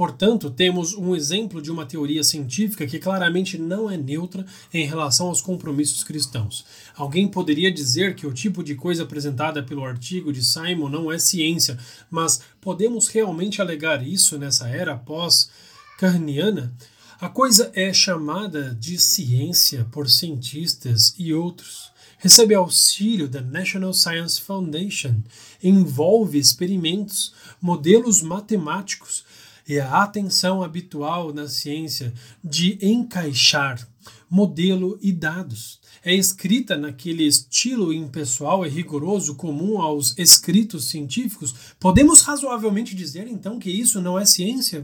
Portanto, 0.01 0.51
temos 0.51 0.95
um 0.95 1.15
exemplo 1.15 1.61
de 1.61 1.71
uma 1.71 1.85
teoria 1.85 2.25
científica 2.25 2.87
que 2.87 2.99
claramente 2.99 3.59
não 3.59 3.91
é 3.91 3.99
neutra 3.99 4.47
em 4.73 4.87
relação 4.87 5.27
aos 5.27 5.43
compromissos 5.43 6.03
cristãos. 6.03 6.65
Alguém 6.97 7.29
poderia 7.29 7.71
dizer 7.71 8.15
que 8.15 8.27
o 8.27 8.33
tipo 8.33 8.65
de 8.65 8.75
coisa 8.75 9.03
apresentada 9.03 9.63
pelo 9.63 9.85
artigo 9.85 10.33
de 10.33 10.43
Simon 10.43 10.89
não 10.89 11.13
é 11.13 11.19
ciência, 11.19 11.77
mas 12.11 12.41
podemos 12.63 13.09
realmente 13.09 13.61
alegar 13.61 14.03
isso 14.03 14.39
nessa 14.39 14.69
era 14.69 14.97
pós-carniana? 14.97 16.73
A 17.21 17.29
coisa 17.29 17.71
é 17.75 17.93
chamada 17.93 18.75
de 18.75 18.99
ciência 18.99 19.87
por 19.93 20.09
cientistas 20.09 21.15
e 21.19 21.35
outros 21.35 21.93
recebe 22.17 22.55
auxílio 22.55 23.29
da 23.29 23.43
National 23.43 23.93
Science 23.93 24.41
Foundation, 24.41 25.17
envolve 25.63 26.39
experimentos, 26.39 27.35
modelos 27.61 28.23
matemáticos, 28.23 29.23
e 29.69 29.79
a 29.79 30.03
atenção 30.03 30.63
habitual 30.63 31.31
na 31.33 31.47
ciência 31.47 32.13
de 32.43 32.79
encaixar 32.81 33.87
modelo 34.29 34.99
e 35.03 35.13
dados. 35.13 35.79
É 36.03 36.15
escrita 36.15 36.77
naquele 36.79 37.25
estilo 37.25 37.93
impessoal 37.93 38.65
e 38.65 38.69
rigoroso 38.71 39.35
comum 39.35 39.79
aos 39.79 40.17
escritos 40.19 40.89
científicos. 40.89 41.55
Podemos 41.79 42.23
razoavelmente 42.23 42.95
dizer 42.95 43.27
então 43.29 43.59
que 43.59 43.71
isso 43.71 44.01
não 44.01 44.19
é 44.19 44.25
ciência? 44.25 44.81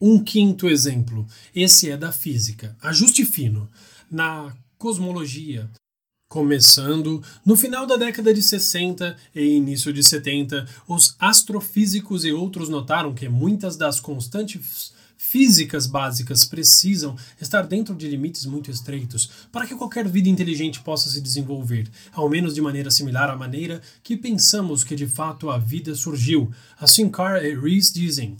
Um 0.00 0.22
quinto 0.22 0.68
exemplo, 0.68 1.26
esse 1.54 1.90
é 1.90 1.96
da 1.96 2.12
física. 2.12 2.76
Ajuste 2.82 3.24
fino. 3.24 3.68
Na 4.10 4.54
cosmologia, 4.78 5.70
Começando 6.28 7.22
no 7.44 7.56
final 7.56 7.86
da 7.86 7.96
década 7.96 8.34
de 8.34 8.42
60 8.42 9.16
e 9.32 9.42
início 9.42 9.92
de 9.92 10.02
70, 10.02 10.66
os 10.88 11.14
astrofísicos 11.20 12.24
e 12.24 12.32
outros 12.32 12.68
notaram 12.68 13.14
que 13.14 13.28
muitas 13.28 13.76
das 13.76 14.00
constantes 14.00 14.92
físicas 15.16 15.86
básicas 15.86 16.44
precisam 16.44 17.16
estar 17.40 17.62
dentro 17.62 17.94
de 17.94 18.08
limites 18.08 18.44
muito 18.44 18.72
estreitos 18.72 19.30
para 19.52 19.66
que 19.66 19.76
qualquer 19.76 20.08
vida 20.08 20.28
inteligente 20.28 20.80
possa 20.80 21.08
se 21.08 21.20
desenvolver, 21.20 21.88
ao 22.12 22.28
menos 22.28 22.54
de 22.54 22.60
maneira 22.60 22.90
similar 22.90 23.30
à 23.30 23.36
maneira 23.36 23.80
que 24.02 24.16
pensamos 24.16 24.82
que 24.82 24.96
de 24.96 25.06
fato 25.06 25.48
a 25.48 25.58
vida 25.58 25.94
surgiu. 25.94 26.50
Assim 26.78 27.08
Carr 27.08 27.44
e 27.44 27.54
Rees 27.54 27.92
dizem 27.92 28.36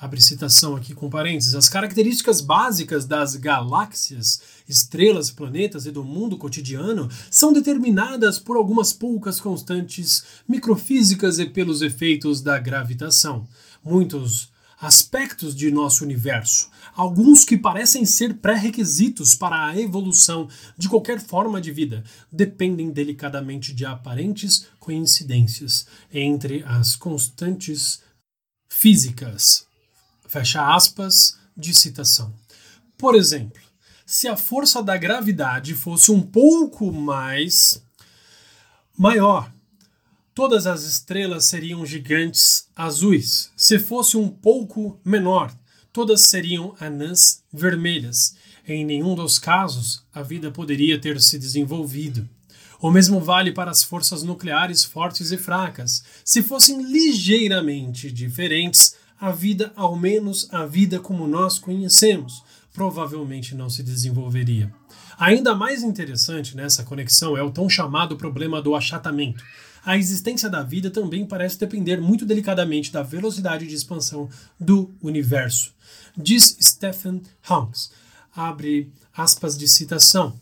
abre 0.00 0.18
citação 0.18 0.74
aqui 0.74 0.94
com 0.94 1.10
parênteses, 1.10 1.54
as 1.54 1.68
características 1.68 2.40
básicas 2.40 3.04
das 3.04 3.36
galáxias, 3.36 4.40
estrelas, 4.66 5.30
planetas 5.30 5.84
e 5.84 5.90
do 5.90 6.02
mundo 6.02 6.38
cotidiano 6.38 7.06
são 7.30 7.52
determinadas 7.52 8.38
por 8.38 8.56
algumas 8.56 8.94
poucas 8.94 9.38
constantes 9.38 10.24
microfísicas 10.48 11.38
e 11.38 11.44
pelos 11.44 11.82
efeitos 11.82 12.40
da 12.40 12.58
gravitação. 12.58 13.46
Muitos 13.84 14.50
aspectos 14.80 15.54
de 15.54 15.70
nosso 15.70 16.02
universo, 16.02 16.70
alguns 16.94 17.44
que 17.44 17.58
parecem 17.58 18.06
ser 18.06 18.38
pré-requisitos 18.38 19.34
para 19.34 19.66
a 19.66 19.78
evolução 19.78 20.48
de 20.78 20.88
qualquer 20.88 21.20
forma 21.20 21.60
de 21.60 21.70
vida, 21.70 22.02
dependem 22.32 22.90
delicadamente 22.90 23.74
de 23.74 23.84
aparentes 23.84 24.66
coincidências 24.78 25.86
entre 26.10 26.64
as 26.66 26.96
constantes 26.96 28.00
físicas 28.66 29.68
Fecha 30.30 30.76
aspas 30.76 31.36
de 31.56 31.74
citação. 31.74 32.32
Por 32.96 33.16
exemplo, 33.16 33.60
se 34.06 34.28
a 34.28 34.36
força 34.36 34.80
da 34.80 34.96
gravidade 34.96 35.74
fosse 35.74 36.12
um 36.12 36.22
pouco 36.22 36.92
mais 36.92 37.82
maior, 38.96 39.52
todas 40.32 40.68
as 40.68 40.84
estrelas 40.84 41.46
seriam 41.46 41.84
gigantes 41.84 42.68
azuis. 42.76 43.50
Se 43.56 43.76
fosse 43.76 44.16
um 44.16 44.28
pouco 44.28 45.00
menor, 45.04 45.52
todas 45.92 46.20
seriam 46.20 46.76
anãs 46.78 47.42
vermelhas. 47.52 48.36
Em 48.68 48.84
nenhum 48.84 49.16
dos 49.16 49.36
casos, 49.36 50.04
a 50.14 50.22
vida 50.22 50.48
poderia 50.52 51.00
ter 51.00 51.20
se 51.20 51.40
desenvolvido. 51.40 52.28
O 52.80 52.88
mesmo 52.88 53.18
vale 53.20 53.50
para 53.50 53.72
as 53.72 53.82
forças 53.82 54.22
nucleares 54.22 54.84
fortes 54.84 55.32
e 55.32 55.36
fracas. 55.36 56.04
Se 56.24 56.40
fossem 56.40 56.80
ligeiramente 56.82 58.12
diferentes, 58.12 58.94
a 59.20 59.30
vida, 59.30 59.72
ao 59.76 59.94
menos 59.96 60.48
a 60.50 60.64
vida 60.64 60.98
como 60.98 61.26
nós 61.26 61.58
conhecemos, 61.58 62.42
provavelmente 62.72 63.54
não 63.54 63.68
se 63.68 63.82
desenvolveria. 63.82 64.72
Ainda 65.18 65.54
mais 65.54 65.82
interessante 65.82 66.56
nessa 66.56 66.82
conexão 66.82 67.36
é 67.36 67.42
o 67.42 67.50
tão 67.50 67.68
chamado 67.68 68.16
problema 68.16 68.62
do 68.62 68.74
achatamento. 68.74 69.44
A 69.84 69.96
existência 69.96 70.48
da 70.48 70.62
vida 70.62 70.90
também 70.90 71.26
parece 71.26 71.58
depender 71.58 72.00
muito 72.00 72.24
delicadamente 72.24 72.90
da 72.90 73.02
velocidade 73.02 73.66
de 73.66 73.74
expansão 73.74 74.28
do 74.58 74.90
universo. 75.02 75.74
Diz 76.16 76.56
Stephen 76.60 77.22
Hawking, 77.46 77.90
abre 78.34 78.90
aspas 79.14 79.58
de 79.58 79.68
citação. 79.68 80.38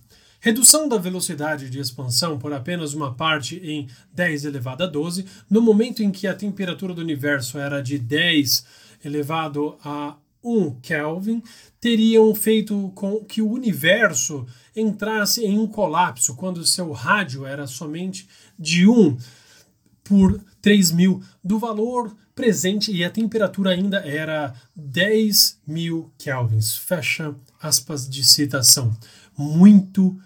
Redução 0.48 0.88
da 0.88 0.96
velocidade 0.96 1.68
de 1.68 1.78
expansão 1.78 2.38
por 2.38 2.54
apenas 2.54 2.94
uma 2.94 3.12
parte 3.12 3.56
em 3.62 3.86
10 4.14 4.46
elevado 4.46 4.82
a 4.82 4.86
12, 4.86 5.26
no 5.50 5.60
momento 5.60 6.02
em 6.02 6.10
que 6.10 6.26
a 6.26 6.34
temperatura 6.34 6.94
do 6.94 7.02
universo 7.02 7.58
era 7.58 7.82
de 7.82 7.98
10 7.98 8.64
elevado 9.04 9.76
a 9.84 10.16
1 10.42 10.76
Kelvin, 10.80 11.42
teriam 11.78 12.34
feito 12.34 12.90
com 12.94 13.22
que 13.26 13.42
o 13.42 13.50
universo 13.50 14.46
entrasse 14.74 15.44
em 15.44 15.58
um 15.58 15.66
colapso 15.66 16.34
quando 16.34 16.64
seu 16.64 16.92
rádio 16.92 17.44
era 17.44 17.66
somente 17.66 18.26
de 18.58 18.88
1 18.88 19.18
por 20.02 20.42
3 20.62 20.92
mil 20.92 21.22
do 21.44 21.58
valor 21.58 22.16
presente 22.34 22.90
e 22.90 23.04
a 23.04 23.10
temperatura 23.10 23.72
ainda 23.72 23.98
era 23.98 24.54
10 24.74 25.60
mil 25.66 26.10
kelvins. 26.16 26.74
Fecha 26.74 27.34
aspas 27.60 28.08
de 28.08 28.24
citação. 28.24 28.96
Muito 29.36 30.18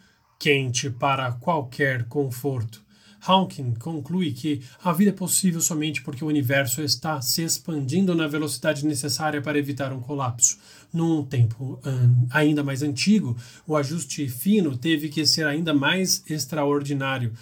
quente 0.43 0.91
para 0.91 1.31
qualquer 1.31 2.03
conforto. 2.07 2.83
Hawking 3.25 3.75
conclui 3.75 4.33
que 4.33 4.61
a 4.83 4.93
vida 4.93 5.11
é 5.13 5.15
possível 5.15 5.61
somente 5.61 6.03
porque 6.03 6.25
o 6.25 6.27
universo 6.27 6.83
está 6.83 7.23
se 7.23 7.45
expandindo 7.45 8.13
na 8.13 8.27
velocidade 8.27 8.85
necessária 8.85 9.41
para 9.41 9.57
evitar 9.57 9.93
um 9.93 10.01
colapso. 10.01 10.59
Num 10.93 11.25
tempo 11.25 11.81
ainda 12.29 12.65
mais 12.65 12.83
antigo, 12.83 13.37
o 13.65 13.77
ajuste 13.77 14.29
fino 14.29 14.77
teve 14.77 15.09
que 15.09 15.25
ser 15.25 15.47
ainda 15.47 15.73
mais 15.73 16.25
extraordinário 16.29 17.33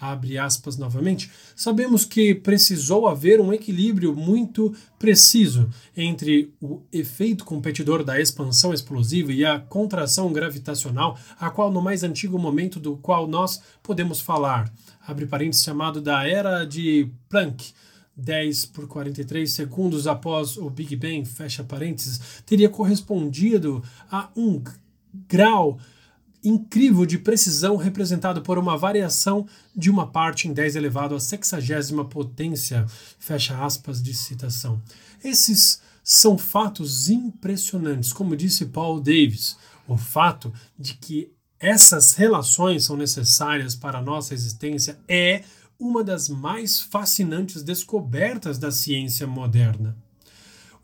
abre 0.00 0.38
aspas 0.38 0.76
novamente, 0.76 1.30
sabemos 1.54 2.04
que 2.04 2.34
precisou 2.34 3.08
haver 3.08 3.40
um 3.40 3.52
equilíbrio 3.52 4.14
muito 4.14 4.74
preciso 4.98 5.70
entre 5.96 6.52
o 6.60 6.82
efeito 6.92 7.44
competidor 7.44 8.04
da 8.04 8.20
expansão 8.20 8.74
explosiva 8.74 9.32
e 9.32 9.44
a 9.44 9.58
contração 9.58 10.32
gravitacional, 10.32 11.18
a 11.38 11.50
qual 11.50 11.72
no 11.72 11.80
mais 11.80 12.02
antigo 12.02 12.38
momento 12.38 12.78
do 12.78 12.96
qual 12.96 13.26
nós 13.26 13.60
podemos 13.82 14.20
falar, 14.20 14.72
abre 15.06 15.26
parênteses 15.26 15.64
chamado 15.64 16.00
da 16.00 16.26
era 16.26 16.64
de 16.64 17.08
Planck, 17.28 17.72
10 18.16 18.66
por 18.66 18.88
43 18.88 19.50
segundos 19.50 20.06
após 20.06 20.56
o 20.56 20.70
Big 20.70 20.96
Bang, 20.96 21.24
fecha 21.26 21.62
parênteses, 21.62 22.42
teria 22.46 22.68
correspondido 22.68 23.82
a 24.10 24.30
um 24.34 24.62
grau 25.28 25.78
incrível 26.48 27.04
de 27.04 27.18
precisão 27.18 27.76
representado 27.76 28.40
por 28.40 28.56
uma 28.58 28.76
variação 28.76 29.46
de 29.74 29.90
uma 29.90 30.06
parte 30.06 30.46
em 30.46 30.52
10 30.52 30.76
elevado 30.76 31.14
a 31.14 31.20
sexagésima 31.20 32.04
potência, 32.04 32.86
fecha 33.18 33.62
aspas 33.64 34.02
de 34.02 34.14
citação. 34.14 34.80
Esses 35.22 35.80
são 36.04 36.38
fatos 36.38 37.10
impressionantes, 37.10 38.12
como 38.12 38.36
disse 38.36 38.66
Paul 38.66 39.00
Davis, 39.00 39.56
o 39.88 39.96
fato 39.96 40.52
de 40.78 40.94
que 40.94 41.32
essas 41.58 42.14
relações 42.14 42.84
são 42.84 42.96
necessárias 42.96 43.74
para 43.74 43.98
a 43.98 44.02
nossa 44.02 44.34
existência 44.34 44.98
é 45.08 45.42
uma 45.78 46.04
das 46.04 46.28
mais 46.28 46.80
fascinantes 46.80 47.62
descobertas 47.62 48.58
da 48.58 48.70
ciência 48.70 49.26
moderna. 49.26 49.96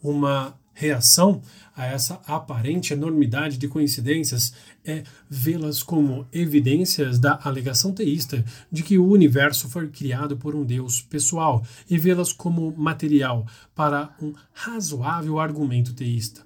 Uma 0.02 0.58
reação 0.74 1.40
a 1.74 1.86
essa 1.86 2.20
aparente 2.26 2.92
enormidade 2.92 3.56
de 3.56 3.66
coincidências 3.68 4.52
é 4.84 5.02
vê-las 5.28 5.82
como 5.82 6.26
evidências 6.32 7.18
da 7.18 7.38
alegação 7.42 7.92
teísta 7.92 8.44
de 8.70 8.82
que 8.82 8.98
o 8.98 9.08
universo 9.08 9.68
foi 9.68 9.88
criado 9.88 10.36
por 10.36 10.54
um 10.54 10.64
Deus 10.64 11.00
pessoal 11.00 11.64
e 11.88 11.96
vê-las 11.96 12.32
como 12.32 12.74
material 12.76 13.46
para 13.74 14.14
um 14.20 14.32
razoável 14.52 15.38
argumento 15.38 15.94
teísta. 15.94 16.42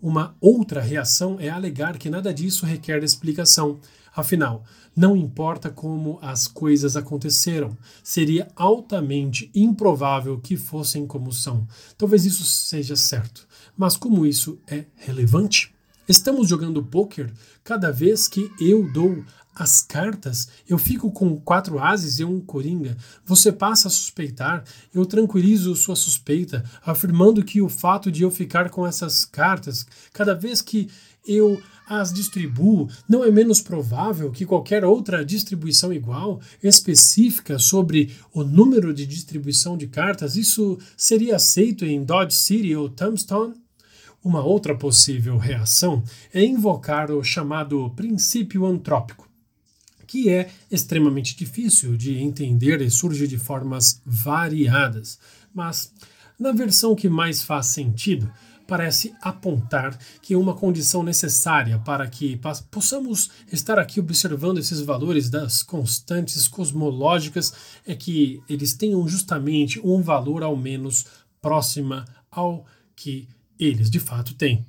Uma 0.00 0.34
outra 0.40 0.80
reação 0.80 1.36
é 1.38 1.50
alegar 1.50 1.98
que 1.98 2.08
nada 2.08 2.32
disso 2.32 2.64
requer 2.64 3.04
explicação. 3.04 3.78
Afinal, 4.16 4.64
não 4.96 5.16
importa 5.16 5.70
como 5.70 6.18
as 6.20 6.48
coisas 6.48 6.96
aconteceram, 6.96 7.76
seria 8.02 8.48
altamente 8.56 9.50
improvável 9.54 10.40
que 10.40 10.56
fossem 10.56 11.06
como 11.06 11.32
são. 11.32 11.66
Talvez 11.96 12.24
isso 12.24 12.44
seja 12.44 12.96
certo, 12.96 13.46
mas 13.80 13.96
como 13.96 14.26
isso 14.26 14.58
é 14.66 14.84
relevante? 14.94 15.74
Estamos 16.06 16.46
jogando 16.46 16.84
poker 16.84 17.32
cada 17.64 17.90
vez 17.90 18.28
que 18.28 18.50
eu 18.60 18.86
dou 18.92 19.24
as 19.54 19.80
cartas, 19.80 20.48
eu 20.68 20.76
fico 20.76 21.10
com 21.10 21.40
quatro 21.40 21.78
ases 21.78 22.18
e 22.18 22.24
um 22.24 22.40
coringa. 22.40 22.94
Você 23.24 23.50
passa 23.50 23.88
a 23.88 23.90
suspeitar, 23.90 24.64
eu 24.92 25.06
tranquilizo 25.06 25.74
sua 25.74 25.96
suspeita, 25.96 26.62
afirmando 26.84 27.42
que 27.42 27.62
o 27.62 27.70
fato 27.70 28.12
de 28.12 28.22
eu 28.22 28.30
ficar 28.30 28.68
com 28.68 28.86
essas 28.86 29.24
cartas, 29.24 29.86
cada 30.12 30.34
vez 30.34 30.60
que 30.60 30.90
eu 31.26 31.58
as 31.88 32.12
distribuo, 32.12 32.86
não 33.08 33.24
é 33.24 33.30
menos 33.30 33.62
provável 33.62 34.30
que 34.30 34.44
qualquer 34.44 34.84
outra 34.84 35.24
distribuição 35.24 35.90
igual, 35.90 36.38
específica 36.62 37.58
sobre 37.58 38.14
o 38.32 38.44
número 38.44 38.92
de 38.92 39.06
distribuição 39.06 39.74
de 39.74 39.86
cartas, 39.86 40.36
isso 40.36 40.78
seria 40.98 41.36
aceito 41.36 41.86
em 41.86 42.04
Dodge 42.04 42.36
City 42.36 42.76
ou 42.76 42.90
Tombstone? 42.90 43.54
Uma 44.22 44.42
outra 44.44 44.76
possível 44.76 45.38
reação 45.38 46.02
é 46.32 46.44
invocar 46.44 47.10
o 47.10 47.24
chamado 47.24 47.90
princípio 47.96 48.66
antrópico 48.66 49.30
que 50.10 50.28
é 50.28 50.50
extremamente 50.68 51.36
difícil 51.36 51.96
de 51.96 52.18
entender 52.18 52.80
e 52.80 52.90
surge 52.90 53.28
de 53.28 53.38
formas 53.38 54.02
variadas. 54.04 55.20
Mas, 55.54 55.92
na 56.36 56.50
versão 56.50 56.96
que 56.96 57.08
mais 57.08 57.44
faz 57.44 57.66
sentido, 57.66 58.28
parece 58.66 59.14
apontar 59.22 59.96
que 60.20 60.34
uma 60.34 60.52
condição 60.52 61.04
necessária 61.04 61.78
para 61.78 62.08
que 62.08 62.40
possamos 62.72 63.30
estar 63.52 63.78
aqui 63.78 64.00
observando 64.00 64.58
esses 64.58 64.80
valores 64.80 65.30
das 65.30 65.62
constantes 65.62 66.48
cosmológicas 66.48 67.52
é 67.86 67.94
que 67.94 68.42
eles 68.48 68.74
tenham 68.74 69.06
justamente 69.06 69.78
um 69.78 70.02
valor 70.02 70.42
ao 70.42 70.56
menos 70.56 71.06
próxima 71.40 72.04
ao 72.28 72.66
que 72.96 73.28
eles 73.60 73.90
de 73.90 74.00
fato 74.00 74.34
têm. 74.34 74.66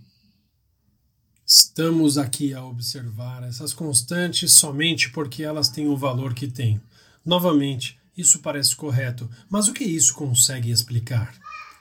Estamos 1.46 2.18
aqui 2.18 2.54
a 2.54 2.64
observar 2.64 3.44
essas 3.44 3.74
constantes 3.74 4.54
somente 4.54 5.10
porque 5.10 5.44
elas 5.44 5.70
têm 5.70 5.88
o 5.88 5.98
valor 5.98 6.34
que 6.34 6.48
têm. 6.48 6.80
Novamente, 7.26 7.98
isso 8.16 8.40
parece 8.40 8.76
correto, 8.76 9.30
mas 9.50 9.68
o 9.68 9.74
que 9.74 9.84
isso 9.84 10.14
consegue 10.14 10.70
explicar? 10.70 11.34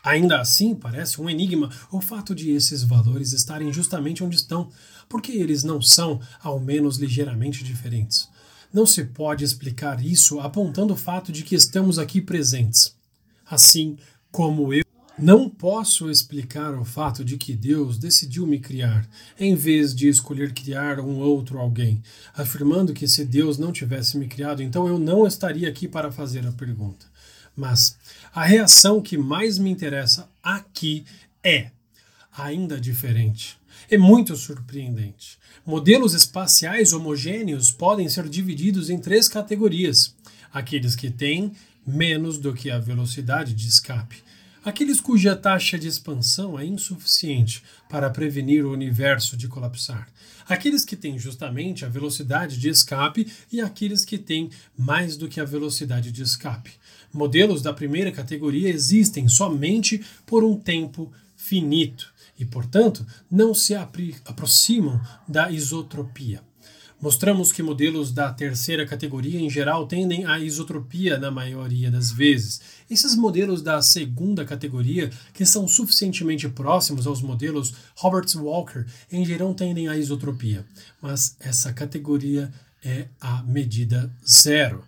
Ainda 0.03 0.41
assim, 0.41 0.75
parece 0.75 1.21
um 1.21 1.29
enigma 1.29 1.71
o 1.91 2.01
fato 2.01 2.35
de 2.35 2.51
esses 2.51 2.83
valores 2.83 3.33
estarem 3.33 3.73
justamente 3.73 4.25
onde 4.25 4.37
estão, 4.37 4.71
porque 5.09 5.33
eles 5.33 5.63
não 5.63 5.83
são, 5.83 6.21
ao 6.41 6.59
menos 6.59 6.97
ligeiramente 6.97 7.63
diferentes. 7.63 8.29
Não 8.73 8.87
se 8.87 9.05
pode 9.05 9.45
explicar 9.45 10.03
isso 10.03 10.41
apontando 10.41 10.95
o 10.95 10.97
fato 10.97 11.33
de 11.33 11.43
que 11.43 11.55
estamos 11.55 11.99
aqui 11.99 12.21
presentes. 12.21 12.97
Assim 13.45 13.99
como 14.31 14.73
eu 14.73 14.85
não 15.21 15.49
posso 15.49 16.11
explicar 16.11 16.75
o 16.75 16.85
fato 16.85 17.25
de 17.25 17.37
que 17.37 17.55
Deus 17.55 17.99
decidiu 17.99 18.47
me 18.47 18.59
criar, 18.59 19.09
em 19.39 19.55
vez 19.55 19.95
de 19.95 20.09
escolher 20.09 20.53
criar 20.53 20.99
um 20.99 21.19
outro 21.19 21.59
alguém, 21.59 22.03
afirmando 22.35 22.95
que 22.95 23.07
se 23.07 23.25
Deus 23.25 23.59
não 23.59 23.73
tivesse 23.73 24.17
me 24.17 24.27
criado, 24.27 24.63
então 24.63 24.87
eu 24.89 24.99
não 24.99 25.27
estaria 25.27 25.69
aqui 25.69 25.87
para 25.87 26.11
fazer 26.11 26.47
a 26.47 26.53
pergunta. 26.53 27.07
Mas 27.55 27.97
a 28.35 28.45
reação 28.45 29.01
que 29.03 29.19
mais 29.19 29.59
me 29.59 29.71
interessa 29.71 30.29
aqui 30.43 31.05
é 31.45 31.71
ainda 32.37 32.81
diferente. 32.81 33.59
É 33.91 33.99
muito 33.99 34.35
surpreendente. 34.37 35.39
Modelos 35.67 36.15
espaciais 36.15 36.93
homogêneos 36.93 37.71
podem 37.71 38.09
ser 38.09 38.29
divididos 38.29 38.89
em 38.89 38.99
três 38.99 39.29
categorias: 39.29 40.15
aqueles 40.53 40.95
que 40.95 41.11
têm 41.11 41.53
menos 41.87 42.39
do 42.39 42.55
que 42.55 42.71
a 42.71 42.79
velocidade 42.79 43.53
de 43.53 43.67
escape 43.67 44.23
aqueles 44.65 45.01
cuja 45.01 45.35
taxa 45.35 45.79
de 45.79 45.89
expansão 45.89 46.59
é 46.59 46.65
insuficiente 46.65 47.63
para 47.89 48.11
prevenir 48.11 48.65
o 48.65 48.73
universo 48.73 49.37
de 49.37 49.49
colapsar, 49.49 50.09
aqueles 50.49 50.85
que 50.85 50.97
têm 50.97 51.19
justamente 51.19 51.85
a 51.85 51.89
velocidade 51.89 52.59
de 52.59 52.69
escape 52.69 53.31
e 53.51 53.61
aqueles 53.61 54.05
que 54.05 54.19
têm 54.19 54.51
mais 54.77 55.17
do 55.17 55.29
que 55.29 55.41
a 55.41 55.45
velocidade 55.45 56.13
de 56.13 56.23
escape. 56.23 56.73
Modelos 57.13 57.63
da 57.63 57.73
primeira 57.73 58.13
categoria 58.13 58.69
existem 58.69 59.29
somente 59.29 60.05
por 60.27 60.45
um 60.45 60.57
tempo 60.57 61.13
finito 61.37 62.13
e, 62.39 62.45
portanto, 62.45 63.07
não 63.31 63.55
se 63.55 63.75
aproximam 63.75 65.01
da 65.29 65.51
isotropia. 65.51 66.50
Mostramos 67.01 67.51
que 67.51 67.63
modelos 67.63 68.13
da 68.13 68.31
terceira 68.31 68.85
categoria, 68.85 69.41
em 69.41 69.49
geral, 69.49 69.87
tendem 69.87 70.27
à 70.27 70.39
isotropia 70.39 71.17
na 71.17 71.31
maioria 71.31 71.91
das 71.91 72.13
vezes. 72.13 72.61
Esses 72.91 73.17
modelos 73.17 73.63
da 73.63 73.81
segunda 73.81 74.45
categoria, 74.45 75.09
que 75.33 75.47
são 75.47 75.67
suficientemente 75.67 76.47
próximos 76.51 77.07
aos 77.07 77.23
modelos 77.23 77.73
Roberts-Walker, 77.97 78.85
em 79.11 79.25
geral 79.25 79.55
tendem 79.55 79.89
à 79.89 79.97
isotropia. 79.97 80.67
Mas 81.01 81.37
essa 81.41 81.73
categoria 81.73 82.53
é 82.85 83.07
a 83.19 83.43
medida 83.45 84.13
zero. 84.29 84.85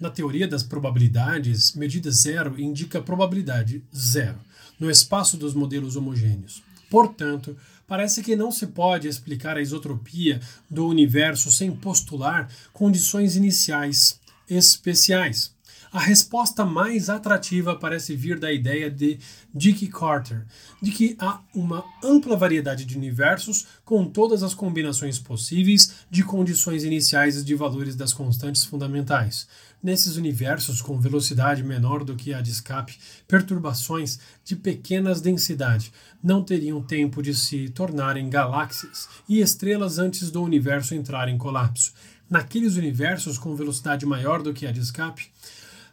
Na 0.00 0.08
teoria 0.08 0.46
das 0.46 0.62
probabilidades, 0.62 1.74
medida 1.74 2.12
zero 2.12 2.60
indica 2.60 3.02
probabilidade 3.02 3.82
zero 3.94 4.38
no 4.78 4.88
espaço 4.88 5.36
dos 5.36 5.52
modelos 5.52 5.96
homogêneos. 5.96 6.62
Portanto, 6.88 7.56
parece 7.90 8.22
que 8.22 8.36
não 8.36 8.52
se 8.52 8.68
pode 8.68 9.08
explicar 9.08 9.56
a 9.56 9.60
isotropia 9.60 10.40
do 10.70 10.86
universo 10.86 11.50
sem 11.50 11.74
postular 11.74 12.48
condições 12.72 13.34
iniciais 13.34 14.20
especiais. 14.48 15.52
A 15.92 15.98
resposta 15.98 16.64
mais 16.64 17.10
atrativa 17.10 17.74
parece 17.74 18.14
vir 18.14 18.38
da 18.38 18.52
ideia 18.52 18.88
de 18.88 19.18
Dick 19.52 19.88
Carter, 19.88 20.46
de 20.80 20.92
que 20.92 21.16
há 21.18 21.40
uma 21.52 21.84
ampla 22.04 22.36
variedade 22.36 22.84
de 22.84 22.96
universos 22.96 23.66
com 23.84 24.04
todas 24.04 24.44
as 24.44 24.54
combinações 24.54 25.18
possíveis 25.18 26.06
de 26.08 26.22
condições 26.22 26.84
iniciais 26.84 27.38
e 27.38 27.44
de 27.44 27.56
valores 27.56 27.96
das 27.96 28.12
constantes 28.12 28.64
fundamentais. 28.64 29.48
Nesses 29.82 30.16
universos 30.16 30.80
com 30.80 31.00
velocidade 31.00 31.64
menor 31.64 32.04
do 32.04 32.14
que 32.14 32.32
a 32.32 32.40
de 32.40 32.52
escape, 32.52 32.96
perturbações 33.26 34.20
de 34.44 34.54
pequenas 34.54 35.20
densidade 35.20 35.92
não 36.22 36.44
teriam 36.44 36.80
tempo 36.80 37.20
de 37.20 37.34
se 37.34 37.68
tornarem 37.68 38.30
galáxias 38.30 39.08
e 39.28 39.40
estrelas 39.40 39.98
antes 39.98 40.30
do 40.30 40.40
universo 40.40 40.94
entrar 40.94 41.28
em 41.28 41.36
colapso. 41.36 41.92
Naqueles 42.28 42.76
universos 42.76 43.36
com 43.36 43.56
velocidade 43.56 44.06
maior 44.06 44.40
do 44.40 44.54
que 44.54 44.64
a 44.64 44.70
de 44.70 44.78
escape, 44.78 45.32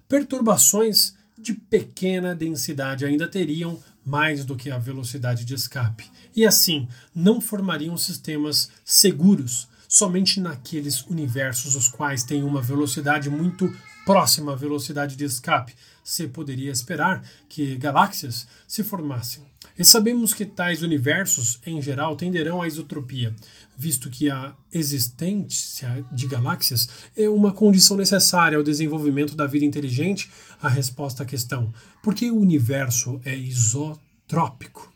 perturbações 0.07 1.15
de 1.37 1.53
pequena 1.53 2.35
densidade 2.35 3.05
ainda 3.05 3.27
teriam 3.27 3.79
mais 4.05 4.45
do 4.45 4.55
que 4.55 4.71
a 4.71 4.77
velocidade 4.77 5.45
de 5.45 5.53
escape, 5.53 6.09
e 6.35 6.45
assim 6.45 6.87
não 7.13 7.41
formariam 7.41 7.97
sistemas 7.97 8.69
seguros 8.83 9.67
somente 9.87 10.39
naqueles 10.39 11.01
universos 11.03 11.75
os 11.75 11.87
quais 11.87 12.23
têm 12.23 12.43
uma 12.43 12.61
velocidade 12.61 13.29
muito 13.29 13.73
próxima 14.05 14.53
à 14.53 14.55
velocidade 14.55 15.15
de 15.15 15.25
escape. 15.25 15.75
Se 16.03 16.27
poderia 16.27 16.71
esperar 16.71 17.21
que 17.49 17.75
galáxias 17.75 18.47
se 18.67 18.83
formassem. 18.83 19.43
E 19.77 19.83
sabemos 19.83 20.33
que 20.33 20.45
tais 20.45 20.81
universos, 20.81 21.59
em 21.65 21.81
geral, 21.81 22.15
tenderão 22.15 22.61
à 22.61 22.67
isotropia, 22.67 23.35
visto 23.77 24.09
que 24.09 24.29
a 24.29 24.55
existência 24.73 26.03
de 26.11 26.25
galáxias 26.25 26.89
é 27.15 27.29
uma 27.29 27.53
condição 27.53 27.95
necessária 27.95 28.57
ao 28.57 28.63
desenvolvimento 28.63 29.35
da 29.35 29.45
vida 29.45 29.65
inteligente. 29.65 30.31
A 30.59 30.67
resposta 30.67 31.21
à 31.21 31.25
questão: 31.25 31.71
por 32.01 32.15
que 32.15 32.31
o 32.31 32.39
universo 32.39 33.21
é 33.23 33.35
isotrópico? 33.35 34.91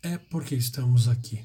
É 0.00 0.16
porque 0.16 0.54
estamos 0.54 1.08
aqui. 1.08 1.40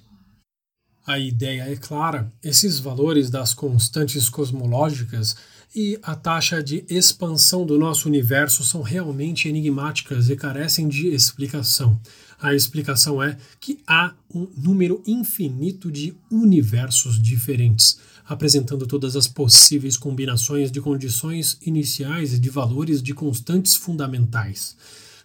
A 1.07 1.17
ideia 1.17 1.63
é 1.71 1.75
clara: 1.75 2.31
esses 2.43 2.79
valores 2.79 3.31
das 3.31 3.53
constantes 3.53 4.29
cosmológicas 4.29 5.35
e 5.75 5.99
a 6.03 6.15
taxa 6.15 6.63
de 6.63 6.85
expansão 6.87 7.65
do 7.65 7.77
nosso 7.77 8.07
universo 8.07 8.63
são 8.63 8.81
realmente 8.81 9.49
enigmáticas 9.49 10.29
e 10.29 10.35
carecem 10.35 10.87
de 10.87 11.07
explicação. 11.07 11.99
A 12.39 12.53
explicação 12.53 13.21
é 13.23 13.37
que 13.59 13.79
há 13.87 14.13
um 14.33 14.47
número 14.57 15.01
infinito 15.07 15.91
de 15.91 16.13
universos 16.29 17.21
diferentes, 17.21 17.97
apresentando 18.27 18.85
todas 18.85 19.15
as 19.15 19.27
possíveis 19.27 19.97
combinações 19.97 20.71
de 20.71 20.81
condições 20.81 21.57
iniciais 21.65 22.33
e 22.33 22.39
de 22.39 22.49
valores 22.49 23.01
de 23.01 23.13
constantes 23.13 23.75
fundamentais. 23.75 24.75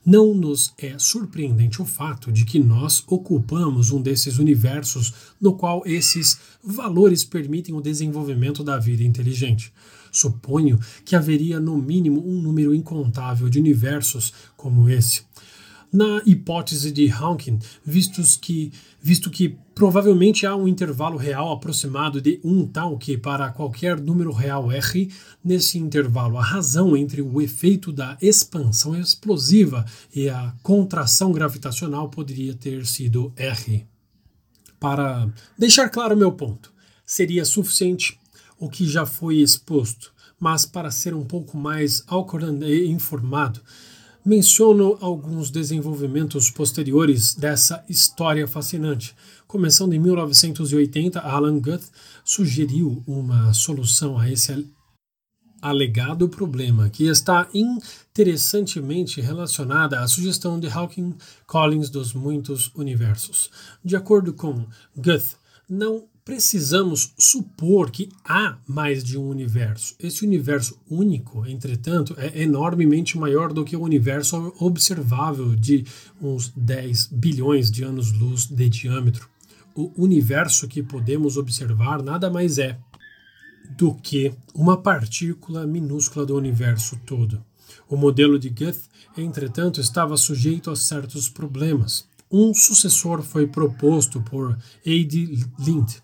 não 0.04 0.34
nos 0.34 0.72
é 0.78 0.98
surpreendente 0.98 1.82
o 1.82 1.84
fato 1.84 2.32
de 2.32 2.46
que 2.46 2.58
nós 2.58 3.04
ocupamos 3.06 3.90
um 3.90 4.00
desses 4.00 4.38
universos 4.38 5.12
no 5.38 5.54
qual 5.54 5.82
esses 5.84 6.38
valores 6.64 7.22
permitem 7.22 7.74
o 7.74 7.82
desenvolvimento 7.82 8.64
da 8.64 8.78
vida 8.78 9.02
inteligente. 9.02 9.72
Suponho 10.10 10.78
que 11.04 11.14
haveria 11.14 11.60
no 11.60 11.76
mínimo 11.76 12.26
um 12.26 12.40
número 12.40 12.74
incontável 12.74 13.48
de 13.48 13.58
universos 13.58 14.32
como 14.56 14.88
esse. 14.88 15.22
Na 15.92 16.22
hipótese 16.24 16.92
de 16.92 17.10
Hawking, 17.10 17.58
vistos 17.84 18.36
que, 18.36 18.72
visto 19.02 19.28
que 19.28 19.58
provavelmente 19.74 20.46
há 20.46 20.54
um 20.54 20.68
intervalo 20.68 21.16
real 21.16 21.50
aproximado 21.50 22.20
de 22.20 22.40
um 22.44 22.64
tal 22.64 22.96
que 22.96 23.18
para 23.18 23.50
qualquer 23.50 24.00
número 24.00 24.30
real 24.30 24.70
R, 24.70 25.10
nesse 25.42 25.78
intervalo 25.78 26.38
a 26.38 26.44
razão 26.44 26.96
entre 26.96 27.20
o 27.20 27.40
efeito 27.40 27.92
da 27.92 28.16
expansão 28.22 28.94
explosiva 28.96 29.84
e 30.14 30.28
a 30.28 30.54
contração 30.62 31.32
gravitacional 31.32 32.08
poderia 32.08 32.54
ter 32.54 32.86
sido 32.86 33.32
R. 33.36 33.84
Para 34.78 35.28
deixar 35.58 35.88
claro 35.88 36.16
meu 36.16 36.30
ponto, 36.30 36.72
seria 37.04 37.44
suficiente 37.44 38.16
o 38.60 38.68
que 38.68 38.86
já 38.86 39.04
foi 39.04 39.38
exposto, 39.38 40.12
mas 40.38 40.64
para 40.64 40.90
ser 40.92 41.14
um 41.14 41.24
pouco 41.24 41.56
mais 41.56 42.04
awkward 42.06 42.64
e 42.64 42.86
informado, 42.86 43.60
menciono 44.24 44.98
alguns 45.00 45.50
desenvolvimentos 45.50 46.50
posteriores 46.50 47.34
dessa 47.34 47.84
história 47.88 48.46
fascinante. 48.46 49.14
Começando 49.46 49.94
em 49.94 49.98
1980, 49.98 51.20
Alan 51.20 51.58
Guth 51.58 51.84
sugeriu 52.24 53.02
uma 53.06 53.52
solução 53.52 54.18
a 54.18 54.30
esse 54.30 54.66
alegado 55.60 56.28
problema, 56.28 56.88
que 56.88 57.04
está 57.04 57.48
interessantemente 57.52 59.20
relacionada 59.20 60.00
à 60.00 60.08
sugestão 60.08 60.58
de 60.58 60.68
Hawking 60.68 61.14
Collins 61.46 61.90
dos 61.90 62.14
muitos 62.14 62.70
universos. 62.74 63.50
De 63.84 63.94
acordo 63.94 64.32
com 64.32 64.66
Guth, 64.96 65.36
não 65.68 66.04
precisamos 66.24 67.12
supor 67.18 67.90
que 67.90 68.08
há 68.24 68.58
mais 68.66 69.02
de 69.02 69.18
um 69.18 69.28
universo. 69.28 69.94
Esse 69.98 70.24
universo 70.24 70.78
único, 70.88 71.46
entretanto, 71.46 72.14
é 72.18 72.42
enormemente 72.42 73.18
maior 73.18 73.52
do 73.52 73.64
que 73.64 73.76
o 73.76 73.82
universo 73.82 74.52
observável 74.58 75.56
de 75.56 75.84
uns 76.20 76.52
10 76.56 77.08
bilhões 77.12 77.70
de 77.70 77.82
anos-luz 77.82 78.46
de 78.46 78.68
diâmetro. 78.68 79.28
O 79.74 79.92
universo 79.96 80.68
que 80.68 80.82
podemos 80.82 81.36
observar 81.36 82.02
nada 82.02 82.30
mais 82.30 82.58
é 82.58 82.78
do 83.76 83.94
que 83.94 84.34
uma 84.54 84.76
partícula 84.76 85.66
minúscula 85.66 86.26
do 86.26 86.36
universo 86.36 86.98
todo. 87.06 87.42
O 87.88 87.96
modelo 87.96 88.38
de 88.38 88.48
Guth, 88.48 88.88
entretanto, 89.16 89.80
estava 89.80 90.16
sujeito 90.16 90.70
a 90.70 90.76
certos 90.76 91.28
problemas. 91.28 92.08
Um 92.32 92.54
sucessor 92.54 93.22
foi 93.22 93.48
proposto 93.48 94.20
por 94.20 94.52
A.D. 94.52 95.44
Lind. 95.58 95.96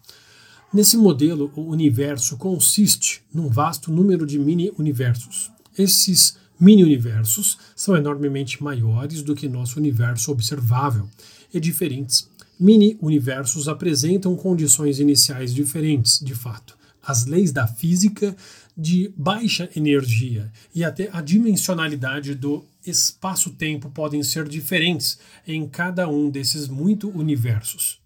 Nesse 0.75 0.97
modelo, 0.97 1.53
o 1.55 1.63
universo 1.71 2.37
consiste 2.37 3.23
num 3.33 3.49
vasto 3.49 3.93
número 3.93 4.27
de 4.27 4.37
mini-universos. 4.37 5.53
Esses 5.79 6.37
mini-universos 6.59 7.57
são 7.77 7.97
enormemente 7.97 8.61
maiores 8.61 9.23
do 9.23 9.37
que 9.37 9.49
nosso 9.49 9.79
universo 9.79 10.33
observável 10.33 11.09
e 11.55 11.61
diferentes. 11.61 12.29
Mini-universos 12.59 13.69
apresentam 13.69 14.35
condições 14.35 14.99
iniciais 14.99 15.55
diferentes, 15.55 16.19
de 16.19 16.35
fato. 16.35 16.77
As 17.01 17.25
leis 17.25 17.53
da 17.53 17.69
física 17.69 18.37
de 18.77 19.13
baixa 19.17 19.71
energia 19.75 20.53
e 20.75 20.85
até 20.85 21.09
a 21.13 21.23
dimensionalidade 21.23 22.35
do 22.35 22.65
espaço-tempo 22.87 23.89
podem 23.91 24.23
ser 24.23 24.47
diferentes 24.49 25.19
em 25.47 25.67
cada 25.67 26.09
um 26.09 26.29
desses 26.29 26.69
muito 26.69 27.09
universos. 27.09 27.99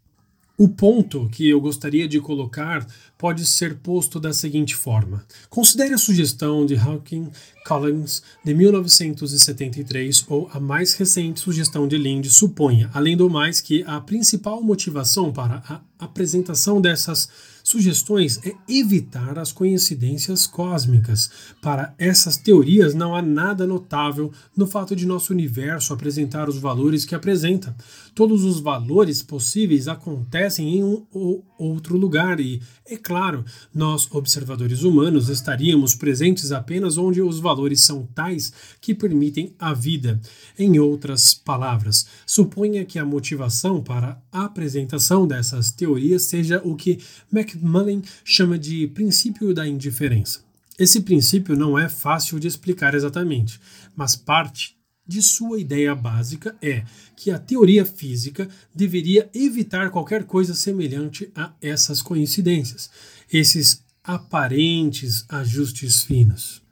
O 0.57 0.69
ponto 0.69 1.29
que 1.31 1.49
eu 1.49 1.61
gostaria 1.61 2.07
de 2.07 2.21
colocar 2.21 2.87
pode 3.21 3.45
ser 3.45 3.77
posto 3.77 4.19
da 4.19 4.33
seguinte 4.33 4.75
forma: 4.75 5.23
considere 5.51 5.93
a 5.93 5.99
sugestão 5.99 6.65
de 6.65 6.75
Hawking 6.75 7.31
Collins 7.67 8.23
de 8.43 8.55
1973 8.55 10.25
ou 10.27 10.49
a 10.51 10.59
mais 10.59 10.95
recente 10.95 11.39
sugestão 11.39 11.87
de 11.87 11.99
Lind 11.99 12.25
suponha, 12.29 12.91
além 12.95 13.19
do 13.19 13.29
mais, 13.29 13.61
que 13.61 13.85
a 13.87 14.01
principal 14.01 14.63
motivação 14.63 15.31
para 15.31 15.63
a 15.69 15.83
apresentação 16.03 16.81
dessas 16.81 17.29
sugestões 17.63 18.41
é 18.43 18.55
evitar 18.67 19.39
as 19.39 19.53
coincidências 19.53 20.47
cósmicas. 20.47 21.31
Para 21.61 21.95
essas 21.99 22.39
teorias, 22.39 22.95
não 22.95 23.15
há 23.15 23.21
nada 23.21 23.67
notável 23.67 24.33
no 24.57 24.67
fato 24.67 24.97
de 24.97 25.07
nosso 25.07 25.33
universo 25.33 25.93
apresentar 25.93 26.49
os 26.49 26.57
valores 26.57 27.05
que 27.05 27.15
apresenta. 27.15 27.77
Todos 28.15 28.45
os 28.45 28.61
valores 28.61 29.23
possíveis 29.23 29.89
acontecem 29.89 30.77
em 30.77 30.83
um 30.83 31.05
ou 31.13 31.45
outro 31.61 31.97
lugar 31.97 32.41
e, 32.41 32.61
é 32.87 32.97
claro, 32.97 33.45
nós, 33.75 34.09
observadores 34.11 34.83
humanos, 34.83 35.29
estaríamos 35.29 35.95
presentes 35.95 36.53
apenas 36.53 36.97
onde 36.97 37.21
os 37.23 37.39
valores 37.39 37.83
são 37.83 38.07
tais 38.15 38.53
que 38.81 38.95
permitem 38.95 39.55
a 39.59 39.73
vida. 39.73 40.21
Em 40.59 40.79
outras 40.79 41.35
palavras, 41.35 42.07
suponha 42.27 42.85
que 42.85 42.99
a 42.99 43.05
motivação 43.05 43.83
para 43.83 44.21
a 44.33 44.45
apresentação 44.45 45.27
dessas 45.27 45.71
teorias 45.71 46.23
seja 46.23 46.61
o 46.65 46.75
que 46.75 46.99
McMullen 47.33 48.03
chama 48.25 48.59
de 48.59 48.87
princípio 48.89 49.53
da 49.55 49.67
indiferença. 49.67 50.41
Esse 50.79 51.03
princípio 51.03 51.55
não 51.55 51.79
é 51.79 51.91
fácil 51.91 52.41
de 52.41 52.49
explicar 52.49 52.95
exatamente, 52.95 53.61
mas 53.95 54.17
parte 54.17 54.80
de 55.11 55.21
sua 55.21 55.59
ideia 55.59 55.93
básica 55.93 56.57
é 56.63 56.85
que 57.17 57.33
a 57.33 57.39
teoria 57.39 57.85
física 57.85 58.49
deveria 58.73 59.29
evitar 59.35 59.91
qualquer 59.91 60.23
coisa 60.23 60.55
semelhante 60.55 61.33
a 61.35 61.53
essas 61.61 62.01
coincidências, 62.01 62.89
esses 63.31 63.83
aparentes 64.05 65.25
ajustes 65.29 66.05
finos. 66.05 66.63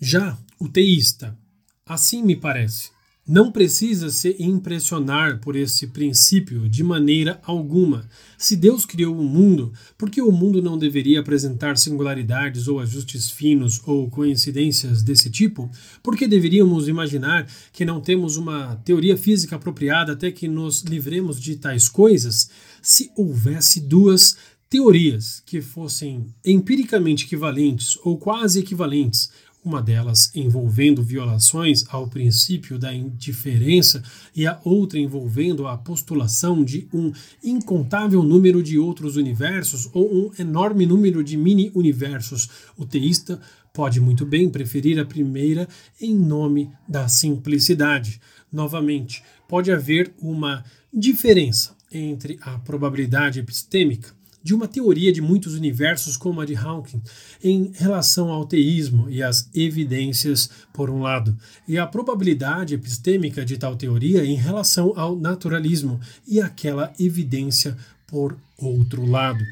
Já 0.00 0.36
o 0.58 0.68
teísta, 0.68 1.38
assim 1.86 2.24
me 2.24 2.34
parece, 2.34 2.90
não 3.28 3.50
precisa 3.50 4.08
se 4.08 4.36
impressionar 4.38 5.40
por 5.40 5.56
esse 5.56 5.88
princípio 5.88 6.68
de 6.68 6.84
maneira 6.84 7.40
alguma. 7.42 8.08
Se 8.38 8.56
Deus 8.56 8.86
criou 8.86 9.18
o 9.18 9.24
mundo, 9.24 9.72
por 9.98 10.08
que 10.08 10.22
o 10.22 10.30
mundo 10.30 10.62
não 10.62 10.78
deveria 10.78 11.18
apresentar 11.18 11.76
singularidades 11.76 12.68
ou 12.68 12.78
ajustes 12.78 13.28
finos 13.28 13.80
ou 13.84 14.08
coincidências 14.08 15.02
desse 15.02 15.28
tipo? 15.28 15.68
Por 16.04 16.16
que 16.16 16.28
deveríamos 16.28 16.86
imaginar 16.86 17.48
que 17.72 17.84
não 17.84 18.00
temos 18.00 18.36
uma 18.36 18.76
teoria 18.84 19.16
física 19.16 19.56
apropriada 19.56 20.12
até 20.12 20.30
que 20.30 20.46
nos 20.46 20.82
livremos 20.82 21.40
de 21.40 21.56
tais 21.56 21.88
coisas? 21.88 22.48
Se 22.80 23.10
houvesse 23.16 23.80
duas 23.80 24.36
teorias 24.68 25.42
que 25.46 25.60
fossem 25.60 26.26
empiricamente 26.44 27.24
equivalentes 27.24 27.96
ou 28.04 28.18
quase 28.18 28.60
equivalentes, 28.60 29.30
uma 29.66 29.82
delas 29.82 30.30
envolvendo 30.32 31.02
violações 31.02 31.84
ao 31.88 32.06
princípio 32.06 32.78
da 32.78 32.94
indiferença 32.94 34.00
e 34.34 34.46
a 34.46 34.60
outra 34.64 34.96
envolvendo 34.96 35.66
a 35.66 35.76
postulação 35.76 36.62
de 36.62 36.88
um 36.94 37.12
incontável 37.42 38.22
número 38.22 38.62
de 38.62 38.78
outros 38.78 39.16
universos 39.16 39.90
ou 39.92 40.08
um 40.14 40.30
enorme 40.38 40.86
número 40.86 41.24
de 41.24 41.36
mini-universos. 41.36 42.48
O 42.76 42.86
teísta 42.86 43.40
pode 43.74 44.00
muito 44.00 44.24
bem 44.24 44.48
preferir 44.48 45.00
a 45.00 45.04
primeira 45.04 45.68
em 46.00 46.14
nome 46.14 46.70
da 46.88 47.08
simplicidade. 47.08 48.20
Novamente, 48.52 49.24
pode 49.48 49.72
haver 49.72 50.14
uma 50.22 50.64
diferença 50.94 51.74
entre 51.92 52.38
a 52.40 52.56
probabilidade 52.60 53.40
epistêmica 53.40 54.15
de 54.46 54.54
uma 54.54 54.68
teoria 54.68 55.12
de 55.12 55.20
muitos 55.20 55.54
universos 55.54 56.16
como 56.16 56.40
a 56.40 56.46
de 56.46 56.54
Hawking 56.54 57.02
em 57.42 57.72
relação 57.74 58.30
ao 58.30 58.46
teísmo 58.46 59.10
e 59.10 59.20
as 59.20 59.50
evidências, 59.52 60.48
por 60.72 60.88
um 60.88 61.02
lado, 61.02 61.36
e 61.66 61.76
a 61.76 61.84
probabilidade 61.84 62.72
epistêmica 62.72 63.44
de 63.44 63.58
tal 63.58 63.74
teoria 63.74 64.24
em 64.24 64.36
relação 64.36 64.92
ao 64.94 65.16
naturalismo 65.16 66.00
e 66.28 66.40
aquela 66.40 66.92
evidência, 66.96 67.76
por 68.06 68.38
outro 68.56 69.04
lado. 69.04 69.44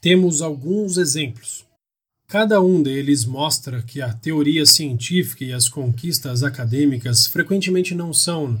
Temos 0.00 0.42
alguns 0.42 0.96
exemplos. 0.96 1.64
Cada 2.26 2.60
um 2.60 2.82
deles 2.82 3.24
mostra 3.24 3.80
que 3.80 4.02
a 4.02 4.12
teoria 4.12 4.66
científica 4.66 5.44
e 5.44 5.52
as 5.52 5.68
conquistas 5.68 6.42
acadêmicas 6.42 7.28
frequentemente 7.28 7.94
não 7.94 8.12
são 8.12 8.60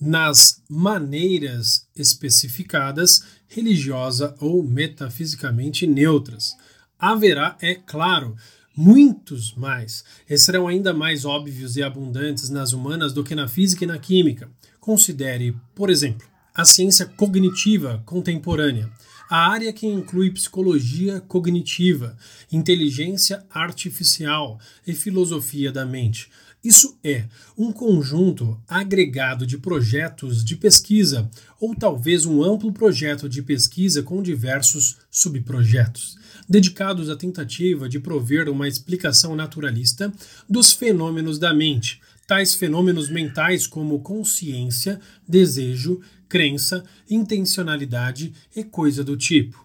nas 0.00 0.62
maneiras 0.68 1.86
especificadas, 1.96 3.24
religiosa 3.48 4.34
ou 4.40 4.62
metafisicamente 4.62 5.86
neutras. 5.86 6.56
Haverá, 6.98 7.56
é 7.60 7.74
claro, 7.74 8.36
muitos 8.76 9.54
mais, 9.54 10.04
e 10.28 10.38
serão 10.38 10.68
ainda 10.68 10.94
mais 10.94 11.24
óbvios 11.24 11.76
e 11.76 11.82
abundantes 11.82 12.48
nas 12.48 12.72
humanas 12.72 13.12
do 13.12 13.24
que 13.24 13.34
na 13.34 13.48
física 13.48 13.84
e 13.84 13.86
na 13.86 13.98
química. 13.98 14.48
Considere, 14.80 15.56
por 15.74 15.90
exemplo, 15.90 16.26
a 16.54 16.64
ciência 16.64 17.06
cognitiva 17.06 18.02
contemporânea, 18.06 18.90
a 19.28 19.50
área 19.50 19.72
que 19.72 19.86
inclui 19.86 20.30
psicologia 20.30 21.20
cognitiva, 21.20 22.16
inteligência 22.50 23.44
artificial 23.50 24.58
e 24.86 24.94
filosofia 24.94 25.70
da 25.70 25.84
mente 25.84 26.30
Isso 26.62 26.98
é 27.04 27.24
um 27.56 27.70
conjunto 27.70 28.60
agregado 28.66 29.46
de 29.46 29.56
projetos 29.56 30.44
de 30.44 30.56
pesquisa 30.56 31.30
ou 31.60 31.72
talvez 31.74 32.26
um 32.26 32.42
amplo 32.42 32.72
projeto 32.72 33.28
de 33.28 33.42
pesquisa 33.42 34.02
com 34.02 34.20
diversos 34.20 34.96
subprojetos, 35.08 36.16
dedicados 36.48 37.10
à 37.10 37.16
tentativa 37.16 37.88
de 37.88 38.00
prover 38.00 38.48
uma 38.48 38.66
explicação 38.66 39.36
naturalista 39.36 40.12
dos 40.48 40.72
fenômenos 40.72 41.38
da 41.38 41.54
mente, 41.54 42.00
tais 42.26 42.54
fenômenos 42.54 43.08
mentais 43.08 43.64
como 43.64 44.00
consciência, 44.00 45.00
desejo, 45.26 46.00
crença, 46.28 46.84
intencionalidade 47.08 48.34
e 48.54 48.64
coisa 48.64 49.04
do 49.04 49.16
tipo. 49.16 49.64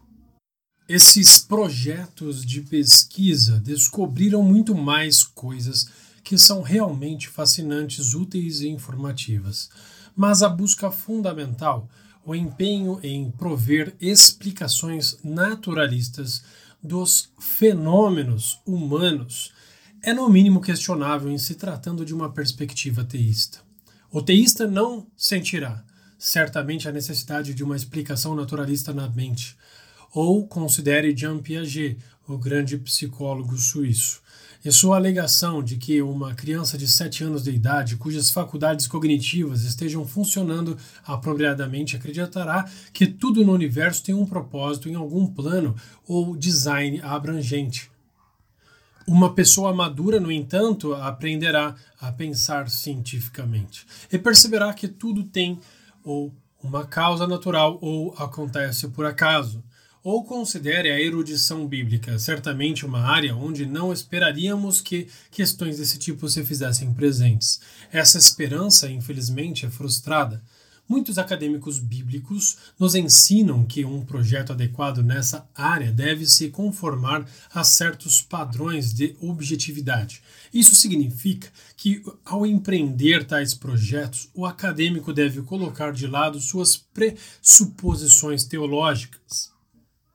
Esses 0.88 1.40
projetos 1.40 2.46
de 2.46 2.62
pesquisa 2.62 3.60
descobriram 3.60 4.44
muito 4.44 4.76
mais 4.76 5.24
coisas 5.24 5.88
que 6.24 6.38
são 6.38 6.62
realmente 6.62 7.28
fascinantes, 7.28 8.14
úteis 8.14 8.62
e 8.62 8.70
informativas. 8.70 9.70
Mas 10.16 10.42
a 10.42 10.50
busca 10.50 10.90
fundamental, 10.90 11.90
o 12.26 12.34
empenho 12.34 13.00
em 13.04 13.30
prover 13.32 13.96
explicações 14.00 15.18
naturalistas 15.24 16.44
dos 16.82 17.30
fenômenos 17.40 18.62
humanos, 18.66 19.52
é 20.02 20.14
no 20.14 20.30
mínimo 20.30 20.62
questionável 20.62 21.32
em 21.32 21.38
se 21.38 21.56
tratando 21.56 22.06
de 22.06 22.14
uma 22.14 22.32
perspectiva 22.32 23.04
teísta. 23.04 23.60
O 24.12 24.22
teísta 24.22 24.68
não 24.68 25.08
sentirá, 25.16 25.84
certamente, 26.18 26.88
a 26.88 26.92
necessidade 26.92 27.54
de 27.54 27.64
uma 27.64 27.76
explicação 27.76 28.36
naturalista 28.36 28.94
na 28.94 29.10
mente, 29.10 29.58
ou 30.14 30.46
considere 30.48 31.16
Jean 31.16 31.40
Piaget, 31.40 31.98
o 32.28 32.38
grande 32.38 32.78
psicólogo 32.78 33.58
suíço. 33.58 34.22
E 34.64 34.72
sua 34.72 34.96
alegação 34.96 35.62
de 35.62 35.76
que 35.76 36.02
uma 36.02 36.34
criança 36.34 36.78
de 36.78 36.88
7 36.88 37.26
anos 37.26 37.44
de 37.44 37.52
idade, 37.52 37.98
cujas 37.98 38.32
faculdades 38.32 38.88
cognitivas 38.88 39.64
estejam 39.64 40.08
funcionando 40.08 40.78
apropriadamente, 41.06 41.98
acreditará 41.98 42.70
que 42.94 43.06
tudo 43.06 43.44
no 43.44 43.52
universo 43.52 44.02
tem 44.04 44.16
um 44.16 44.26
propósito 44.26 44.88
em 44.88 44.96
algum 44.96 45.28
plano 45.28 45.76
ou 46.08 46.38
design 46.38 47.02
abrangente. 47.02 47.92
Uma 49.06 49.34
pessoa 49.34 49.74
madura, 49.74 50.18
no 50.18 50.32
entanto, 50.32 50.94
aprenderá 50.94 51.76
a 52.00 52.10
pensar 52.10 52.70
cientificamente 52.70 53.86
e 54.10 54.18
perceberá 54.18 54.74
que 54.74 54.88
tudo 54.88 55.26
tem 55.26 55.60
ou 56.06 56.34
uma 56.64 56.86
causa 56.86 57.28
natural 57.28 57.78
ou 57.82 58.16
acontece 58.18 58.88
por 58.88 59.06
acaso 59.06 59.62
ou 60.04 60.24
considere 60.26 60.92
a 60.92 61.00
erudição 61.00 61.66
bíblica 61.66 62.20
certamente 62.20 62.86
uma 62.86 63.00
área 63.00 63.36
onde 63.36 63.66
não 63.66 63.94
esperaríamos 63.94 64.82
que 64.82 65.08
questões 65.32 65.78
desse 65.78 65.98
tipo 65.98 66.28
se 66.28 66.44
fizessem 66.44 66.94
presentes. 66.94 67.62
Essa 67.92 68.18
esperança, 68.18 68.90
infelizmente, 68.90 69.66
é 69.66 69.70
frustrada. 69.70 70.44
Muitos 70.90 71.18
acadêmicos 71.18 71.80
bíblicos 71.80 72.58
nos 72.78 72.94
ensinam 72.94 73.66
que 73.66 73.86
um 73.86 74.04
projeto 74.04 74.52
adequado 74.52 75.02
nessa 75.02 75.48
área 75.56 75.90
deve 75.90 76.26
se 76.26 76.50
conformar 76.50 77.26
a 77.54 77.64
certos 77.64 78.22
padrões 78.22 78.94
de 78.94 79.16
objetividade. 79.22 80.22
Isso 80.54 80.76
significa 80.76 81.48
que, 81.78 82.04
ao 82.26 82.46
empreender 82.46 83.24
tais 83.24 83.54
projetos, 83.54 84.30
o 84.34 84.46
acadêmico 84.46 85.14
deve 85.14 85.42
colocar 85.44 85.94
de 85.94 86.06
lado 86.06 86.42
suas 86.42 86.76
pressuposições 86.76 88.44
teológicas 88.44 89.53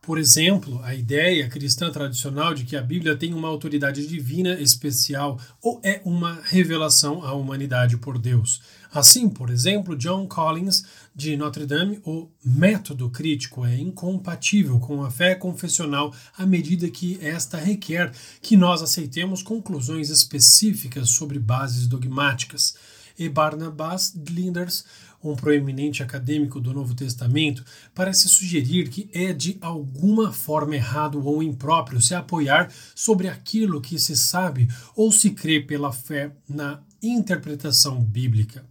por 0.09 0.19
exemplo, 0.19 0.81
a 0.85 0.95
ideia 0.95 1.51
cristã 1.51 1.91
tradicional 1.91 2.55
de 2.55 2.65
que 2.65 2.75
a 2.75 2.81
Bíblia 2.81 3.15
tem 3.15 3.35
uma 3.35 3.47
autoridade 3.47 4.07
divina 4.07 4.59
especial 4.59 5.39
ou 5.61 5.83
é 5.85 6.01
uma 6.03 6.41
revelação 6.45 7.23
à 7.23 7.35
humanidade 7.35 7.99
por 7.99 8.19
Deus. 8.19 8.63
Assim, 8.91 9.29
por 9.29 9.51
exemplo, 9.51 9.95
John 9.95 10.27
Collins 10.27 10.87
de 11.15 11.37
Notre 11.37 11.67
Dame, 11.67 12.01
o 12.07 12.27
método 12.43 13.11
crítico 13.11 13.67
é 13.67 13.77
incompatível 13.77 14.81
com 14.81 15.05
a 15.05 15.11
fé 15.11 15.35
confessional 15.35 16.15
à 16.39 16.47
medida 16.47 16.89
que 16.89 17.19
esta 17.21 17.59
requer 17.59 18.11
que 18.41 18.57
nós 18.57 18.81
aceitemos 18.81 19.43
conclusões 19.43 20.09
específicas 20.09 21.11
sobre 21.11 21.39
bases 21.39 21.87
dogmáticas. 21.87 22.75
E 23.19 23.29
Barnabas 23.29 24.15
Linders 24.15 24.87
um 25.23 25.35
proeminente 25.35 26.03
acadêmico 26.03 26.61
do 26.61 26.73
Novo 26.73 26.95
Testamento, 26.95 27.65
parece 27.95 28.29
sugerir 28.29 28.89
que 28.89 29.11
é 29.13 29.33
de 29.33 29.59
alguma 29.61 30.33
forma 30.33 30.77
errado 30.77 31.25
ou 31.25 31.43
impróprio 31.43 32.01
se 32.01 32.15
apoiar 32.15 32.73
sobre 32.95 33.29
aquilo 33.29 33.81
que 33.81 33.99
se 33.99 34.17
sabe 34.17 34.69
ou 34.95 35.11
se 35.11 35.31
crê 35.31 35.61
pela 35.61 35.93
fé 35.93 36.33
na 36.49 36.81
interpretação 37.03 38.03
bíblica. 38.03 38.65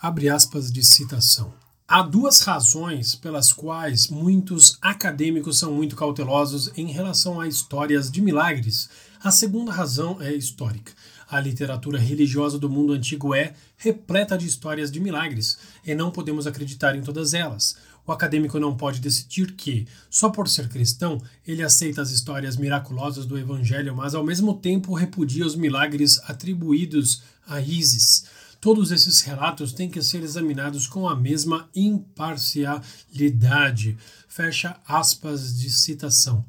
Abre 0.00 0.28
aspas 0.28 0.70
de 0.70 0.84
citação. 0.84 1.52
Há 1.86 2.02
duas 2.02 2.40
razões 2.40 3.14
pelas 3.14 3.52
quais 3.52 4.08
muitos 4.08 4.78
acadêmicos 4.80 5.58
são 5.58 5.72
muito 5.72 5.94
cautelosos 5.94 6.70
em 6.76 6.86
relação 6.86 7.40
a 7.40 7.46
histórias 7.46 8.10
de 8.10 8.22
milagres. 8.22 8.88
A 9.22 9.30
segunda 9.30 9.70
razão 9.70 10.20
é 10.20 10.32
histórica. 10.32 10.92
A 11.34 11.40
literatura 11.40 11.98
religiosa 11.98 12.60
do 12.60 12.70
mundo 12.70 12.92
antigo 12.92 13.34
é 13.34 13.54
repleta 13.76 14.38
de 14.38 14.46
histórias 14.46 14.88
de 14.88 15.00
milagres, 15.00 15.58
e 15.84 15.92
não 15.92 16.12
podemos 16.12 16.46
acreditar 16.46 16.94
em 16.94 17.02
todas 17.02 17.34
elas. 17.34 17.74
O 18.06 18.12
acadêmico 18.12 18.60
não 18.60 18.76
pode 18.76 19.00
decidir 19.00 19.50
que, 19.56 19.84
só 20.08 20.30
por 20.30 20.48
ser 20.48 20.68
cristão, 20.68 21.20
ele 21.44 21.64
aceita 21.64 22.00
as 22.00 22.12
histórias 22.12 22.56
miraculosas 22.56 23.26
do 23.26 23.36
Evangelho, 23.36 23.96
mas 23.96 24.14
ao 24.14 24.22
mesmo 24.22 24.54
tempo 24.54 24.94
repudia 24.94 25.44
os 25.44 25.56
milagres 25.56 26.20
atribuídos 26.22 27.24
a 27.48 27.60
Isis. 27.60 28.26
Todos 28.60 28.92
esses 28.92 29.20
relatos 29.22 29.72
têm 29.72 29.90
que 29.90 30.02
ser 30.02 30.22
examinados 30.22 30.86
com 30.86 31.08
a 31.08 31.16
mesma 31.16 31.68
imparcialidade. 31.74 33.98
Fecha 34.28 34.76
aspas 34.86 35.58
de 35.58 35.68
citação. 35.68 36.44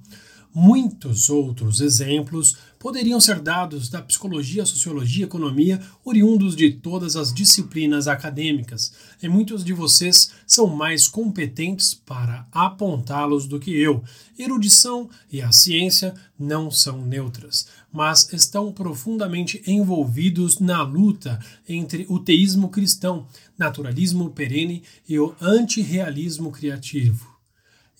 Muitos 0.53 1.28
outros 1.30 1.82
exemplos 1.82 2.56
poderiam 2.86 3.20
ser 3.20 3.40
dados 3.40 3.90
da 3.90 3.99
psicologia, 3.99 4.64
sociologia, 4.64 5.26
economia, 5.26 5.82
oriundos 6.03 6.56
de 6.56 6.70
todas 6.70 7.16
as 7.16 7.34
disciplinas 7.34 8.07
acadêmicas, 8.07 8.94
e 9.24 9.28
muitos 9.28 9.66
de 9.66 9.74
vocês 9.74 10.30
são 10.45 10.68
mais 10.68 11.07
competentes 11.07 11.95
para 11.95 12.45
apontá-los 12.52 13.48
do 13.48 13.60
que 13.60 13.76
eu. 13.76 14.03
Erudição 14.38 15.10
e 15.32 15.41
a 15.41 15.52
ciência 15.52 16.14
não 16.38 16.70
são 16.70 17.03
neutras, 17.03 17.66
mas 17.91 18.32
estão 18.32 18.72
profundamente 18.72 19.64
envolvidos 19.66 20.60
na 20.60 20.84
luta 20.84 21.40
entre 21.68 22.06
o 22.07 22.20
teísmo 22.20 22.70
cristão, 22.70 23.26
naturalismo 23.57 24.30
perene 24.30 24.84
e 25.10 25.18
o 25.18 25.34
antirrealismo 25.41 26.52
criativo. 26.52 27.34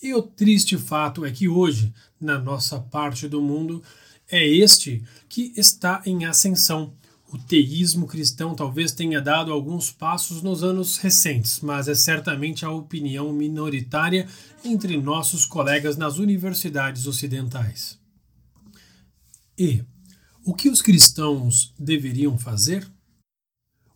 E 0.04 0.14
o 0.14 0.22
triste 0.22 0.78
fato 0.78 1.26
é 1.26 1.32
que 1.32 1.48
hoje, 1.48 1.92
na 2.22 2.38
nossa 2.38 2.80
parte 2.80 3.28
do 3.28 3.42
mundo, 3.42 3.82
é 4.30 4.46
este 4.48 5.04
que 5.30 5.54
está 5.56 6.02
em 6.06 6.26
ascensão. 6.26 6.94
O 7.32 7.38
teísmo 7.38 8.08
cristão 8.08 8.56
talvez 8.56 8.92
tenha 8.92 9.22
dado 9.22 9.52
alguns 9.52 9.92
passos 9.92 10.42
nos 10.42 10.64
anos 10.64 10.98
recentes, 10.98 11.60
mas 11.60 11.88
é 11.88 11.96
certamente 11.96 12.64
a 12.64 12.72
opinião 12.72 13.34
minoritária 13.34 14.28
entre 14.64 14.98
nossos 14.98 15.46
colegas 15.46 15.98
nas 15.98 16.18
universidades 16.18 17.08
ocidentais. 17.08 18.00
E 19.58 19.84
o 20.46 20.54
que 20.54 20.70
os 20.70 20.82
cristãos 20.82 21.74
deveriam 21.78 22.38
fazer? 22.38 22.88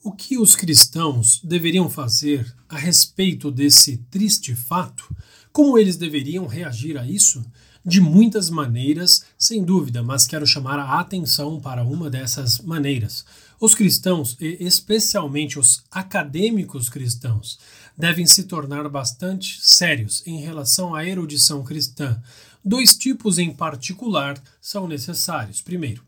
O 0.04 0.12
que 0.12 0.38
os 0.38 0.56
cristãos 0.56 1.42
deveriam 1.44 1.90
fazer 1.90 2.56
a 2.68 2.78
respeito 2.78 3.52
desse 3.52 3.98
triste 4.10 4.56
fato 4.56 5.16
como 5.52 5.78
eles 5.78 5.98
deveriam 5.98 6.48
reagir 6.48 6.98
a 6.98 7.06
isso? 7.06 7.44
De 7.90 8.00
muitas 8.00 8.52
maneiras, 8.52 9.26
sem 9.36 9.64
dúvida, 9.64 10.04
mas 10.04 10.28
quero 10.28 10.46
chamar 10.46 10.78
a 10.78 11.00
atenção 11.00 11.60
para 11.60 11.84
uma 11.84 12.08
dessas 12.08 12.60
maneiras. 12.60 13.26
Os 13.60 13.74
cristãos, 13.74 14.38
e 14.40 14.58
especialmente 14.64 15.58
os 15.58 15.82
acadêmicos 15.90 16.88
cristãos, 16.88 17.58
devem 17.98 18.28
se 18.28 18.44
tornar 18.44 18.88
bastante 18.90 19.60
sérios 19.60 20.22
em 20.28 20.40
relação 20.40 20.94
à 20.94 21.04
erudição 21.04 21.64
cristã. 21.64 22.22
Dois 22.64 22.96
tipos 22.96 23.40
em 23.40 23.52
particular 23.52 24.40
são 24.62 24.88
necessários. 24.88 25.60
Primeiro, 25.60 26.04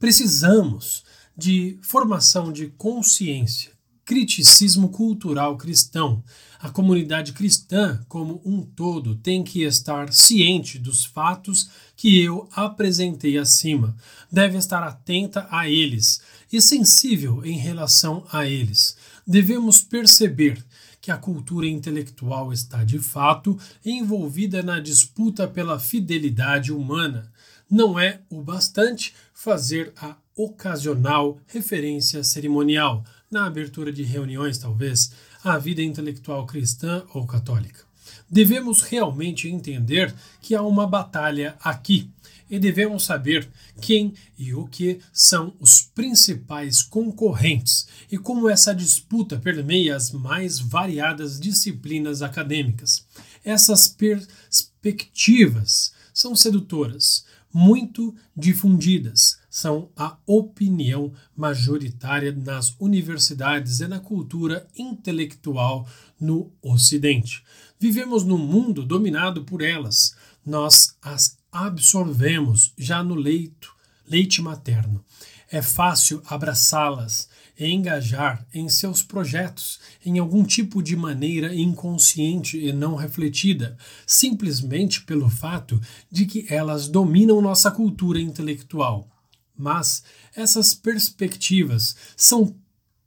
precisamos 0.00 1.04
de 1.36 1.78
formação 1.82 2.50
de 2.50 2.68
consciência 2.78 3.75
criticismo 4.06 4.88
cultural 4.88 5.56
cristão. 5.58 6.22
A 6.60 6.70
comunidade 6.70 7.32
cristã, 7.32 8.00
como 8.08 8.40
um 8.44 8.62
todo, 8.62 9.16
tem 9.16 9.42
que 9.42 9.64
estar 9.64 10.12
ciente 10.12 10.78
dos 10.78 11.04
fatos 11.04 11.68
que 11.96 12.22
eu 12.22 12.48
apresentei 12.52 13.36
acima, 13.36 13.96
deve 14.30 14.56
estar 14.56 14.82
atenta 14.82 15.46
a 15.50 15.68
eles 15.68 16.22
e 16.52 16.62
sensível 16.62 17.44
em 17.44 17.58
relação 17.58 18.24
a 18.32 18.46
eles. 18.46 18.96
Devemos 19.26 19.82
perceber 19.82 20.64
que 21.00 21.10
a 21.10 21.16
cultura 21.16 21.66
intelectual 21.66 22.52
está 22.52 22.84
de 22.84 23.00
fato 23.00 23.58
envolvida 23.84 24.62
na 24.62 24.78
disputa 24.78 25.48
pela 25.48 25.78
fidelidade 25.80 26.72
humana. 26.72 27.32
não 27.68 27.98
é 27.98 28.20
o 28.30 28.40
bastante 28.40 29.12
fazer 29.34 29.92
a 29.96 30.16
ocasional 30.36 31.38
referência 31.48 32.22
cerimonial, 32.22 33.04
na 33.36 33.44
abertura 33.44 33.92
de 33.92 34.02
reuniões, 34.02 34.56
talvez, 34.56 35.12
à 35.44 35.58
vida 35.58 35.82
intelectual 35.82 36.46
cristã 36.46 37.04
ou 37.12 37.26
católica. 37.26 37.84
Devemos 38.30 38.80
realmente 38.80 39.46
entender 39.46 40.14
que 40.40 40.54
há 40.54 40.62
uma 40.62 40.86
batalha 40.86 41.54
aqui 41.60 42.08
e 42.48 42.58
devemos 42.58 43.04
saber 43.04 43.46
quem 43.78 44.14
e 44.38 44.54
o 44.54 44.66
que 44.66 45.00
são 45.12 45.54
os 45.60 45.82
principais 45.82 46.82
concorrentes 46.82 47.86
e 48.10 48.16
como 48.16 48.48
essa 48.48 48.74
disputa 48.74 49.38
permeia 49.38 49.94
as 49.94 50.10
mais 50.10 50.58
variadas 50.58 51.38
disciplinas 51.38 52.22
acadêmicas. 52.22 53.04
Essas 53.44 53.86
perspectivas 53.86 55.92
são 56.14 56.34
sedutoras, 56.34 57.26
muito 57.52 58.14
difundidas, 58.34 59.35
são 59.56 59.88
a 59.96 60.18
opinião 60.26 61.14
majoritária 61.34 62.30
nas 62.30 62.76
universidades 62.78 63.80
e 63.80 63.88
na 63.88 63.98
cultura 63.98 64.68
intelectual 64.76 65.88
no 66.20 66.52
Ocidente. 66.60 67.42
Vivemos 67.80 68.22
num 68.22 68.36
mundo 68.36 68.84
dominado 68.84 69.44
por 69.44 69.62
elas. 69.62 70.14
Nós 70.44 70.94
as 71.00 71.38
absorvemos 71.50 72.74
já 72.76 73.02
no 73.02 73.14
leito, 73.14 73.74
leite 74.06 74.42
materno. 74.42 75.02
É 75.50 75.62
fácil 75.62 76.22
abraçá-las 76.26 77.26
e 77.58 77.66
engajar 77.66 78.46
em 78.52 78.68
seus 78.68 79.02
projetos 79.02 79.80
em 80.04 80.18
algum 80.18 80.44
tipo 80.44 80.82
de 80.82 80.94
maneira 80.94 81.54
inconsciente 81.54 82.58
e 82.58 82.74
não 82.74 82.94
refletida, 82.94 83.78
simplesmente 84.06 85.00
pelo 85.00 85.30
fato 85.30 85.80
de 86.10 86.26
que 86.26 86.44
elas 86.50 86.88
dominam 86.88 87.40
nossa 87.40 87.70
cultura 87.70 88.20
intelectual. 88.20 89.15
Mas 89.56 90.02
essas 90.34 90.74
perspectivas 90.74 91.96
são 92.16 92.54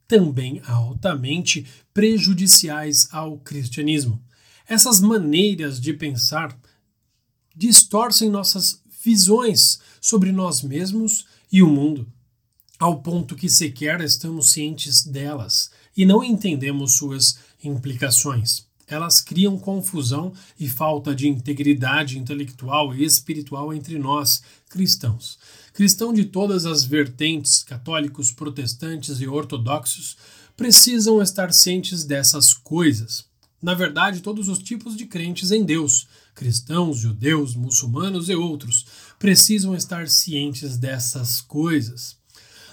também 0.08 0.60
altamente 0.66 1.66
prejudiciais 1.94 3.08
ao 3.12 3.38
cristianismo. 3.38 4.20
Essas 4.66 5.00
maneiras 5.00 5.80
de 5.80 5.92
pensar 5.92 6.58
distorcem 7.54 8.30
nossas 8.30 8.82
visões 9.04 9.80
sobre 10.00 10.32
nós 10.32 10.62
mesmos 10.62 11.26
e 11.50 11.62
o 11.62 11.68
mundo, 11.68 12.10
ao 12.78 13.02
ponto 13.02 13.36
que 13.36 13.48
sequer 13.48 14.00
estamos 14.00 14.52
cientes 14.52 15.04
delas 15.04 15.70
e 15.96 16.06
não 16.06 16.22
entendemos 16.22 16.96
suas 16.96 17.38
implicações. 17.62 18.69
Elas 18.90 19.20
criam 19.20 19.56
confusão 19.56 20.32
e 20.58 20.68
falta 20.68 21.14
de 21.14 21.28
integridade 21.28 22.18
intelectual 22.18 22.92
e 22.92 23.04
espiritual 23.04 23.72
entre 23.72 23.96
nós, 23.96 24.42
cristãos. 24.68 25.38
Cristãos 25.72 26.12
de 26.12 26.24
todas 26.24 26.66
as 26.66 26.82
vertentes, 26.82 27.62
católicos, 27.62 28.32
protestantes 28.32 29.20
e 29.20 29.28
ortodoxos, 29.28 30.16
precisam 30.56 31.22
estar 31.22 31.52
cientes 31.52 32.02
dessas 32.04 32.52
coisas. 32.52 33.24
Na 33.62 33.74
verdade, 33.74 34.20
todos 34.20 34.48
os 34.48 34.58
tipos 34.58 34.96
de 34.96 35.06
crentes 35.06 35.52
em 35.52 35.64
Deus, 35.64 36.08
cristãos, 36.34 36.98
judeus, 36.98 37.54
muçulmanos 37.54 38.28
e 38.28 38.34
outros, 38.34 38.86
precisam 39.18 39.74
estar 39.76 40.08
cientes 40.08 40.76
dessas 40.76 41.40
coisas. 41.40 42.16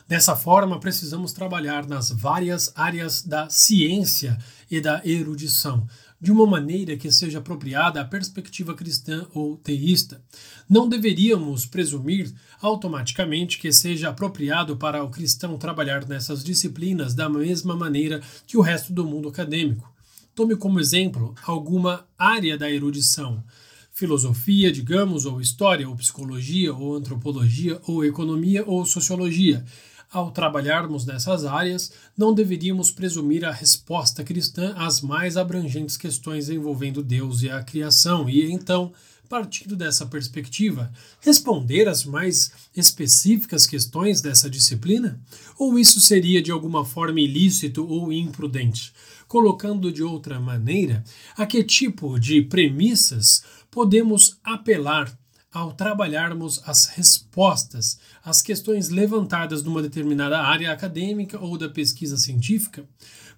Dessa 0.07 0.38
forma, 0.38 0.80
precisamos 0.80 1.34
trabalhar 1.34 1.85
nas 1.85 2.10
várias 2.10 2.72
áreas 2.76 3.22
da 3.22 3.49
ciência 3.49 4.38
e 4.72 4.80
da 4.80 5.02
erudição, 5.06 5.85
de 6.19 6.31
uma 6.31 6.48
maneira 6.48 6.98
que 6.98 7.11
seja 7.11 7.38
apropriada 7.38 8.02
à 8.02 8.06
perspectiva 8.06 8.73
cristã 8.73 9.27
ou 9.34 9.56
teísta. 9.57 10.23
Não 10.68 10.89
deveríamos 10.89 11.65
presumir 11.65 12.34
automaticamente 12.60 13.60
que 13.60 13.72
seja 13.72 14.10
apropriado 14.10 14.76
para 14.77 15.03
o 15.03 15.10
cristão 15.10 15.57
trabalhar 15.57 16.07
nessas 16.07 16.44
disciplinas 16.44 17.14
da 17.14 17.30
mesma 17.30 17.76
maneira 17.76 18.22
que 18.48 18.57
o 18.57 18.61
resto 18.61 18.91
do 18.91 19.06
mundo 19.06 19.30
acadêmico. 19.30 19.91
Tome 20.34 20.56
como 20.56 20.80
exemplo 20.80 21.34
alguma 21.44 22.06
área 22.18 22.57
da 22.57 22.69
erudição, 22.69 23.44
filosofia, 23.91 24.72
digamos, 24.72 25.26
ou 25.26 25.41
história, 25.41 25.89
ou 25.89 25.95
psicologia, 25.95 26.73
ou 26.73 26.95
antropologia, 26.95 27.80
ou 27.88 28.06
economia, 28.06 28.64
ou 28.65 28.85
sociologia. 28.85 29.65
Ao 30.09 30.31
trabalharmos 30.31 31.05
nessas 31.05 31.43
áreas, 31.43 31.91
não 32.17 32.34
deveríamos 32.34 32.89
presumir 32.89 33.43
a 33.43 33.51
resposta 33.51 34.23
cristã 34.23 34.73
às 34.77 35.01
mais 35.01 35.35
abrangentes 35.35 35.97
questões 35.97 36.49
envolvendo 36.49 37.03
Deus 37.03 37.41
e 37.41 37.49
a 37.49 37.61
criação, 37.61 38.29
e 38.29 38.49
então, 38.49 38.93
partindo 39.27 39.75
dessa 39.75 40.05
perspectiva, 40.05 40.89
responder 41.19 41.89
às 41.89 42.05
mais 42.05 42.53
específicas 42.73 43.67
questões 43.67 44.21
dessa 44.21 44.49
disciplina? 44.49 45.19
Ou 45.59 45.77
isso 45.77 45.99
seria 45.99 46.41
de 46.41 46.51
alguma 46.51 46.85
forma 46.85 47.19
ilícito 47.19 47.85
ou 47.85 48.11
imprudente? 48.13 48.93
Colocando 49.27 49.91
de 49.91 50.03
outra 50.03 50.39
maneira, 50.39 51.03
a 51.35 51.45
que 51.45 51.61
tipo 51.65 52.17
de 52.17 52.41
premissas 52.41 53.43
podemos 53.69 54.38
apelar 54.41 55.13
ao 55.57 55.71
trabalharmos 55.71 56.61
as 56.67 56.85
respostas 56.85 57.97
às 58.23 58.43
questões 58.43 58.89
levantadas 58.89 59.63
numa 59.63 59.81
determinada 59.81 60.39
área 60.39 60.71
acadêmica 60.71 61.39
ou 61.39 61.57
da 61.57 61.67
pesquisa 61.67 62.15
científica? 62.15 62.85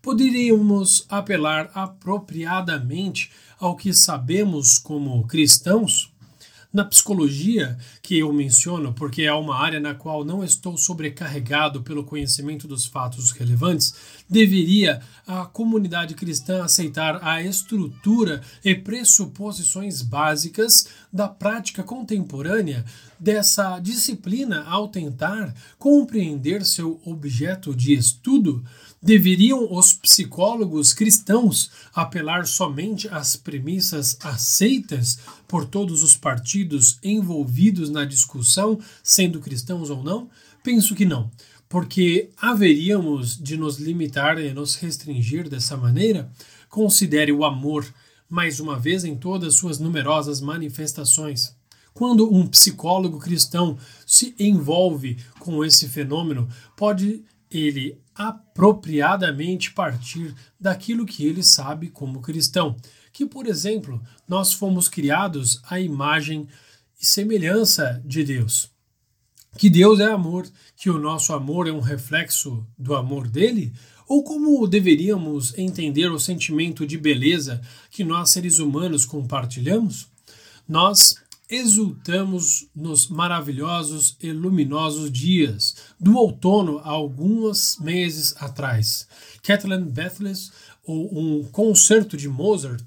Poderíamos 0.01 1.05
apelar 1.07 1.71
apropriadamente 1.73 3.31
ao 3.57 3.75
que 3.75 3.93
sabemos 3.93 4.77
como 4.77 5.25
cristãos? 5.27 6.08
Na 6.71 6.85
psicologia, 6.85 7.75
que 7.99 8.19
eu 8.19 8.31
menciono 8.31 8.93
porque 8.93 9.23
é 9.23 9.33
uma 9.33 9.55
área 9.55 9.79
na 9.79 9.95
qual 9.95 10.23
não 10.23 10.43
estou 10.43 10.77
sobrecarregado 10.77 11.81
pelo 11.81 12.03
conhecimento 12.03 12.67
dos 12.67 12.85
fatos 12.85 13.31
relevantes, 13.31 13.95
deveria 14.29 15.01
a 15.25 15.47
comunidade 15.47 16.13
cristã 16.13 16.63
aceitar 16.63 17.23
a 17.23 17.41
estrutura 17.41 18.43
e 18.63 18.75
pressuposições 18.75 20.03
básicas 20.03 20.87
da 21.11 21.27
prática 21.27 21.81
contemporânea 21.81 22.85
dessa 23.19 23.79
disciplina 23.79 24.63
ao 24.65 24.89
tentar 24.89 25.55
compreender 25.79 26.63
seu 26.63 27.01
objeto 27.03 27.75
de 27.75 27.93
estudo? 27.93 28.63
Deveriam 29.01 29.71
os 29.71 29.93
psicólogos 29.93 30.91
cristãos 30.91 31.71
apelar 31.93 32.45
somente 32.45 33.07
às 33.07 33.37
premissas 33.37 34.17
aceitas 34.21 35.19
por 35.47 35.65
todos 35.65 36.03
os 36.03 36.17
partidos 36.17 36.99
envolvidos 37.01 37.89
na 37.89 38.03
discussão, 38.03 38.77
sendo 39.01 39.39
cristãos 39.39 39.89
ou 39.89 40.03
não? 40.03 40.29
Penso 40.61 40.93
que 40.93 41.05
não, 41.05 41.31
porque 41.69 42.29
haveríamos 42.35 43.37
de 43.37 43.55
nos 43.55 43.79
limitar 43.79 44.37
e 44.37 44.53
nos 44.53 44.75
restringir 44.75 45.47
dessa 45.47 45.77
maneira. 45.77 46.29
Considere 46.67 47.31
o 47.31 47.45
amor, 47.45 47.85
mais 48.29 48.59
uma 48.59 48.77
vez, 48.77 49.05
em 49.05 49.15
todas 49.15 49.55
suas 49.55 49.79
numerosas 49.79 50.41
manifestações. 50.41 51.55
Quando 51.93 52.31
um 52.33 52.45
psicólogo 52.47 53.17
cristão 53.17 53.77
se 54.05 54.35
envolve 54.37 55.17
com 55.39 55.63
esse 55.63 55.87
fenômeno, 55.87 56.49
pode 56.75 57.23
ele 57.49 57.97
apropriadamente 58.19 59.71
partir 59.71 60.35
daquilo 60.59 61.05
que 61.05 61.25
ele 61.25 61.41
sabe 61.41 61.89
como 61.89 62.19
cristão. 62.19 62.75
Que, 63.13 63.25
por 63.25 63.47
exemplo, 63.47 64.03
nós 64.27 64.51
fomos 64.51 64.89
criados 64.89 65.61
à 65.69 65.79
imagem 65.79 66.45
e 67.01 67.05
semelhança 67.05 68.03
de 68.05 68.25
Deus. 68.25 68.69
Que 69.57 69.69
Deus 69.69 70.01
é 70.01 70.11
amor, 70.11 70.45
que 70.75 70.89
o 70.89 70.99
nosso 70.99 71.31
amor 71.31 71.65
é 71.65 71.71
um 71.71 71.79
reflexo 71.79 72.67
do 72.77 72.93
amor 72.93 73.25
dele? 73.25 73.71
Ou 74.05 74.21
como 74.21 74.67
deveríamos 74.67 75.57
entender 75.57 76.11
o 76.11 76.19
sentimento 76.19 76.85
de 76.85 76.97
beleza 76.97 77.61
que 77.89 78.03
nós 78.03 78.31
seres 78.31 78.59
humanos 78.59 79.05
compartilhamos? 79.05 80.07
Nós 80.67 81.15
exultamos 81.49 82.67
nos 82.75 83.07
maravilhosos 83.07 84.15
e 84.21 84.31
luminosos 84.31 85.11
dias 85.11 85.75
do 85.99 86.15
outono 86.15 86.77
há 86.79 86.89
alguns 86.89 87.77
meses 87.79 88.35
atrás. 88.37 89.07
Kathleen 89.41 89.85
Bethles 89.85 90.51
ou 90.85 91.09
um 91.17 91.43
concerto 91.45 92.15
de 92.15 92.29
Mozart 92.29 92.83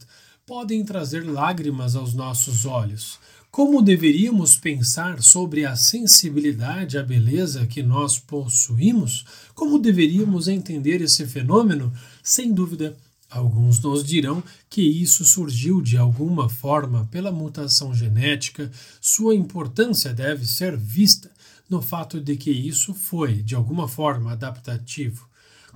podem 0.46 0.84
trazer 0.84 1.28
lágrimas 1.28 1.96
aos 1.96 2.14
nossos 2.14 2.64
olhos. 2.64 3.18
Como 3.50 3.82
deveríamos 3.82 4.56
pensar 4.56 5.22
sobre 5.22 5.66
a 5.66 5.76
sensibilidade 5.76 6.96
à 6.96 7.02
beleza 7.02 7.66
que 7.66 7.82
nós 7.82 8.18
possuímos? 8.18 9.26
Como 9.54 9.78
deveríamos 9.78 10.48
entender 10.48 11.02
esse 11.02 11.26
fenômeno? 11.26 11.92
Sem 12.22 12.52
dúvida, 12.52 12.96
Alguns 13.34 13.80
nos 13.80 14.04
dirão 14.04 14.42
que 14.68 14.82
isso 14.82 15.24
surgiu 15.24 15.80
de 15.80 15.96
alguma 15.96 16.50
forma 16.50 17.08
pela 17.10 17.32
mutação 17.32 17.94
genética, 17.94 18.70
sua 19.00 19.34
importância 19.34 20.12
deve 20.12 20.46
ser 20.46 20.76
vista 20.76 21.30
no 21.68 21.80
fato 21.80 22.20
de 22.20 22.36
que 22.36 22.50
isso 22.50 22.92
foi, 22.92 23.42
de 23.42 23.54
alguma 23.54 23.88
forma, 23.88 24.32
adaptativo, 24.32 25.26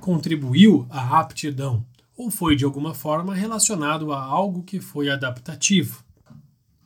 contribuiu 0.00 0.86
à 0.90 1.18
aptidão, 1.18 1.82
ou 2.14 2.30
foi 2.30 2.54
de 2.56 2.64
alguma 2.64 2.92
forma 2.92 3.34
relacionado 3.34 4.12
a 4.12 4.22
algo 4.22 4.62
que 4.62 4.78
foi 4.78 5.08
adaptativo. 5.08 6.04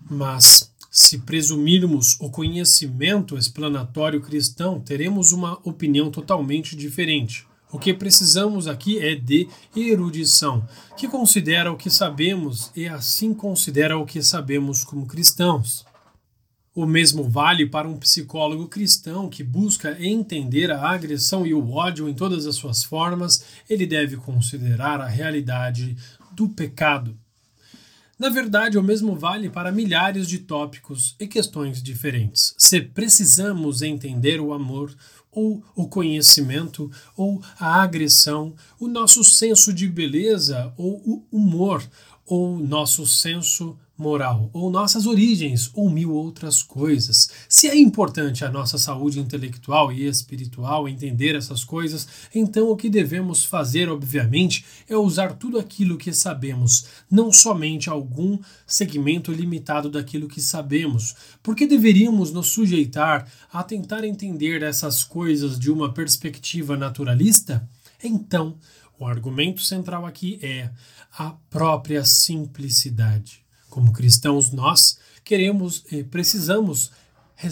Mas 0.09 0.71
Se 0.93 1.19
presumirmos 1.19 2.17
o 2.21 2.29
conhecimento 2.29 3.39
explanatório 3.39 4.21
cristão, 4.21 4.81
teremos 4.81 5.31
uma 5.31 5.57
opinião 5.63 6.11
totalmente 6.11 6.75
diferente. 6.75 7.47
O 7.73 7.79
que 7.79 7.95
precisamos 7.95 8.67
aqui 8.67 8.99
é 8.99 9.15
de 9.15 9.49
erudição, 9.77 10.67
que 10.97 11.07
considera 11.07 11.71
o 11.71 11.77
que 11.77 11.89
sabemos 11.89 12.73
e 12.75 12.89
assim 12.89 13.33
considera 13.33 13.97
o 13.97 14.05
que 14.05 14.23
sabemos 14.23 14.83
como 14.83 15.07
cristãos. 15.07 15.87
O 16.75 16.85
mesmo 16.85 17.29
vale 17.29 17.67
para 17.67 17.89
um 17.89 17.97
psicólogo 17.97 18.67
cristão 18.67 19.29
que 19.29 19.45
busca 19.45 19.97
entender 20.05 20.71
a 20.71 20.91
agressão 20.91 21.47
e 21.47 21.55
o 21.55 21.71
ódio 21.71 22.09
em 22.09 22.15
todas 22.15 22.47
as 22.47 22.57
suas 22.57 22.83
formas, 22.83 23.45
ele 23.69 23.87
deve 23.87 24.17
considerar 24.17 25.01
a 25.01 25.07
realidade 25.07 25.97
do 26.33 26.49
pecado. 26.49 27.17
Na 28.21 28.29
verdade, 28.29 28.77
o 28.77 28.83
mesmo 28.83 29.17
vale 29.17 29.49
para 29.49 29.73
milhares 29.73 30.29
de 30.29 30.41
tópicos 30.41 31.17
e 31.19 31.27
questões 31.27 31.83
diferentes. 31.83 32.55
Se 32.59 32.81
precisamos 32.81 33.81
entender 33.81 34.41
o 34.41 34.53
amor, 34.53 34.95
ou 35.33 35.63
o 35.75 35.87
conhecimento, 35.87 36.91
ou 37.17 37.41
a 37.59 37.83
agressão, 37.83 38.55
o 38.79 38.89
nosso 38.89 39.23
senso 39.23 39.73
de 39.73 39.89
beleza, 39.89 40.73
ou 40.77 40.97
o 41.07 41.25
humor, 41.31 41.83
ou 42.27 42.59
nosso 42.59 43.07
senso 43.07 43.79
moral, 44.01 44.49
ou 44.53 44.71
nossas 44.71 45.07
origens, 45.07 45.71
ou 45.75 45.91
mil 45.91 46.13
outras 46.13 46.63
coisas. 46.63 47.31
Se 47.49 47.69
é 47.69 47.79
importante 47.79 48.45
a 48.45 48.51
nossa 48.51 48.79
saúde 48.79 49.21
intelectual 49.21 49.93
e 49.93 50.07
espiritual 50.07 50.89
entender 50.89 51.37
essas 51.37 51.63
coisas, 51.63 52.09
então 52.35 52.71
o 52.71 52.77
que 52.77 52.89
devemos 52.89 53.45
fazer, 53.45 53.89
obviamente, 53.89 54.65
é 54.89 54.97
usar 54.97 55.35
tudo 55.35 55.59
aquilo 55.59 55.99
que 55.99 56.13
sabemos, 56.13 56.87
não 57.11 57.31
somente 57.33 57.91
algum 57.91 58.39
segmento 58.67 59.31
limitado 59.31 59.91
daquilo 59.91 60.29
que 60.29 60.41
sabemos. 60.41 61.15
Porque 61.43 61.67
deveríamos 61.67 62.33
nos 62.33 62.49
sujeitar 62.49 63.31
a 63.53 63.63
tentar 63.63 64.05
entender 64.05 64.63
essas 64.63 65.05
coisas 65.05 65.59
de 65.59 65.71
uma 65.71 65.93
perspectiva 65.93 66.77
naturalista? 66.77 67.69
Então, 68.03 68.57
o 68.99 69.07
argumento 69.07 69.63
central 69.63 70.07
aqui 70.07 70.39
é 70.43 70.71
a 71.19 71.31
própria 71.51 72.05
simplicidade. 72.05 73.43
Como 73.71 73.93
cristãos, 73.93 74.51
nós 74.51 74.99
queremos 75.25 75.85
e 75.91 76.03
precisamos 76.03 76.91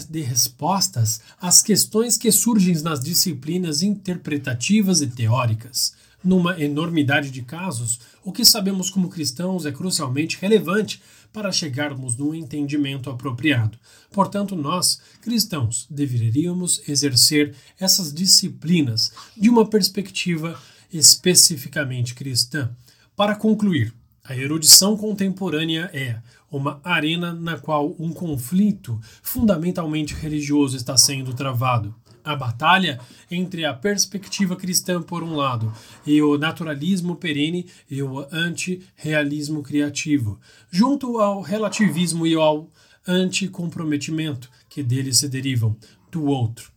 de 0.09 0.21
respostas 0.21 1.21
às 1.41 1.63
questões 1.63 2.17
que 2.17 2.31
surgem 2.31 2.75
nas 2.83 2.99
disciplinas 2.99 3.81
interpretativas 3.81 5.01
e 5.01 5.07
teóricas. 5.07 5.93
Numa 6.23 6.61
enormidade 6.61 7.31
de 7.31 7.41
casos, 7.41 7.99
o 8.23 8.31
que 8.31 8.43
sabemos 8.43 8.89
como 8.89 9.09
cristãos 9.09 9.65
é 9.65 9.71
crucialmente 9.71 10.37
relevante 10.39 11.01
para 11.31 11.51
chegarmos 11.51 12.17
num 12.17 12.35
entendimento 12.35 13.09
apropriado. 13.09 13.79
Portanto, 14.11 14.55
nós, 14.55 14.99
cristãos, 15.21 15.87
deveríamos 15.89 16.81
exercer 16.87 17.55
essas 17.79 18.13
disciplinas 18.13 19.13
de 19.37 19.49
uma 19.49 19.67
perspectiva 19.67 20.59
especificamente 20.91 22.13
cristã. 22.13 22.69
Para 23.15 23.35
concluir, 23.35 23.93
a 24.29 24.37
erudição 24.37 24.95
contemporânea 24.95 25.89
é 25.91 26.21
uma 26.51 26.79
arena 26.83 27.33
na 27.33 27.57
qual 27.57 27.95
um 27.97 28.13
conflito 28.13 29.01
fundamentalmente 29.23 30.13
religioso 30.13 30.77
está 30.77 30.95
sendo 30.95 31.33
travado. 31.33 31.95
A 32.23 32.35
batalha 32.35 32.99
entre 33.31 33.65
a 33.65 33.73
perspectiva 33.73 34.55
cristã, 34.55 35.01
por 35.01 35.23
um 35.23 35.35
lado, 35.35 35.73
e 36.05 36.21
o 36.21 36.37
naturalismo 36.37 37.15
perene 37.15 37.65
e 37.89 38.03
o 38.03 38.19
anti-realismo 38.31 39.63
criativo, 39.63 40.39
junto 40.69 41.17
ao 41.17 41.41
relativismo 41.41 42.27
e 42.27 42.35
ao 42.35 42.69
anticomprometimento 43.07 44.47
que 44.69 44.83
deles 44.83 45.17
se 45.17 45.27
derivam, 45.27 45.75
do 46.11 46.25
outro. 46.25 46.71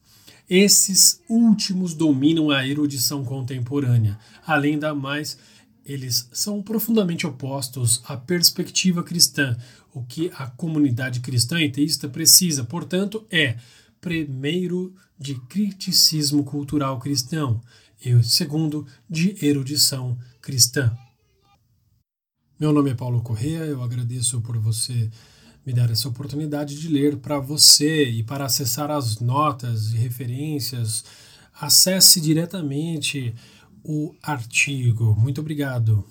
Esses 0.48 1.20
últimos 1.28 1.92
dominam 1.92 2.50
a 2.50 2.66
erudição 2.66 3.22
contemporânea, 3.24 4.18
além 4.46 4.78
da 4.78 4.94
mais 4.94 5.36
eles 5.84 6.28
são 6.32 6.62
profundamente 6.62 7.26
opostos 7.26 8.02
à 8.04 8.16
perspectiva 8.16 9.02
cristã. 9.02 9.56
O 9.92 10.02
que 10.02 10.30
a 10.34 10.46
comunidade 10.46 11.20
cristã 11.20 11.60
e 11.60 11.70
teísta 11.70 12.08
precisa, 12.08 12.64
portanto, 12.64 13.26
é 13.30 13.56
primeiro 14.00 14.94
de 15.18 15.34
criticismo 15.46 16.44
cultural 16.44 16.98
cristão 16.98 17.60
e 18.04 18.22
segundo 18.24 18.86
de 19.08 19.36
erudição 19.44 20.18
cristã. 20.40 20.96
Meu 22.58 22.72
nome 22.72 22.90
é 22.90 22.94
Paulo 22.94 23.22
Correa, 23.22 23.64
eu 23.64 23.82
agradeço 23.82 24.40
por 24.40 24.58
você 24.58 25.10
me 25.64 25.72
dar 25.72 25.90
essa 25.90 26.08
oportunidade 26.08 26.80
de 26.80 26.88
ler 26.88 27.16
para 27.18 27.38
você 27.38 28.04
e 28.04 28.22
para 28.22 28.44
acessar 28.44 28.90
as 28.90 29.20
notas 29.20 29.92
e 29.92 29.96
referências. 29.96 31.04
Acesse 31.60 32.20
diretamente 32.20 33.34
o 33.84 34.14
artigo. 34.22 35.14
Muito 35.16 35.40
obrigado. 35.40 36.04